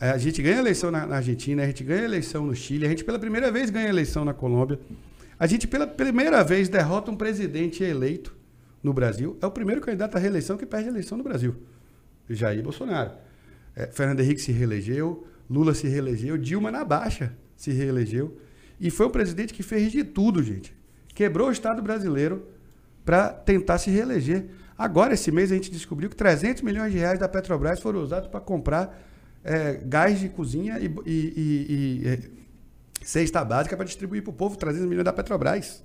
É, 0.00 0.10
a 0.10 0.18
gente 0.18 0.40
ganha 0.42 0.58
eleição 0.58 0.90
na, 0.90 1.06
na 1.06 1.16
Argentina, 1.16 1.62
a 1.62 1.66
gente 1.66 1.84
ganha 1.84 2.02
eleição 2.02 2.46
no 2.46 2.54
Chile, 2.54 2.86
a 2.86 2.88
gente 2.88 3.04
pela 3.04 3.18
primeira 3.18 3.50
vez 3.50 3.70
ganha 3.70 3.88
eleição 3.88 4.24
na 4.24 4.32
Colômbia. 4.32 4.78
A 5.38 5.46
gente 5.46 5.66
pela 5.66 5.86
primeira 5.86 6.42
vez 6.42 6.68
derrota 6.68 7.10
um 7.10 7.16
presidente 7.16 7.82
eleito 7.82 8.34
no 8.82 8.92
Brasil, 8.92 9.36
é 9.40 9.46
o 9.46 9.50
primeiro 9.50 9.80
candidato 9.80 10.16
à 10.16 10.18
reeleição 10.18 10.56
que 10.56 10.64
perde 10.64 10.88
a 10.88 10.92
eleição 10.92 11.18
no 11.18 11.24
Brasil. 11.24 11.54
Jair 12.28 12.62
Bolsonaro. 12.62 13.12
É, 13.76 13.86
Fernando 13.88 14.20
Henrique 14.20 14.40
se 14.40 14.52
reelegeu, 14.52 15.26
Lula 15.50 15.74
se 15.74 15.86
reelegeu, 15.88 16.38
Dilma 16.38 16.70
na 16.70 16.84
baixa 16.84 17.36
se 17.56 17.72
reelegeu. 17.72 18.38
E 18.80 18.90
foi 18.90 19.06
um 19.06 19.10
presidente 19.10 19.52
que 19.52 19.62
fez 19.62 19.92
de 19.92 20.04
tudo, 20.04 20.42
gente. 20.42 20.74
Quebrou 21.14 21.48
o 21.48 21.52
Estado 21.52 21.80
brasileiro 21.80 22.46
para 23.04 23.28
tentar 23.28 23.78
se 23.78 23.90
reeleger. 23.90 24.46
Agora, 24.76 25.14
esse 25.14 25.30
mês, 25.30 25.52
a 25.52 25.54
gente 25.54 25.70
descobriu 25.70 26.10
que 26.10 26.16
300 26.16 26.62
milhões 26.62 26.92
de 26.92 26.98
reais 26.98 27.18
da 27.18 27.28
Petrobras 27.28 27.80
foram 27.80 28.00
usados 28.00 28.28
para 28.28 28.40
comprar 28.40 29.00
é, 29.44 29.80
gás 29.84 30.18
de 30.18 30.28
cozinha 30.28 30.78
e, 30.80 30.86
e, 31.06 31.10
e, 31.10 32.00
e 32.02 32.08
é, 32.08 32.18
cesta 33.02 33.44
básica 33.44 33.76
para 33.76 33.84
distribuir 33.84 34.22
para 34.22 34.30
o 34.30 34.34
povo, 34.34 34.56
300 34.56 34.88
milhões 34.88 35.04
da 35.04 35.12
Petrobras. 35.12 35.84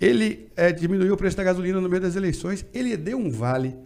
Ele 0.00 0.50
é, 0.56 0.72
diminuiu 0.72 1.14
o 1.14 1.16
preço 1.16 1.36
da 1.36 1.44
gasolina 1.44 1.80
no 1.80 1.88
meio 1.88 2.02
das 2.02 2.16
eleições. 2.16 2.64
Ele 2.72 2.96
deu 2.96 3.18
um 3.18 3.30
vale 3.30 3.76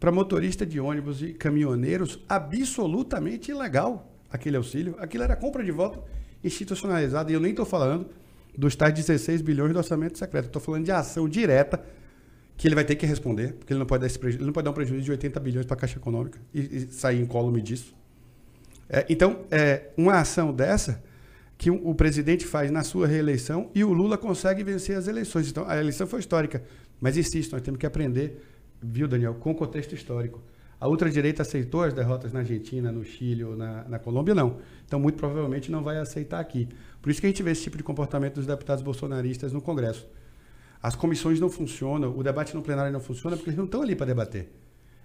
para 0.00 0.10
motorista 0.10 0.64
de 0.64 0.80
ônibus 0.80 1.22
e 1.22 1.34
caminhoneiros 1.34 2.18
absolutamente 2.26 3.50
ilegal, 3.50 4.10
aquele 4.30 4.56
auxílio. 4.56 4.96
Aquilo 4.98 5.22
era 5.22 5.36
compra 5.36 5.62
de 5.62 5.70
voto 5.70 6.02
institucionalizada. 6.42 7.30
E 7.30 7.34
eu 7.34 7.40
nem 7.40 7.50
estou 7.50 7.66
falando 7.66 8.08
dos 8.56 8.76
tais 8.76 8.92
16 8.92 9.42
bilhões 9.42 9.72
do 9.72 9.78
orçamento 9.78 10.18
secreto. 10.18 10.46
Estou 10.46 10.60
falando 10.60 10.84
de 10.84 10.92
ação 10.92 11.28
direta 11.28 11.82
que 12.56 12.68
ele 12.68 12.74
vai 12.74 12.84
ter 12.84 12.94
que 12.94 13.06
responder, 13.06 13.54
porque 13.54 13.72
ele 13.72 13.80
não 13.80 13.86
pode 13.86 14.06
dar, 14.06 14.28
ele 14.28 14.44
não 14.44 14.52
pode 14.52 14.64
dar 14.64 14.70
um 14.70 14.74
prejuízo 14.74 15.04
de 15.04 15.10
80 15.10 15.40
bilhões 15.40 15.66
para 15.66 15.76
a 15.76 15.80
Caixa 15.80 15.98
Econômica 15.98 16.38
e, 16.52 16.60
e 16.60 16.92
sair 16.92 17.20
incólume 17.20 17.62
disso. 17.62 17.94
É, 18.88 19.06
então, 19.08 19.44
é, 19.50 19.90
uma 19.96 20.20
ação 20.20 20.52
dessa 20.52 21.02
que 21.56 21.70
o 21.70 21.94
presidente 21.94 22.46
faz 22.46 22.70
na 22.70 22.82
sua 22.82 23.06
reeleição 23.06 23.70
e 23.74 23.84
o 23.84 23.92
Lula 23.92 24.16
consegue 24.18 24.64
vencer 24.64 24.96
as 24.96 25.06
eleições. 25.06 25.48
Então, 25.48 25.64
a 25.68 25.76
eleição 25.78 26.06
foi 26.06 26.20
histórica. 26.20 26.62
Mas 27.00 27.16
insisto, 27.16 27.52
nós 27.52 27.62
temos 27.62 27.78
que 27.78 27.86
aprender, 27.86 28.42
viu, 28.82 29.06
Daniel, 29.06 29.34
com 29.34 29.50
o 29.52 29.54
contexto 29.54 29.94
histórico. 29.94 30.42
A 30.80 30.88
ultradireita 30.88 31.42
aceitou 31.42 31.82
as 31.82 31.92
derrotas 31.92 32.32
na 32.32 32.40
Argentina, 32.40 32.90
no 32.90 33.04
Chile 33.04 33.44
ou 33.44 33.54
na, 33.54 33.86
na 33.86 33.98
Colômbia? 33.98 34.34
Não. 34.34 34.58
Então, 34.86 34.98
muito 34.98 35.16
provavelmente 35.16 35.70
não 35.70 35.84
vai 35.84 35.98
aceitar 35.98 36.40
aqui. 36.40 36.66
Por 37.00 37.10
isso 37.10 37.20
que 37.20 37.26
a 37.26 37.30
gente 37.30 37.42
vê 37.42 37.50
esse 37.52 37.62
tipo 37.62 37.76
de 37.76 37.82
comportamento 37.82 38.34
dos 38.34 38.46
deputados 38.46 38.82
bolsonaristas 38.82 39.52
no 39.52 39.60
Congresso. 39.60 40.08
As 40.82 40.94
comissões 40.94 41.38
não 41.40 41.50
funcionam, 41.50 42.16
o 42.16 42.22
debate 42.22 42.54
no 42.54 42.62
plenário 42.62 42.92
não 42.92 43.00
funciona 43.00 43.36
porque 43.36 43.50
eles 43.50 43.58
não 43.58 43.66
estão 43.66 43.82
ali 43.82 43.94
para 43.94 44.06
debater. 44.06 44.50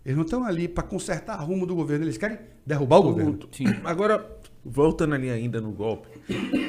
Eles 0.05 0.15
não 0.15 0.23
estão 0.23 0.45
ali 0.45 0.67
para 0.67 0.83
consertar 0.83 1.41
o 1.41 1.45
rumo 1.45 1.65
do 1.65 1.75
governo, 1.75 2.05
eles 2.05 2.17
querem 2.17 2.37
derrubar 2.65 2.99
o 2.99 3.03
governo. 3.03 3.39
Sim. 3.51 3.65
Agora, 3.83 4.39
voltando 4.63 5.15
ali 5.15 5.29
ainda 5.29 5.59
no 5.59 5.71
golpe, 5.71 6.07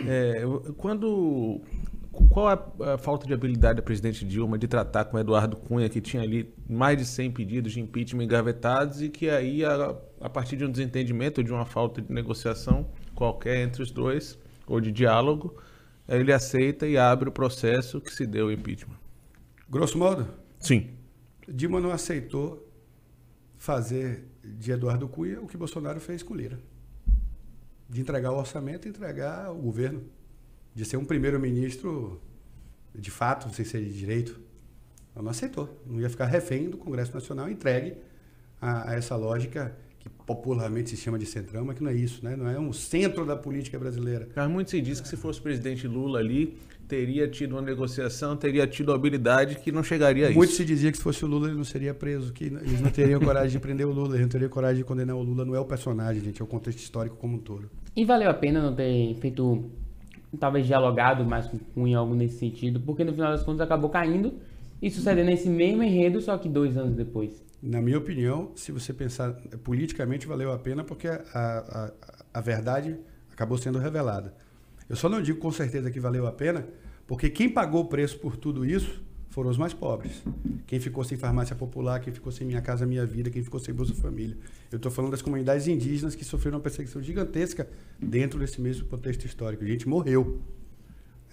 é, 0.09 0.43
quando 0.77 1.61
qual 2.31 2.49
a, 2.49 2.95
a, 2.95 2.99
falta 2.99 3.27
de 3.27 3.35
habilidade 3.35 3.77
da 3.77 3.83
presidente 3.83 4.25
Dilma 4.25 4.57
de 4.57 4.67
tratar 4.67 5.05
com 5.05 5.19
Eduardo 5.19 5.57
Cunha, 5.57 5.89
que 5.89 6.01
tinha 6.01 6.23
ali 6.23 6.53
mais 6.69 6.97
de 6.97 7.05
100 7.05 7.31
pedidos 7.33 7.73
de 7.73 7.81
impeachment 7.81 8.25
engavetados 8.25 9.03
e 9.03 9.09
que 9.09 9.29
aí, 9.29 9.65
a, 9.65 9.95
a 10.21 10.31
partir 10.31 10.57
de 10.57 10.65
um 10.65 10.71
desentendimento, 10.71 11.45
de 11.45 11.53
uma 11.53 11.67
falta 11.67 12.01
de 12.01 12.13
negociação 12.13 12.87
qualquer 13.15 13.63
entre 13.63 13.83
os 13.83 13.91
dois, 13.91 14.39
ou 14.67 14.81
de 14.81 14.91
diálogo, 14.91 15.57
ele 16.09 16.33
aceita 16.33 16.87
e 16.87 16.97
abre 16.97 17.29
o 17.29 17.33
processo 17.33 18.01
que 18.01 18.13
se 18.13 18.27
deu 18.27 18.47
o 18.47 18.53
impeachment. 18.53 18.97
Grosso 19.69 19.99
modo? 19.99 20.29
Sim. 20.61 20.91
Dilma 21.49 21.81
não 21.81 21.91
aceitou 21.91 22.67
fazer 23.59 24.25
de 24.45 24.73
Eduardo 24.73 25.09
Cunha 25.09 25.41
o 25.41 25.47
que 25.47 25.57
Bolsonaro 25.57 26.01
fez 26.01 26.23
com 26.23 26.35
Lira. 26.35 26.59
De 27.89 28.01
entregar 28.01 28.33
o 28.33 28.39
orçamento 28.39 28.87
e 28.87 28.91
entregar 28.91 29.51
o 29.51 29.57
governo 29.57 30.05
de 30.75 30.85
ser 30.85 30.97
um 30.97 31.05
primeiro-ministro 31.05 32.21
de 32.95 33.11
fato, 33.11 33.53
sem 33.55 33.65
ser 33.65 33.83
de 33.83 33.93
direito. 33.93 34.41
Ela 35.15 35.25
não 35.25 35.31
aceitou. 35.31 35.83
Não 35.87 36.01
ia 36.01 36.11
ficar 36.11 36.27
refém 36.27 36.69
do 36.69 36.77
Congresso 36.77 37.13
Nacional 37.15 37.49
entregue 37.49 37.97
a, 38.61 38.91
a, 38.91 38.95
essa 38.95 39.17
lógica 39.17 39.77
que 40.07 40.25
popularmente 40.25 40.91
se 40.91 40.97
chama 40.97 41.19
de 41.19 41.27
centrão, 41.27 41.65
mas 41.65 41.77
que 41.77 41.83
não 41.83 41.91
é 41.91 41.95
isso, 41.95 42.25
né? 42.25 42.37
Não 42.37 42.49
é 42.49 42.59
um 42.59 42.73
centro 42.73 43.25
da 43.27 43.37
política 43.37 43.79
brasileira. 43.79 44.29
Mas 44.35 44.49
muito 44.49 44.71
se 44.71 44.81
diz 44.81 45.01
que 45.01 45.09
se 45.09 45.17
fosse 45.17 45.41
o 45.41 45.43
presidente 45.43 45.89
Lula 45.89 46.21
ali, 46.21 46.57
teria 46.87 47.29
tido 47.29 47.53
uma 47.53 47.63
negociação, 47.63 48.37
teria 48.37 48.67
tido 48.67 48.93
habilidade 48.93 49.57
que 49.57 49.73
não 49.73 49.83
chegaria 49.83 50.27
a 50.27 50.31
muito 50.31 50.51
isso. 50.51 50.53
Muito 50.53 50.53
se 50.53 50.65
dizia 50.65 50.93
que 50.93 50.99
se 50.99 51.03
fosse 51.03 51.25
o 51.25 51.29
Lula 51.29 51.49
ele 51.49 51.57
não 51.57 51.65
seria 51.65 51.93
preso, 51.93 52.33
que 52.33 52.45
eles 52.45 52.81
não 52.81 52.91
teriam 52.91 53.21
coragem 53.21 53.51
de 53.51 53.59
prender 53.59 53.87
o 53.87 53.93
Lula, 53.93 54.11
eles 54.11 54.21
não 54.21 54.29
teriam 54.29 54.49
coragem 54.49 54.79
de 54.79 54.85
condenar 54.85 55.17
o 55.17 55.23
Lula. 55.23 55.45
Não 55.45 55.55
é 55.55 55.61
o 55.61 55.65
personagem, 55.65 56.23
gente, 56.23 56.41
é 56.41 56.45
o 56.45 56.49
contexto 56.49 56.79
histórico 56.79 57.17
como 57.17 57.37
um 57.37 57.41
todo. 57.41 57.69
E 57.95 58.05
valeu 58.05 58.31
a 58.31 58.35
pena 58.35 58.63
não 58.63 58.75
ter 58.75 59.15
feito 59.17 59.65
talvez 60.39 60.67
dialogado 60.67 61.25
mais 61.25 61.47
com 61.47 61.59
Cunha, 61.59 61.99
algo 61.99 62.15
nesse 62.15 62.39
sentido, 62.39 62.79
porque 62.81 63.03
no 63.03 63.13
final 63.13 63.33
das 63.33 63.43
contas 63.43 63.63
acabou 63.63 63.91
caindo 63.91 64.35
e 64.81 64.91
sucedendo 64.91 65.31
esse 65.31 65.49
mesmo 65.49 65.83
enredo, 65.83 66.21
só 66.21 66.37
que 66.37 66.49
dois 66.49 66.77
anos 66.77 66.95
depois. 66.95 67.45
Na 67.63 67.81
minha 67.81 67.99
opinião, 67.99 68.53
se 68.55 68.71
você 68.71 68.93
pensar 68.93 69.33
politicamente, 69.65 70.27
valeu 70.27 70.53
a 70.53 70.59
pena 70.59 70.85
porque 70.85 71.09
a, 71.09 71.23
a, 71.35 71.93
a 72.35 72.41
verdade 72.41 72.99
acabou 73.33 73.59
sendo 73.59 73.79
revelada. 73.79 74.35
Eu 74.89 74.97
só 74.97 75.09
não 75.09 75.21
digo 75.21 75.39
com 75.39 75.51
certeza 75.51 75.91
que 75.91 75.99
valeu 75.99 76.27
a 76.27 76.33
pena, 76.33 76.67
porque 77.07 77.29
quem 77.29 77.49
pagou 77.49 77.83
o 77.83 77.87
preço 77.87 78.19
por 78.19 78.37
tudo 78.37 78.65
isso 78.65 79.03
foram 79.31 79.51
os 79.51 79.59
mais 79.59 79.75
pobres. 79.75 80.23
Quem 80.67 80.81
ficou 80.81 81.05
sem 81.05 81.19
farmácia 81.19 81.55
popular, 81.55 82.01
quem 82.01 82.13
ficou 82.13 82.33
sem 82.33 82.47
Minha 82.47 82.63
Casa 82.63 82.87
Minha 82.87 83.05
Vida, 83.05 83.29
quem 83.29 83.43
ficou 83.43 83.61
sem 83.61 83.75
Bolsa 83.75 83.95
Família. 83.95 84.37
Eu 84.73 84.77
estou 84.77 84.91
falando 84.91 85.11
das 85.11 85.21
comunidades 85.21 85.69
indígenas 85.69 86.15
que 86.15 86.25
sofreram 86.25 86.57
uma 86.57 86.63
perseguição 86.63 87.03
gigantesca 87.03 87.69
dentro 88.01 88.39
desse 88.39 88.61
mesmo 88.61 88.87
contexto 88.87 89.25
histórico. 89.25 89.63
A 89.63 89.67
gente 89.67 89.87
morreu. 89.89 90.41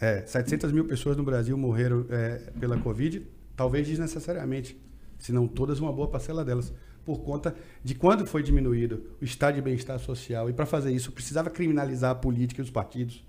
É, 0.01 0.25
700 0.25 0.71
mil 0.71 0.85
pessoas 0.85 1.15
no 1.15 1.23
Brasil 1.23 1.57
morreram 1.57 2.05
é, 2.09 2.51
pela 2.59 2.77
Covid, 2.77 3.25
talvez 3.55 3.87
desnecessariamente, 3.87 4.79
se 5.19 5.31
não 5.31 5.47
todas, 5.47 5.79
uma 5.79 5.91
boa 5.91 6.07
parcela 6.07 6.43
delas, 6.43 6.73
por 7.05 7.19
conta 7.21 7.55
de 7.83 7.95
quando 7.95 8.25
foi 8.25 8.41
diminuído 8.41 9.03
o 9.21 9.25
estado 9.25 9.55
de 9.55 9.61
bem-estar 9.61 9.99
social. 9.99 10.49
E 10.49 10.53
para 10.53 10.65
fazer 10.65 10.91
isso, 10.91 11.11
precisava 11.11 11.49
criminalizar 11.49 12.11
a 12.11 12.15
política 12.15 12.61
e 12.61 12.63
os 12.63 12.71
partidos. 12.71 13.23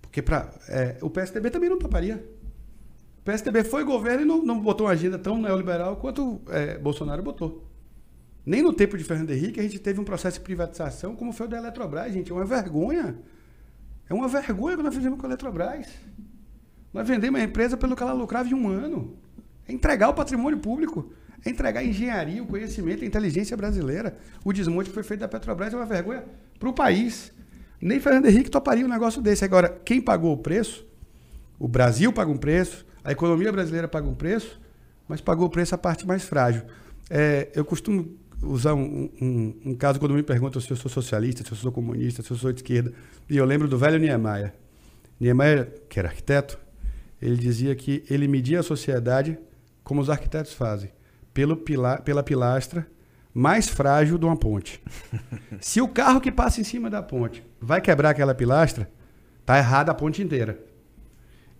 Porque 0.00 0.22
pra, 0.22 0.52
é, 0.68 0.96
o 1.02 1.10
PSDB 1.10 1.50
também 1.50 1.68
não 1.68 1.78
toparia. 1.78 2.24
O 3.18 3.22
PSDB 3.24 3.64
foi 3.64 3.84
governo 3.84 4.22
e 4.22 4.24
não, 4.24 4.42
não 4.44 4.60
botou 4.60 4.86
uma 4.86 4.92
agenda 4.92 5.18
tão 5.18 5.40
neoliberal 5.40 5.96
quanto 5.96 6.40
é, 6.48 6.78
Bolsonaro 6.78 7.22
botou. 7.22 7.64
Nem 8.46 8.62
no 8.62 8.72
tempo 8.72 8.98
de 8.98 9.04
Fernando 9.04 9.30
Henrique 9.30 9.58
a 9.58 9.62
gente 9.62 9.78
teve 9.78 9.98
um 10.00 10.04
processo 10.04 10.38
de 10.38 10.44
privatização 10.44 11.16
como 11.16 11.32
foi 11.32 11.46
o 11.46 11.48
da 11.48 11.56
Eletrobras, 11.56 12.12
gente. 12.12 12.30
É 12.30 12.34
uma 12.34 12.44
vergonha. 12.44 13.18
É 14.08 14.12
uma 14.12 14.28
vergonha 14.28 14.76
que 14.76 14.82
nós 14.82 14.94
fizemos 14.94 15.18
com 15.18 15.26
a 15.26 15.30
Eletrobras. 15.30 15.86
Nós 16.94 17.08
vendemos 17.08 17.40
a 17.40 17.44
empresa 17.44 17.76
pelo 17.76 17.96
que 17.96 18.02
ela 18.02 18.12
lucrava 18.12 18.48
em 18.48 18.54
um 18.54 18.68
ano. 18.68 19.18
É 19.68 19.72
entregar 19.72 20.08
o 20.08 20.14
patrimônio 20.14 20.60
público. 20.60 21.12
É 21.44 21.50
entregar 21.50 21.80
a 21.80 21.84
engenharia, 21.84 22.40
o 22.40 22.46
conhecimento, 22.46 23.02
a 23.02 23.06
inteligência 23.06 23.56
brasileira. 23.56 24.16
O 24.44 24.52
desmonte 24.52 24.90
que 24.90 24.94
foi 24.94 25.02
feito 25.02 25.20
da 25.20 25.28
Petrobras 25.28 25.74
é 25.74 25.76
uma 25.76 25.84
vergonha 25.84 26.24
para 26.58 26.68
o 26.68 26.72
país. 26.72 27.32
Nem 27.80 27.98
Fernando 27.98 28.26
Henrique 28.26 28.48
toparia 28.48 28.86
um 28.86 28.88
negócio 28.88 29.20
desse. 29.20 29.44
Agora, 29.44 29.68
quem 29.84 30.00
pagou 30.00 30.32
o 30.32 30.38
preço? 30.38 30.86
O 31.58 31.66
Brasil 31.66 32.12
paga 32.12 32.30
um 32.30 32.36
preço, 32.36 32.86
a 33.02 33.12
economia 33.12 33.50
brasileira 33.52 33.88
paga 33.88 34.06
um 34.06 34.14
preço, 34.14 34.60
mas 35.08 35.20
pagou 35.20 35.46
o 35.46 35.50
preço 35.50 35.74
a 35.74 35.78
parte 35.78 36.06
mais 36.06 36.22
frágil. 36.22 36.62
É, 37.10 37.50
eu 37.54 37.64
costumo 37.64 38.16
usar 38.42 38.74
um, 38.74 39.10
um, 39.20 39.54
um, 39.66 39.74
caso 39.74 39.98
quando 39.98 40.14
me 40.14 40.22
perguntam 40.22 40.60
se 40.60 40.70
eu 40.70 40.76
sou 40.76 40.90
socialista, 40.90 41.44
se 41.44 41.50
eu 41.50 41.56
sou 41.56 41.72
comunista, 41.72 42.22
se 42.22 42.30
eu 42.30 42.36
sou 42.36 42.52
de 42.52 42.60
esquerda. 42.60 42.92
E 43.28 43.36
eu 43.36 43.44
lembro 43.44 43.68
do 43.68 43.76
velho 43.76 43.98
Niemeyer. 43.98 44.52
Niemeyer, 45.20 45.72
que 45.88 45.98
era 45.98 46.08
arquiteto, 46.08 46.58
ele 47.24 47.36
dizia 47.36 47.74
que 47.74 48.04
ele 48.10 48.28
media 48.28 48.60
a 48.60 48.62
sociedade 48.62 49.38
como 49.82 50.00
os 50.00 50.10
arquitetos 50.10 50.52
fazem, 50.52 50.90
pelo 51.32 51.56
pila, 51.56 51.96
pela 51.98 52.22
pilastra 52.22 52.86
mais 53.32 53.66
frágil 53.66 54.18
de 54.18 54.26
uma 54.26 54.36
ponte. 54.36 54.80
se 55.58 55.80
o 55.80 55.88
carro 55.88 56.20
que 56.20 56.30
passa 56.30 56.60
em 56.60 56.64
cima 56.64 56.90
da 56.90 57.02
ponte 57.02 57.42
vai 57.58 57.80
quebrar 57.80 58.10
aquela 58.10 58.34
pilastra, 58.34 58.90
tá 59.44 59.56
errada 59.56 59.90
a 59.90 59.94
ponte 59.94 60.22
inteira. 60.22 60.62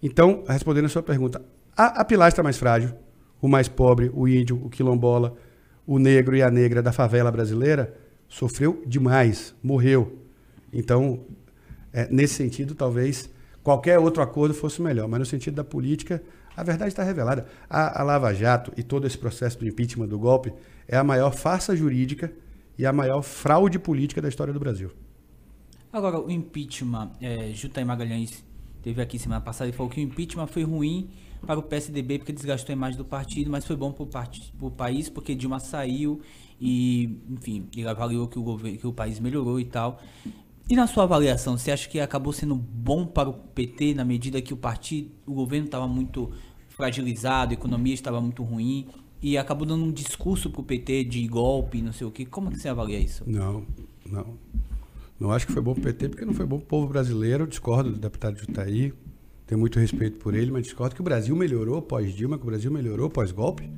Então, 0.03 0.45
respondendo 0.47 0.85
a 0.85 0.91
sua 0.91 1.03
pergunta, 1.03 1.43
a, 1.75 2.03
a 2.03 2.05
pilastra 2.05 2.45
mais 2.45 2.59
frágil, 2.59 2.93
o 3.41 3.49
mais 3.49 3.67
pobre, 3.67 4.11
o 4.13 4.29
índio, 4.29 4.63
o 4.63 4.69
quilombola, 4.69 5.35
o 5.87 5.99
negro 5.99 6.37
e 6.37 6.43
a 6.43 6.51
negra 6.51 6.83
da 6.83 6.93
favela 6.93 7.33
brasileira, 7.33 7.97
sofreu 8.29 8.83
demais, 8.87 9.55
morreu. 9.63 10.19
Então, 10.71 11.25
é, 11.91 12.07
nesse 12.11 12.35
sentido, 12.35 12.75
talvez 12.75 13.31
qualquer 13.65 13.99
outro 13.99 14.23
acordo 14.23 14.55
fosse 14.55 14.81
melhor, 14.81 15.09
mas 15.09 15.19
no 15.19 15.27
sentido 15.27 15.55
da 15.55 15.65
política, 15.65 16.23
a 16.55 16.63
verdade 16.63 16.91
está 16.91 17.03
revelada. 17.03 17.47
A, 17.69 18.01
a, 18.01 18.05
Lava 18.05 18.33
Jato 18.33 18.71
e 18.77 18.83
todo 18.83 19.07
esse 19.07 19.19
processo 19.19 19.59
do 19.59 19.67
impeachment 19.67 20.07
do 20.07 20.19
golpe 20.19 20.53
é 20.87 20.97
a 20.97 21.03
maior 21.03 21.33
farsa 21.33 21.75
jurídica 21.75 22.31
e 22.79 22.85
a 22.85 22.93
maior 22.93 23.23
fraude 23.23 23.79
política 23.79 24.21
da 24.21 24.29
história 24.29 24.53
do 24.53 24.61
Brasil. 24.61 24.91
Agora, 25.91 26.21
o 26.21 26.31
impeachment, 26.31 27.13
é, 27.21 27.53
Jutaí 27.55 27.85
Magalhães 27.85 28.45
teve 28.83 29.01
aqui 29.01 29.19
semana 29.19 29.41
passada 29.41 29.71
e 29.71 29.73
falou 29.73 29.91
que 29.91 30.01
o 30.01 30.03
impeachment 30.03 30.47
foi 30.49 30.63
ruim 30.63 31.09
para 31.47 31.59
o 31.59 31.63
PSDB 31.63 32.19
porque 32.19 32.33
desgastou 32.33 32.73
a 32.73 32.77
imagem 32.77 32.99
do 32.99 33.05
partido, 33.05 33.51
mas 33.51 33.65
foi 33.65 33.77
bom 33.77 33.93
para 33.93 34.05
o 34.61 34.71
país 34.71 35.09
porque 35.09 35.35
Dilma 35.35 35.59
saiu 35.59 36.21
e, 36.61 37.19
enfim, 37.31 37.69
ele 37.75 37.89
avaliou 37.89 38.29
que 38.29 38.39
o, 38.39 38.43
governo, 38.43 38.79
que 38.79 38.87
o 38.87 38.93
país 38.93 39.19
melhorou 39.21 39.59
e 39.59 39.65
tal. 39.65 40.01
E 40.69 40.75
na 40.75 40.87
sua 40.87 41.05
avaliação, 41.05 41.59
você 41.59 41.71
acha 41.71 41.89
que 41.89 42.01
acabou 42.01 42.33
sendo 42.33 42.55
bom 42.55 43.07
para 43.07 43.29
o 43.29 43.35
PT 43.35 43.95
na 43.95 44.05
medida 44.05 44.41
que 44.41 44.55
o 44.55 44.57
partido, 44.57 45.11
o 45.27 45.35
governo 45.35 45.67
estava 45.67 45.87
muito 45.87 46.33
fragilizado, 46.71 47.51
a 47.51 47.55
economia 47.55 47.93
estava 47.93 48.21
muito 48.21 48.43
ruim 48.43 48.89
e 49.21 49.37
acabou 49.37 49.67
dando 49.67 49.85
um 49.85 49.93
discurso 49.93 50.51
para 50.51 50.61
o 50.61 50.65
PT 50.65 51.05
de 51.05 51.27
golpe, 51.29 51.83
não 51.83 51.93
sei 51.93 52.07
o 52.07 52.11
que. 52.11 52.25
Como 52.25 52.49
é 52.49 52.53
que 52.53 52.59
você 52.59 52.69
avalia 52.69 52.99
isso? 52.99 53.25
Não, 53.27 53.65
não. 54.11 54.39
Não 55.21 55.31
acho 55.31 55.47
que 55.47 55.53
foi 55.53 55.63
bom 55.63 55.75
para 55.75 55.81
o 55.81 55.85
PT, 55.85 56.09
porque 56.09 56.25
não 56.25 56.35
foi 56.35 56.47
bom 56.47 56.59
para 56.59 56.65
o 56.65 56.69
povo 56.69 56.89
brasileiro. 56.89 57.47
Discordo 57.47 57.91
do 57.93 57.99
deputado 57.99 58.39
Jutaí, 58.39 58.93
tenho 59.47 59.61
muito 59.61 59.79
respeito 59.79 60.19
por 60.19 60.35
ele, 60.35 60.51
mas 60.51 60.65
discordo 60.65 60.95
que 60.95 61.01
o 61.01 61.05
Brasil 61.05 61.37
melhorou 61.37 61.81
pós-Dilma, 61.83 62.37
que 62.39 62.43
o 62.43 62.47
Brasil 62.47 62.71
melhorou 62.71 63.11
pós-golpe. 63.11 63.71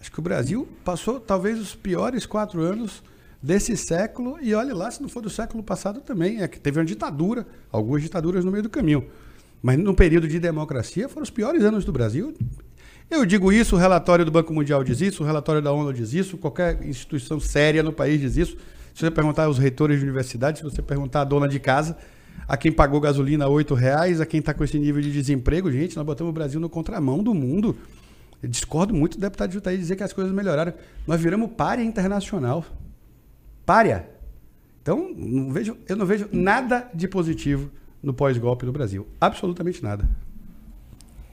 Acho 0.00 0.10
que 0.10 0.18
o 0.18 0.22
Brasil 0.22 0.68
passou 0.84 1.20
talvez 1.20 1.60
os 1.60 1.74
piores 1.74 2.26
quatro 2.26 2.60
anos 2.60 3.02
desse 3.42 3.76
século, 3.76 4.38
e 4.40 4.54
olhe 4.54 4.72
lá, 4.72 4.90
se 4.90 5.02
não 5.02 5.08
for 5.08 5.20
do 5.20 5.28
século 5.28 5.62
passado 5.62 6.00
também, 6.00 6.42
é 6.42 6.48
que 6.48 6.60
teve 6.60 6.78
uma 6.78 6.84
ditadura, 6.84 7.46
algumas 7.70 8.02
ditaduras 8.02 8.44
no 8.44 8.52
meio 8.52 8.62
do 8.62 8.70
caminho. 8.70 9.06
Mas 9.60 9.78
no 9.78 9.94
período 9.94 10.28
de 10.28 10.38
democracia 10.38 11.08
foram 11.08 11.22
os 11.22 11.30
piores 11.30 11.62
anos 11.62 11.84
do 11.84 11.92
Brasil. 11.92 12.34
Eu 13.10 13.26
digo 13.26 13.52
isso, 13.52 13.76
o 13.76 13.78
relatório 13.78 14.24
do 14.24 14.30
Banco 14.30 14.54
Mundial 14.54 14.82
diz 14.82 15.00
isso, 15.00 15.22
o 15.22 15.26
relatório 15.26 15.60
da 15.60 15.72
ONU 15.72 15.92
diz 15.92 16.12
isso, 16.12 16.38
qualquer 16.38 16.82
instituição 16.86 17.38
séria 17.38 17.82
no 17.82 17.92
país 17.92 18.20
diz 18.20 18.36
isso. 18.36 18.56
Se 18.94 19.00
você 19.00 19.10
perguntar 19.10 19.44
aos 19.44 19.58
reitores 19.58 19.98
de 19.98 20.04
universidade, 20.04 20.58
se 20.58 20.64
você 20.64 20.80
perguntar 20.80 21.22
à 21.22 21.24
dona 21.24 21.48
de 21.48 21.58
casa, 21.58 21.96
a 22.46 22.56
quem 22.56 22.72
pagou 22.72 23.00
gasolina 23.00 23.46
a 23.46 23.74
reais, 23.74 24.20
a 24.20 24.26
quem 24.26 24.40
está 24.40 24.54
com 24.54 24.64
esse 24.64 24.78
nível 24.78 25.00
de 25.00 25.12
desemprego, 25.12 25.70
gente, 25.70 25.96
nós 25.96 26.04
botamos 26.04 26.30
o 26.30 26.34
Brasil 26.34 26.60
no 26.60 26.68
contramão 26.68 27.22
do 27.22 27.34
mundo. 27.34 27.76
Eu 28.42 28.48
discordo 28.48 28.94
muito 28.94 29.16
do 29.16 29.20
deputado 29.20 29.52
Jutaí 29.52 29.76
dizer 29.76 29.96
que 29.96 30.02
as 30.02 30.12
coisas 30.12 30.32
melhoraram. 30.32 30.74
Nós 31.06 31.20
viramos 31.20 31.50
párea 31.56 31.82
internacional. 31.82 32.64
Párea. 33.64 34.08
Então, 34.80 35.12
não 35.16 35.50
vejo, 35.52 35.76
eu 35.88 35.96
não 35.96 36.04
vejo 36.04 36.28
nada 36.32 36.90
de 36.92 37.06
positivo 37.06 37.70
no 38.02 38.12
pós-golpe 38.12 38.66
no 38.66 38.72
Brasil. 38.72 39.06
Absolutamente 39.20 39.82
nada. 39.82 40.08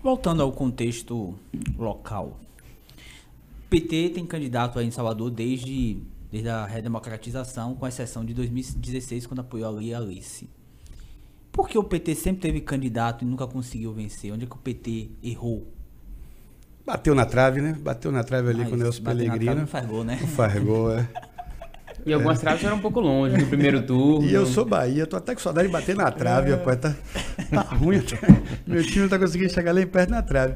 Voltando 0.03 0.43
ao 0.43 0.51
contexto 0.51 1.36
local. 1.77 2.39
O 3.65 3.69
PT 3.69 4.09
tem 4.09 4.25
candidato 4.25 4.80
aí 4.80 4.88
em 4.88 4.91
Salvador 4.91 5.30
desde, 5.32 5.97
desde 6.32 6.47
a 6.49 6.65
redemocratização, 6.65 7.75
com 7.75 7.88
exceção 7.88 8.23
de 8.23 8.34
2016, 8.34 9.25
quando 9.25 9.39
apoiou 9.39 9.75
ali 9.77 9.93
a 9.93 9.97
Alice. 9.97 10.47
Por 11.51 11.67
que 11.67 11.77
o 11.77 11.84
PT 11.84 12.15
sempre 12.15 12.41
teve 12.41 12.61
candidato 12.61 13.23
e 13.23 13.27
nunca 13.27 13.45
conseguiu 13.47 13.91
vencer? 13.91 14.32
Onde 14.32 14.45
é 14.45 14.47
que 14.47 14.55
o 14.55 14.59
PT 14.59 15.09
errou? 15.23 15.67
Bateu 16.86 17.13
na 17.13 17.25
trave, 17.25 17.61
né? 17.61 17.73
Bateu 17.80 18.11
na 18.11 18.23
trave 18.23 18.49
ali 18.49 18.61
Ah, 18.61 18.65
com 18.65 18.75
o 18.75 18.77
Nelson 18.77 19.03
Pellegrino. 19.03 19.55
Não 19.55 19.67
faz 19.67 19.86
gol, 19.86 20.03
né? 20.03 20.17
Não 20.21 20.27
faz 20.27 20.63
gol, 20.63 20.91
é. 20.91 21.09
E 22.06 22.14
algumas 22.14 22.39
traves 22.39 22.64
eram 22.64 22.78
um 22.78 22.82
pouco 22.82 23.00
longe 23.00 23.38
no 23.38 23.45
primeiro 23.47 23.82
turno. 23.82 24.28
E 24.28 24.34
eu 24.34 24.45
sou 24.45 24.66
Bahia, 24.66 25.06
tô 25.06 25.18
até 25.18 25.34
com 25.34 25.41
saudade 25.41 25.68
de 25.68 25.72
bater 25.72 25.95
na 25.95 26.12
trave, 26.12 26.52
rapaz. 26.52 26.80
Tá, 26.80 26.95
tá 27.52 27.62
ruim. 27.62 28.02
Meu 28.66 28.84
time 28.84 29.02
não 29.02 29.10
tá 29.10 29.20
conseguindo 29.20 29.52
chegar 29.52 29.74
nem 29.74 29.86
perto 29.86 30.10
na 30.10 30.22
trave. 30.22 30.56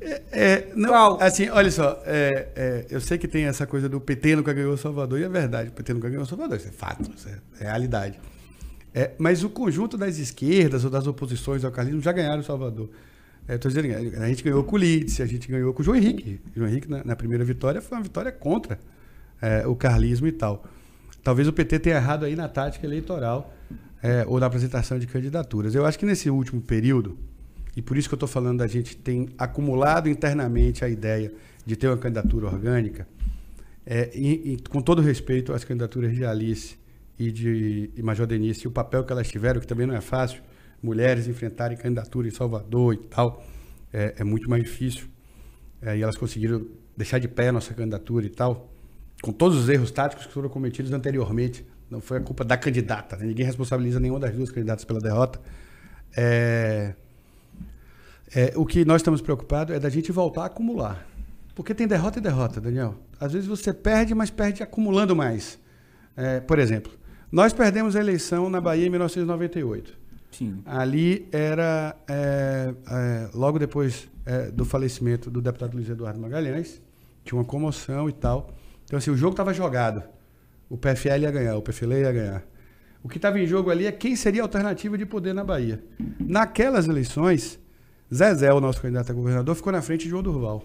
É, 0.00 0.22
é, 0.32 0.72
não, 0.74 0.88
Qual? 0.88 1.22
assim, 1.22 1.48
olha 1.48 1.70
só, 1.70 2.02
é, 2.04 2.48
é, 2.56 2.86
eu 2.90 3.00
sei 3.00 3.16
que 3.16 3.28
tem 3.28 3.44
essa 3.44 3.66
coisa 3.66 3.88
do 3.88 4.00
PT 4.00 4.34
nunca 4.34 4.52
ganhou 4.52 4.76
Salvador, 4.76 5.20
e 5.20 5.22
é 5.22 5.28
verdade, 5.28 5.68
o 5.68 5.72
PT 5.72 5.94
nunca 5.94 6.10
ganhou 6.10 6.26
Salvador, 6.26 6.56
isso 6.56 6.66
é 6.66 6.72
fato, 6.72 7.08
isso 7.16 7.28
é 7.28 7.64
realidade. 7.64 8.18
É, 8.92 9.12
mas 9.16 9.44
o 9.44 9.48
conjunto 9.48 9.96
das 9.96 10.18
esquerdas 10.18 10.84
ou 10.84 10.90
das 10.90 11.06
oposições 11.06 11.64
ao 11.64 11.70
carlismo 11.70 12.02
já 12.02 12.10
ganharam 12.10 12.42
Salvador. 12.42 12.90
É, 13.46 13.56
tô 13.56 13.68
dizendo, 13.68 13.88
a 14.20 14.28
gente 14.28 14.42
ganhou 14.42 14.64
com 14.64 14.74
o 14.74 14.78
Litz, 14.78 15.20
a 15.20 15.26
gente 15.26 15.48
ganhou 15.48 15.72
com 15.72 15.82
o 15.82 15.84
João 15.84 15.96
Henrique. 15.96 16.40
O 16.50 16.58
João 16.58 16.68
Henrique, 16.68 16.90
na, 16.90 17.04
na 17.04 17.16
primeira 17.16 17.44
vitória, 17.44 17.80
foi 17.80 17.96
uma 17.96 18.02
vitória 18.02 18.32
contra 18.32 18.78
é, 19.42 19.66
o 19.66 19.74
carlismo 19.74 20.26
e 20.28 20.32
tal. 20.32 20.64
Talvez 21.22 21.46
o 21.48 21.52
PT 21.52 21.80
tenha 21.80 21.96
errado 21.96 22.24
aí 22.24 22.34
na 22.34 22.48
tática 22.48 22.86
eleitoral 22.86 23.52
é, 24.02 24.24
ou 24.26 24.40
na 24.40 24.46
apresentação 24.46 24.98
de 24.98 25.06
candidaturas. 25.06 25.74
Eu 25.74 25.84
acho 25.84 25.98
que 25.98 26.06
nesse 26.06 26.30
último 26.30 26.62
período, 26.62 27.18
e 27.76 27.82
por 27.82 27.98
isso 27.98 28.08
que 28.08 28.14
eu 28.14 28.16
estou 28.16 28.28
falando 28.28 28.58
da 28.58 28.66
gente 28.66 28.96
tem 28.96 29.28
acumulado 29.36 30.08
internamente 30.08 30.84
a 30.84 30.88
ideia 30.88 31.32
de 31.66 31.76
ter 31.76 31.88
uma 31.88 31.96
candidatura 31.96 32.46
orgânica, 32.46 33.06
é, 33.84 34.10
e, 34.14 34.54
e 34.54 34.56
com 34.68 34.80
todo 34.80 35.02
respeito 35.02 35.52
às 35.52 35.64
candidaturas 35.64 36.14
de 36.14 36.24
Alice 36.24 36.76
e 37.18 37.32
de 37.32 37.90
e 37.96 38.02
Major 38.02 38.26
Denise 38.26 38.64
e 38.64 38.68
o 38.68 38.70
papel 38.70 39.04
que 39.04 39.12
elas 39.12 39.28
tiveram, 39.28 39.60
que 39.60 39.66
também 39.66 39.86
não 39.86 39.94
é 39.94 40.00
fácil, 40.00 40.40
mulheres 40.82 41.26
enfrentarem 41.28 41.76
candidatura 41.76 42.26
em 42.26 42.30
Salvador 42.30 42.94
e 42.94 42.98
tal, 42.98 43.44
é, 43.92 44.14
é 44.18 44.24
muito 44.24 44.48
mais 44.48 44.62
difícil. 44.62 45.06
É, 45.80 45.96
e 45.96 46.02
elas 46.02 46.16
conseguiram 46.16 46.64
deixar 46.96 47.18
de 47.18 47.28
pé 47.28 47.48
a 47.48 47.52
nossa 47.52 47.74
candidatura 47.74 48.24
e 48.26 48.28
tal, 48.28 48.71
com 49.22 49.32
todos 49.32 49.56
os 49.56 49.68
erros 49.68 49.90
táticos 49.90 50.26
que 50.26 50.32
foram 50.32 50.48
cometidos 50.48 50.92
anteriormente. 50.92 51.64
Não 51.88 52.00
foi 52.00 52.18
a 52.18 52.20
culpa 52.20 52.44
da 52.44 52.56
candidata, 52.56 53.16
né? 53.16 53.26
ninguém 53.26 53.46
responsabiliza 53.46 54.00
nenhuma 54.00 54.18
das 54.18 54.34
duas 54.34 54.50
candidatas 54.50 54.84
pela 54.84 55.00
derrota. 55.00 55.40
É, 56.16 56.94
é, 58.34 58.52
o 58.56 58.66
que 58.66 58.84
nós 58.84 59.00
estamos 59.00 59.20
preocupados 59.20 59.74
é 59.74 59.78
da 59.78 59.88
gente 59.88 60.10
voltar 60.10 60.42
a 60.42 60.46
acumular. 60.46 61.06
Porque 61.54 61.74
tem 61.74 61.86
derrota 61.86 62.18
e 62.18 62.22
derrota, 62.22 62.60
Daniel. 62.60 62.96
Às 63.20 63.32
vezes 63.32 63.46
você 63.46 63.72
perde, 63.72 64.14
mas 64.14 64.30
perde 64.30 64.62
acumulando 64.62 65.14
mais. 65.14 65.58
É, 66.16 66.40
por 66.40 66.58
exemplo, 66.58 66.92
nós 67.30 67.52
perdemos 67.52 67.94
a 67.94 68.00
eleição 68.00 68.50
na 68.50 68.60
Bahia 68.60 68.86
em 68.86 68.90
1998. 68.90 69.98
Sim. 70.32 70.62
Ali 70.64 71.28
era 71.30 71.94
é, 72.08 72.74
é, 72.90 73.30
logo 73.34 73.58
depois 73.58 74.08
é, 74.24 74.50
do 74.50 74.64
falecimento 74.64 75.30
do 75.30 75.42
deputado 75.42 75.74
Luiz 75.74 75.88
Eduardo 75.88 76.18
Magalhães, 76.18 76.80
tinha 77.22 77.38
uma 77.38 77.44
comoção 77.44 78.08
e 78.08 78.12
tal. 78.12 78.50
Então, 78.92 78.98
assim, 78.98 79.10
o 79.10 79.16
jogo 79.16 79.32
estava 79.32 79.54
jogado. 79.54 80.02
O 80.68 80.76
PFL 80.76 81.22
ia 81.22 81.30
ganhar, 81.30 81.56
o 81.56 81.62
PFL 81.62 81.94
ia 81.94 82.12
ganhar. 82.12 82.42
O 83.02 83.08
que 83.08 83.16
estava 83.16 83.40
em 83.40 83.46
jogo 83.46 83.70
ali 83.70 83.86
é 83.86 83.90
quem 83.90 84.14
seria 84.14 84.42
a 84.42 84.44
alternativa 84.44 84.98
de 84.98 85.06
poder 85.06 85.32
na 85.32 85.42
Bahia. 85.42 85.82
Naquelas 86.20 86.86
eleições, 86.86 87.58
Zezé, 88.12 88.52
o 88.52 88.60
nosso 88.60 88.82
candidato 88.82 89.10
a 89.10 89.14
governador, 89.14 89.56
ficou 89.56 89.72
na 89.72 89.80
frente 89.80 90.02
de 90.02 90.10
João 90.10 90.22
Durval. 90.22 90.62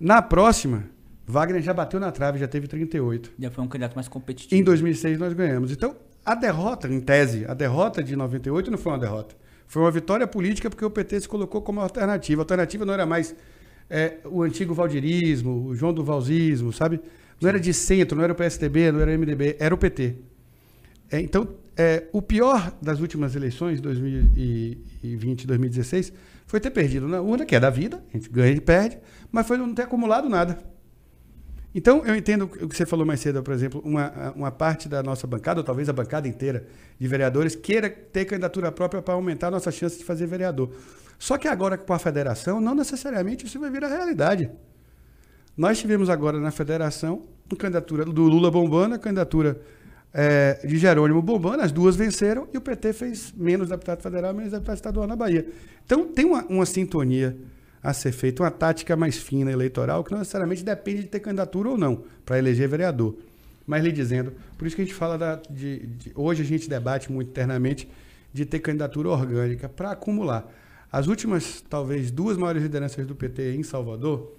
Na 0.00 0.20
próxima, 0.20 0.82
Wagner 1.24 1.62
já 1.62 1.72
bateu 1.72 2.00
na 2.00 2.10
trave, 2.10 2.40
já 2.40 2.48
teve 2.48 2.66
38. 2.66 3.34
Já 3.38 3.52
foi 3.52 3.62
um 3.62 3.68
candidato 3.68 3.94
mais 3.94 4.08
competitivo. 4.08 4.60
Em 4.60 4.64
2006 4.64 5.16
nós 5.16 5.32
ganhamos. 5.32 5.70
Então, 5.70 5.94
a 6.24 6.34
derrota, 6.34 6.88
em 6.88 7.00
tese, 7.00 7.46
a 7.46 7.54
derrota 7.54 8.02
de 8.02 8.16
98 8.16 8.68
não 8.68 8.78
foi 8.78 8.90
uma 8.90 8.98
derrota. 8.98 9.36
Foi 9.68 9.80
uma 9.80 9.92
vitória 9.92 10.26
política 10.26 10.68
porque 10.68 10.84
o 10.84 10.90
PT 10.90 11.20
se 11.20 11.28
colocou 11.28 11.62
como 11.62 11.80
alternativa. 11.80 12.42
A 12.42 12.42
alternativa 12.42 12.84
não 12.84 12.94
era 12.94 13.06
mais 13.06 13.32
é, 13.88 14.18
o 14.24 14.42
antigo 14.42 14.74
valdirismo, 14.74 15.66
o 15.66 15.74
João 15.74 15.92
Duvalzismo, 15.92 16.72
sabe? 16.72 17.00
Não 17.40 17.48
era 17.48 17.60
de 17.60 17.72
centro, 17.72 18.16
não 18.16 18.24
era 18.24 18.32
o 18.32 18.36
PSDB, 18.36 18.90
não 18.92 19.00
era 19.00 19.10
o 19.10 19.18
MDB, 19.18 19.56
era 19.58 19.74
o 19.74 19.78
PT. 19.78 20.16
É, 21.10 21.20
então, 21.20 21.48
é, 21.76 22.04
o 22.12 22.20
pior 22.22 22.72
das 22.80 23.00
últimas 23.00 23.36
eleições, 23.36 23.80
2020 23.80 25.42
e 25.42 25.46
2016, 25.46 26.12
foi 26.46 26.60
ter 26.60 26.70
perdido 26.70 27.06
na 27.06 27.20
urna, 27.20 27.44
que 27.44 27.54
é 27.54 27.60
da 27.60 27.70
vida, 27.70 28.02
a 28.12 28.16
gente 28.16 28.30
ganha 28.30 28.54
e 28.54 28.60
perde, 28.60 28.98
mas 29.30 29.46
foi 29.46 29.58
não 29.58 29.74
ter 29.74 29.82
acumulado 29.82 30.28
nada. 30.28 30.58
Então, 31.74 32.02
eu 32.06 32.16
entendo 32.16 32.44
o 32.44 32.68
que 32.68 32.74
você 32.74 32.86
falou 32.86 33.04
mais 33.04 33.20
cedo, 33.20 33.42
por 33.42 33.52
exemplo, 33.52 33.82
uma, 33.84 34.32
uma 34.34 34.50
parte 34.50 34.88
da 34.88 35.02
nossa 35.02 35.26
bancada, 35.26 35.60
ou 35.60 35.64
talvez 35.64 35.88
a 35.90 35.92
bancada 35.92 36.26
inteira 36.26 36.66
de 36.98 37.06
vereadores, 37.06 37.54
queira 37.54 37.90
ter 37.90 38.24
candidatura 38.24 38.72
própria 38.72 39.02
para 39.02 39.12
aumentar 39.12 39.48
a 39.48 39.50
nossa 39.50 39.70
chance 39.70 39.98
de 39.98 40.04
fazer 40.04 40.26
vereador. 40.26 40.72
Só 41.18 41.38
que 41.38 41.48
agora, 41.48 41.78
com 41.78 41.92
a 41.92 41.98
federação, 41.98 42.60
não 42.60 42.74
necessariamente 42.74 43.46
isso 43.46 43.58
vai 43.58 43.70
vir 43.70 43.84
a 43.84 43.88
realidade. 43.88 44.50
Nós 45.56 45.78
tivemos 45.78 46.10
agora 46.10 46.38
na 46.38 46.50
federação 46.50 47.22
a 47.50 47.56
candidatura 47.56 48.04
do 48.04 48.22
Lula 48.24 48.50
bombando, 48.50 48.94
a 48.94 48.98
candidatura 48.98 49.60
é, 50.12 50.60
de 50.66 50.78
Jerônimo 50.78 51.22
bombando, 51.22 51.62
as 51.62 51.72
duas 51.72 51.96
venceram 51.96 52.48
e 52.52 52.58
o 52.58 52.60
PT 52.60 52.92
fez 52.92 53.32
menos 53.36 53.68
deputado 53.68 54.02
federal, 54.02 54.34
menos 54.34 54.52
deputado 54.52 54.76
estadual 54.76 55.06
na 55.06 55.16
Bahia. 55.16 55.46
Então, 55.84 56.06
tem 56.06 56.24
uma, 56.24 56.44
uma 56.46 56.66
sintonia 56.66 57.36
a 57.82 57.92
ser 57.92 58.12
feita, 58.12 58.42
uma 58.42 58.50
tática 58.50 58.96
mais 58.96 59.16
fina 59.16 59.52
eleitoral, 59.52 60.02
que 60.02 60.10
não 60.10 60.18
necessariamente 60.18 60.64
depende 60.64 61.02
de 61.02 61.08
ter 61.08 61.20
candidatura 61.20 61.70
ou 61.70 61.78
não 61.78 62.02
para 62.24 62.38
eleger 62.38 62.68
vereador. 62.68 63.14
Mas 63.66 63.84
lhe 63.84 63.92
dizendo, 63.92 64.32
por 64.56 64.66
isso 64.66 64.74
que 64.74 64.82
a 64.82 64.84
gente 64.84 64.94
fala 64.94 65.16
da, 65.16 65.36
de, 65.50 65.86
de, 65.86 66.12
hoje 66.14 66.42
a 66.42 66.44
gente 66.44 66.68
debate 66.68 67.10
muito 67.10 67.28
internamente 67.28 67.88
de 68.32 68.44
ter 68.44 68.58
candidatura 68.60 69.08
orgânica 69.08 69.68
para 69.68 69.90
acumular. 69.90 70.50
As 70.90 71.06
últimas, 71.06 71.62
talvez, 71.68 72.10
duas 72.10 72.36
maiores 72.36 72.62
lideranças 72.62 73.06
do 73.06 73.14
PT 73.14 73.54
em 73.54 73.62
Salvador 73.62 74.34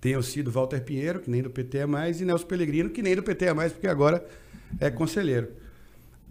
tenham 0.00 0.22
sido 0.22 0.50
Walter 0.50 0.80
Pinheiro, 0.80 1.20
que 1.20 1.30
nem 1.30 1.42
do 1.42 1.50
PT 1.50 1.78
é 1.78 1.86
mais, 1.86 2.20
e 2.20 2.24
Nelson 2.24 2.46
Pellegrino, 2.46 2.90
que 2.90 3.02
nem 3.02 3.16
do 3.16 3.22
PT 3.22 3.46
é 3.46 3.52
mais, 3.52 3.72
porque 3.72 3.88
agora 3.88 4.24
é 4.80 4.90
conselheiro. 4.90 5.48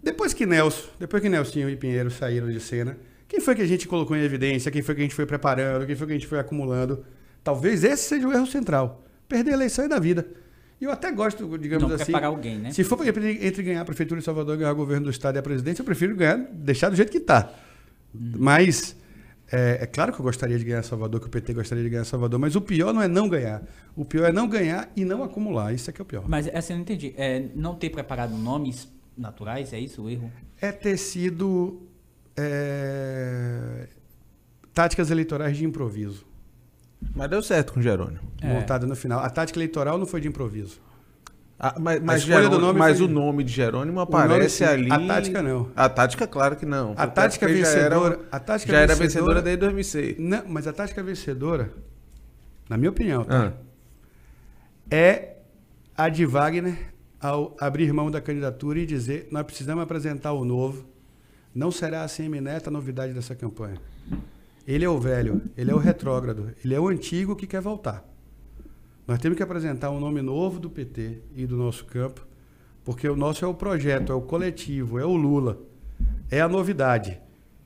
Depois 0.02 0.32
que 0.32 0.46
Nelson, 0.46 0.88
depois 0.98 1.22
que 1.22 1.28
Nelsinho 1.28 1.68
e 1.68 1.76
Pinheiro 1.76 2.10
saíram 2.10 2.48
de 2.50 2.60
cena, 2.60 2.96
quem 3.28 3.40
foi 3.40 3.54
que 3.54 3.62
a 3.62 3.66
gente 3.66 3.88
colocou 3.88 4.16
em 4.16 4.22
evidência? 4.22 4.70
Quem 4.70 4.82
foi 4.82 4.94
que 4.94 5.00
a 5.00 5.04
gente 5.04 5.14
foi 5.14 5.26
preparando? 5.26 5.84
Quem 5.84 5.96
foi 5.96 6.06
que 6.06 6.12
a 6.12 6.16
gente 6.16 6.28
foi 6.28 6.38
acumulando? 6.38 7.04
Talvez 7.42 7.82
esse 7.84 8.04
seja 8.04 8.26
o 8.26 8.32
erro 8.32 8.46
central. 8.46 9.04
Perder 9.28 9.50
a 9.52 9.54
eleição 9.54 9.84
é 9.84 9.88
da 9.88 9.98
vida. 9.98 10.26
E 10.80 10.84
eu 10.84 10.92
até 10.92 11.10
gosto, 11.10 11.58
digamos 11.58 11.88
Não 11.88 11.94
assim. 11.94 12.04
preparar 12.04 12.28
alguém, 12.28 12.58
né? 12.58 12.70
Se 12.70 12.84
for 12.84 13.04
entre, 13.06 13.62
ganhar 13.62 13.80
a 13.80 13.84
Prefeitura 13.84 14.20
de 14.20 14.24
Salvador 14.24 14.54
e 14.54 14.58
ganhar 14.58 14.72
o 14.72 14.76
governo 14.76 15.04
do 15.04 15.10
Estado 15.10 15.36
e 15.36 15.38
a 15.38 15.42
presidência, 15.42 15.80
eu 15.80 15.86
prefiro 15.86 16.14
ganhar, 16.14 16.36
deixar 16.36 16.90
do 16.90 16.96
jeito 16.96 17.10
que 17.10 17.18
está. 17.18 17.52
Hum. 18.14 18.32
Mas 18.38 18.94
é, 19.50 19.78
é, 19.82 19.86
claro 19.86 20.12
que 20.12 20.20
eu 20.20 20.24
gostaria 20.24 20.58
de 20.58 20.64
ganhar 20.64 20.82
Salvador, 20.82 21.20
que 21.20 21.26
o 21.26 21.30
PT 21.30 21.54
gostaria 21.54 21.84
de 21.84 21.90
ganhar 21.90 22.04
Salvador, 22.04 22.38
mas 22.38 22.56
o 22.56 22.60
pior 22.60 22.92
não 22.92 23.00
é 23.00 23.08
não 23.08 23.28
ganhar. 23.28 23.62
O 23.94 24.04
pior 24.04 24.26
é 24.28 24.32
não 24.32 24.48
ganhar 24.48 24.90
e 24.96 25.04
não 25.04 25.22
acumular. 25.22 25.72
Isso 25.72 25.88
é 25.88 25.92
que 25.92 26.00
é 26.00 26.04
o 26.04 26.06
pior. 26.06 26.24
Mas 26.28 26.48
assim, 26.48 26.72
eu 26.72 26.76
não 26.78 26.82
entendi. 26.82 27.14
É, 27.16 27.44
não 27.54 27.74
ter 27.74 27.90
preparado 27.90 28.36
nomes 28.36 28.88
naturais, 29.16 29.72
é 29.72 29.78
isso 29.78 30.02
o 30.02 30.10
erro? 30.10 30.30
É 30.60 30.72
ter 30.72 30.96
sido 30.96 31.82
é, 32.36 33.88
táticas 34.74 35.10
eleitorais 35.10 35.56
de 35.56 35.64
improviso. 35.64 36.26
Mas 37.14 37.30
deu 37.30 37.42
certo 37.42 37.72
com 37.72 37.80
o 37.80 37.82
Jerônimo. 37.82 38.20
É. 38.40 38.52
Montada 38.52 38.86
no 38.86 38.96
final. 38.96 39.20
A 39.20 39.30
tática 39.30 39.58
eleitoral 39.58 39.96
não 39.96 40.06
foi 40.06 40.20
de 40.20 40.28
improviso. 40.28 40.80
Ah, 41.58 41.74
mas 41.80 42.02
mas, 42.02 42.22
escolha 42.22 42.50
do 42.50 42.58
nome 42.58 42.78
mas 42.78 42.98
foi- 42.98 43.06
o 43.06 43.08
nome 43.10 43.42
de 43.42 43.50
Jerônimo 43.52 43.98
nome, 43.98 44.08
aparece 44.14 44.58
sim. 44.58 44.64
ali. 44.64 44.92
A 44.92 44.98
tática, 45.06 45.42
não. 45.42 45.70
A 45.74 45.88
tática, 45.88 46.26
claro 46.26 46.54
que 46.56 46.66
não. 46.66 46.92
A 46.96 47.06
tática 47.06 47.46
porque 47.46 47.60
já 47.62 47.66
vencedora- 47.72 48.14
era- 48.14 48.24
a 48.30 48.38
tática 48.40 48.72
já 48.72 48.78
era 48.80 48.94
vencedora- 48.94 49.40
vencedora 49.40 49.42
desde 49.42 49.60
2006. 49.60 50.16
Não, 50.18 50.42
mas 50.48 50.66
a 50.66 50.72
tática 50.74 51.02
vencedora, 51.02 51.70
na 52.68 52.76
minha 52.76 52.90
opinião, 52.90 53.24
tá? 53.24 53.46
Ah, 53.46 53.52
é 54.90 55.36
a 55.96 56.08
de 56.10 56.26
Wagner 56.26 56.76
ao 57.20 57.56
abrir 57.58 57.90
mão 57.92 58.10
da 58.10 58.20
candidatura 58.20 58.78
e 58.78 58.84
dizer 58.86 59.28
nós 59.30 59.42
precisamos 59.44 59.82
apresentar 59.82 60.32
o 60.32 60.44
novo. 60.44 60.84
Não 61.54 61.70
será 61.70 62.02
a 62.02 62.08
semi-neta 62.08 62.68
a 62.68 62.72
novidade 62.72 63.14
dessa 63.14 63.34
campanha. 63.34 63.80
Ele 64.68 64.84
é 64.84 64.88
o 64.88 64.98
velho, 65.00 65.40
ele 65.56 65.70
é 65.70 65.74
o 65.74 65.78
retrógrado, 65.78 66.50
ele 66.62 66.74
é 66.74 66.78
o 66.80 66.88
antigo 66.88 67.34
que 67.34 67.46
quer 67.46 67.62
voltar. 67.62 68.04
Nós 69.06 69.18
temos 69.20 69.36
que 69.36 69.42
apresentar 69.42 69.90
um 69.90 70.00
nome 70.00 70.20
novo 70.20 70.58
do 70.58 70.68
PT 70.68 71.22
e 71.34 71.46
do 71.46 71.56
nosso 71.56 71.84
campo, 71.84 72.26
porque 72.84 73.08
o 73.08 73.14
nosso 73.14 73.44
é 73.44 73.48
o 73.48 73.54
projeto, 73.54 74.12
é 74.12 74.14
o 74.14 74.20
coletivo, 74.20 74.98
é 74.98 75.04
o 75.04 75.14
Lula, 75.14 75.58
é 76.30 76.40
a 76.40 76.48
novidade, 76.48 77.20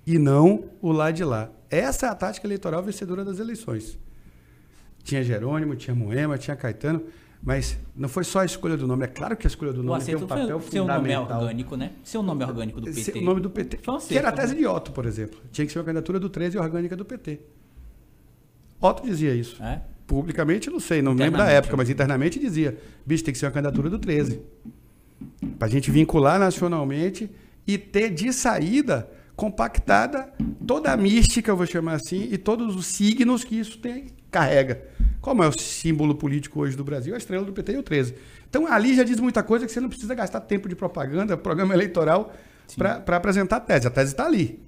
e 0.07 0.19
não 0.19 0.65
o 0.83 0.93
lá 0.93 1.11
de 1.11 1.25
lá. 1.25 1.51
Essa 1.71 2.07
é 2.07 2.09
a 2.11 2.15
tática 2.15 2.47
eleitoral 2.47 2.83
vencedora 2.83 3.25
das 3.25 3.39
eleições. 3.39 3.99
Tinha 5.03 5.23
Jerônimo, 5.23 5.77
tinha 5.77 5.95
Moema, 5.95 6.37
tinha 6.37 6.55
Caetano, 6.57 7.05
Mas 7.43 7.79
não 7.97 8.09
foi 8.09 8.23
só 8.23 8.41
a 8.41 8.45
escolha 8.45 8.77
do 8.77 8.87
nome. 8.87 9.05
É 9.05 9.07
claro 9.07 9.35
que 9.35 9.47
a 9.47 9.49
escolha 9.49 9.73
do 9.73 9.83
nome 9.83 10.05
tem 10.05 10.15
um 10.15 10.27
papel 10.27 10.61
foi 10.61 10.73
seu 10.73 10.85
nome 10.85 11.09
é 11.09 11.15
fundamental. 11.15 11.41
orgânico, 11.41 11.77
né? 11.77 11.93
Seu 12.05 12.23
nome 12.23 12.45
é 12.45 12.47
orgânico 12.47 12.81
do 12.83 12.93
PT. 12.93 13.19
O 13.19 13.23
nome 13.23 13.41
do 13.41 13.49
PT. 13.49 13.79
Que 14.07 14.19
era 14.19 14.29
a 14.29 14.33
tese 14.33 14.55
de 14.55 14.67
Otto, 14.67 14.93
por 14.93 15.07
exemplo. 15.07 15.41
Tinha 15.51 15.67
que 15.67 15.73
ser 15.73 15.79
uma 15.79 15.85
candidatura 15.87 16.21
do 16.21 16.29
13 16.29 16.59
e 16.59 16.61
orgânica 16.61 16.95
do 16.95 17.05
PT. 17.05 17.41
Otto 18.79 19.03
dizia 19.03 19.35
isso. 19.35 19.63
É? 19.63 19.81
Publicamente, 20.11 20.69
não 20.69 20.81
sei, 20.81 21.01
não 21.01 21.13
lembro 21.13 21.39
da 21.39 21.49
época, 21.49 21.77
mas 21.77 21.89
internamente 21.89 22.37
dizia: 22.37 22.77
bicho, 23.07 23.23
tem 23.23 23.33
que 23.33 23.39
ser 23.39 23.47
uma 23.47 23.53
candidatura 23.53 23.89
do 23.89 23.97
13. 23.97 24.41
Para 25.57 25.69
a 25.69 25.71
gente 25.71 25.89
vincular 25.89 26.37
nacionalmente 26.37 27.31
e 27.65 27.79
ter 27.79 28.11
de 28.11 28.33
saída 28.33 29.09
compactada 29.37 30.29
toda 30.67 30.91
a 30.91 30.97
mística, 30.97 31.49
eu 31.49 31.57
vou 31.57 31.65
chamar 31.65 31.93
assim, 31.93 32.29
e 32.29 32.37
todos 32.37 32.75
os 32.75 32.87
signos 32.87 33.45
que 33.45 33.57
isso 33.57 33.79
tem, 33.79 34.07
carrega. 34.33 34.83
Como 35.21 35.45
é 35.45 35.49
o 35.49 35.57
símbolo 35.57 36.17
político 36.17 36.59
hoje 36.59 36.77
do 36.77 36.83
Brasil? 36.83 37.15
A 37.15 37.17
estrela 37.17 37.45
do 37.45 37.53
PT 37.53 37.75
e 37.75 37.77
o 37.77 37.83
13. 37.85 38.13
Então 38.49 38.67
ali 38.67 38.97
já 38.97 39.05
diz 39.05 39.21
muita 39.21 39.45
coisa 39.45 39.65
que 39.65 39.71
você 39.71 39.79
não 39.79 39.89
precisa 39.89 40.13
gastar 40.13 40.41
tempo 40.41 40.69
de 40.69 40.75
propaganda, 40.75 41.37
programa 41.39 41.73
eleitoral, 41.73 42.35
para 42.77 43.17
apresentar 43.17 43.59
a 43.59 43.61
tese. 43.61 43.87
A 43.87 43.91
tese 43.91 44.11
está 44.11 44.27
ali. 44.27 44.59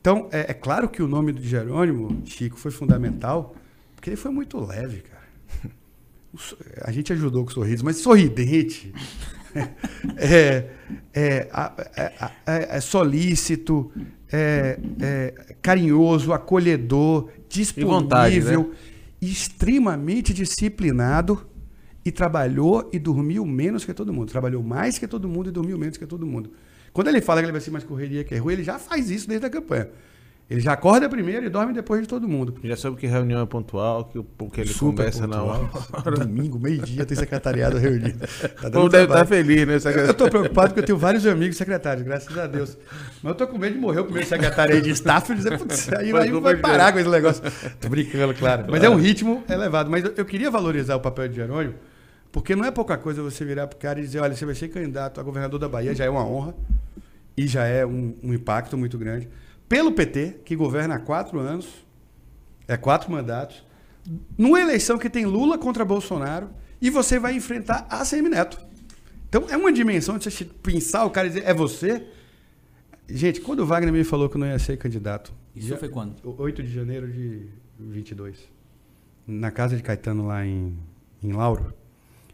Então, 0.00 0.30
é, 0.32 0.46
é 0.48 0.54
claro 0.54 0.88
que 0.88 1.02
o 1.02 1.06
nome 1.06 1.30
do 1.30 1.42
Jerônimo, 1.42 2.22
Chico, 2.24 2.56
foi 2.56 2.70
fundamental, 2.70 3.54
porque 4.02 4.10
ele 4.10 4.16
foi 4.16 4.32
muito 4.32 4.58
leve, 4.58 5.00
cara. 5.02 5.22
A 6.80 6.90
gente 6.90 7.12
ajudou 7.12 7.44
com 7.44 7.52
sorrisos, 7.52 7.82
mas 7.82 7.98
sorridente. 7.98 8.92
é, 10.18 10.70
é, 11.14 11.48
é- 11.94 12.30
é- 12.44 12.76
é 12.78 12.80
solícito, 12.80 13.92
é, 14.32 14.76
é 15.00 15.54
carinhoso, 15.62 16.32
acolhedor, 16.32 17.28
disponível, 17.48 18.00
vontade, 18.00 18.40
né? 18.40 18.66
extremamente 19.20 20.34
disciplinado 20.34 21.46
e 22.04 22.10
trabalhou 22.10 22.90
e 22.92 22.98
dormiu 22.98 23.46
menos 23.46 23.84
que 23.84 23.94
todo 23.94 24.12
mundo. 24.12 24.30
Trabalhou 24.32 24.64
mais 24.64 24.98
que 24.98 25.06
todo 25.06 25.28
mundo 25.28 25.48
e 25.48 25.52
dormiu 25.52 25.78
menos 25.78 25.96
que 25.96 26.06
todo 26.06 26.26
mundo. 26.26 26.50
Quando 26.92 27.06
ele 27.06 27.20
fala 27.20 27.40
que 27.40 27.44
ele 27.44 27.52
vai 27.52 27.60
ser 27.60 27.70
mais 27.70 27.84
correria 27.84 28.24
que 28.24 28.34
é 28.34 28.38
ruim, 28.38 28.54
ele 28.54 28.64
já 28.64 28.80
faz 28.80 29.10
isso 29.10 29.28
desde 29.28 29.46
a 29.46 29.50
campanha. 29.50 29.88
Ele 30.52 30.60
já 30.60 30.72
acorda 30.74 31.08
primeiro 31.08 31.46
e 31.46 31.48
dorme 31.48 31.72
depois 31.72 32.02
de 32.02 32.08
todo 32.08 32.28
mundo. 32.28 32.54
Já 32.62 32.76
soube 32.76 32.98
que 32.98 33.06
reunião 33.06 33.40
é 33.42 33.46
pontual, 33.46 34.04
que, 34.04 34.18
o- 34.18 34.24
que 34.52 34.60
ele 34.60 34.68
Super 34.70 34.90
conversa 34.96 35.26
na 35.26 35.42
hora. 35.42 35.64
pontual. 35.66 36.14
Domingo, 36.26 36.58
meio-dia, 36.58 37.04
tem 37.06 37.16
secretariado 37.16 37.78
reunido. 37.78 38.18
Tá 38.60 38.68
deve 38.68 38.88
trabalho. 38.88 39.04
estar 39.04 39.26
feliz, 39.26 39.66
né? 39.66 39.74
Eu 39.74 39.80
secretário? 39.80 40.10
estou 40.12 40.28
preocupado 40.30 40.68
porque 40.68 40.80
eu 40.80 40.84
tenho 40.86 40.98
vários 40.98 41.26
amigos 41.26 41.56
secretários, 41.56 42.04
graças 42.04 42.36
a 42.38 42.46
Deus. 42.46 42.76
Mas 43.22 43.30
eu 43.32 43.34
tô 43.34 43.46
com 43.48 43.58
medo 43.58 43.74
de 43.74 43.80
morrer 43.80 44.00
o 44.00 44.04
primeiro 44.04 44.28
secretário 44.28 44.74
aí 44.74 44.80
de 44.82 44.90
staff 44.90 45.32
e 45.32 45.34
dizer, 45.36 45.58
putz, 45.58 45.92
aí, 45.92 46.12
aí 46.16 46.30
vai 46.30 46.56
parar 46.56 46.92
com 46.92 46.98
esse 46.98 47.08
negócio. 47.08 47.42
Tô 47.80 47.88
brincando, 47.88 48.34
claro. 48.34 48.66
Mas 48.68 48.82
é 48.82 48.90
um 48.90 48.96
ritmo 48.96 49.42
elevado. 49.48 49.90
Mas 49.90 50.04
eu, 50.04 50.12
eu 50.18 50.24
queria 50.24 50.50
valorizar 50.50 50.96
o 50.96 51.00
papel 51.00 51.28
de 51.28 51.36
Jerônimo, 51.36 51.74
porque 52.30 52.54
não 52.54 52.64
é 52.64 52.70
pouca 52.70 52.96
coisa 52.98 53.22
você 53.22 53.44
virar 53.44 53.66
pro 53.66 53.78
cara 53.78 53.98
e 53.98 54.02
dizer, 54.02 54.20
olha, 54.20 54.34
você 54.34 54.44
vai 54.44 54.54
ser 54.54 54.68
candidato 54.68 55.18
a 55.18 55.22
governador 55.22 55.58
da 55.58 55.68
Bahia, 55.68 55.94
já 55.94 56.04
é 56.04 56.10
uma 56.10 56.24
honra 56.24 56.54
e 57.36 57.46
já 57.46 57.64
é 57.64 57.84
um, 57.86 58.14
um 58.22 58.32
impacto 58.34 58.76
muito 58.76 58.96
grande. 58.98 59.28
Pelo 59.72 59.90
PT, 59.90 60.40
que 60.44 60.54
governa 60.54 60.96
há 60.96 60.98
quatro 60.98 61.38
anos, 61.40 61.66
é 62.68 62.76
quatro 62.76 63.10
mandatos, 63.10 63.64
numa 64.36 64.60
eleição 64.60 64.98
que 64.98 65.08
tem 65.08 65.24
Lula 65.24 65.56
contra 65.56 65.82
Bolsonaro 65.82 66.50
e 66.78 66.90
você 66.90 67.18
vai 67.18 67.34
enfrentar 67.34 67.86
a 67.88 68.04
Neto. 68.28 68.60
Então 69.30 69.48
é 69.48 69.56
uma 69.56 69.72
dimensão 69.72 70.18
de 70.18 70.24
você 70.30 70.44
pensar 70.44 71.06
o 71.06 71.10
cara 71.10 71.26
e 71.26 71.30
dizer, 71.30 71.44
é 71.46 71.54
você? 71.54 72.06
Gente, 73.08 73.40
quando 73.40 73.60
o 73.60 73.66
Wagner 73.66 73.90
me 73.90 74.04
falou 74.04 74.28
que 74.28 74.36
não 74.36 74.46
ia 74.46 74.58
ser 74.58 74.76
candidato, 74.76 75.32
Isso 75.56 75.68
já- 75.68 75.78
foi 75.78 75.88
quando? 75.88 76.16
8 76.22 76.62
de 76.62 76.68
janeiro 76.70 77.10
de 77.10 77.48
22, 77.78 78.46
na 79.26 79.50
casa 79.50 79.74
de 79.74 79.82
Caetano 79.82 80.26
lá 80.26 80.44
em, 80.44 80.76
em 81.22 81.32
Lauro, 81.32 81.72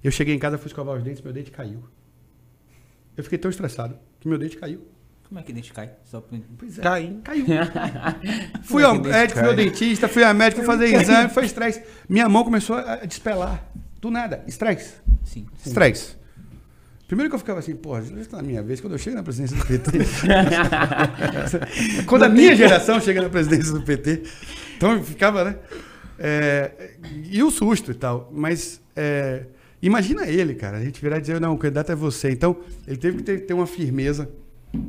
eu 0.03 0.11
cheguei 0.11 0.35
em 0.35 0.41
casa, 0.41 0.59
fui 0.59 0.67
escovar 0.67 0.97
os 0.97 1.05
dentes, 1.05 1.23
meu 1.23 1.33
dente 1.33 1.53
caiu. 1.53 1.85
Eu 3.17 3.23
fiquei 3.23 3.39
tão 3.39 3.49
estressado 3.49 3.97
que 4.19 4.27
meu 4.27 4.39
dente 4.39 4.57
caiu. 4.57 4.85
Como 5.29 5.41
é 5.41 5.43
que 5.43 5.53
dente 5.53 5.73
cai? 5.75 5.91
Só 6.05 6.23
pra- 6.23 6.39
Pois 6.57 6.79
é. 6.79 6.83
Caiu. 6.83 7.21
Caiu. 7.23 7.45
fui 8.65 8.83
ao 8.83 8.95
dente 8.95 9.09
médico, 9.09 9.39
fui 9.39 9.49
ao 9.49 9.55
cai? 9.55 9.65
dentista, 9.65 10.09
fui 10.09 10.25
ao 10.25 10.35
médico, 10.35 10.63
fui 10.63 10.67
fazer 10.67 10.87
exame, 10.95 11.29
foi 11.29 11.45
estresse. 11.45 11.83
Minha 12.09 12.29
mão 12.29 12.45
começou 12.45 12.77
a 12.77 12.95
a 12.95 13.05
despelar. 13.05 13.69
Do 14.01 14.11
nada, 14.11 14.43
estresse. 14.47 14.95
Sim. 15.25 15.47
sim. 15.59 15.69
Estresse. 15.69 16.17
Primeiro 17.07 17.31
que 17.31 17.35
eu 17.35 17.39
ficava 17.39 17.59
assim, 17.59 17.75
porra, 17.75 18.03
já 18.03 18.17
está 18.19 18.37
na 18.39 18.43
minha 18.43 18.63
vez, 18.63 18.81
quando 18.81 18.93
eu 18.93 18.99
chego 18.99 19.17
na 19.17 19.23
presidência 19.23 19.57
do 19.57 19.67
PT. 19.67 19.91
quando 22.07 22.23
a 22.23 22.29
minha 22.29 22.55
geração 22.55 23.01
chega 23.01 23.23
na 23.23 23.29
presidência 23.29 23.73
do 23.73 23.83
PT. 23.83 24.23
Então 24.77 24.93
eu 24.93 25.03
ficava, 25.03 25.45
né? 25.45 25.57
É, 26.19 26.91
e 27.31 27.43
o 27.43 27.51
susto 27.51 27.91
e 27.91 27.95
tal. 27.95 28.31
Mas 28.33 28.81
é, 28.95 29.45
imagina 29.81 30.27
ele, 30.27 30.55
cara, 30.55 30.79
a 30.79 30.85
gente 30.85 31.01
virar 31.01 31.19
e 31.19 31.21
dizer, 31.21 31.41
não, 31.41 31.55
o 31.55 31.59
candidato 31.59 31.93
é 31.93 31.95
você. 31.95 32.31
Então, 32.31 32.57
ele 32.87 32.97
teve 32.99 33.19
que 33.19 33.23
ter, 33.23 33.47
ter 33.47 33.55
uma 33.55 33.67
firmeza 33.67 34.29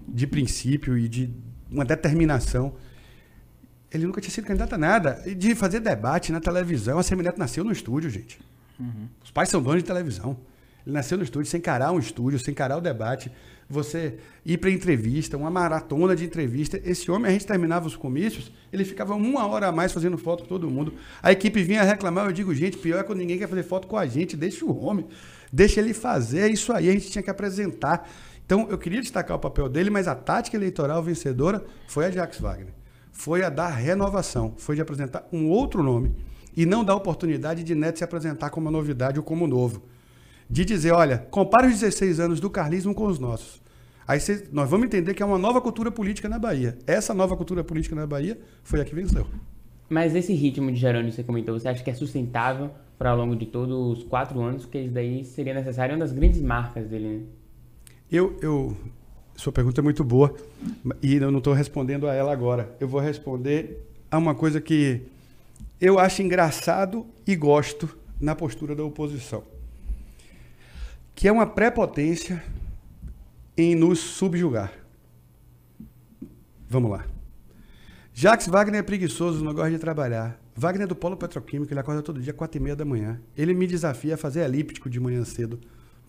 de 0.08 0.28
princípio 0.28 0.98
e 0.98 1.08
de 1.08 1.30
uma 1.70 1.86
determinação. 1.86 2.74
Ele 3.92 4.06
nunca 4.06 4.22
tinha 4.22 4.32
sido 4.32 4.46
candidato 4.46 4.74
a 4.74 4.78
nada. 4.78 5.22
E 5.26 5.34
de 5.34 5.56
fazer 5.56 5.80
debate 5.80 6.32
na 6.32 6.40
televisão. 6.40 7.00
A 7.00 7.04
Semineto 7.04 7.40
nasceu 7.40 7.64
no 7.64 7.72
estúdio, 7.72 8.10
gente. 8.10 8.40
Os 9.24 9.32
pais 9.32 9.50
são 9.50 9.62
donos 9.62 9.82
de 9.82 9.88
televisão. 9.88 10.38
Ele 10.86 10.94
nasceu 10.94 11.18
no 11.18 11.24
estúdio, 11.24 11.50
sem 11.50 11.60
encarar 11.60 11.92
um 11.92 12.00
estúdio, 12.00 12.40
sem 12.40 12.52
encarar 12.52 12.78
o 12.78 12.82
debate. 12.82 13.32
Você 13.70 14.18
ir 14.44 14.58
para 14.58 14.72
entrevista, 14.72 15.38
uma 15.38 15.52
maratona 15.52 16.16
de 16.16 16.26
entrevista. 16.26 16.82
Esse 16.84 17.12
homem, 17.12 17.30
a 17.30 17.32
gente 17.32 17.46
terminava 17.46 17.86
os 17.86 17.96
comícios, 17.96 18.52
ele 18.74 18.84
ficava 18.84 19.14
uma 19.14 19.46
hora 19.46 19.68
a 19.68 19.72
mais 19.72 19.92
fazendo 19.92 20.18
foto 20.18 20.44
com 20.44 20.50
todo 20.50 20.70
mundo. 20.70 20.94
A 21.22 21.32
equipe 21.32 21.62
vinha 21.62 21.84
reclamar, 21.84 22.26
eu 22.26 22.32
digo, 22.32 22.54
gente, 22.56 22.78
pior 22.78 23.00
é 23.00 23.04
quando 23.04 23.20
ninguém 23.20 23.38
quer 23.38 23.48
fazer 23.48 23.64
foto 23.64 23.88
com 23.88 23.96
a 23.96 24.08
gente, 24.08 24.36
deixa 24.36 24.66
o 24.66 24.84
homem, 24.84 25.06
deixa 25.54 25.80
ele 25.80 25.94
fazer, 25.94 26.40
é 26.40 26.48
isso 26.48 26.74
aí, 26.74 26.90
a 26.90 26.94
gente 26.94 27.12
tinha 27.12 27.22
que 27.22 27.30
apresentar. 27.30 28.10
Então, 28.50 28.66
eu 28.68 28.80
queria 28.80 29.00
destacar 29.00 29.38
o 29.38 29.40
papel 29.40 29.70
dele, 29.70 29.92
mas 29.92 30.08
a 30.08 30.16
tática 30.16 30.58
eleitoral 30.58 31.04
vencedora 31.04 31.64
foi 31.88 32.08
a 32.08 32.10
de 32.10 32.18
Wagner. 32.18 32.74
Foi 33.12 33.44
a 33.44 33.50
da 33.50 33.68
renovação, 33.68 34.56
foi 34.58 34.74
de 34.74 34.82
apresentar 34.82 35.30
um 35.32 35.50
outro 35.50 35.84
nome 35.84 36.16
e 36.58 36.66
não 36.66 36.84
dar 36.84 36.96
oportunidade 36.96 37.64
de 37.64 37.76
Neto 37.76 38.00
se 38.00 38.04
apresentar 38.04 38.50
como 38.50 38.66
uma 38.66 38.72
novidade 38.72 39.20
ou 39.20 39.24
como 39.24 39.46
novo. 39.46 39.84
De 40.50 40.66
dizer, 40.66 40.94
olha, 40.94 41.28
compare 41.30 41.68
os 41.68 41.74
16 41.74 42.20
anos 42.20 42.40
do 42.40 42.50
carlismo 42.50 42.96
com 42.96 43.06
os 43.06 43.20
nossos. 43.20 43.62
Aí 44.08 44.18
nós 44.52 44.68
vamos 44.68 44.88
entender 44.88 45.14
que 45.14 45.22
é 45.22 45.26
uma 45.28 45.38
nova 45.38 45.62
cultura 45.62 45.92
política 45.92 46.28
na 46.28 46.40
Bahia. 46.40 46.76
Essa 46.88 47.14
nova 47.14 47.38
cultura 47.38 47.64
política 47.64 47.96
na 47.96 48.08
Bahia 48.08 48.36
foi 48.64 48.82
a 48.82 48.84
que 48.84 48.96
venceu. 48.96 49.28
Mas 49.88 50.16
esse 50.16 50.34
ritmo 50.34 50.72
de 50.72 50.80
Jerônimo 50.80 51.12
você 51.12 51.22
comentou, 51.22 51.60
você 51.60 51.68
acha 51.68 51.84
que 51.84 51.92
é 51.92 51.94
sustentável 51.94 52.72
para 52.98 53.12
ao 53.12 53.18
longo 53.18 53.36
de 53.36 53.46
todos 53.46 54.00
os 54.00 54.04
quatro 54.06 54.42
anos? 54.42 54.64
Porque 54.64 54.80
isso 54.80 54.92
daí 54.92 55.24
seria 55.24 55.54
necessário, 55.54 55.94
é 55.94 55.96
uma 55.96 56.04
das 56.04 56.12
grandes 56.12 56.42
marcas 56.42 56.88
dele, 56.88 57.08
né? 57.08 57.39
Eu, 58.12 58.36
eu, 58.42 58.76
sua 59.36 59.54
pergunta 59.54 59.82
é 59.82 59.84
muito 59.84 60.04
boa 60.04 60.36
e 61.02 61.16
eu 61.16 61.30
não 61.30 61.38
estou 61.38 61.54
respondendo 61.54 62.08
a 62.08 62.14
ela 62.14 62.32
agora. 62.32 62.76
Eu 62.80 62.88
vou 62.88 63.00
responder 63.00 63.86
a 64.10 64.18
uma 64.18 64.34
coisa 64.34 64.60
que 64.60 65.04
eu 65.80 66.00
acho 66.00 66.24
engraçado 66.24 67.06
e 67.26 67.36
gosto 67.36 67.88
na 68.20 68.36
postura 68.36 68.76
da 68.76 68.84
oposição, 68.84 69.44
que 71.14 71.28
é 71.28 71.32
uma 71.32 71.46
prepotência 71.46 72.44
em 73.56 73.76
nos 73.76 74.00
subjugar. 74.00 74.74
Vamos 76.68 76.92
lá. 76.92 77.06
Jacques 78.14 78.48
Wagner 78.48 78.80
é 78.80 78.84
preguiçoso, 78.84 79.44
não 79.44 79.54
gosta 79.54 79.72
de 79.72 79.80
trabalhar. 79.80 80.40
Wagner 80.56 80.84
é 80.84 80.88
do 80.88 80.96
polo 80.96 81.16
petroquímico, 81.16 81.72
ele 81.72 81.80
acorda 81.80 82.02
todo 82.02 82.22
dia, 82.22 82.34
quatro 82.34 82.60
e 82.60 82.64
meia 82.64 82.76
da 82.76 82.84
manhã. 82.84 83.22
Ele 83.38 83.54
me 83.54 83.68
desafia 83.68 84.16
a 84.16 84.18
fazer 84.18 84.42
elíptico 84.42 84.90
de 84.90 85.00
manhã 85.00 85.24
cedo, 85.24 85.60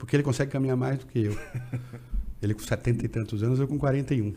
porque 0.01 0.16
ele 0.16 0.22
consegue 0.22 0.51
caminhar 0.51 0.78
mais 0.78 0.98
do 0.98 1.07
que 1.07 1.24
eu. 1.24 1.36
Ele 2.42 2.55
com 2.55 2.62
70 2.62 3.05
e 3.05 3.09
tantos 3.09 3.42
anos, 3.42 3.61
eu 3.61 3.68
com 3.68 3.78
41. 3.78 4.32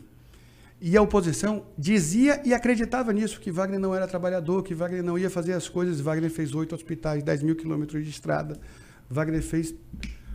E 0.78 0.94
a 0.94 1.00
oposição 1.00 1.64
dizia 1.78 2.42
e 2.44 2.52
acreditava 2.52 3.14
nisso, 3.14 3.40
que 3.40 3.50
Wagner 3.50 3.80
não 3.80 3.94
era 3.94 4.06
trabalhador, 4.06 4.62
que 4.62 4.74
Wagner 4.74 5.02
não 5.02 5.18
ia 5.18 5.30
fazer 5.30 5.54
as 5.54 5.66
coisas. 5.66 6.00
Wagner 6.00 6.30
fez 6.30 6.54
oito 6.54 6.74
hospitais, 6.74 7.22
10 7.22 7.42
mil 7.42 7.56
quilômetros 7.56 8.04
de 8.04 8.10
estrada. 8.10 8.60
Wagner 9.08 9.42
fez 9.42 9.74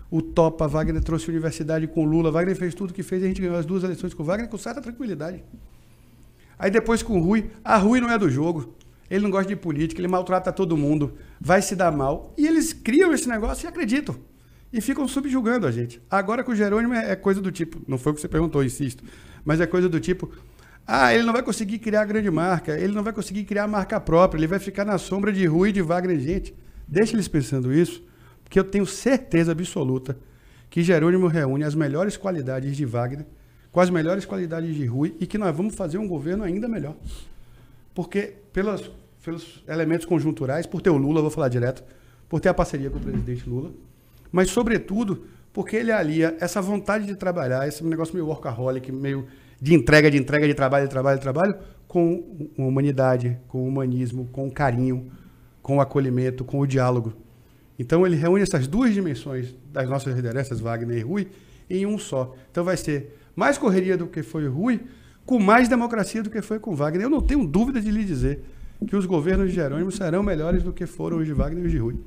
o 0.09 0.19
Topa, 0.19 0.67
Wagner 0.67 1.03
trouxe 1.03 1.29
universidade 1.29 1.85
com 1.85 2.03
Lula. 2.05 2.31
Wagner 2.31 2.55
fez 2.55 2.73
tudo 2.73 2.91
que 2.91 3.03
fez 3.03 3.21
e 3.21 3.25
a 3.25 3.27
gente 3.27 3.39
ganhou 3.39 3.55
as 3.55 3.67
duas 3.67 3.83
eleições 3.83 4.15
com 4.15 4.23
Wagner 4.23 4.49
com 4.49 4.57
certa 4.57 4.81
tranquilidade. 4.81 5.43
Aí 6.57 6.71
depois 6.71 7.03
com 7.03 7.19
o 7.19 7.23
Rui, 7.23 7.51
a 7.63 7.77
Rui 7.77 8.01
não 8.01 8.09
é 8.09 8.17
do 8.17 8.31
jogo. 8.31 8.73
Ele 9.07 9.23
não 9.23 9.29
gosta 9.29 9.47
de 9.47 9.55
política, 9.55 10.01
ele 10.01 10.07
maltrata 10.07 10.51
todo 10.51 10.75
mundo, 10.75 11.13
vai 11.39 11.61
se 11.61 11.75
dar 11.75 11.91
mal. 11.91 12.33
E 12.35 12.47
eles 12.47 12.73
criam 12.73 13.13
esse 13.13 13.29
negócio 13.29 13.67
e 13.67 13.69
acreditam. 13.69 14.15
E 14.71 14.81
ficam 14.81 15.07
subjugando 15.07 15.65
a 15.65 15.71
gente. 15.71 16.01
Agora 16.09 16.43
com 16.43 16.51
o 16.51 16.55
Jerônimo 16.55 16.93
é 16.93 17.11
é 17.11 17.15
coisa 17.15 17.41
do 17.41 17.51
tipo, 17.51 17.81
não 17.87 17.97
foi 17.97 18.11
o 18.11 18.15
que 18.15 18.21
você 18.21 18.27
perguntou, 18.27 18.63
insisto, 18.63 19.03
mas 19.43 19.59
é 19.59 19.65
coisa 19.65 19.89
do 19.89 19.99
tipo, 19.99 20.31
ah, 20.85 21.13
ele 21.13 21.23
não 21.23 21.33
vai 21.33 21.43
conseguir 21.43 21.79
criar 21.79 22.05
grande 22.05 22.29
marca, 22.29 22.77
ele 22.79 22.93
não 22.93 23.03
vai 23.03 23.13
conseguir 23.13 23.43
criar 23.43 23.67
marca 23.67 23.99
própria, 23.99 24.39
ele 24.39 24.47
vai 24.47 24.59
ficar 24.59 24.85
na 24.85 24.97
sombra 24.97 25.31
de 25.31 25.45
Rui 25.45 25.69
e 25.69 25.71
de 25.71 25.81
Wagner. 25.81 26.19
Gente, 26.19 26.55
deixa 26.87 27.15
eles 27.15 27.27
pensando 27.27 27.73
isso, 27.73 28.03
porque 28.43 28.59
eu 28.59 28.63
tenho 28.63 28.85
certeza 28.85 29.51
absoluta 29.51 30.17
que 30.69 30.83
Jerônimo 30.83 31.27
reúne 31.27 31.63
as 31.63 31.75
melhores 31.75 32.17
qualidades 32.17 32.75
de 32.75 32.85
Wagner 32.85 33.25
com 33.71 33.79
as 33.79 33.89
melhores 33.89 34.25
qualidades 34.25 34.75
de 34.75 34.85
Rui 34.85 35.15
e 35.19 35.27
que 35.27 35.37
nós 35.37 35.55
vamos 35.55 35.75
fazer 35.75 35.97
um 35.97 36.07
governo 36.07 36.43
ainda 36.43 36.67
melhor. 36.67 36.95
Porque 37.93 38.33
pelos, 38.51 38.89
pelos 39.23 39.63
elementos 39.67 40.05
conjunturais, 40.05 40.65
por 40.65 40.81
ter 40.81 40.89
o 40.89 40.97
Lula, 40.97 41.21
vou 41.21 41.29
falar 41.29 41.49
direto, 41.49 41.83
por 42.27 42.39
ter 42.39 42.49
a 42.49 42.53
parceria 42.53 42.89
com 42.89 42.97
o 42.97 43.01
presidente 43.01 43.47
Lula, 43.47 43.71
mas, 44.31 44.49
sobretudo, 44.49 45.25
porque 45.51 45.75
ele 45.75 45.91
alia 45.91 46.35
essa 46.39 46.61
vontade 46.61 47.05
de 47.05 47.15
trabalhar, 47.15 47.67
esse 47.67 47.83
negócio 47.83 48.13
meio 48.13 48.27
workaholic, 48.27 48.91
meio 48.91 49.25
de 49.61 49.73
entrega, 49.73 50.09
de 50.09 50.17
entrega, 50.17 50.47
de 50.47 50.53
trabalho, 50.53 50.85
de 50.85 50.91
trabalho, 50.91 51.17
de 51.17 51.21
trabalho, 51.21 51.55
com 51.87 52.47
humanidade, 52.57 53.37
com 53.47 53.67
humanismo, 53.67 54.29
com 54.31 54.49
carinho, 54.49 55.11
com 55.61 55.77
o 55.77 55.81
acolhimento, 55.81 56.45
com 56.45 56.59
o 56.59 56.67
diálogo. 56.67 57.13
Então 57.77 58.05
ele 58.05 58.15
reúne 58.15 58.43
essas 58.43 58.67
duas 58.67 58.93
dimensões 58.93 59.55
das 59.71 59.89
nossas 59.89 60.15
lideranças, 60.15 60.59
Wagner 60.59 60.97
e 60.97 61.01
Rui, 61.01 61.27
em 61.69 61.85
um 61.85 61.97
só. 61.97 62.35
Então 62.51 62.63
vai 62.63 62.77
ser 62.77 63.17
mais 63.35 63.57
correria 63.57 63.97
do 63.97 64.07
que 64.07 64.21
foi 64.21 64.47
Rui, 64.47 64.81
com 65.25 65.39
mais 65.39 65.67
democracia 65.69 66.21
do 66.21 66.29
que 66.29 66.41
foi 66.41 66.59
com 66.59 66.75
Wagner. 66.75 67.05
Eu 67.05 67.09
não 67.09 67.21
tenho 67.21 67.45
dúvida 67.47 67.81
de 67.81 67.89
lhe 67.89 68.03
dizer 68.03 68.43
que 68.85 68.95
os 68.95 69.05
governos 69.05 69.49
de 69.49 69.55
Jerônimo 69.55 69.91
serão 69.91 70.23
melhores 70.23 70.63
do 70.63 70.73
que 70.73 70.85
foram 70.85 71.17
os 71.17 71.25
de 71.25 71.33
Wagner 71.33 71.63
e 71.63 71.67
os 71.67 71.71
de 71.71 71.77
Rui. 71.77 71.99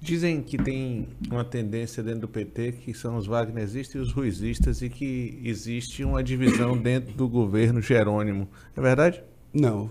Dizem 0.00 0.42
que 0.42 0.56
tem 0.56 1.08
uma 1.30 1.44
tendência 1.44 2.02
dentro 2.02 2.22
do 2.22 2.28
PT 2.28 2.72
que 2.72 2.94
são 2.94 3.16
os 3.16 3.26
wagneristas 3.26 3.94
e 3.94 3.98
os 3.98 4.12
ruizistas 4.12 4.80
e 4.80 4.88
que 4.88 5.38
existe 5.44 6.02
uma 6.02 6.22
divisão 6.22 6.76
dentro 6.78 7.12
do 7.12 7.28
governo 7.28 7.82
Jerônimo. 7.82 8.48
É 8.74 8.80
verdade? 8.80 9.22
Não. 9.52 9.90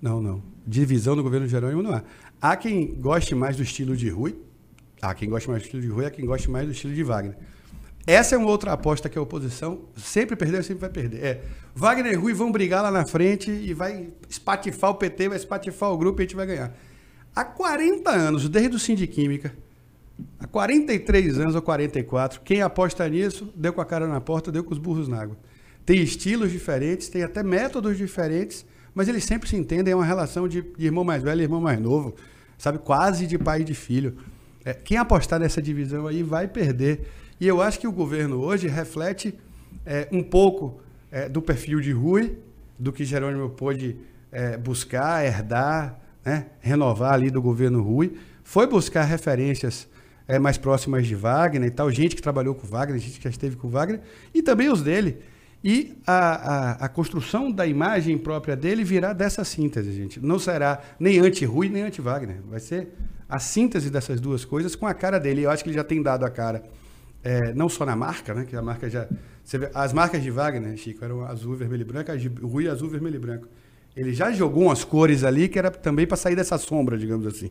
Não, 0.00 0.22
não. 0.22 0.42
Divisão 0.66 1.14
do 1.14 1.22
governo 1.22 1.46
Jerônimo 1.46 1.82
não 1.82 1.94
há. 1.94 2.02
Há 2.40 2.56
quem 2.56 2.94
goste 2.94 3.34
mais 3.34 3.56
do 3.56 3.62
estilo 3.62 3.96
de 3.96 4.08
Rui. 4.08 4.34
Há 5.00 5.14
quem 5.14 5.28
goste 5.28 5.48
mais 5.48 5.62
do 5.62 5.66
estilo 5.66 5.82
de 5.82 5.88
Rui, 5.88 6.06
há 6.06 6.10
quem 6.10 6.26
goste 6.26 6.50
mais 6.50 6.66
do 6.66 6.72
estilo 6.72 6.94
de 6.94 7.02
Wagner. 7.02 7.36
Essa 8.06 8.34
é 8.34 8.38
uma 8.38 8.48
outra 8.48 8.72
aposta 8.72 9.08
que 9.08 9.18
a 9.18 9.22
oposição 9.22 9.82
sempre 9.94 10.34
perdeu, 10.34 10.62
sempre 10.62 10.80
vai 10.80 10.90
perder. 10.90 11.22
É, 11.22 11.44
Wagner 11.74 12.12
e 12.12 12.16
Rui 12.16 12.32
vão 12.32 12.50
brigar 12.50 12.82
lá 12.82 12.90
na 12.90 13.04
frente 13.04 13.50
e 13.50 13.74
vai 13.74 14.08
espatifar 14.28 14.90
o 14.90 14.94
PT, 14.94 15.28
vai 15.28 15.36
espatifar 15.36 15.92
o 15.92 15.98
grupo 15.98 16.20
e 16.20 16.22
a 16.22 16.24
gente 16.24 16.34
vai 16.34 16.46
ganhar. 16.46 16.74
Há 17.38 17.44
40 17.44 18.10
anos, 18.10 18.48
desde 18.48 18.74
o 18.74 18.80
Sindiquímica, 18.80 19.54
há 20.40 20.46
43 20.48 21.38
anos 21.38 21.54
ou 21.54 21.62
44, 21.62 22.40
quem 22.40 22.62
aposta 22.62 23.08
nisso 23.08 23.52
deu 23.54 23.72
com 23.72 23.80
a 23.80 23.84
cara 23.84 24.08
na 24.08 24.20
porta, 24.20 24.50
deu 24.50 24.64
com 24.64 24.72
os 24.72 24.78
burros 24.78 25.06
na 25.06 25.22
água. 25.22 25.36
Tem 25.86 26.02
estilos 26.02 26.50
diferentes, 26.50 27.08
tem 27.08 27.22
até 27.22 27.44
métodos 27.44 27.96
diferentes, 27.96 28.66
mas 28.92 29.06
eles 29.06 29.22
sempre 29.22 29.48
se 29.48 29.54
entendem, 29.54 29.92
é 29.92 29.94
uma 29.94 30.04
relação 30.04 30.48
de, 30.48 30.64
irmão 30.80 31.04
mais 31.04 31.22
velho 31.22 31.40
e 31.40 31.44
irmão 31.44 31.60
mais 31.60 31.80
novo, 31.80 32.16
sabe? 32.58 32.78
Quase 32.78 33.24
de 33.24 33.38
pai 33.38 33.60
e 33.60 33.64
de 33.64 33.72
filho. 33.72 34.16
É, 34.64 34.74
quem 34.74 34.96
apostar 34.96 35.38
nessa 35.38 35.62
divisão 35.62 36.08
aí 36.08 36.24
vai 36.24 36.48
perder. 36.48 37.06
E 37.40 37.46
eu 37.46 37.62
acho 37.62 37.78
que 37.78 37.86
o 37.86 37.92
governo 37.92 38.40
hoje 38.40 38.66
reflete 38.66 39.32
é, 39.86 40.08
um 40.10 40.24
pouco 40.24 40.80
é, 41.08 41.28
do 41.28 41.40
perfil 41.40 41.80
de 41.80 41.92
Rui, 41.92 42.36
do 42.76 42.92
que 42.92 43.04
Jerônimo 43.04 43.50
pôde 43.50 43.96
é, 44.32 44.56
buscar, 44.56 45.24
herdar, 45.24 46.07
né, 46.24 46.46
renovar 46.60 47.14
ali 47.14 47.30
do 47.30 47.40
governo 47.40 47.82
Rui, 47.82 48.14
foi 48.42 48.66
buscar 48.66 49.04
referências 49.04 49.88
é, 50.26 50.38
mais 50.38 50.58
próximas 50.58 51.06
de 51.06 51.14
Wagner 51.14 51.68
e 51.68 51.70
tal, 51.70 51.90
gente 51.90 52.14
que 52.14 52.22
trabalhou 52.22 52.54
com 52.54 52.66
Wagner, 52.66 52.98
gente 52.98 53.18
que 53.18 53.24
já 53.24 53.30
esteve 53.30 53.56
com 53.56 53.68
Wagner, 53.68 54.00
e 54.34 54.42
também 54.42 54.70
os 54.70 54.82
dele. 54.82 55.18
E 55.62 55.96
a, 56.06 56.12
a, 56.12 56.72
a 56.84 56.88
construção 56.88 57.50
da 57.50 57.66
imagem 57.66 58.16
própria 58.16 58.54
dele 58.54 58.84
virá 58.84 59.12
dessa 59.12 59.44
síntese, 59.44 59.92
gente. 59.92 60.20
Não 60.20 60.38
será 60.38 60.80
nem 61.00 61.18
anti-Rui, 61.18 61.68
nem 61.68 61.82
anti-Wagner. 61.82 62.40
Vai 62.48 62.60
ser 62.60 62.94
a 63.28 63.38
síntese 63.40 63.90
dessas 63.90 64.20
duas 64.20 64.44
coisas 64.44 64.76
com 64.76 64.86
a 64.86 64.94
cara 64.94 65.18
dele. 65.18 65.42
Eu 65.42 65.50
acho 65.50 65.64
que 65.64 65.70
ele 65.70 65.76
já 65.76 65.82
tem 65.82 66.00
dado 66.00 66.24
a 66.24 66.30
cara, 66.30 66.62
é, 67.24 67.52
não 67.54 67.68
só 67.68 67.84
na 67.84 67.96
marca, 67.96 68.32
né? 68.34 68.44
Que 68.44 68.54
a 68.54 68.62
marca 68.62 68.88
já. 68.88 69.08
Vê, 69.44 69.70
as 69.74 69.92
marcas 69.92 70.22
de 70.22 70.30
Wagner, 70.30 70.76
Chico, 70.76 71.04
eram 71.04 71.24
azul, 71.24 71.56
vermelho 71.56 71.80
e 71.80 71.84
branco, 71.84 72.12
as 72.12 72.20
de 72.20 72.28
Rui, 72.28 72.68
azul, 72.68 72.88
vermelho 72.88 73.16
e 73.16 73.18
branco. 73.18 73.48
Ele 73.98 74.14
já 74.14 74.30
jogou 74.30 74.66
umas 74.66 74.84
cores 74.84 75.24
ali 75.24 75.48
que 75.48 75.58
era 75.58 75.72
também 75.72 76.06
para 76.06 76.16
sair 76.16 76.36
dessa 76.36 76.56
sombra, 76.56 76.96
digamos 76.96 77.26
assim. 77.26 77.50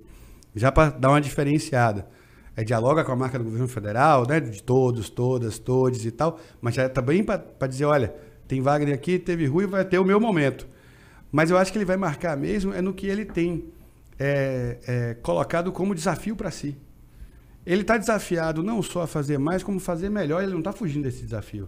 Já 0.55 0.71
para 0.71 0.91
dar 0.91 1.09
uma 1.09 1.19
diferenciada. 1.19 2.07
É, 2.55 2.63
dialoga 2.63 3.03
com 3.03 3.11
a 3.11 3.15
marca 3.17 3.37
do 3.37 3.43
governo 3.43 3.67
federal, 3.67 4.25
né? 4.25 4.39
De 4.39 4.63
todos, 4.63 5.09
todas, 5.09 5.59
todes 5.59 6.05
e 6.05 6.11
tal. 6.11 6.39
Mas 6.61 6.75
já 6.75 6.87
também 6.87 7.21
tá 7.21 7.37
para 7.37 7.67
dizer, 7.67 7.83
olha, 7.83 8.15
tem 8.47 8.61
Wagner 8.61 8.95
aqui, 8.95 9.19
teve 9.19 9.45
Rui, 9.45 9.67
vai 9.67 9.83
ter 9.83 9.99
o 9.99 10.05
meu 10.05 10.21
momento. 10.21 10.65
Mas 11.29 11.51
eu 11.51 11.57
acho 11.57 11.69
que 11.69 11.77
ele 11.77 11.83
vai 11.83 11.97
marcar 11.97 12.37
mesmo 12.37 12.73
é 12.73 12.81
no 12.81 12.93
que 12.93 13.07
ele 13.07 13.25
tem 13.25 13.65
é, 14.17 14.77
é, 14.87 15.13
colocado 15.15 15.69
como 15.73 15.93
desafio 15.93 16.33
para 16.33 16.49
si. 16.49 16.77
Ele 17.65 17.81
está 17.81 17.97
desafiado 17.97 18.63
não 18.63 18.81
só 18.81 19.01
a 19.01 19.07
fazer 19.07 19.37
mais, 19.37 19.63
como 19.63 19.81
fazer 19.81 20.09
melhor. 20.09 20.41
Ele 20.41 20.53
não 20.53 20.59
está 20.59 20.71
fugindo 20.71 21.03
desse 21.03 21.23
desafio. 21.23 21.67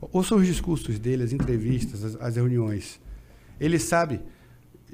Ouça 0.00 0.36
os 0.36 0.46
discursos 0.46 1.00
dele, 1.00 1.24
as 1.24 1.32
entrevistas, 1.32 2.04
as, 2.04 2.16
as 2.20 2.36
reuniões. 2.36 3.00
Ele 3.60 3.78
sabe. 3.78 4.20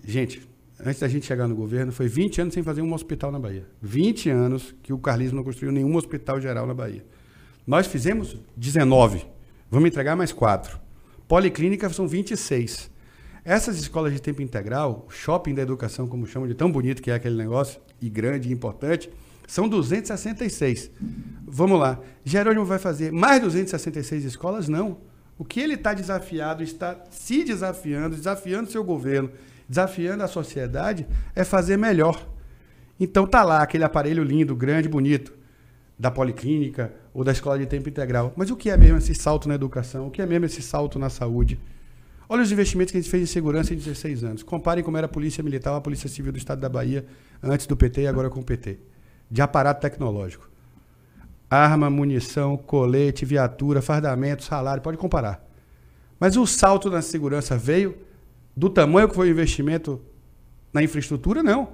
Gente, 0.04 0.46
antes 0.84 1.00
da 1.00 1.08
gente 1.08 1.24
chegar 1.24 1.46
no 1.46 1.54
governo, 1.54 1.92
foi 1.92 2.08
20 2.08 2.40
anos 2.40 2.54
sem 2.54 2.62
fazer 2.62 2.82
um 2.82 2.92
hospital 2.92 3.30
na 3.30 3.38
Bahia. 3.38 3.66
20 3.80 4.28
anos 4.28 4.74
que 4.82 4.92
o 4.92 4.98
carlismo 4.98 5.36
não 5.36 5.44
construiu 5.44 5.72
nenhum 5.72 5.94
hospital 5.96 6.40
geral 6.40 6.66
na 6.66 6.74
Bahia. 6.74 7.04
Nós 7.66 7.86
fizemos 7.86 8.36
19. 8.56 9.26
Vamos 9.70 9.88
entregar 9.88 10.16
mais 10.16 10.32
4. 10.32 10.78
Policlínica 11.26 11.88
são 11.90 12.06
26. 12.06 12.90
Essas 13.44 13.78
escolas 13.78 14.12
de 14.12 14.20
tempo 14.20 14.42
integral, 14.42 15.06
shopping 15.08 15.54
da 15.54 15.62
educação, 15.62 16.08
como 16.08 16.26
chamam 16.26 16.48
de 16.48 16.54
tão 16.54 16.70
bonito 16.70 17.00
que 17.00 17.12
é 17.12 17.14
aquele 17.14 17.36
negócio, 17.36 17.80
e 18.00 18.10
grande 18.10 18.48
e 18.48 18.52
importante, 18.52 19.08
são 19.46 19.68
266. 19.68 20.90
Vamos 21.46 21.78
lá. 21.78 22.00
Jerônimo 22.24 22.64
vai 22.64 22.78
fazer 22.78 23.12
mais 23.12 23.40
266 23.40 24.24
escolas? 24.24 24.68
Não. 24.68 24.98
O 25.38 25.44
que 25.44 25.60
ele 25.60 25.74
está 25.74 25.92
desafiado, 25.92 26.62
está 26.62 26.96
se 27.10 27.44
desafiando, 27.44 28.16
desafiando 28.16 28.70
seu 28.70 28.82
governo, 28.82 29.30
desafiando 29.68 30.22
a 30.22 30.28
sociedade, 30.28 31.06
é 31.34 31.44
fazer 31.44 31.76
melhor. 31.76 32.26
Então 32.98 33.26
tá 33.26 33.42
lá 33.42 33.62
aquele 33.62 33.84
aparelho 33.84 34.24
lindo, 34.24 34.56
grande, 34.56 34.88
bonito, 34.88 35.34
da 35.98 36.10
policlínica 36.10 36.92
ou 37.12 37.22
da 37.22 37.32
escola 37.32 37.58
de 37.58 37.66
tempo 37.66 37.88
integral. 37.88 38.32
Mas 38.34 38.50
o 38.50 38.56
que 38.56 38.70
é 38.70 38.76
mesmo 38.76 38.96
esse 38.96 39.14
salto 39.14 39.46
na 39.46 39.54
educação? 39.54 40.06
O 40.06 40.10
que 40.10 40.22
é 40.22 40.26
mesmo 40.26 40.46
esse 40.46 40.62
salto 40.62 40.98
na 40.98 41.10
saúde? 41.10 41.60
Olha 42.28 42.42
os 42.42 42.50
investimentos 42.50 42.90
que 42.90 42.98
a 42.98 43.00
gente 43.00 43.10
fez 43.10 43.22
em 43.22 43.26
segurança 43.26 43.74
em 43.74 43.76
16 43.76 44.24
anos. 44.24 44.42
Comparem 44.42 44.82
como 44.82 44.96
era 44.96 45.06
a 45.06 45.08
Polícia 45.08 45.44
Militar 45.44 45.76
a 45.76 45.80
Polícia 45.80 46.08
Civil 46.08 46.32
do 46.32 46.38
Estado 46.38 46.60
da 46.60 46.68
Bahia 46.68 47.04
antes 47.42 47.66
do 47.66 47.76
PT 47.76 48.02
e 48.02 48.06
agora 48.06 48.30
com 48.30 48.40
o 48.40 48.44
PT. 48.44 48.78
De 49.30 49.42
aparato 49.42 49.80
tecnológico 49.80 50.55
arma, 51.50 51.88
munição, 51.88 52.56
colete, 52.56 53.24
viatura, 53.24 53.80
fardamento, 53.80 54.42
salário, 54.42 54.82
pode 54.82 54.96
comparar. 54.96 55.44
Mas 56.18 56.36
o 56.36 56.46
salto 56.46 56.90
na 56.90 57.02
segurança 57.02 57.56
veio 57.56 57.96
do 58.56 58.70
tamanho 58.70 59.08
que 59.08 59.14
foi 59.14 59.28
o 59.28 59.30
investimento 59.30 60.00
na 60.72 60.82
infraestrutura? 60.82 61.42
Não. 61.42 61.68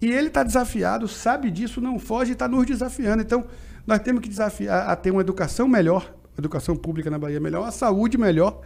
E 0.00 0.10
ele 0.10 0.28
está 0.28 0.42
desafiado, 0.42 1.06
sabe 1.06 1.50
disso, 1.50 1.80
não 1.80 1.98
foge 1.98 2.30
e 2.30 2.32
está 2.32 2.48
nos 2.48 2.66
desafiando. 2.66 3.22
Então, 3.22 3.44
nós 3.86 4.00
temos 4.00 4.22
que 4.22 4.28
desafiar 4.28 4.88
a 4.88 4.96
ter 4.96 5.10
uma 5.10 5.20
educação 5.20 5.68
melhor, 5.68 6.14
educação 6.38 6.74
pública 6.74 7.10
na 7.10 7.18
Bahia 7.18 7.38
melhor, 7.38 7.62
uma 7.62 7.70
saúde 7.70 8.16
melhor, 8.16 8.60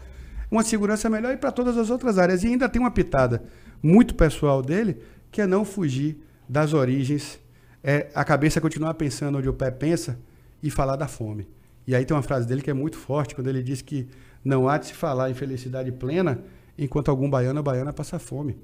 uma 0.50 0.62
segurança 0.62 1.10
melhor 1.10 1.32
e 1.32 1.36
para 1.36 1.50
todas 1.50 1.76
as 1.76 1.90
outras 1.90 2.18
áreas. 2.18 2.44
E 2.44 2.48
ainda 2.48 2.68
tem 2.68 2.80
uma 2.80 2.90
pitada 2.90 3.42
muito 3.82 4.14
pessoal 4.14 4.62
dele, 4.62 4.98
que 5.30 5.40
é 5.40 5.46
não 5.46 5.64
fugir 5.64 6.16
das 6.48 6.72
origens 6.72 7.40
é 7.84 8.10
a 8.14 8.24
cabeça 8.24 8.62
continuar 8.62 8.94
pensando 8.94 9.36
onde 9.36 9.48
o 9.48 9.52
pé 9.52 9.70
pensa 9.70 10.18
e 10.62 10.70
falar 10.70 10.96
da 10.96 11.06
fome. 11.06 11.46
E 11.86 11.94
aí 11.94 12.06
tem 12.06 12.16
uma 12.16 12.22
frase 12.22 12.48
dele 12.48 12.62
que 12.62 12.70
é 12.70 12.74
muito 12.74 12.96
forte, 12.96 13.34
quando 13.34 13.48
ele 13.48 13.62
diz 13.62 13.82
que 13.82 14.08
não 14.42 14.66
há 14.66 14.78
de 14.78 14.86
se 14.86 14.94
falar 14.94 15.30
em 15.30 15.34
felicidade 15.34 15.92
plena 15.92 16.42
enquanto 16.78 17.10
algum 17.10 17.28
baiano 17.28 17.58
ou 17.58 17.62
baiana 17.62 17.92
passa 17.92 18.18
fome. 18.18 18.56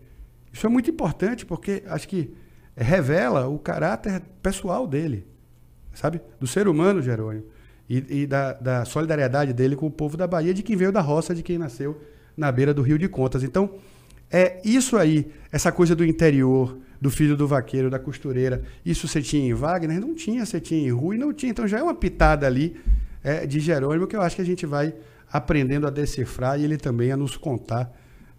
Isso 0.50 0.66
é 0.66 0.70
muito 0.70 0.90
importante 0.90 1.44
porque 1.44 1.82
acho 1.86 2.08
que 2.08 2.34
revela 2.74 3.46
o 3.46 3.58
caráter 3.58 4.22
pessoal 4.42 4.86
dele, 4.86 5.26
sabe? 5.92 6.20
Do 6.40 6.46
ser 6.46 6.66
humano, 6.66 7.02
Jerônimo. 7.02 7.44
E, 7.88 8.22
e 8.22 8.26
da, 8.26 8.54
da, 8.54 8.84
solidariedade 8.86 9.52
dele 9.52 9.76
com 9.76 9.86
o 9.86 9.90
povo 9.90 10.16
da 10.16 10.26
Bahia, 10.26 10.54
de 10.54 10.62
quem 10.62 10.76
veio 10.76 10.92
da 10.92 11.00
roça, 11.00 11.34
de 11.34 11.42
quem 11.42 11.58
nasceu 11.58 12.00
na 12.36 12.50
beira 12.50 12.72
do 12.72 12.82
Rio 12.82 12.98
de 12.98 13.08
Contas. 13.08 13.42
Então, 13.42 13.74
é 14.30 14.60
isso 14.64 14.96
aí, 14.96 15.30
essa 15.52 15.70
coisa 15.70 15.94
do 15.94 16.04
interior, 16.04 16.78
do 17.00 17.10
filho 17.10 17.36
do 17.36 17.48
vaqueiro, 17.48 17.88
da 17.88 17.98
costureira. 17.98 18.62
Isso 18.84 19.08
você 19.08 19.22
tinha 19.22 19.48
em 19.48 19.54
Wagner? 19.54 20.00
Não 20.00 20.14
tinha, 20.14 20.44
você 20.44 20.60
tinha 20.60 20.80
em 20.80 20.90
Rui? 20.90 21.16
Não 21.16 21.32
tinha. 21.32 21.50
Então 21.50 21.66
já 21.66 21.78
é 21.78 21.82
uma 21.82 21.94
pitada 21.94 22.46
ali 22.46 22.76
é, 23.24 23.46
de 23.46 23.58
Jerônimo 23.58 24.06
que 24.06 24.16
eu 24.16 24.22
acho 24.22 24.36
que 24.36 24.42
a 24.42 24.44
gente 24.44 24.66
vai 24.66 24.94
aprendendo 25.32 25.86
a 25.86 25.90
decifrar 25.90 26.60
e 26.60 26.64
ele 26.64 26.76
também 26.76 27.12
a 27.12 27.16
nos 27.16 27.36
contar 27.36 27.90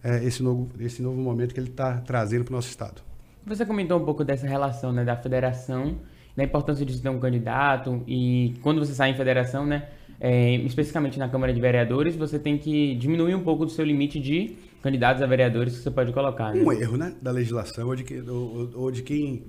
é, 0.03 0.23
esse, 0.23 0.43
novo, 0.43 0.69
esse 0.79 1.01
novo 1.01 1.19
momento 1.19 1.53
que 1.53 1.59
ele 1.59 1.69
está 1.69 1.97
trazendo 1.99 2.43
para 2.43 2.51
o 2.51 2.55
nosso 2.55 2.69
Estado. 2.69 3.01
Você 3.45 3.65
comentou 3.65 3.99
um 3.99 4.05
pouco 4.05 4.23
dessa 4.23 4.47
relação 4.47 4.91
né, 4.91 5.03
da 5.03 5.15
federação, 5.15 5.97
da 6.35 6.43
importância 6.43 6.85
de 6.85 7.01
ter 7.01 7.09
um 7.09 7.19
candidato 7.19 8.03
e 8.05 8.55
quando 8.61 8.79
você 8.79 8.93
sai 8.93 9.09
em 9.09 9.15
federação, 9.15 9.65
né, 9.65 9.87
é, 10.19 10.55
especificamente 10.57 11.17
na 11.17 11.27
Câmara 11.27 11.51
de 11.51 11.59
Vereadores, 11.59 12.15
você 12.15 12.37
tem 12.37 12.57
que 12.57 12.95
diminuir 12.95 13.33
um 13.33 13.43
pouco 13.43 13.65
do 13.65 13.71
seu 13.71 13.83
limite 13.83 14.19
de 14.19 14.55
candidatos 14.81 15.21
a 15.21 15.25
vereadores 15.25 15.77
que 15.77 15.83
você 15.83 15.91
pode 15.91 16.11
colocar. 16.11 16.53
Né? 16.53 16.61
Um 16.61 16.71
erro, 16.71 16.97
né? 16.97 17.13
Da 17.21 17.31
legislação 17.31 17.87
ou 17.87 17.95
de, 17.95 18.03
que, 18.03 18.19
ou, 18.21 18.71
ou 18.75 18.91
de 18.91 19.03
quem, 19.03 19.45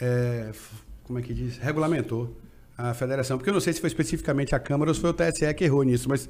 é, 0.00 0.50
como 1.04 1.18
é 1.18 1.22
que 1.22 1.34
diz, 1.34 1.58
regulamentou 1.58 2.36
a 2.76 2.94
federação. 2.94 3.36
Porque 3.36 3.50
eu 3.50 3.54
não 3.54 3.60
sei 3.60 3.72
se 3.72 3.80
foi 3.80 3.88
especificamente 3.88 4.54
a 4.54 4.58
Câmara 4.58 4.90
ou 4.90 4.94
se 4.94 5.00
foi 5.00 5.10
o 5.10 5.14
TSE 5.14 5.52
que 5.54 5.64
errou 5.64 5.82
nisso, 5.82 6.08
mas 6.08 6.28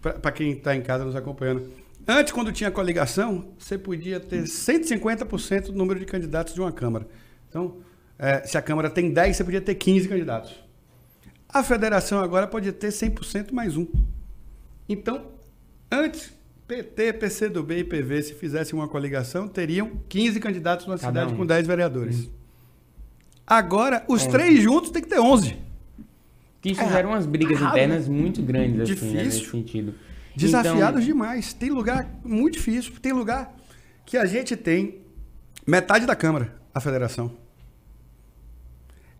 para 0.00 0.32
quem 0.32 0.52
está 0.52 0.74
em 0.74 0.82
casa 0.82 1.04
nos 1.04 1.14
acompanhando. 1.14 1.70
Antes, 2.06 2.32
quando 2.32 2.50
tinha 2.50 2.70
coligação, 2.70 3.52
você 3.58 3.78
podia 3.78 4.18
ter 4.18 4.42
150% 4.42 5.66
do 5.66 5.74
número 5.74 6.00
de 6.00 6.06
candidatos 6.06 6.54
de 6.54 6.60
uma 6.60 6.72
Câmara. 6.72 7.06
Então, 7.48 7.76
É, 8.18 8.46
se 8.46 8.56
a 8.56 8.62
Câmara 8.62 8.88
tem 8.88 9.10
10, 9.12 9.36
você 9.36 9.42
podia 9.42 9.60
ter 9.60 9.74
15 9.74 10.08
candidatos. 10.08 10.54
A 11.48 11.62
federação 11.64 12.20
agora 12.20 12.46
pode 12.46 12.70
ter 12.70 12.88
100% 12.88 13.52
mais 13.52 13.76
um. 13.76 13.86
Então, 14.88 15.32
antes, 15.90 16.32
PT, 16.66 17.12
PCdoB 17.14 17.78
e 17.78 17.84
PV, 17.84 18.22
se 18.22 18.34
fizessem 18.34 18.74
uma 18.78 18.88
coligação, 18.88 19.48
teriam 19.48 20.00
15 20.08 20.40
candidatos 20.40 20.86
numa 20.86 20.96
Cada 20.98 21.08
cidade 21.20 21.34
um. 21.34 21.36
com 21.36 21.46
10 21.46 21.66
vereadores. 21.66 22.30
Agora, 23.46 24.04
os 24.08 24.26
três 24.26 24.62
juntos 24.62 24.90
tem 24.90 25.02
que 25.02 25.08
ter 25.08 25.20
11. 25.20 25.56
Que 26.60 26.70
isso 26.70 26.80
É, 26.80 26.88
gera 26.88 27.08
umas 27.08 27.26
brigas 27.26 27.58
errado, 27.60 27.72
internas 27.72 28.08
muito 28.08 28.40
grandes, 28.40 28.80
assim, 28.80 28.90
né, 28.92 28.94
Difícil. 28.94 29.24
nesse 29.24 29.50
sentido. 29.50 29.94
Desafiados 30.34 31.02
Então, 31.02 31.14
demais. 31.14 31.52
Tem 31.52 31.68
lugar 31.70 32.08
muito 32.24 32.54
difícil. 32.54 32.92
Tem 33.02 33.12
lugar 33.12 33.52
que 34.06 34.16
a 34.16 34.24
gente 34.24 34.56
tem 34.56 35.00
metade 35.66 36.06
da 36.06 36.14
Câmara, 36.16 36.54
a 36.72 36.80
federação. 36.80 37.36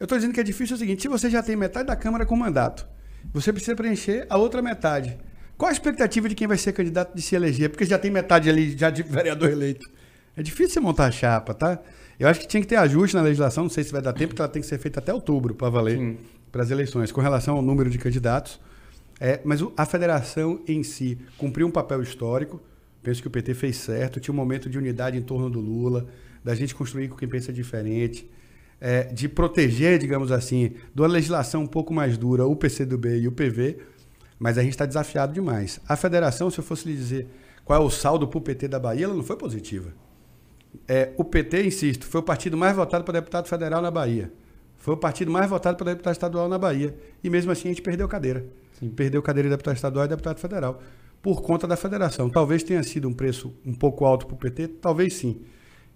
Eu 0.01 0.05
estou 0.05 0.17
dizendo 0.17 0.33
que 0.33 0.41
é 0.41 0.45
difícil 0.45 0.75
é 0.75 0.77
o 0.77 0.79
seguinte: 0.79 1.03
se 1.03 1.09
você 1.09 1.29
já 1.29 1.43
tem 1.43 1.55
metade 1.57 1.87
da 1.89 1.97
Câmara 1.97 2.25
com 2.25 2.35
mandato, 2.37 2.87
você 3.33 3.53
precisa 3.53 3.77
preencher 3.77 4.27
a 4.31 4.37
outra 4.39 4.63
metade. 4.63 5.19
Qual 5.63 5.69
a 5.69 5.73
expectativa 5.73 6.29
de 6.29 6.35
quem 6.35 6.49
vai 6.49 6.59
ser 6.59 6.73
candidato 6.73 7.15
de 7.15 7.23
se 7.23 7.37
eleger? 7.37 7.71
Porque 7.71 7.85
já 7.85 7.97
tem 7.97 8.11
metade 8.11 8.51
ali 8.51 8.77
já 8.77 8.91
de 8.91 9.05
vereador 9.05 9.49
eleito. 9.49 9.89
É 10.37 10.43
difícil 10.43 10.71
você 10.71 10.81
montar 10.81 11.05
a 11.05 11.11
chapa, 11.13 11.55
tá? 11.55 11.81
Eu 12.19 12.27
acho 12.27 12.41
que 12.41 12.49
tinha 12.49 12.61
que 12.61 12.67
ter 12.67 12.75
ajuste 12.75 13.15
na 13.15 13.23
legislação, 13.23 13.63
não 13.63 13.71
sei 13.71 13.85
se 13.85 13.93
vai 13.93 14.03
dar 14.03 14.13
tempo, 14.13 14.31
porque 14.31 14.43
ela 14.43 14.49
tem 14.49 14.61
que 14.61 14.67
ser 14.67 14.79
feita 14.79 14.99
até 14.99 15.15
outubro 15.15 15.55
para 15.55 15.71
valer 15.71 15.99
Sim. 15.99 16.19
para 16.51 16.65
as 16.65 16.73
eleições, 16.73 17.13
com 17.13 17.21
relação 17.21 17.55
ao 17.55 17.63
número 17.63 17.89
de 17.91 17.97
candidatos. 17.97 18.59
É, 19.21 19.41
mas 19.45 19.61
a 19.77 19.87
federação 19.87 20.61
em 20.67 20.83
si 20.83 21.17
cumpriu 21.39 21.69
um 21.69 21.71
papel 21.71 22.03
histórico. 22.03 22.61
Penso 23.01 23.23
que 23.23 23.29
o 23.29 23.31
PT 23.31 23.55
fez 23.55 23.77
certo. 23.77 24.19
Tinha 24.19 24.35
um 24.35 24.37
momento 24.37 24.69
de 24.69 24.77
unidade 24.77 25.17
em 25.17 25.23
torno 25.23 25.49
do 25.49 25.61
Lula, 25.61 26.09
da 26.43 26.57
gente 26.57 26.75
construir 26.75 27.07
com 27.07 27.15
quem 27.15 27.29
pensa 27.29 27.53
diferente, 27.53 28.29
é, 28.81 29.05
de 29.05 29.29
proteger, 29.29 30.01
digamos 30.01 30.33
assim, 30.33 30.73
de 30.93 31.01
uma 31.01 31.07
legislação 31.07 31.63
um 31.63 31.69
pouco 31.69 31.95
mais 31.95 32.19
dura 32.19 32.45
o 32.47 32.57
PCdoB 32.57 33.21
e 33.21 33.29
o 33.29 33.31
PV. 33.31 33.93
Mas 34.43 34.59
a 34.59 34.63
gente 34.63 34.73
está 34.73 34.85
desafiado 34.85 35.33
demais. 35.33 35.79
A 35.87 35.95
federação, 35.95 36.51
se 36.51 36.59
eu 36.59 36.65
fosse 36.65 36.89
lhe 36.89 36.97
dizer 36.97 37.29
qual 37.65 37.81
é 37.81 37.85
o 37.85 37.89
saldo 37.89 38.27
para 38.27 38.39
o 38.39 38.41
PT 38.41 38.67
da 38.67 38.81
Bahia, 38.81 39.05
ela 39.05 39.15
não 39.15 39.23
foi 39.23 39.37
positiva. 39.37 39.93
É, 40.89 41.13
o 41.17 41.23
PT, 41.23 41.65
insisto, 41.65 42.05
foi 42.05 42.21
o 42.21 42.25
partido 42.25 42.57
mais 42.57 42.75
votado 42.75 43.05
para 43.05 43.21
deputado 43.21 43.47
federal 43.47 43.81
na 43.81 43.89
Bahia. 43.89 44.33
Foi 44.79 44.95
o 44.95 44.97
partido 44.97 45.31
mais 45.31 45.49
votado 45.49 45.77
para 45.77 45.93
deputado 45.93 46.15
estadual 46.15 46.49
na 46.49 46.59
Bahia. 46.59 46.93
E 47.23 47.31
mesmo 47.31 47.53
assim 47.53 47.69
a 47.69 47.71
gente 47.71 47.83
perdeu 47.83 48.09
cadeira. 48.09 48.45
Perdeu 48.97 49.23
cadeira 49.23 49.49
de 49.49 49.53
deputado 49.53 49.77
estadual 49.77 50.07
e 50.07 50.09
deputado 50.09 50.41
federal. 50.41 50.83
Por 51.23 51.41
conta 51.41 51.69
da 51.69 51.77
federação. 51.77 52.29
Talvez 52.29 52.65
tenha 52.65 52.83
sido 52.83 53.09
um 53.09 53.13
preço 53.13 53.55
um 53.65 53.73
pouco 53.73 54.05
alto 54.05 54.27
para 54.27 54.35
o 54.35 54.39
PT, 54.39 54.67
talvez 54.67 55.15
sim. 55.15 55.41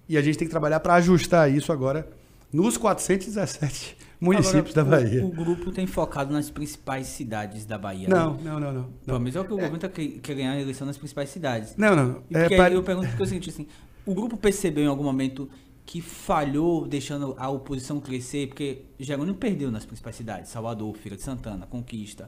E 0.09 0.17
a 0.17 0.23
gente 0.23 0.39
tem 0.39 0.47
que 0.47 0.53
trabalhar 0.53 0.79
para 0.79 0.95
ajustar 0.95 1.51
isso 1.51 1.73
agora 1.73 2.09
nos 2.53 2.77
417 2.77 3.97
municípios 4.21 4.77
Agora, 4.77 4.99
da 4.99 5.05
Bahia. 5.05 5.25
O, 5.25 5.29
o 5.29 5.33
grupo 5.33 5.71
tem 5.73 5.87
focado 5.87 6.33
nas 6.33 6.51
principais 6.51 7.07
cidades 7.07 7.65
da 7.65 7.77
Bahia. 7.79 8.09
Não, 8.09 8.35
Né? 8.35 8.41
não, 8.45 8.61
não, 8.61 8.73
não. 8.73 8.83
Pelo 8.85 8.95
Não, 9.07 9.19
menos 9.21 9.37
é 9.37 9.41
o 9.41 9.45
que 9.45 9.53
o 9.53 9.57
governo 9.57 9.79
tá 9.79 9.89
quer, 9.89 10.09
quer 10.23 10.35
ganhar 10.35 10.53
a 10.53 10.61
eleição 10.61 10.87
nas 10.87 10.97
principais 10.97 11.29
cidades. 11.31 11.75
não. 11.77 11.95
não. 11.95 12.23
E 12.31 12.37
É, 12.37 12.75
Eu 12.75 12.83
pergunto 12.83 13.09
porque 13.09 13.23
é 13.23 13.25
o 13.25 13.29
seguinte, 13.29 13.51
assim, 13.51 13.67
o 14.05 14.15
grupo 14.15 14.37
percebeu 14.37 14.85
em 14.85 14.89
algum 14.89 15.05
momento 15.05 15.49
que 15.85 16.01
falhou 16.01 16.87
deixando 16.87 17.35
a 17.39 17.49
oposição 17.49 18.01
crescer, 18.01 18.49
porque 18.49 18.83
Jerônimo 18.99 19.37
perdeu 19.37 19.71
nas 19.71 19.85
principais 19.85 20.17
cidades, 20.17 20.51
Salvador, 20.51 20.97
Feira 20.97 21.17
de 21.17 21.23
Santana, 21.23 21.65
Conquista. 21.67 22.25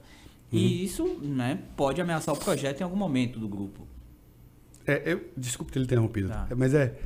Uhum. 0.53 0.59
E 0.59 0.85
isso 0.85 1.19
né, 1.23 1.59
pode 1.77 2.01
ameaçar 2.01 2.35
o 2.35 2.39
projeto 2.39 2.81
em 2.81 2.85
algum 2.85 2.97
momento 2.97 3.39
do 3.41 3.49
grupo. 3.49 3.87
É, 4.87 5.03
eu, 5.13 5.25
desculpe 5.37 5.73
ter 5.73 5.81
interrompido, 5.81 6.29
Tá. 6.29 6.47
É, 6.51 6.55
mas 6.55 6.73
é, 6.73 6.97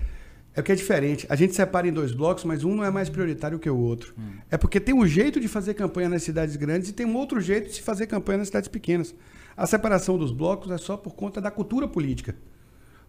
é 0.55 0.61
o 0.61 0.63
que 0.63 0.73
é 0.73 0.75
diferente. 0.75 1.27
A 1.31 1.37
gente 1.37 1.55
separa 1.55 1.89
em 1.89 1.93
dois 1.93 2.13
blocos, 2.13 2.45
mas 2.45 2.63
um 2.63 2.75
não 2.75 2.85
é 2.85 2.91
mais 2.91 3.09
prioritário 3.09 3.59
que 3.59 3.71
o 3.71 3.79
outro. 3.79 4.15
É 4.51 4.59
porque 4.59 4.79
tem 4.79 4.95
um 4.95 5.07
jeito 5.07 5.41
de 5.41 5.49
fazer 5.49 5.75
campanha 5.75 6.09
nas 6.09 6.23
cidades 6.23 6.57
grandes 6.57 6.91
e 6.91 6.93
tem 6.93 7.07
um 7.07 7.17
outro 7.17 7.41
jeito 7.41 7.69
de 7.69 7.77
se 7.77 7.83
fazer 7.83 8.07
campanha 8.07 8.39
nas 8.39 8.49
cidades 8.49 8.69
pequenas. 8.69 9.15
A 9.57 9.67
separação 9.67 10.19
dos 10.19 10.31
blocos 10.31 10.71
é 10.71 10.79
só 10.79 10.97
por 10.97 11.15
conta 11.15 11.41
da 11.41 11.51
cultura 11.51 11.89
política. 11.89 12.35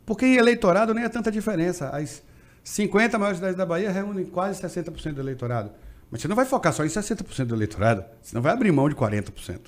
Porque 0.06 0.26
em 0.26 0.36
eleitorado 0.36 0.94
nem 0.94 1.04
é 1.04 1.10
tanta 1.10 1.32
diferença. 1.32 1.90
As 1.90 2.24
50 2.64 3.18
maiores 3.18 3.38
cidades 3.40 3.58
da 3.58 3.66
Bahia 3.66 3.92
reúnem 3.92 4.26
quase 4.26 4.62
60% 4.62 5.14
do 5.14 5.22
eleitorado. 5.22 5.72
Mas 6.10 6.22
você 6.22 6.28
não 6.28 6.36
vai 6.36 6.46
focar 6.46 6.72
só 6.72 6.86
em 6.86 6.90
60% 6.90 7.46
do 7.46 7.56
eleitorado. 7.56 8.06
Você 8.22 8.36
não 8.36 8.42
vai 8.42 8.54
abrir 8.54 8.72
mão 8.72 8.88
de 8.88 8.96
40%. 8.96 9.60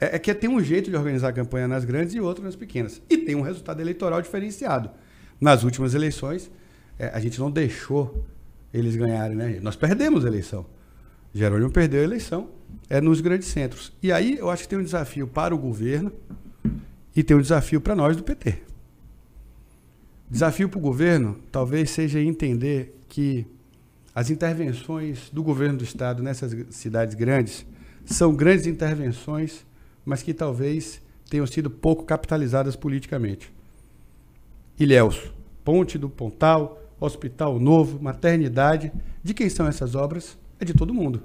É, 0.00 0.16
é 0.16 0.18
que 0.18 0.32
tem 0.34 0.48
um 0.48 0.62
jeito 0.62 0.90
de 0.90 0.96
organizar 0.96 1.28
a 1.28 1.32
campanha 1.32 1.68
nas 1.68 1.84
grandes 1.84 2.14
e 2.14 2.20
outro 2.20 2.42
nas 2.42 2.56
pequenas. 2.56 3.02
E 3.08 3.18
tem 3.18 3.34
um 3.34 3.42
resultado 3.42 3.80
eleitoral 3.80 4.22
diferenciado. 4.22 4.90
Nas 5.40 5.62
últimas 5.62 5.94
eleições, 5.94 6.50
é, 6.98 7.08
a 7.08 7.20
gente 7.20 7.38
não 7.38 7.50
deixou 7.50 8.26
eles 8.72 8.96
ganharem, 8.96 9.36
né? 9.36 9.58
Nós 9.62 9.76
perdemos 9.76 10.24
a 10.24 10.28
eleição. 10.28 10.66
Jerônimo 11.32 11.70
perdeu 11.70 12.00
a 12.00 12.04
eleição 12.04 12.50
é, 12.88 13.00
nos 13.00 13.20
grandes 13.20 13.48
centros. 13.48 13.92
E 14.02 14.10
aí 14.10 14.38
eu 14.38 14.50
acho 14.50 14.64
que 14.64 14.68
tem 14.68 14.78
um 14.78 14.82
desafio 14.82 15.26
para 15.26 15.54
o 15.54 15.58
governo 15.58 16.12
e 17.14 17.22
tem 17.22 17.36
um 17.36 17.40
desafio 17.40 17.80
para 17.80 17.94
nós 17.94 18.16
do 18.16 18.22
PT. 18.22 18.62
Desafio 20.30 20.68
para 20.68 20.78
o 20.78 20.82
governo 20.82 21.38
talvez 21.50 21.90
seja 21.90 22.20
entender 22.20 22.98
que 23.08 23.46
as 24.14 24.30
intervenções 24.30 25.30
do 25.30 25.42
governo 25.42 25.78
do 25.78 25.84
estado 25.84 26.22
nessas 26.22 26.54
cidades 26.70 27.14
grandes 27.14 27.64
são 28.04 28.34
grandes 28.34 28.66
intervenções, 28.66 29.64
mas 30.04 30.22
que 30.22 30.34
talvez 30.34 31.00
tenham 31.30 31.46
sido 31.46 31.70
pouco 31.70 32.04
capitalizadas 32.04 32.74
politicamente. 32.74 33.52
Ilhéus, 34.78 35.32
Ponte 35.64 35.98
do 35.98 36.08
Pontal, 36.08 36.82
Hospital 37.00 37.58
Novo, 37.58 38.02
Maternidade. 38.02 38.92
De 39.22 39.34
quem 39.34 39.48
são 39.48 39.66
essas 39.66 39.94
obras? 39.94 40.38
É 40.58 40.64
de 40.64 40.74
todo 40.74 40.92
mundo. 40.92 41.22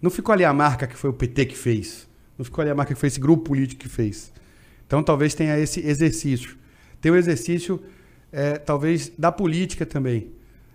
Não 0.00 0.10
ficou 0.10 0.32
ali 0.32 0.44
a 0.44 0.52
marca 0.52 0.86
que 0.86 0.96
foi 0.96 1.10
o 1.10 1.12
PT 1.12 1.46
que 1.46 1.56
fez. 1.56 2.08
Não 2.36 2.44
ficou 2.44 2.62
ali 2.62 2.70
a 2.70 2.74
marca 2.74 2.94
que 2.94 3.00
foi 3.00 3.08
esse 3.08 3.18
grupo 3.18 3.44
político 3.44 3.82
que 3.82 3.88
fez. 3.88 4.32
Então 4.86 5.02
talvez 5.02 5.34
tenha 5.34 5.58
esse 5.58 5.80
exercício. 5.86 6.56
Tem 7.00 7.10
o 7.10 7.16
exercício, 7.16 7.82
é, 8.32 8.58
talvez, 8.58 9.12
da 9.18 9.32
política 9.32 9.84
também. 9.84 10.30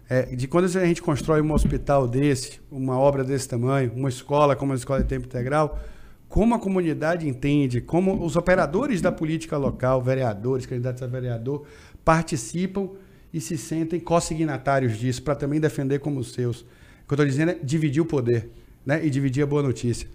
É, 0.09 0.35
de 0.35 0.47
quando 0.47 0.65
a 0.65 0.85
gente 0.85 1.01
constrói 1.01 1.41
um 1.41 1.53
hospital 1.53 2.07
desse, 2.07 2.59
uma 2.69 2.97
obra 2.97 3.23
desse 3.23 3.47
tamanho, 3.47 3.91
uma 3.95 4.09
escola 4.09 4.55
como 4.55 4.73
a 4.73 4.75
escola 4.75 5.01
de 5.01 5.07
tempo 5.07 5.25
integral, 5.25 5.79
como 6.27 6.53
a 6.55 6.59
comunidade 6.59 7.27
entende, 7.27 7.79
como 7.79 8.25
os 8.25 8.35
operadores 8.35 9.01
da 9.01 9.11
política 9.11 9.57
local, 9.57 10.01
vereadores, 10.01 10.65
candidatos 10.65 11.01
a 11.01 11.07
vereador, 11.07 11.65
participam 12.03 12.89
e 13.33 13.41
se 13.41 13.57
sentem 13.57 13.99
co-signatários 13.99 14.97
disso 14.97 15.23
para 15.23 15.35
também 15.35 15.59
defender 15.59 15.99
como 15.99 16.19
os 16.19 16.33
seus. 16.33 16.61
O 16.61 16.65
que 17.07 17.13
eu 17.13 17.15
estou 17.15 17.25
dizendo 17.25 17.51
é 17.51 17.55
dividir 17.55 18.01
o 18.01 18.05
poder 18.05 18.49
né? 18.85 19.05
e 19.05 19.09
dividir 19.09 19.43
a 19.43 19.47
boa 19.47 19.63
notícia. 19.63 20.07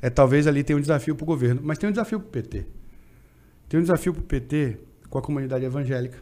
É, 0.00 0.08
talvez 0.08 0.46
ali 0.46 0.62
tenha 0.62 0.76
um 0.76 0.80
desafio 0.80 1.14
para 1.14 1.24
o 1.24 1.26
governo, 1.26 1.60
mas 1.62 1.76
tem 1.78 1.88
um 1.88 1.92
desafio 1.92 2.20
para 2.20 2.28
o 2.28 2.30
PT. 2.30 2.66
Tem 3.68 3.78
um 3.78 3.82
desafio 3.82 4.14
para 4.14 4.22
o 4.22 4.24
PT 4.24 4.78
com 5.08 5.18
a 5.18 5.22
comunidade 5.22 5.64
evangélica. 5.64 6.18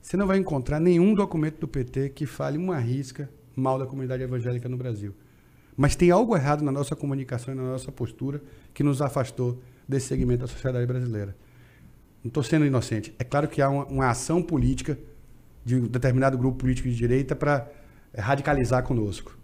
Você 0.00 0.16
não 0.16 0.26
vai 0.26 0.38
encontrar 0.38 0.78
nenhum 0.78 1.14
documento 1.14 1.58
do 1.58 1.66
PT 1.66 2.10
que 2.10 2.26
fale 2.26 2.56
uma 2.56 2.78
risca 2.78 3.28
mal 3.56 3.78
da 3.78 3.86
comunidade 3.86 4.22
evangélica 4.22 4.68
no 4.68 4.76
Brasil. 4.76 5.14
Mas 5.76 5.96
tem 5.96 6.10
algo 6.10 6.36
errado 6.36 6.62
na 6.62 6.70
nossa 6.70 6.94
comunicação 6.94 7.52
e 7.52 7.56
na 7.56 7.64
nossa 7.64 7.90
postura 7.90 8.40
que 8.72 8.84
nos 8.84 9.02
afastou 9.02 9.60
desse 9.88 10.06
segmento 10.06 10.42
da 10.42 10.46
sociedade 10.46 10.86
brasileira. 10.86 11.36
Não 12.22 12.28
estou 12.28 12.42
sendo 12.42 12.64
inocente. 12.64 13.14
É 13.18 13.24
claro 13.24 13.48
que 13.48 13.60
há 13.60 13.68
uma, 13.68 13.84
uma, 13.86 14.08
ação 14.08 14.42
política 14.42 14.98
de 15.66 15.74
um 15.74 15.80
determinado 15.88 16.38
grupo 16.38 16.58
político 16.58 16.88
de 16.88 16.94
direita 16.94 17.34
para 17.34 17.68
é, 18.14 18.20
radicalizar 18.20 18.84
conosco. 18.84 19.36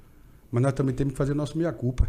Mas 0.53 0.63
nós 0.63 0.73
também 0.73 0.95
temos 0.95 1.15
que 1.15 1.19
fazer 1.19 1.35
nosso 1.35 1.59
meia-culpa. 1.59 2.09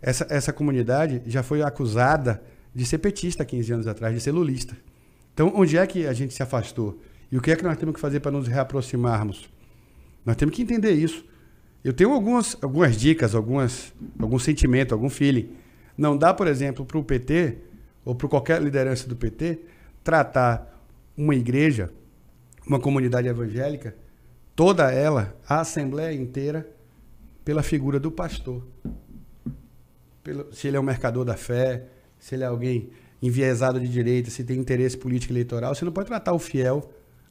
Essa, 0.00 0.26
essa 0.28 0.52
comunidade 0.52 1.22
já 1.24 1.40
foi 1.40 1.62
acusada 1.62 2.42
de 2.74 2.84
ser 2.84 2.98
petista 2.98 3.44
15 3.44 3.72
anos 3.74 3.86
atrás, 3.86 4.12
de 4.12 4.20
ser 4.20 4.32
lulista. 4.32 4.76
Então, 5.32 5.52
onde 5.54 5.78
é 5.78 5.86
que 5.86 6.04
a 6.04 6.12
gente 6.12 6.34
se 6.34 6.42
afastou? 6.42 7.00
E 7.30 7.38
o 7.38 7.40
que 7.40 7.52
é 7.52 7.56
que 7.56 7.62
nós 7.62 7.78
temos 7.78 7.94
que 7.94 8.00
fazer 8.00 8.18
para 8.18 8.32
nos 8.32 8.48
reaproximarmos? 8.48 9.48
Nós 10.26 10.34
temos 10.34 10.52
que 10.56 10.62
entender 10.62 10.90
isso. 10.90 11.24
Eu 11.84 11.92
tenho 11.92 12.10
algumas, 12.10 12.56
algumas 12.60 12.96
dicas, 12.96 13.36
algumas, 13.36 13.94
algum 14.18 14.38
sentimento, 14.38 14.92
algum 14.92 15.08
feeling. 15.08 15.48
Não 15.96 16.16
dá, 16.16 16.34
por 16.34 16.48
exemplo, 16.48 16.84
para 16.84 16.98
o 16.98 17.04
PT, 17.04 17.58
ou 18.04 18.16
para 18.16 18.28
qualquer 18.28 18.60
liderança 18.60 19.08
do 19.08 19.14
PT, 19.14 19.60
tratar 20.02 20.84
uma 21.16 21.36
igreja, 21.36 21.88
uma 22.66 22.78
comunidade 22.78 23.28
evangélica, 23.28 23.94
toda 24.54 24.90
ela, 24.90 25.36
a 25.48 25.60
assembleia 25.60 26.14
inteira, 26.14 26.68
pela 27.44 27.62
figura 27.62 27.98
do 27.98 28.10
pastor. 28.10 28.62
Pelo, 30.22 30.52
se 30.54 30.68
ele 30.68 30.76
é 30.76 30.80
um 30.80 30.84
mercador 30.84 31.24
da 31.24 31.36
fé, 31.36 31.84
se 32.18 32.34
ele 32.34 32.44
é 32.44 32.46
alguém 32.46 32.90
enviesado 33.20 33.80
de 33.80 33.88
direita, 33.88 34.30
se 34.30 34.44
tem 34.44 34.58
interesse 34.58 34.96
político 34.96 35.32
eleitoral, 35.32 35.74
você 35.74 35.84
não 35.84 35.92
pode 35.92 36.08
tratar 36.08 36.32
o 36.32 36.38
fiel 36.38 36.90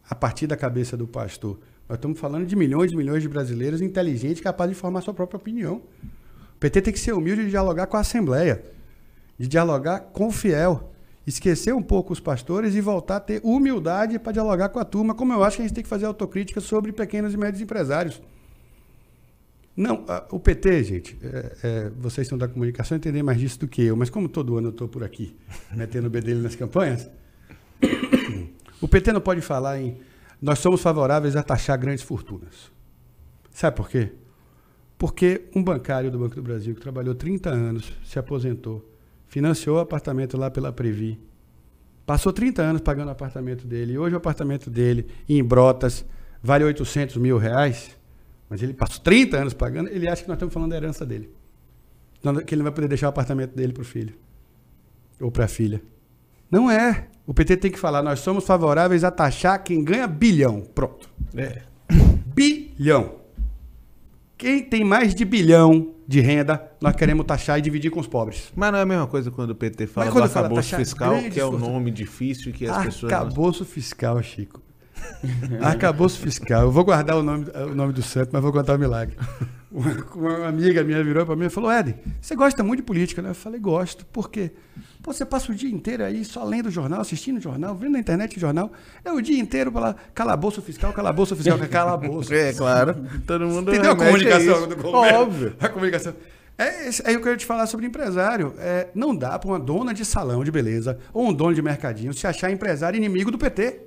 a 0.10 0.16
partir 0.16 0.48
da 0.48 0.58
cabeça 0.58 0.98
do 0.98 1.08
pastor. 1.08 1.60
Nós 1.88 1.98
estamos 1.98 2.20
falando 2.20 2.46
de 2.46 2.56
milhões 2.56 2.92
e 2.92 2.96
milhões 2.96 3.22
de 3.22 3.30
brasileiros 3.30 3.82
inteligentes 3.82 4.42
capazes 4.42 4.76
de 4.76 4.82
formar 4.82 5.02
sua 5.02 5.14
própria 5.14 5.38
opinião. 5.38 5.82
O 6.56 6.60
PT 6.60 6.82
tem 6.82 6.94
que 6.94 7.00
ser 7.00 7.14
humilde 7.14 7.44
de 7.44 7.50
dialogar 7.50 7.88
com 7.88 7.98
a 7.98 8.02
Assembleia, 8.02 8.64
de 9.38 9.48
dialogar 9.48 10.00
com 10.00 10.28
o 10.28 10.32
fiel, 10.32 10.92
esquecer 11.26 11.74
um 11.74 11.82
pouco 11.84 12.12
os 12.14 12.20
pastores 12.20 12.74
e 12.76 12.82
voltar 12.82 13.18
a 13.18 13.20
ter 13.20 13.42
humildade 13.44 14.18
para 14.18 14.32
dialogar 14.32 14.70
com 14.70 14.80
a 14.80 14.86
turma, 14.86 15.14
como 15.14 15.32
eu 15.34 15.44
acho 15.44 15.58
que 15.58 15.62
a 15.64 15.66
gente 15.68 15.76
tem 15.76 15.84
que 15.84 15.90
fazer 15.90 16.06
autocrítica 16.06 16.60
sobre 16.60 16.92
pequenos 16.92 17.34
e 17.34 17.38
médios 17.38 17.62
empresários. 17.62 18.22
Não, 19.76 20.04
a- 20.08 20.26
o 20.32 20.40
PT, 20.40 20.84
gente, 20.84 21.18
é, 21.24 21.58
é, 21.64 21.92
vocês 21.98 22.28
são 22.28 22.38
da 22.38 22.48
comunicação 22.48 22.98
entendem 22.98 23.24
mais 23.24 23.40
disso 23.40 23.60
do 23.60 23.68
que 23.68 23.82
eu, 23.84 23.96
mas 23.96 24.10
como 24.10 24.28
todo 24.28 24.58
ano 24.58 24.68
eu 24.68 24.72
estou 24.72 24.88
por 24.88 25.04
aqui, 25.04 25.36
metendo 25.76 26.08
o 26.08 26.10
bedelho 26.10 26.42
nas 26.42 26.56
campanhas, 26.56 27.10
o 28.82 28.88
PT 28.88 29.14
não 29.14 29.22
pode 29.22 29.42
falar 29.42 29.80
em 29.80 29.98
nós 30.42 30.58
somos 30.58 30.82
favoráveis 30.82 31.36
a 31.36 31.44
taxar 31.44 31.78
grandes 31.80 32.04
fortunas. 32.04 32.72
Sabe 33.52 33.76
por 33.78 33.88
quê? 33.88 34.12
Porque 34.98 35.44
um 35.56 35.64
bancário 35.64 36.10
do 36.10 36.18
Banco 36.18 36.36
do 36.36 36.42
Brasil 36.42 36.74
que 36.74 36.82
trabalhou 36.82 37.14
30 37.14 37.50
anos, 37.50 37.94
se 38.04 38.18
aposentou, 38.18 38.84
financiou 39.32 39.78
o 39.78 39.80
apartamento 39.80 40.36
lá 40.38 40.52
pela 40.52 40.74
Previ, 40.74 41.18
passou 42.06 42.34
30 42.34 42.62
anos 42.62 42.82
pagando 42.82 43.08
o 43.08 43.12
apartamento 43.12 43.66
dele, 43.66 43.94
e 43.94 43.98
hoje 43.98 44.14
o 44.14 44.18
apartamento 44.18 44.70
dele, 44.70 45.08
em 45.28 45.42
Brotas, 45.42 46.06
vale 46.44 46.66
800 46.66 47.16
mil 47.16 47.38
reais, 47.38 47.98
mas 48.50 48.62
ele 48.62 48.74
passou 48.74 49.00
30 49.02 49.38
anos 49.38 49.54
pagando, 49.54 49.88
ele 49.88 50.06
acha 50.06 50.22
que 50.22 50.28
nós 50.28 50.36
estamos 50.36 50.54
falando 50.54 50.72
da 50.72 50.76
herança 50.76 51.06
dele. 51.06 51.34
Que 52.46 52.54
ele 52.54 52.58
não 52.58 52.66
vai 52.66 52.74
poder 52.74 52.90
deixar 52.90 53.08
o 53.08 53.10
apartamento 53.10 53.56
dele 53.56 53.72
para 53.72 53.82
o 53.82 53.86
filho. 53.86 54.14
Ou 55.22 55.32
para 55.32 55.46
a 55.46 55.48
filha. 55.48 55.82
Não 56.52 56.70
é. 56.70 57.08
O 57.26 57.34
PT 57.34 57.56
tem 57.56 57.72
que 57.72 57.80
falar, 57.80 58.04
nós 58.04 58.20
somos 58.20 58.46
favoráveis 58.46 59.06
a 59.06 59.12
taxar 59.12 59.64
quem 59.64 59.82
ganha 59.82 60.08
bilhão. 60.08 60.60
Pronto. 60.76 61.10
É. 61.34 61.62
Bilhão. 62.36 63.21
Quem 64.42 64.64
tem 64.64 64.84
mais 64.84 65.14
de 65.14 65.24
bilhão 65.24 65.94
de 66.08 66.20
renda, 66.20 66.72
nós 66.82 66.96
queremos 66.96 67.28
taxar 67.28 67.60
e 67.60 67.62
dividir 67.62 67.92
com 67.92 68.00
os 68.00 68.08
pobres. 68.08 68.52
Mas 68.56 68.72
não 68.72 68.80
é 68.80 68.82
a 68.82 68.86
mesma 68.88 69.06
coisa 69.06 69.30
quando 69.30 69.52
o 69.52 69.56
PT 69.56 69.86
fala 69.86 70.06
Mas 70.08 70.14
do 70.16 70.20
quando 70.20 70.32
fala 70.32 70.64
fiscal, 70.64 71.16
que 71.32 71.40
é 71.40 71.46
um 71.46 71.60
nome 71.60 71.92
difícil 71.92 72.50
e 72.50 72.54
que 72.54 72.66
as 72.66 72.86
pessoas... 72.86 73.12
não- 73.12 73.20
Arcabouço 73.20 73.64
fiscal, 73.64 74.20
Chico. 74.24 74.60
Arcabouço 75.62 76.18
fiscal. 76.20 76.64
Eu 76.64 76.72
vou 76.72 76.84
guardar 76.84 77.18
o 77.18 77.22
nome, 77.22 77.46
o 77.72 77.76
nome 77.76 77.94
do 77.94 78.02
santo, 78.02 78.32
mas 78.34 78.42
vou 78.42 78.52
contar 78.52 78.76
o 78.76 78.80
milagre. 78.80 79.16
Uma, 79.72 80.06
uma 80.16 80.48
amiga 80.50 80.84
minha 80.84 81.02
virou 81.02 81.26
para 81.26 81.34
mim 81.34 81.46
e 81.46 81.50
falou: 81.50 81.72
Ed, 81.72 81.96
você 82.20 82.36
gosta 82.36 82.62
muito 82.62 82.80
de 82.82 82.86
política, 82.86 83.22
né? 83.22 83.30
Eu 83.30 83.36
falei: 83.36 83.58
gosto. 83.58 84.06
Por 84.06 84.30
quê? 84.30 84.52
Pô, 85.02 85.12
você 85.12 85.26
passa 85.26 85.52
o 85.52 85.56
dia 85.56 85.70
inteiro 85.70 86.04
aí 86.04 86.24
só 86.24 86.44
lendo 86.44 86.68
o 86.68 86.72
jornal, 86.72 87.02
assistindo 87.02 87.38
o 87.38 87.42
jornal, 87.42 87.74
vendo 87.76 87.94
na 87.94 88.00
internet 88.00 88.38
o 88.38 88.40
jornal. 88.40 88.72
É 89.04 89.12
o 89.12 89.20
dia 89.20 89.40
inteiro 89.40 89.72
para 89.72 89.96
calabouço 90.14 90.62
fiscal, 90.62 90.94
calabouço 90.94 91.36
fiscal, 91.36 91.58
é 91.62 91.66
calabouço. 91.68 92.32
É, 92.34 92.54
claro. 92.54 92.96
Todo 93.26 93.48
mundo 93.48 93.72
Entendeu 93.74 93.92
a 93.92 93.96
comunicação 93.96 94.58
isso. 94.60 94.68
do 94.68 94.76
governo? 94.76 95.20
Óbvio. 95.22 95.56
A 95.60 95.70
comunicação. 95.70 96.14
É, 96.58 96.88
esse- 96.90 97.02
aí 97.08 97.16
eu 97.16 97.22
quero 97.22 97.36
te 97.38 97.46
falar 97.48 97.66
sobre 97.66 97.88
empresário. 97.88 98.54
É, 98.60 98.90
não 98.94 99.16
dá 99.16 99.40
para 99.40 99.50
uma 99.50 99.60
dona 99.60 99.92
de 99.94 100.06
salão 100.06 100.44
de 100.44 100.52
beleza 100.52 101.00
ou 101.12 101.28
um 101.30 101.34
dono 101.34 101.56
de 101.56 101.62
mercadinho 101.64 102.14
se 102.14 102.28
achar 102.28 102.52
empresário 102.52 102.96
inimigo 102.98 103.32
do 103.32 103.38
PT. 103.40 103.80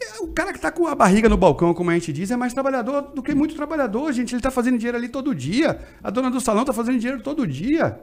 É, 0.00 0.20
O 0.22 0.28
cara 0.28 0.52
que 0.52 0.58
está 0.58 0.70
com 0.70 0.86
a 0.86 0.94
barriga 0.94 1.28
no 1.28 1.36
balcão, 1.36 1.74
como 1.74 1.90
a 1.90 1.94
gente 1.94 2.12
diz, 2.12 2.30
é 2.30 2.36
mais 2.36 2.52
trabalhador 2.54 3.02
do 3.14 3.22
que 3.24 3.34
muito 3.34 3.56
trabalhador, 3.56 4.12
gente. 4.12 4.30
Ele 4.32 4.38
está 4.38 4.52
fazendo 4.52 4.78
dinheiro 4.78 4.96
ali 4.98 5.08
todo 5.08 5.34
dia. 5.34 5.80
A 6.00 6.10
dona 6.10 6.30
do 6.30 6.40
salão 6.40 6.62
está 6.62 6.72
fazendo 6.72 6.98
dinheiro 7.00 7.20
todo 7.22 7.44
dia. 7.44 7.98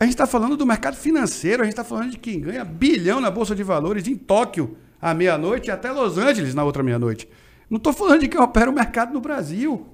A 0.00 0.04
gente 0.04 0.14
está 0.14 0.26
falando 0.26 0.56
do 0.56 0.64
mercado 0.64 0.96
financeiro, 0.96 1.60
a 1.62 1.64
gente 1.66 1.74
está 1.74 1.84
falando 1.84 2.12
de 2.12 2.18
quem 2.18 2.40
ganha 2.40 2.64
bilhão 2.64 3.20
na 3.20 3.30
Bolsa 3.30 3.54
de 3.54 3.62
Valores 3.62 4.08
em 4.08 4.16
Tóquio 4.16 4.74
à 5.00 5.12
meia-noite 5.12 5.68
e 5.68 5.70
até 5.70 5.92
Los 5.92 6.16
Angeles 6.16 6.54
na 6.54 6.64
outra 6.64 6.82
meia-noite. 6.82 7.28
Não 7.68 7.76
estou 7.76 7.92
falando 7.92 8.20
de 8.20 8.28
quem 8.28 8.40
opera 8.40 8.70
o 8.70 8.72
mercado 8.72 9.12
no 9.12 9.20
Brasil. 9.20 9.86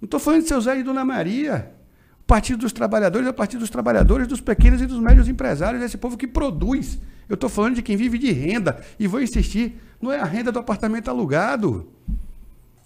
Não 0.00 0.06
estou 0.06 0.18
falando 0.18 0.42
de 0.42 0.48
seu 0.48 0.60
Zé 0.60 0.80
e 0.80 0.82
Dona 0.82 1.04
Maria. 1.04 1.70
O 2.20 2.24
Partido 2.26 2.58
dos 2.58 2.72
Trabalhadores 2.72 3.26
é 3.26 3.30
o 3.30 3.34
Partido 3.34 3.60
dos 3.60 3.70
Trabalhadores, 3.70 4.26
dos 4.26 4.40
pequenos 4.40 4.82
e 4.82 4.86
dos 4.86 4.98
médios 4.98 5.28
empresários, 5.28 5.82
esse 5.82 5.96
povo 5.96 6.16
que 6.16 6.26
produz. 6.26 6.98
Eu 7.28 7.34
estou 7.34 7.48
falando 7.48 7.76
de 7.76 7.82
quem 7.82 7.96
vive 7.96 8.18
de 8.18 8.32
renda. 8.32 8.80
E 8.98 9.06
vou 9.06 9.22
insistir, 9.22 9.80
não 10.02 10.10
é 10.10 10.18
a 10.18 10.24
renda 10.24 10.50
do 10.50 10.58
apartamento 10.58 11.08
alugado. 11.08 11.88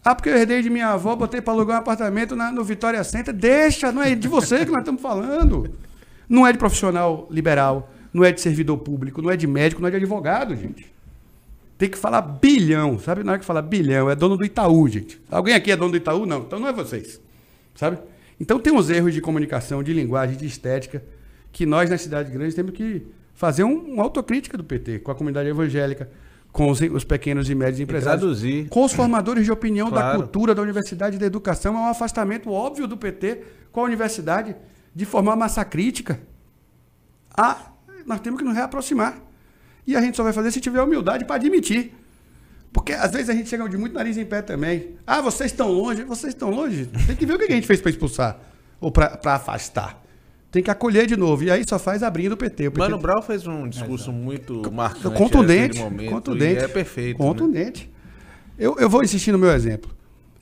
Ah, 0.05 0.15
porque 0.15 0.29
eu 0.29 0.37
herdei 0.37 0.61
de 0.63 0.69
minha 0.71 0.89
avó, 0.89 1.17
botei 1.17 1.41
para 1.41 1.55
alugar 1.55 1.79
um 1.79 1.81
apartamento 1.81 2.37
na- 2.37 2.53
no 2.53 2.63
Vitória 2.63 3.03
Center. 3.03 3.33
Deixa, 3.35 3.91
não 3.91 4.03
é 4.03 4.15
de 4.15 4.29
você 4.29 4.65
que 4.65 4.71
nós 4.71 4.81
estamos 4.81 5.01
falando. 5.03 5.71
Não 6.29 6.47
é 6.47 6.53
de 6.53 6.59
profissional 6.59 7.27
liberal, 7.31 7.91
não 8.13 8.25
é 8.25 8.33
de 8.33 8.41
servidor 8.41 8.79
público, 8.79 9.23
não 9.23 9.31
é 9.31 9.37
de 9.37 9.47
médico, 9.47 9.81
não 9.81 9.89
é 9.89 9.91
de 9.91 9.97
advogado, 9.97 10.55
gente. 10.57 10.93
Tem 11.77 11.89
que 11.89 11.97
falar 11.97 12.21
bilhão, 12.23 12.99
sabe? 12.99 13.23
Na 13.23 13.33
hora 13.33 13.39
que 13.39 13.45
fala 13.45 13.63
bilhão, 13.63 14.11
é 14.11 14.17
dono 14.17 14.37
do 14.37 14.45
Itaú, 14.45 14.89
gente. 14.89 15.21
Alguém 15.31 15.55
aqui 15.55 15.71
é 15.71 15.77
dono 15.77 15.93
do 15.93 15.97
Itaú? 15.97 16.27
Não, 16.27 16.41
então 16.41 16.59
não 16.59 16.69
é 16.69 16.73
vocês, 16.73 17.21
sabe? 17.75 17.99
Então 18.41 18.59
tem 18.59 18.73
uns 18.73 18.91
erros 18.91 19.15
de 19.15 19.21
comunicação, 19.21 19.83
de 19.83 19.93
linguagem, 19.93 20.37
de 20.37 20.45
estética, 20.47 21.03
que 21.53 21.65
nós 21.65 21.89
nas 21.89 22.01
cidades 22.01 22.33
grandes 22.33 22.55
temos 22.55 22.73
que 22.73 23.07
fazer 23.35 23.63
um, 23.65 23.77
uma 23.95 24.03
autocrítica 24.03 24.57
do 24.59 24.65
PT, 24.65 24.99
com 25.01 25.11
a 25.13 25.15
comunidade 25.15 25.49
evangélica, 25.49 26.09
com 26.51 26.69
os, 26.71 26.81
os 26.81 27.05
pequenos 27.05 27.49
e 27.49 27.55
médios 27.55 27.79
empresários. 27.79 28.21
traduzir. 28.23 28.69
Com 28.69 28.85
os 28.85 28.93
formadores 28.93 29.45
de 29.45 29.53
opinião 29.53 29.91
da 29.91 30.01
Claro. 30.01 30.19
cultura, 30.19 30.55
da 30.55 30.63
universidade 30.63 31.15
e 31.17 31.19
da 31.19 31.27
educação, 31.27 31.77
é 31.77 31.79
um 31.81 31.87
afastamento 31.89 32.51
óbvio 32.51 32.89
do 32.89 32.97
PT 32.97 33.43
com 33.71 33.81
a 33.81 33.85
universidade 33.85 34.57
de 34.99 35.05
formar 35.05 35.37
massa 35.37 35.65
crítica. 35.65 36.19
Ah, 37.33 37.71
nós 38.05 38.19
temos 38.19 38.37
que 38.41 38.45
nos 38.45 38.53
reaproximar. 38.53 39.17
E 39.87 39.95
a 39.95 40.01
gente 40.01 40.17
só 40.17 40.25
vai 40.25 40.33
fazer 40.33 40.51
se 40.51 40.61
tiver 40.61 40.83
humildade 40.83 41.25
para 41.25 41.37
admitir. 41.37 41.95
Porque 42.73 42.93
às 42.93 43.13
vezes 43.13 43.31
a 43.31 43.33
gente 43.33 43.49
chega 43.49 43.69
de 43.69 43.77
muito 43.77 43.95
nariz 43.95 44.17
em 44.17 44.25
pé 44.25 44.43
também. 44.43 44.97
Ah, 45.07 45.21
vocês 45.21 45.53
estão 45.53 45.71
longe. 45.71 46.03
Vocês 46.03 46.35
estão 46.35 46.51
longe? 46.51 46.87
Tem 47.07 47.15
que 47.15 47.25
ver 47.25 47.35
o 47.35 47.39
que 47.39 47.45
a 47.45 47.55
gente 47.55 47.67
fez 47.69 47.81
para 47.81 47.93
expulsar 47.93 48.41
ou 48.81 48.91
para 48.91 49.21
afastar. 49.37 50.03
Tem 50.51 50.65
que 50.65 50.71
acolher 50.71 51.07
de 51.07 51.17
novo. 51.17 51.45
E 51.45 51.51
aí 51.53 51.63
só 51.65 51.79
faz 51.79 52.03
abrindo 52.03 52.33
o 52.33 52.37
PT. 52.37 52.67
O 52.67 52.73
PT 52.73 52.81
Mano 52.81 52.99
Brown 52.99 53.23
fez 53.23 53.47
um 53.47 53.69
discurso 53.69 54.11
muito 54.13 54.69
marcante. 54.73 55.17
contundente, 55.17 55.79
momento, 55.79 56.11
contundente. 56.11 56.61
e 56.61 56.65
é 56.65 56.69
perfeito. 56.69 57.23
né? 57.23 57.25
Contundente. 57.25 57.89
Eu, 58.59 58.77
eu 58.81 58.91
vou 58.91 59.05
insistir 59.05 59.31
no 59.31 59.39
meu 59.39 59.53
exemplo. 59.53 59.93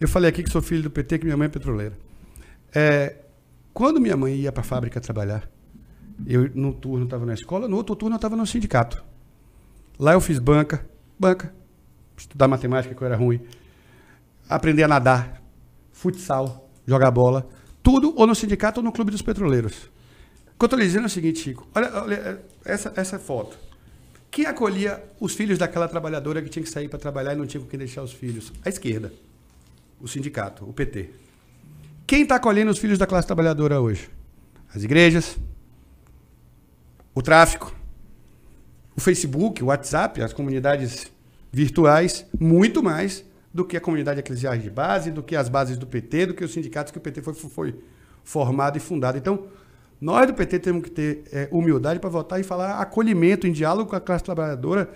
Eu 0.01 0.09
falei 0.09 0.31
aqui 0.31 0.43
que 0.43 0.49
sou 0.49 0.63
filho 0.63 0.85
do 0.85 0.91
PT, 0.91 1.19
que 1.19 1.25
minha 1.27 1.37
mãe 1.37 1.45
é 1.45 1.51
petroleira. 1.51 1.93
É, 2.75 3.17
quando 3.77 4.01
minha 4.01 4.17
mãe 4.17 4.35
ia 4.35 4.51
para 4.51 4.63
a 4.63 4.65
fábrica 4.65 4.99
trabalhar, 5.03 5.47
eu 6.27 6.51
num 6.55 6.73
turno 6.73 7.05
estava 7.05 7.27
na 7.27 7.35
escola, 7.35 7.69
no 7.69 7.77
outro 7.77 7.95
turno 7.95 8.15
eu 8.15 8.17
estava 8.17 8.35
no 8.35 8.47
sindicato. 8.47 9.05
Lá 9.99 10.15
eu 10.15 10.21
fiz 10.23 10.39
banca, 10.39 10.89
banca, 11.19 11.55
estudar 12.17 12.49
matemática 12.49 12.95
que 12.95 13.03
eu 13.03 13.07
era 13.07 13.17
ruim, 13.17 13.39
aprender 14.49 14.83
a 14.83 14.89
nadar, 14.89 15.43
futsal, 15.93 16.71
jogar 16.87 17.11
bola, 17.11 17.47
tudo 17.83 18.15
ou 18.17 18.27
no 18.27 18.35
sindicato 18.35 18.81
ou 18.81 18.85
no 18.85 18.91
clube 18.91 19.11
dos 19.11 19.21
petroleiros. 19.21 19.91
O 20.55 20.59
que 20.59 20.65
eu 20.65 20.67
estou 20.69 20.79
dizendo 20.79 21.03
é 21.03 21.07
o 21.09 21.11
seguinte, 21.11 21.41
Chico, 21.41 21.69
olha, 21.75 22.03
olha 22.03 22.41
essa, 22.65 22.95
essa 22.97 23.19
foto. 23.19 23.59
Quem 24.31 24.47
acolhia 24.47 25.05
os 25.21 25.35
filhos 25.35 25.59
daquela 25.59 25.87
trabalhadora 25.87 26.41
que 26.41 26.49
tinha 26.49 26.63
que 26.63 26.71
sair 26.71 26.89
para 26.89 26.99
trabalhar 26.99 27.35
e 27.35 27.37
não 27.37 27.47
tinha 27.47 27.61
com 27.61 27.69
quem 27.69 27.79
deixar 27.79 28.03
os 28.03 28.13
filhos? 28.15 28.55
A 28.65 28.71
esquerda. 28.71 29.13
O 30.01 30.09
sindicato, 30.09 30.65
o 30.65 30.73
PT. 30.73 31.26
Quem 32.07 32.23
está 32.23 32.37
acolhendo 32.37 32.71
os 32.71 32.79
filhos 32.79 32.99
da 32.99 33.07
classe 33.07 33.27
trabalhadora 33.27 33.81
hoje? 33.81 34.09
As 34.73 34.85
igrejas, 34.85 35.37
o 37.13 37.21
tráfico, 37.21 37.75
o 38.97 39.01
Facebook, 39.01 39.61
o 39.61 39.67
WhatsApp, 39.67 40.23
as 40.23 40.33
comunidades 40.33 41.11
virtuais, 41.51 42.25
muito 42.39 42.81
mais 42.81 43.25
do 43.53 43.65
que 43.65 43.77
a 43.77 43.81
comunidade 43.81 44.21
eclesiástica 44.21 44.63
de 44.63 44.71
base, 44.71 45.11
do 45.11 45.21
que 45.21 45.35
as 45.35 45.49
bases 45.49 45.77
do 45.77 45.85
PT, 45.85 46.27
do 46.27 46.35
que 46.35 46.45
os 46.45 46.53
sindicatos 46.53 46.93
que 46.93 46.99
o 46.99 47.01
PT 47.01 47.23
foi, 47.23 47.35
foi 47.35 47.75
formado 48.23 48.77
e 48.77 48.81
fundado. 48.81 49.19
Então, 49.19 49.49
nós 50.01 50.29
do 50.29 50.35
PT 50.35 50.61
temos 50.61 50.85
que 50.85 50.91
ter 50.91 51.25
é, 51.33 51.49
humildade 51.51 51.99
para 51.99 52.09
votar 52.09 52.39
e 52.39 52.45
falar 52.45 52.79
acolhimento, 52.79 53.49
em 53.49 53.53
diálogo 53.53 53.91
com 53.91 53.97
a 53.97 54.01
classe 54.01 54.23
trabalhadora, 54.23 54.89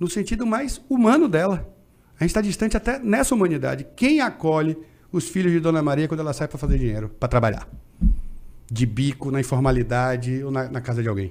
no 0.00 0.08
sentido 0.08 0.46
mais 0.46 0.80
humano 0.88 1.28
dela. 1.28 1.70
A 2.18 2.24
gente 2.24 2.30
está 2.30 2.40
distante 2.40 2.74
até 2.74 2.98
nessa 2.98 3.34
humanidade. 3.34 3.86
Quem 3.94 4.20
acolhe 4.22 4.78
os 5.14 5.28
filhos 5.28 5.52
de 5.52 5.60
Dona 5.60 5.80
Maria 5.80 6.08
quando 6.08 6.20
ela 6.20 6.32
sai 6.32 6.48
para 6.48 6.58
fazer 6.58 6.76
dinheiro, 6.76 7.08
para 7.08 7.28
trabalhar? 7.28 7.68
De 8.70 8.84
bico, 8.84 9.30
na 9.30 9.38
informalidade 9.38 10.42
ou 10.42 10.50
na, 10.50 10.68
na 10.68 10.80
casa 10.80 11.02
de 11.02 11.08
alguém. 11.08 11.30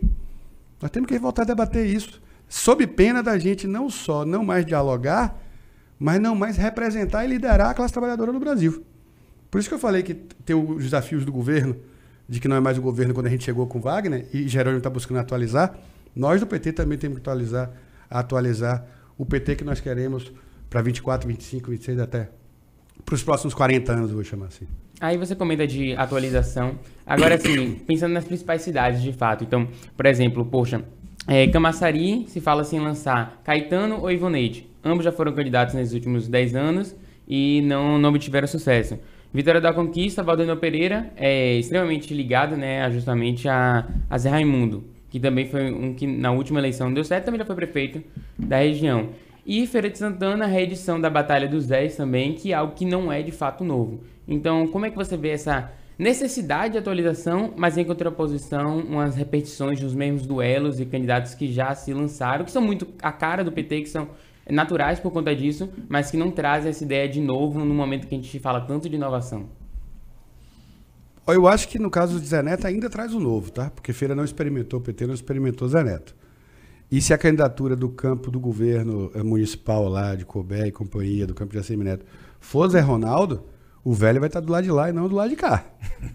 Nós 0.82 0.90
temos 0.90 1.10
que 1.10 1.20
voltar 1.20 1.42
a 1.42 1.46
debater 1.46 1.86
isso, 1.86 2.22
sob 2.48 2.88
pena 2.88 3.22
da 3.22 3.38
gente 3.38 3.68
não 3.68 3.90
só 3.90 4.26
não 4.26 4.42
mais 4.42 4.66
dialogar, 4.66 5.38
mas 6.00 6.22
não 6.22 6.34
mais 6.34 6.56
representar 6.56 7.26
e 7.26 7.28
liderar 7.28 7.72
a 7.72 7.74
classe 7.74 7.92
trabalhadora 7.92 8.32
no 8.32 8.40
Brasil. 8.40 8.86
Por 9.52 9.60
isso 9.60 9.68
que 9.68 9.76
eu 9.76 9.80
falei 9.80 10.02
que 10.02 10.14
tem 10.14 10.56
os 10.56 10.82
desafios 10.82 11.26
do 11.26 11.32
governo, 11.32 11.76
de 12.28 12.40
que 12.40 12.48
não 12.48 12.56
é 12.56 12.62
mais 12.62 12.78
o 12.78 12.82
governo 12.82 13.14
quando 13.14 13.28
a 13.28 13.30
gente 13.30 13.44
chegou 13.44 13.68
com 13.68 13.82
Wagner, 13.82 14.28
e 14.34 14.48
Jerônimo 14.48 14.78
está 14.78 14.90
buscando 14.90 15.20
atualizar. 15.20 15.78
Nós 16.16 16.40
do 16.40 16.48
PT 16.48 16.72
também 16.72 16.98
temos 16.98 17.18
que 17.18 17.22
atualizar, 17.22 17.70
atualizar 18.10 18.86
o 19.18 19.26
PT 19.26 19.58
que 19.58 19.64
nós 19.66 19.82
queremos 19.82 20.32
para 20.70 20.82
24, 20.82 21.28
25, 21.28 21.70
26, 21.70 22.00
até 22.00 22.30
para 23.06 23.16
os 23.16 23.24
próximos 23.24 23.54
40 23.54 23.92
anos, 23.92 24.10
eu 24.10 24.16
vou 24.16 24.24
chamar 24.24 24.48
assim. 24.48 24.66
Aí 25.00 25.18
você 25.18 25.36
comenta 25.36 25.68
de 25.68 25.94
atualização. 25.96 26.80
Agora, 27.06 27.36
assim, 27.36 27.76
pensando 27.86 28.14
nas 28.14 28.24
principais 28.24 28.62
cidades 28.62 29.02
de 29.02 29.12
fato. 29.12 29.44
Então, 29.44 29.68
por 29.98 30.06
exemplo, 30.06 30.46
poxa, 30.46 30.84
é, 31.28 31.48
Camaçari 31.48 32.26
se 32.28 32.40
fala 32.40 32.62
assim 32.62 32.80
lançar 32.80 33.42
Caetano 33.44 34.02
ou 34.02 34.12
Ivoneide. 34.12 34.68
Ambos 34.84 35.06
já 35.06 35.12
foram 35.12 35.34
candidatos 35.34 35.76
nesses 35.76 35.94
últimos 35.94 36.28
10 36.28 36.56
anos 36.56 36.96
e 37.28 37.62
não, 37.62 37.98
não 37.98 38.10
obtiveram 38.10 38.48
sucesso. 38.48 39.00
Vitória 39.34 39.60
da 39.60 39.74
Conquista, 39.74 40.22
Valdemar 40.22 40.58
Pereira 40.58 41.12
é 41.16 41.56
extremamente 41.56 42.14
ligado, 42.14 42.56
né, 42.56 42.90
justamente 42.92 43.48
a, 43.50 43.88
a 44.08 44.18
Zé 44.18 44.30
Raimundo, 44.30 44.84
que 45.10 45.20
também 45.20 45.48
foi 45.48 45.72
um 45.72 45.96
que 45.96 46.06
na 46.06 46.32
última 46.32 46.60
eleição 46.60 46.94
deu 46.94 47.04
certo, 47.04 47.26
também 47.26 47.40
já 47.40 47.46
foi 47.46 47.56
prefeito 47.56 48.04
da 48.38 48.60
região. 48.60 49.10
E 49.46 49.68
Feira 49.68 49.90
de 49.90 49.98
Santana, 49.98 50.46
a 50.46 50.48
reedição 50.48 51.00
da 51.00 51.10
Batalha 51.10 51.48
dos 51.48 51.68
Dez 51.68 51.98
também, 51.98 52.34
que 52.34 52.54
é 52.54 52.56
algo 52.56 52.74
que 52.74 52.86
não 52.86 53.12
é 53.12 53.22
de 53.22 53.32
fato 53.32 53.64
novo. 53.64 54.02
Então, 54.28 54.68
como 54.68 54.86
é 54.86 54.90
que 54.90 54.96
você 54.96 55.18
vê 55.18 55.30
essa 55.30 55.70
necessidade 55.98 56.74
de 56.74 56.78
atualização, 56.80 57.54
mas 57.56 57.78
em 57.78 57.84
contraposição, 57.84 58.80
umas 58.80 59.16
repetições 59.16 59.80
dos 59.80 59.94
mesmos 59.94 60.26
duelos 60.26 60.80
e 60.80 60.86
candidatos 60.86 61.36
que 61.36 61.52
já 61.52 61.76
se 61.76 61.94
lançaram, 61.94 62.46
que 62.46 62.52
são 62.52 62.62
muito 62.62 62.88
a 63.02 63.12
cara 63.12 63.44
do 63.44 63.52
PT, 63.52 63.82
que 63.82 63.90
são 63.90 64.10
naturais 64.50 65.00
por 65.00 65.12
conta 65.12 65.36
disso, 65.36 65.70
mas 65.90 66.10
que 66.10 66.18
não 66.18 66.32
trazem 66.32 66.70
essa 66.70 66.84
ideia 66.84 67.08
de 67.08 67.22
novo 67.22 67.60
no 67.60 67.74
momento 67.74 68.08
que 68.08 68.16
a 68.16 68.18
gente 68.18 68.40
fala 68.40 68.62
tanto 68.62 68.90
de 68.90 68.96
inovação? 68.96 69.50
Eu 71.28 71.48
acho 71.48 71.70
que 71.70 71.80
no 71.80 71.90
caso 71.90 72.20
do 72.20 72.26
Zé 72.26 72.42
Neto 72.42 72.68
ainda 72.68 72.90
traz 72.90 73.14
o 73.14 73.20
novo, 73.20 73.50
tá? 73.52 73.70
Porque 73.70 73.94
Feira 73.94 74.14
não 74.14 74.26
experimentou, 74.26 74.80
o 74.80 74.84
PT 74.84 75.08
não 75.08 75.14
experimentou 75.14 75.68
Zé 75.68 75.84
Neto. 75.84 76.14
E 76.94 77.02
se 77.02 77.12
a 77.12 77.18
candidatura 77.18 77.76
do 77.76 77.90
campo 77.90 78.30
do 78.30 78.40
governo 78.40 79.10
eh, 79.16 79.24
municipal 79.24 79.90
lá, 79.90 80.14
de 80.14 80.24
Cobé 80.26 80.68
e 80.68 80.72
companhia, 80.72 81.26
do 81.26 81.34
campo 81.34 81.52
de 81.52 81.58
Assemineto, 81.58 82.06
for 82.40 82.70
Zé 82.70 82.82
Ronaldo, 82.82 83.46
o 83.84 83.96
velho 83.96 84.20
vai 84.20 84.30
estar 84.30 84.42
do 84.42 84.52
lado 84.52 84.64
de 84.64 84.70
lá 84.70 84.92
e 84.92 84.94
não 84.94 85.10
do 85.10 85.16
lado 85.16 85.32
de 85.32 85.36
cá. 85.36 85.66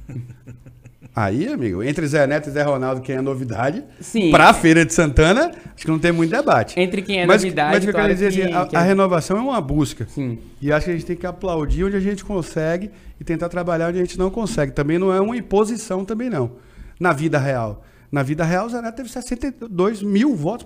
Aí, 1.16 1.48
amigo, 1.48 1.82
entre 1.82 2.06
Zé 2.06 2.24
Neto 2.28 2.48
e 2.48 2.52
Zé 2.52 2.62
Ronaldo, 2.62 3.00
quem 3.00 3.16
é 3.16 3.20
novidade, 3.20 3.82
Sim. 4.00 4.30
para 4.30 4.50
a 4.50 4.54
Feira 4.54 4.86
de 4.86 4.94
Santana, 4.94 5.50
acho 5.74 5.84
que 5.84 5.90
não 5.90 5.98
tem 5.98 6.12
muito 6.12 6.30
debate. 6.30 6.78
Entre 6.78 7.02
quem 7.02 7.22
é 7.22 7.26
mas, 7.26 7.42
novidade, 7.42 7.70
mas 7.74 7.78
o 7.78 7.80
que 7.84 7.90
eu 7.90 7.94
quero 8.00 8.14
dizer 8.14 8.32
que- 8.32 8.42
assim, 8.42 8.52
a, 8.52 8.66
que 8.66 8.76
a 8.76 8.80
é- 8.80 8.86
renovação 8.86 9.36
é 9.36 9.40
uma 9.40 9.60
busca. 9.60 10.06
Sim. 10.06 10.38
E 10.62 10.70
acho 10.70 10.84
que 10.84 10.92
a 10.92 10.94
gente 10.94 11.06
tem 11.06 11.16
que 11.16 11.26
aplaudir 11.26 11.82
onde 11.82 11.96
a 11.96 12.00
gente 12.00 12.24
consegue 12.24 12.92
e 13.18 13.24
tentar 13.24 13.48
trabalhar 13.48 13.88
onde 13.88 13.98
a 13.98 14.02
gente 14.04 14.16
não 14.16 14.30
consegue. 14.30 14.70
Também 14.70 14.96
não 14.96 15.12
é 15.12 15.20
uma 15.20 15.36
imposição, 15.36 16.04
também 16.04 16.30
não. 16.30 16.52
Na 17.00 17.12
vida 17.12 17.36
real. 17.36 17.82
Na 18.10 18.22
vida 18.22 18.44
real, 18.44 18.68
Zé 18.68 18.80
Neto 18.80 18.96
teve 18.96 19.08
62 19.08 20.02
mil 20.02 20.34
votos 20.34 20.64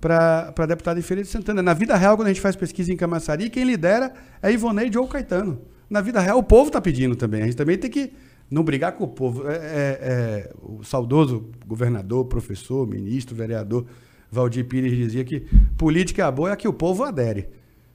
para 0.00 0.66
deputado 0.66 0.98
em 0.98 1.02
Feira 1.02 1.22
de 1.22 1.28
Santana. 1.28 1.62
Na 1.62 1.74
vida 1.74 1.96
real, 1.96 2.16
quando 2.16 2.26
a 2.28 2.30
gente 2.32 2.40
faz 2.40 2.56
pesquisa 2.56 2.92
em 2.92 2.96
Camaçari, 2.96 3.50
quem 3.50 3.64
lidera 3.64 4.12
é 4.42 4.50
Ivoneide 4.52 4.98
ou 4.98 5.06
Caetano. 5.06 5.60
Na 5.88 6.00
vida 6.00 6.20
real, 6.20 6.38
o 6.38 6.42
povo 6.42 6.68
está 6.68 6.80
pedindo 6.80 7.14
também. 7.14 7.42
A 7.42 7.44
gente 7.44 7.56
também 7.56 7.76
tem 7.78 7.90
que 7.90 8.12
não 8.50 8.62
brigar 8.62 8.92
com 8.92 9.04
o 9.04 9.08
povo. 9.08 9.48
É, 9.48 9.54
é- 9.54 9.98
é, 10.00 10.52
o 10.62 10.82
saudoso 10.82 11.50
governador, 11.66 12.24
professor, 12.26 12.86
ministro, 12.86 13.34
vereador 13.34 13.86
Valdir 14.30 14.64
Pires 14.66 14.92
dizia 14.96 15.24
que 15.24 15.40
política 15.76 16.30
boa 16.30 16.50
é 16.50 16.52
a 16.52 16.56
que 16.56 16.66
o 16.66 16.72
povo 16.72 17.04
adere. 17.04 17.48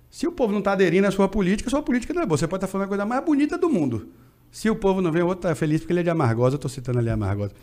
Se 0.10 0.28
o 0.28 0.32
povo 0.32 0.52
não 0.52 0.60
está 0.60 0.74
aderindo 0.74 1.08
à 1.08 1.12
sua 1.12 1.28
política, 1.28 1.70
sua 1.70 1.82
política 1.82 2.14
não 2.14 2.22
é 2.22 2.26
boa. 2.26 2.38
Você 2.38 2.48
pode 2.48 2.64
estar 2.64 2.72
falando 2.72 2.86
a 2.86 2.90
coisa 2.90 3.06
mais 3.06 3.24
bonita 3.24 3.58
do 3.58 3.70
mundo. 3.70 4.10
Se 4.52 4.70
o 4.70 4.76
povo 4.76 5.02
não 5.02 5.12
vem, 5.14 5.22
o 5.24 5.28
outro 5.28 5.48
está 5.48 5.56
feliz 5.56 5.80
porque 5.80 5.94
ele 5.94 6.02
é 6.02 6.04
de 6.04 6.10
Amargosa. 6.10 6.56
Eu 6.56 6.58
estou 6.58 6.70
citando 6.70 7.00
ali 7.00 7.10
Amargosa. 7.10 7.54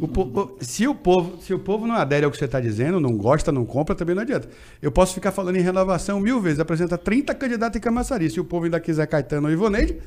O 0.00 0.08
po- 0.08 0.56
se, 0.60 0.88
o 0.88 0.94
povo, 0.94 1.36
se 1.42 1.52
o 1.52 1.58
povo 1.58 1.86
não 1.86 1.94
adere 1.94 2.24
ao 2.24 2.30
que 2.30 2.38
você 2.38 2.46
está 2.46 2.58
dizendo, 2.58 2.98
não 2.98 3.14
gosta, 3.16 3.52
não 3.52 3.66
compra, 3.66 3.94
também 3.94 4.14
não 4.14 4.22
adianta. 4.22 4.48
Eu 4.80 4.90
posso 4.90 5.12
ficar 5.12 5.32
falando 5.32 5.56
em 5.56 5.60
renovação 5.60 6.18
mil 6.18 6.40
vezes, 6.40 6.58
apresentar 6.58 6.96
30 6.96 7.34
candidatos 7.34 7.76
em 7.76 7.80
Camaçari. 7.80 8.30
Se 8.30 8.40
o 8.40 8.44
povo 8.44 8.64
ainda 8.64 8.80
quiser 8.80 9.06
Caetano 9.06 9.48
ou 9.48 9.52
Ivoneide, 9.52 9.98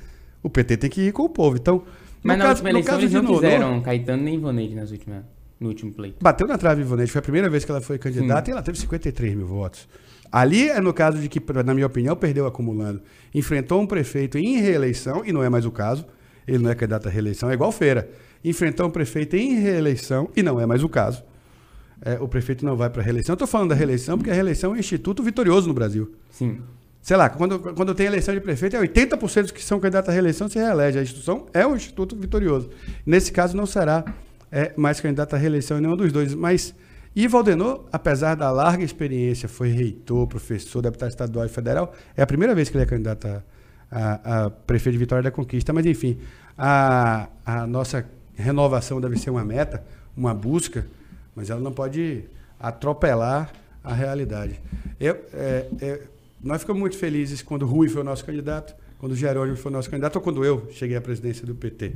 o 0.41 0.49
PT 0.49 0.77
tem 0.77 0.89
que 0.89 1.01
ir 1.01 1.11
com 1.11 1.21
o 1.21 1.29
povo. 1.29 1.55
Então, 1.57 1.83
Mas 2.23 2.35
no 2.35 2.43
na 2.43 2.49
caso- 2.49 2.61
última 2.63 2.69
eleição 2.71 2.97
eles 2.99 3.11
não 3.13 3.25
quiseram 3.25 3.81
Caetano 3.81 4.23
nem 4.23 4.33
Ivoneide 4.33 4.73
nas 4.73 4.89
últimas, 4.89 5.23
no 5.59 5.67
último 5.69 5.93
pleito. 5.93 6.15
Bateu 6.19 6.47
na 6.47 6.57
trave, 6.57 6.81
Ivonete. 6.81 7.11
Foi 7.11 7.19
a 7.19 7.21
primeira 7.21 7.47
vez 7.47 7.63
que 7.63 7.69
ela 7.69 7.79
foi 7.79 7.99
candidata 7.99 8.49
e 8.49 8.53
ela 8.53 8.63
teve 8.63 8.79
53 8.79 9.35
mil 9.35 9.45
votos. 9.45 9.87
Ali 10.31 10.67
é 10.67 10.81
no 10.81 10.91
caso 10.95 11.19
de 11.19 11.29
que, 11.29 11.39
na 11.63 11.75
minha 11.75 11.85
opinião, 11.85 12.15
perdeu 12.15 12.47
acumulando. 12.47 13.03
Enfrentou 13.35 13.79
um 13.79 13.85
prefeito 13.85 14.35
em 14.39 14.59
reeleição, 14.59 15.21
e 15.23 15.31
não 15.31 15.43
é 15.43 15.47
mais 15.49 15.63
o 15.63 15.69
caso. 15.71 16.07
Ele 16.47 16.59
não 16.59 16.69
é 16.69 16.75
candidato 16.75 17.07
à 17.07 17.11
reeleição, 17.11 17.49
é 17.49 17.53
igual 17.53 17.71
Feira. 17.71 18.09
Enfrentou 18.43 18.87
um 18.87 18.89
prefeito 18.89 19.35
em 19.35 19.55
reeleição, 19.55 20.29
e 20.35 20.43
não 20.43 20.59
é 20.59 20.65
mais 20.65 20.83
o 20.83 20.89
caso. 20.89 21.23
É, 22.01 22.17
o 22.19 22.27
prefeito 22.27 22.65
não 22.65 22.75
vai 22.75 22.89
para 22.89 23.01
a 23.01 23.03
reeleição. 23.03 23.31
Eu 23.31 23.35
estou 23.35 23.47
falando 23.47 23.69
da 23.69 23.75
reeleição 23.75 24.17
porque 24.17 24.29
a 24.29 24.33
reeleição 24.33 24.71
é 24.71 24.75
um 24.75 24.77
instituto 24.77 25.23
vitorioso 25.23 25.67
no 25.67 25.73
Brasil. 25.73 26.13
Sim. 26.29 26.59
Sei 27.01 27.15
lá, 27.15 27.29
quando, 27.29 27.59
quando 27.59 27.93
tem 27.95 28.05
eleição 28.05 28.33
de 28.33 28.41
prefeito, 28.41 28.75
é 28.75 28.79
80% 28.79 29.41
dos 29.41 29.51
que 29.51 29.63
são 29.63 29.79
candidatos 29.79 30.09
à 30.09 30.11
reeleição 30.11 30.49
se 30.49 30.57
reelege. 30.57 30.99
A 30.99 31.01
instituição 31.01 31.45
é 31.53 31.65
um 31.65 31.75
instituto 31.75 32.15
vitorioso. 32.15 32.69
Nesse 33.05 33.31
caso, 33.31 33.55
não 33.55 33.65
será 33.65 34.05
é, 34.51 34.73
mais 34.75 34.99
candidato 34.99 35.33
à 35.33 35.37
reeleição 35.37 35.77
em 35.77 35.81
nenhum 35.81 35.95
dos 35.95 36.11
dois. 36.11 36.33
Mas 36.33 36.73
Ivo 37.15 37.37
Aldenor, 37.37 37.85
apesar 37.91 38.35
da 38.35 38.49
larga 38.51 38.83
experiência, 38.83 39.47
foi 39.47 39.69
reitor, 39.69 40.27
professor, 40.27 40.81
deputado 40.81 41.09
estadual 41.09 41.45
e 41.45 41.49
federal, 41.49 41.93
é 42.17 42.21
a 42.23 42.27
primeira 42.27 42.55
vez 42.55 42.69
que 42.69 42.77
ele 42.77 42.83
é 42.83 42.87
candidato 42.87 43.27
a, 43.27 43.43
a- 43.93 44.45
a 44.45 44.49
de 44.91 44.97
Vitória 44.97 45.23
da 45.23 45.31
Conquista. 45.31 45.71
Mas, 45.71 45.85
enfim, 45.85 46.17
a, 46.57 47.27
a 47.45 47.67
nossa 47.67 48.05
renovação 48.35 48.99
deve 48.99 49.17
ser 49.17 49.29
uma 49.29 49.43
meta, 49.45 49.83
uma 50.17 50.33
busca, 50.33 50.85
mas 51.35 51.49
ela 51.49 51.61
não 51.61 51.71
pode 51.71 52.23
atropelar 52.59 53.51
a 53.83 53.93
realidade. 53.93 54.59
Eu, 54.99 55.15
é, 55.33 55.67
é, 55.81 56.01
nós 56.41 56.61
ficamos 56.61 56.79
muito 56.79 56.97
felizes 56.97 57.41
quando 57.41 57.63
o 57.63 57.65
Rui 57.67 57.89
foi 57.89 58.01
o 58.01 58.05
nosso 58.05 58.23
candidato, 58.25 58.73
quando 58.97 59.11
o 59.11 59.15
Jerônimo 59.15 59.57
foi 59.57 59.71
o 59.71 59.73
nosso 59.73 59.89
candidato, 59.89 60.15
ou 60.15 60.21
quando 60.21 60.43
eu 60.45 60.67
cheguei 60.71 60.95
à 60.95 61.01
presidência 61.01 61.45
do 61.45 61.53
PT. 61.53 61.93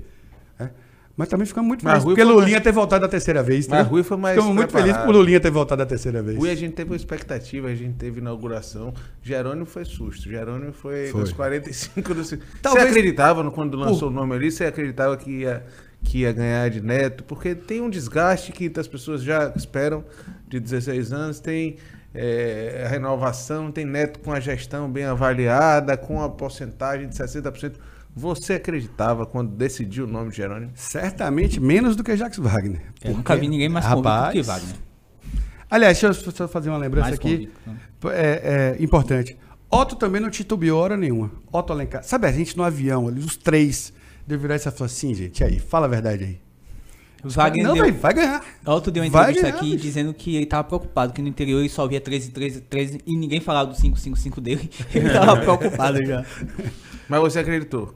né? 0.60 0.72
Mas 1.18 1.28
também 1.30 1.48
ficamos 1.48 1.68
muito 1.68 1.82
felizes 1.82 2.04
Rui 2.04 2.14
porque 2.14 2.24
Lulinha 2.24 2.52
mais- 2.52 2.64
ter 2.64 2.72
voltado 2.72 3.04
a 3.06 3.08
terceira 3.10 3.42
vez. 3.42 3.68
Mas? 3.68 3.88
Rui 3.88 4.04
foi 4.04 4.18
mais 4.18 4.36
Ficamos 4.36 4.56
muito 4.56 4.72
felizes 4.72 4.98
por 5.02 5.16
Lulinha 5.16 5.40
ter 5.40 5.50
voltado 5.50 5.82
a 5.82 5.86
terceira 5.86 6.22
vez. 6.22 6.38
Rui, 6.38 6.52
a 6.52 6.56
gente 6.56 6.74
teve 6.74 6.92
uma 6.92 6.96
expectativa, 6.96 7.68
a 7.70 7.74
gente 7.76 7.96
teve 7.96 8.20
inauguração. 8.22 8.94
Jerônimo 9.24 9.66
foi 9.66 9.84
susto. 9.84 10.30
Jerônimo 10.30 10.72
foi, 10.74 11.08
Foi. 11.08 11.22
dos 11.22 11.32
45 11.34 12.14
do. 12.14 12.24
Você 12.24 12.40
Talvez- 12.62 12.86
acreditava 12.88 13.42
no- 13.42 13.52
quando 13.52 13.76
lançou 13.76 14.10
o 14.10 14.12
nome 14.12 14.36
ali? 14.36 14.52
Você 14.52 14.66
acreditava 14.66 15.18
que 15.18 15.32
ia, 15.42 15.66
que 16.04 16.20
ia 16.20 16.32
ganhar 16.32 16.70
de 16.70 16.82
neto? 16.82 17.24
Porque 17.24 17.56
tem 17.56 17.82
um 17.82 17.90
desgaste 17.90 18.52
que 18.52 18.72
as 18.80 18.88
pessoas 18.88 19.24
já 19.24 19.52
esperam 19.56 20.06
de 20.48 20.60
16 20.60 21.12
anos, 21.12 21.40
tem 21.40 21.78
é, 22.20 22.84
a 22.86 22.90
renovação, 22.90 23.72
tem 23.72 23.86
neto 23.86 24.20
com 24.20 24.32
a 24.32 24.40
gestão 24.40 24.90
bem 24.90 25.04
avaliada, 25.06 25.96
com 25.98 26.22
a 26.22 26.30
porcentagem 26.30 27.08
de 27.08 27.16
60%. 27.16 27.80
Você 28.18 28.54
acreditava 28.54 29.28
quando 29.28 29.52
decidiu 29.52 30.06
o 30.06 30.08
nome 30.08 30.32
de 30.32 30.38
Jerônimo? 30.38 30.72
Certamente 30.74 31.60
menos 31.60 31.96
do 31.96 32.04
que 32.04 32.18
Jacques 32.18 32.40
Wagner. 32.40 32.82
Eu 33.04 33.14
nunca 33.14 33.36
vi 33.36 33.48
ninguém 33.48 33.70
mais 33.70 33.86
convicto 33.86 34.10
Rapaz, 34.10 34.34
que 34.34 34.42
Wagner. 34.42 34.76
Aliás, 35.70 36.00
deixa 36.02 36.28
eu 36.28 36.32
só 36.32 36.48
fazer 36.48 36.70
uma 36.70 36.80
lembrança 36.80 37.10
Mais 37.10 37.20
aqui. 37.20 37.32
convicto, 37.32 37.60
né? 37.68 37.80
É, 38.06 38.76
é 38.80 38.84
importante. 38.84 39.38
Otto 39.70 39.96
também 39.96 40.20
não 40.20 40.32
titubeou 40.32 40.82
hora 40.82 40.98
nenhuma. 40.98 41.32
Otto 41.52 41.72
Alencar. 41.72 42.04
Sabe, 42.04 42.26
a 42.26 42.32
gente 42.32 42.58
no 42.58 42.64
avião, 42.64 43.08
ali, 43.08 43.20
os 43.20 43.38
três, 43.38 43.94
deu 44.26 44.40
virar 44.40 44.56
e 44.56 44.60
falar 44.60 44.86
assim, 44.86 45.14
gente, 45.14 45.42
e 45.42 45.44
aí, 45.44 45.60
fala 45.60 45.86
a 45.86 45.90
verdade 45.90 46.24
aí. 46.24 46.47
O 47.24 47.30
Wagner 47.30 47.66
não, 47.66 47.74
deu, 47.74 47.84
vai, 47.84 47.92
vai 47.92 48.14
ganhar. 48.14 48.46
Otto 48.66 48.92
deu 48.92 49.02
uma 49.02 49.08
entrevista 49.08 49.42
ganhar, 49.42 49.56
aqui 49.56 49.72
bicho. 49.72 49.84
dizendo 49.84 50.14
que 50.14 50.36
ele 50.36 50.46
tava 50.46 50.64
preocupado, 50.64 51.14
que 51.14 51.22
no 51.22 51.28
interior 51.28 51.60
ele 51.60 51.70
só 51.70 51.88
via 51.88 52.00
13, 52.00 52.32
13, 52.32 52.62
13 52.62 53.02
e 53.06 53.16
ninguém 53.18 53.40
falava 53.40 53.72
do 53.72 53.76
555 53.76 54.40
dele. 54.40 54.70
Ele 54.94 55.10
tava 55.10 55.38
preocupado 55.42 56.06
já. 56.06 56.24
Mas 57.10 57.20
você 57.20 57.40
acreditou? 57.40 57.94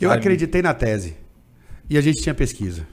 Eu 0.00 0.10
acreditei 0.10 0.60
na 0.60 0.74
tese. 0.74 1.16
E 1.88 1.96
a 1.96 2.00
gente 2.00 2.20
tinha 2.22 2.34
pesquisa. 2.34 2.86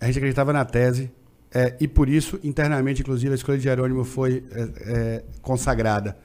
A 0.00 0.06
gente 0.06 0.18
acreditava 0.18 0.52
na 0.52 0.64
tese. 0.64 1.10
é, 1.54 1.76
e 1.80 1.86
por 1.88 2.08
isso, 2.08 2.38
internamente, 2.42 3.02
inclusive, 3.02 3.32
a 3.32 3.34
escolha 3.34 3.58
de 3.58 3.64
Jerônimo 3.64 4.04
foi 4.04 4.42
é, 4.52 4.68
é, 4.78 5.22
consagrada. 5.40 6.16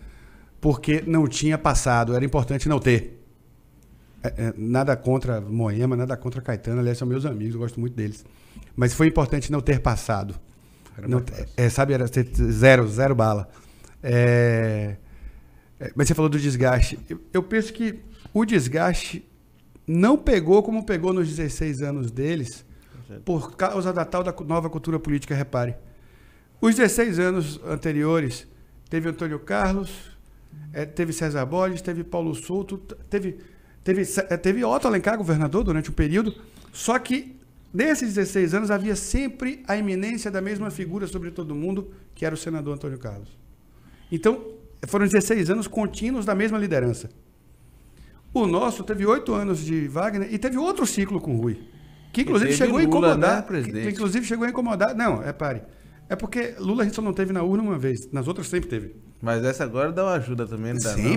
Porque 0.60 1.04
não 1.06 1.28
tinha 1.28 1.58
passado. 1.58 2.16
Era 2.16 2.26
importante 2.26 2.68
não 2.68 2.80
ter. 2.80 3.17
É, 4.36 4.48
é, 4.48 4.54
nada 4.58 4.96
contra 4.96 5.40
Moema, 5.40 5.96
nada 5.96 6.18
contra 6.18 6.42
Caetano. 6.42 6.80
Aliás, 6.80 6.98
são 6.98 7.08
meus 7.08 7.26
amigos, 7.26 7.54
eu 7.54 7.60
gosto 7.60 7.80
muito 7.80 7.96
deles. 7.96 8.26
Mas 8.76 8.94
foi 8.94 9.08
importante 9.08 9.52
não 9.52 9.62
ter 9.62 9.80
passado. 9.80 10.36
Era 10.98 11.08
Não, 11.08 11.24
é, 11.56 11.70
sabe, 11.70 11.94
era 11.94 12.06
zero, 12.08 12.88
zero 12.88 13.16
bala. 13.16 13.50
É, 14.02 14.98
é, 15.80 15.92
mas 15.96 16.08
você 16.08 16.14
falou 16.14 16.30
do 16.30 16.40
desgaste. 16.40 17.00
Eu, 17.10 17.20
eu 17.34 17.44
penso 17.44 17.72
que 17.72 18.00
o 18.34 18.46
desgaste 18.46 19.26
não 19.88 20.18
pegou 20.18 20.62
como 20.62 20.86
pegou 20.86 21.14
nos 21.14 21.28
16 21.30 21.82
anos 21.82 22.12
deles, 22.12 22.66
por 23.24 23.56
causa 23.56 23.94
da 23.94 24.04
tal 24.04 24.24
da 24.24 24.34
nova 24.46 24.70
cultura 24.70 25.00
política, 25.00 25.34
repare. 25.34 25.76
Os 26.60 26.76
16 26.76 27.20
anos 27.20 27.62
anteriores, 27.66 28.48
teve 28.90 29.08
Antônio 29.08 29.40
Carlos, 29.40 30.18
teve 30.96 31.14
César 31.14 31.46
Borges, 31.46 31.82
teve 31.82 32.04
Paulo 32.04 32.34
Souto, 32.36 32.78
teve, 33.10 33.38
teve, 33.88 34.02
eh, 34.02 34.38
teve 34.38 34.66
Otto 34.66 34.86
Alencar, 34.86 35.18
governador, 35.18 35.64
durante 35.64 35.90
um 35.90 35.94
período. 35.94 36.36
Só 36.74 37.00
que, 37.00 37.38
nesses 37.74 38.14
16 38.14 38.54
anos, 38.54 38.70
havia 38.70 38.98
sempre 38.98 39.64
a 39.66 39.78
eminência 39.78 40.30
da 40.30 40.42
mesma 40.42 40.70
figura 40.70 41.08
sobre 41.08 41.32
todo 41.32 41.56
mundo, 41.56 41.90
que 42.14 42.26
era 42.26 42.36
o 42.36 42.38
senador 42.38 42.74
Antônio 42.74 42.98
Carlos. 42.98 43.30
Então, 44.12 44.44
foram 44.86 45.06
16 45.06 45.50
anos 45.50 45.68
contínuos 45.68 46.26
da 46.26 46.36
mesma 46.36 46.58
liderança. 46.58 47.10
O 48.34 48.46
nosso 48.46 48.84
teve 48.84 49.06
oito 49.06 49.34
anos 49.34 49.64
de 49.64 49.88
Wagner 49.88 50.34
e 50.34 50.38
teve 50.38 50.58
outro 50.58 50.86
ciclo 50.86 51.22
com 51.22 51.36
o 51.36 51.42
Rui. 51.42 51.58
Que 52.12 52.22
inclusive 52.22 52.52
chegou 52.54 52.80
a 52.80 52.82
Lula, 52.82 52.84
incomodar. 52.84 53.36
né, 53.38 53.42
presidente? 53.42 53.88
que, 53.88 53.94
inclusive 53.94 54.26
chegou 54.26 54.46
a 54.46 54.50
incomodar. 54.50 54.94
Não, 54.96 55.24
é 55.24 55.32
pare. 55.32 55.62
É 56.10 56.16
porque 56.16 56.56
Lula 56.60 56.82
a 56.82 56.86
gente 56.86 56.96
só 56.96 57.02
não 57.02 57.14
teve 57.14 57.32
na 57.32 57.42
urna 57.42 57.64
uma 57.64 57.78
vez. 57.78 58.12
Nas 58.12 58.28
outras 58.28 58.48
sempre 58.48 58.70
teve. 58.70 58.96
Mas 59.22 59.44
essa 59.44 59.64
agora 59.64 59.92
dá 59.92 60.04
uma 60.04 60.14
ajuda 60.14 60.46
também, 60.46 60.74
não 60.74 60.82
dá 60.82 60.96
não? 60.98 61.10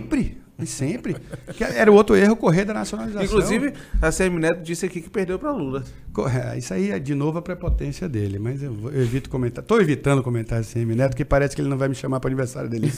Mas 0.61 0.69
sempre. 0.71 1.17
Que 1.57 1.65
era 1.65 1.91
o 1.91 1.95
outro 1.95 2.15
erro 2.15 2.37
correr 2.37 2.65
da 2.65 2.75
nacionalização. 2.75 3.25
Inclusive, 3.25 3.73
a 4.01 4.11
CM 4.13 4.39
Neto 4.39 4.63
disse 4.63 4.87
aqui 4.87 5.01
que 5.01 5.11
perdeu 5.11 5.39
para 5.39 5.51
Lula. 5.51 5.83
Corre- 6.13 6.59
Isso 6.59 6.75
aí 6.75 6.91
é 6.91 6.99
de 6.99 7.15
novo 7.15 7.39
a 7.39 7.43
prepotência 7.43 8.09
dele, 8.09 8.39
mas 8.39 8.63
eu, 8.63 8.77
eu 8.93 9.01
evito 9.03 9.31
comentar. 9.31 9.65
Tô 9.65 9.81
evitando 9.81 10.23
comentar 10.23 10.63
CM 10.65 10.95
Neto, 10.95 11.17
que 11.17 11.25
parece 11.25 11.55
que 11.57 11.63
ele 11.63 11.69
não 11.69 11.79
vai 11.79 11.89
me 11.89 11.95
chamar 11.95 12.21
para 12.21 12.29
aniversário 12.29 12.69
dele. 12.69 12.93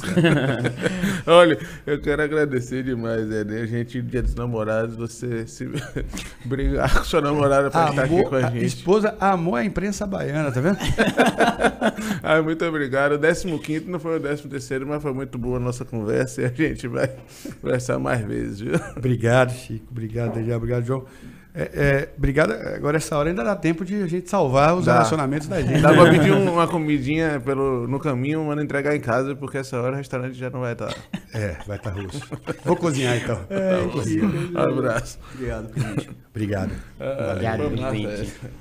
Olha, 1.27 1.59
eu 1.87 2.01
quero 2.01 2.23
agradecer 2.23 2.83
demais, 2.83 3.31
Ed. 3.31 3.55
A 3.55 3.67
gente, 3.67 4.01
dia 4.03 4.23
dos 4.23 4.35
namorados, 4.35 4.97
você 4.97 5.47
se 5.47 5.69
brigar 6.45 6.93
com 6.99 7.05
sua 7.05 7.21
namorada 7.21 7.71
para 7.71 7.91
estar 7.91 8.05
aqui 8.05 8.23
com 8.25 8.35
a 8.35 8.39
a 8.47 8.51
gente. 8.51 8.65
esposa 8.67 9.15
amou 9.21 9.55
a 9.55 9.65
imprensa 9.65 10.07
baiana, 10.07 10.51
tá 10.51 10.61
vendo? 10.61 10.79
Ah, 12.23 12.41
muito 12.41 12.65
obrigado. 12.65 13.13
O 13.15 13.59
15 13.59 13.87
não 13.91 13.99
foi 13.99 14.17
o 14.19 14.21
13, 14.21 14.85
mas 14.87 15.03
foi 15.03 15.13
muito 15.13 15.37
boa 15.39 15.57
a 15.57 15.61
nossa 15.61 15.85
conversa 15.85 16.43
e 16.43 16.45
a 16.45 16.49
gente 16.49 16.87
vai 16.87 17.11
conversar 17.55 17.99
mais 17.99 18.21
vezes, 18.25 18.61
viu? 18.61 18.75
Obrigado, 18.97 19.53
Chico. 19.53 19.87
Obrigado, 19.91 20.35
Daniel. 20.35 20.57
Obrigado, 20.57 20.85
João. 20.85 21.05
É, 21.55 21.63
é, 21.75 22.09
obrigado. 22.17 22.53
Agora, 22.53 22.97
essa 22.97 23.15
hora 23.15 23.29
ainda 23.29 23.45
dá 23.45 23.55
tempo 23.55 23.85
de 23.85 24.03
a 24.03 24.07
gente 24.07 24.31
salvar 24.31 24.75
os 24.75 24.87
Dá. 24.87 24.95
relacionamentos 24.95 25.47
da 25.49 25.61
gente. 25.61 25.83
Dá 25.83 25.93
pra 25.93 26.09
pedir 26.11 26.33
um- 26.33 26.51
uma 26.51 26.67
comidinha 26.67 27.43
pelo, 27.45 27.87
no 27.87 28.01
caminho, 28.01 28.43
mas 28.47 28.57
não 28.57 28.63
entregar 28.63 28.97
em 28.97 29.01
casa, 29.01 29.37
porque 29.37 29.59
essa 29.59 29.79
hora 29.79 29.93
o 29.93 29.97
restaurante 29.97 30.33
já 30.35 30.49
não 30.49 30.61
vai 30.61 30.73
estar. 30.73 30.95
É, 31.35 31.59
vai 31.67 31.77
estar 31.77 31.91
russo. 31.91 32.23
Vou 32.65 32.75
cozinhar 32.75 33.17
então. 33.19 33.39
Um 34.55 34.59
abraço. 34.79 35.19
Obrigado, 35.35 35.69
presidente. 35.69 36.11
Obrigado. 36.31 36.73
Ah, 36.99 37.33
Obrigado. 37.33 38.53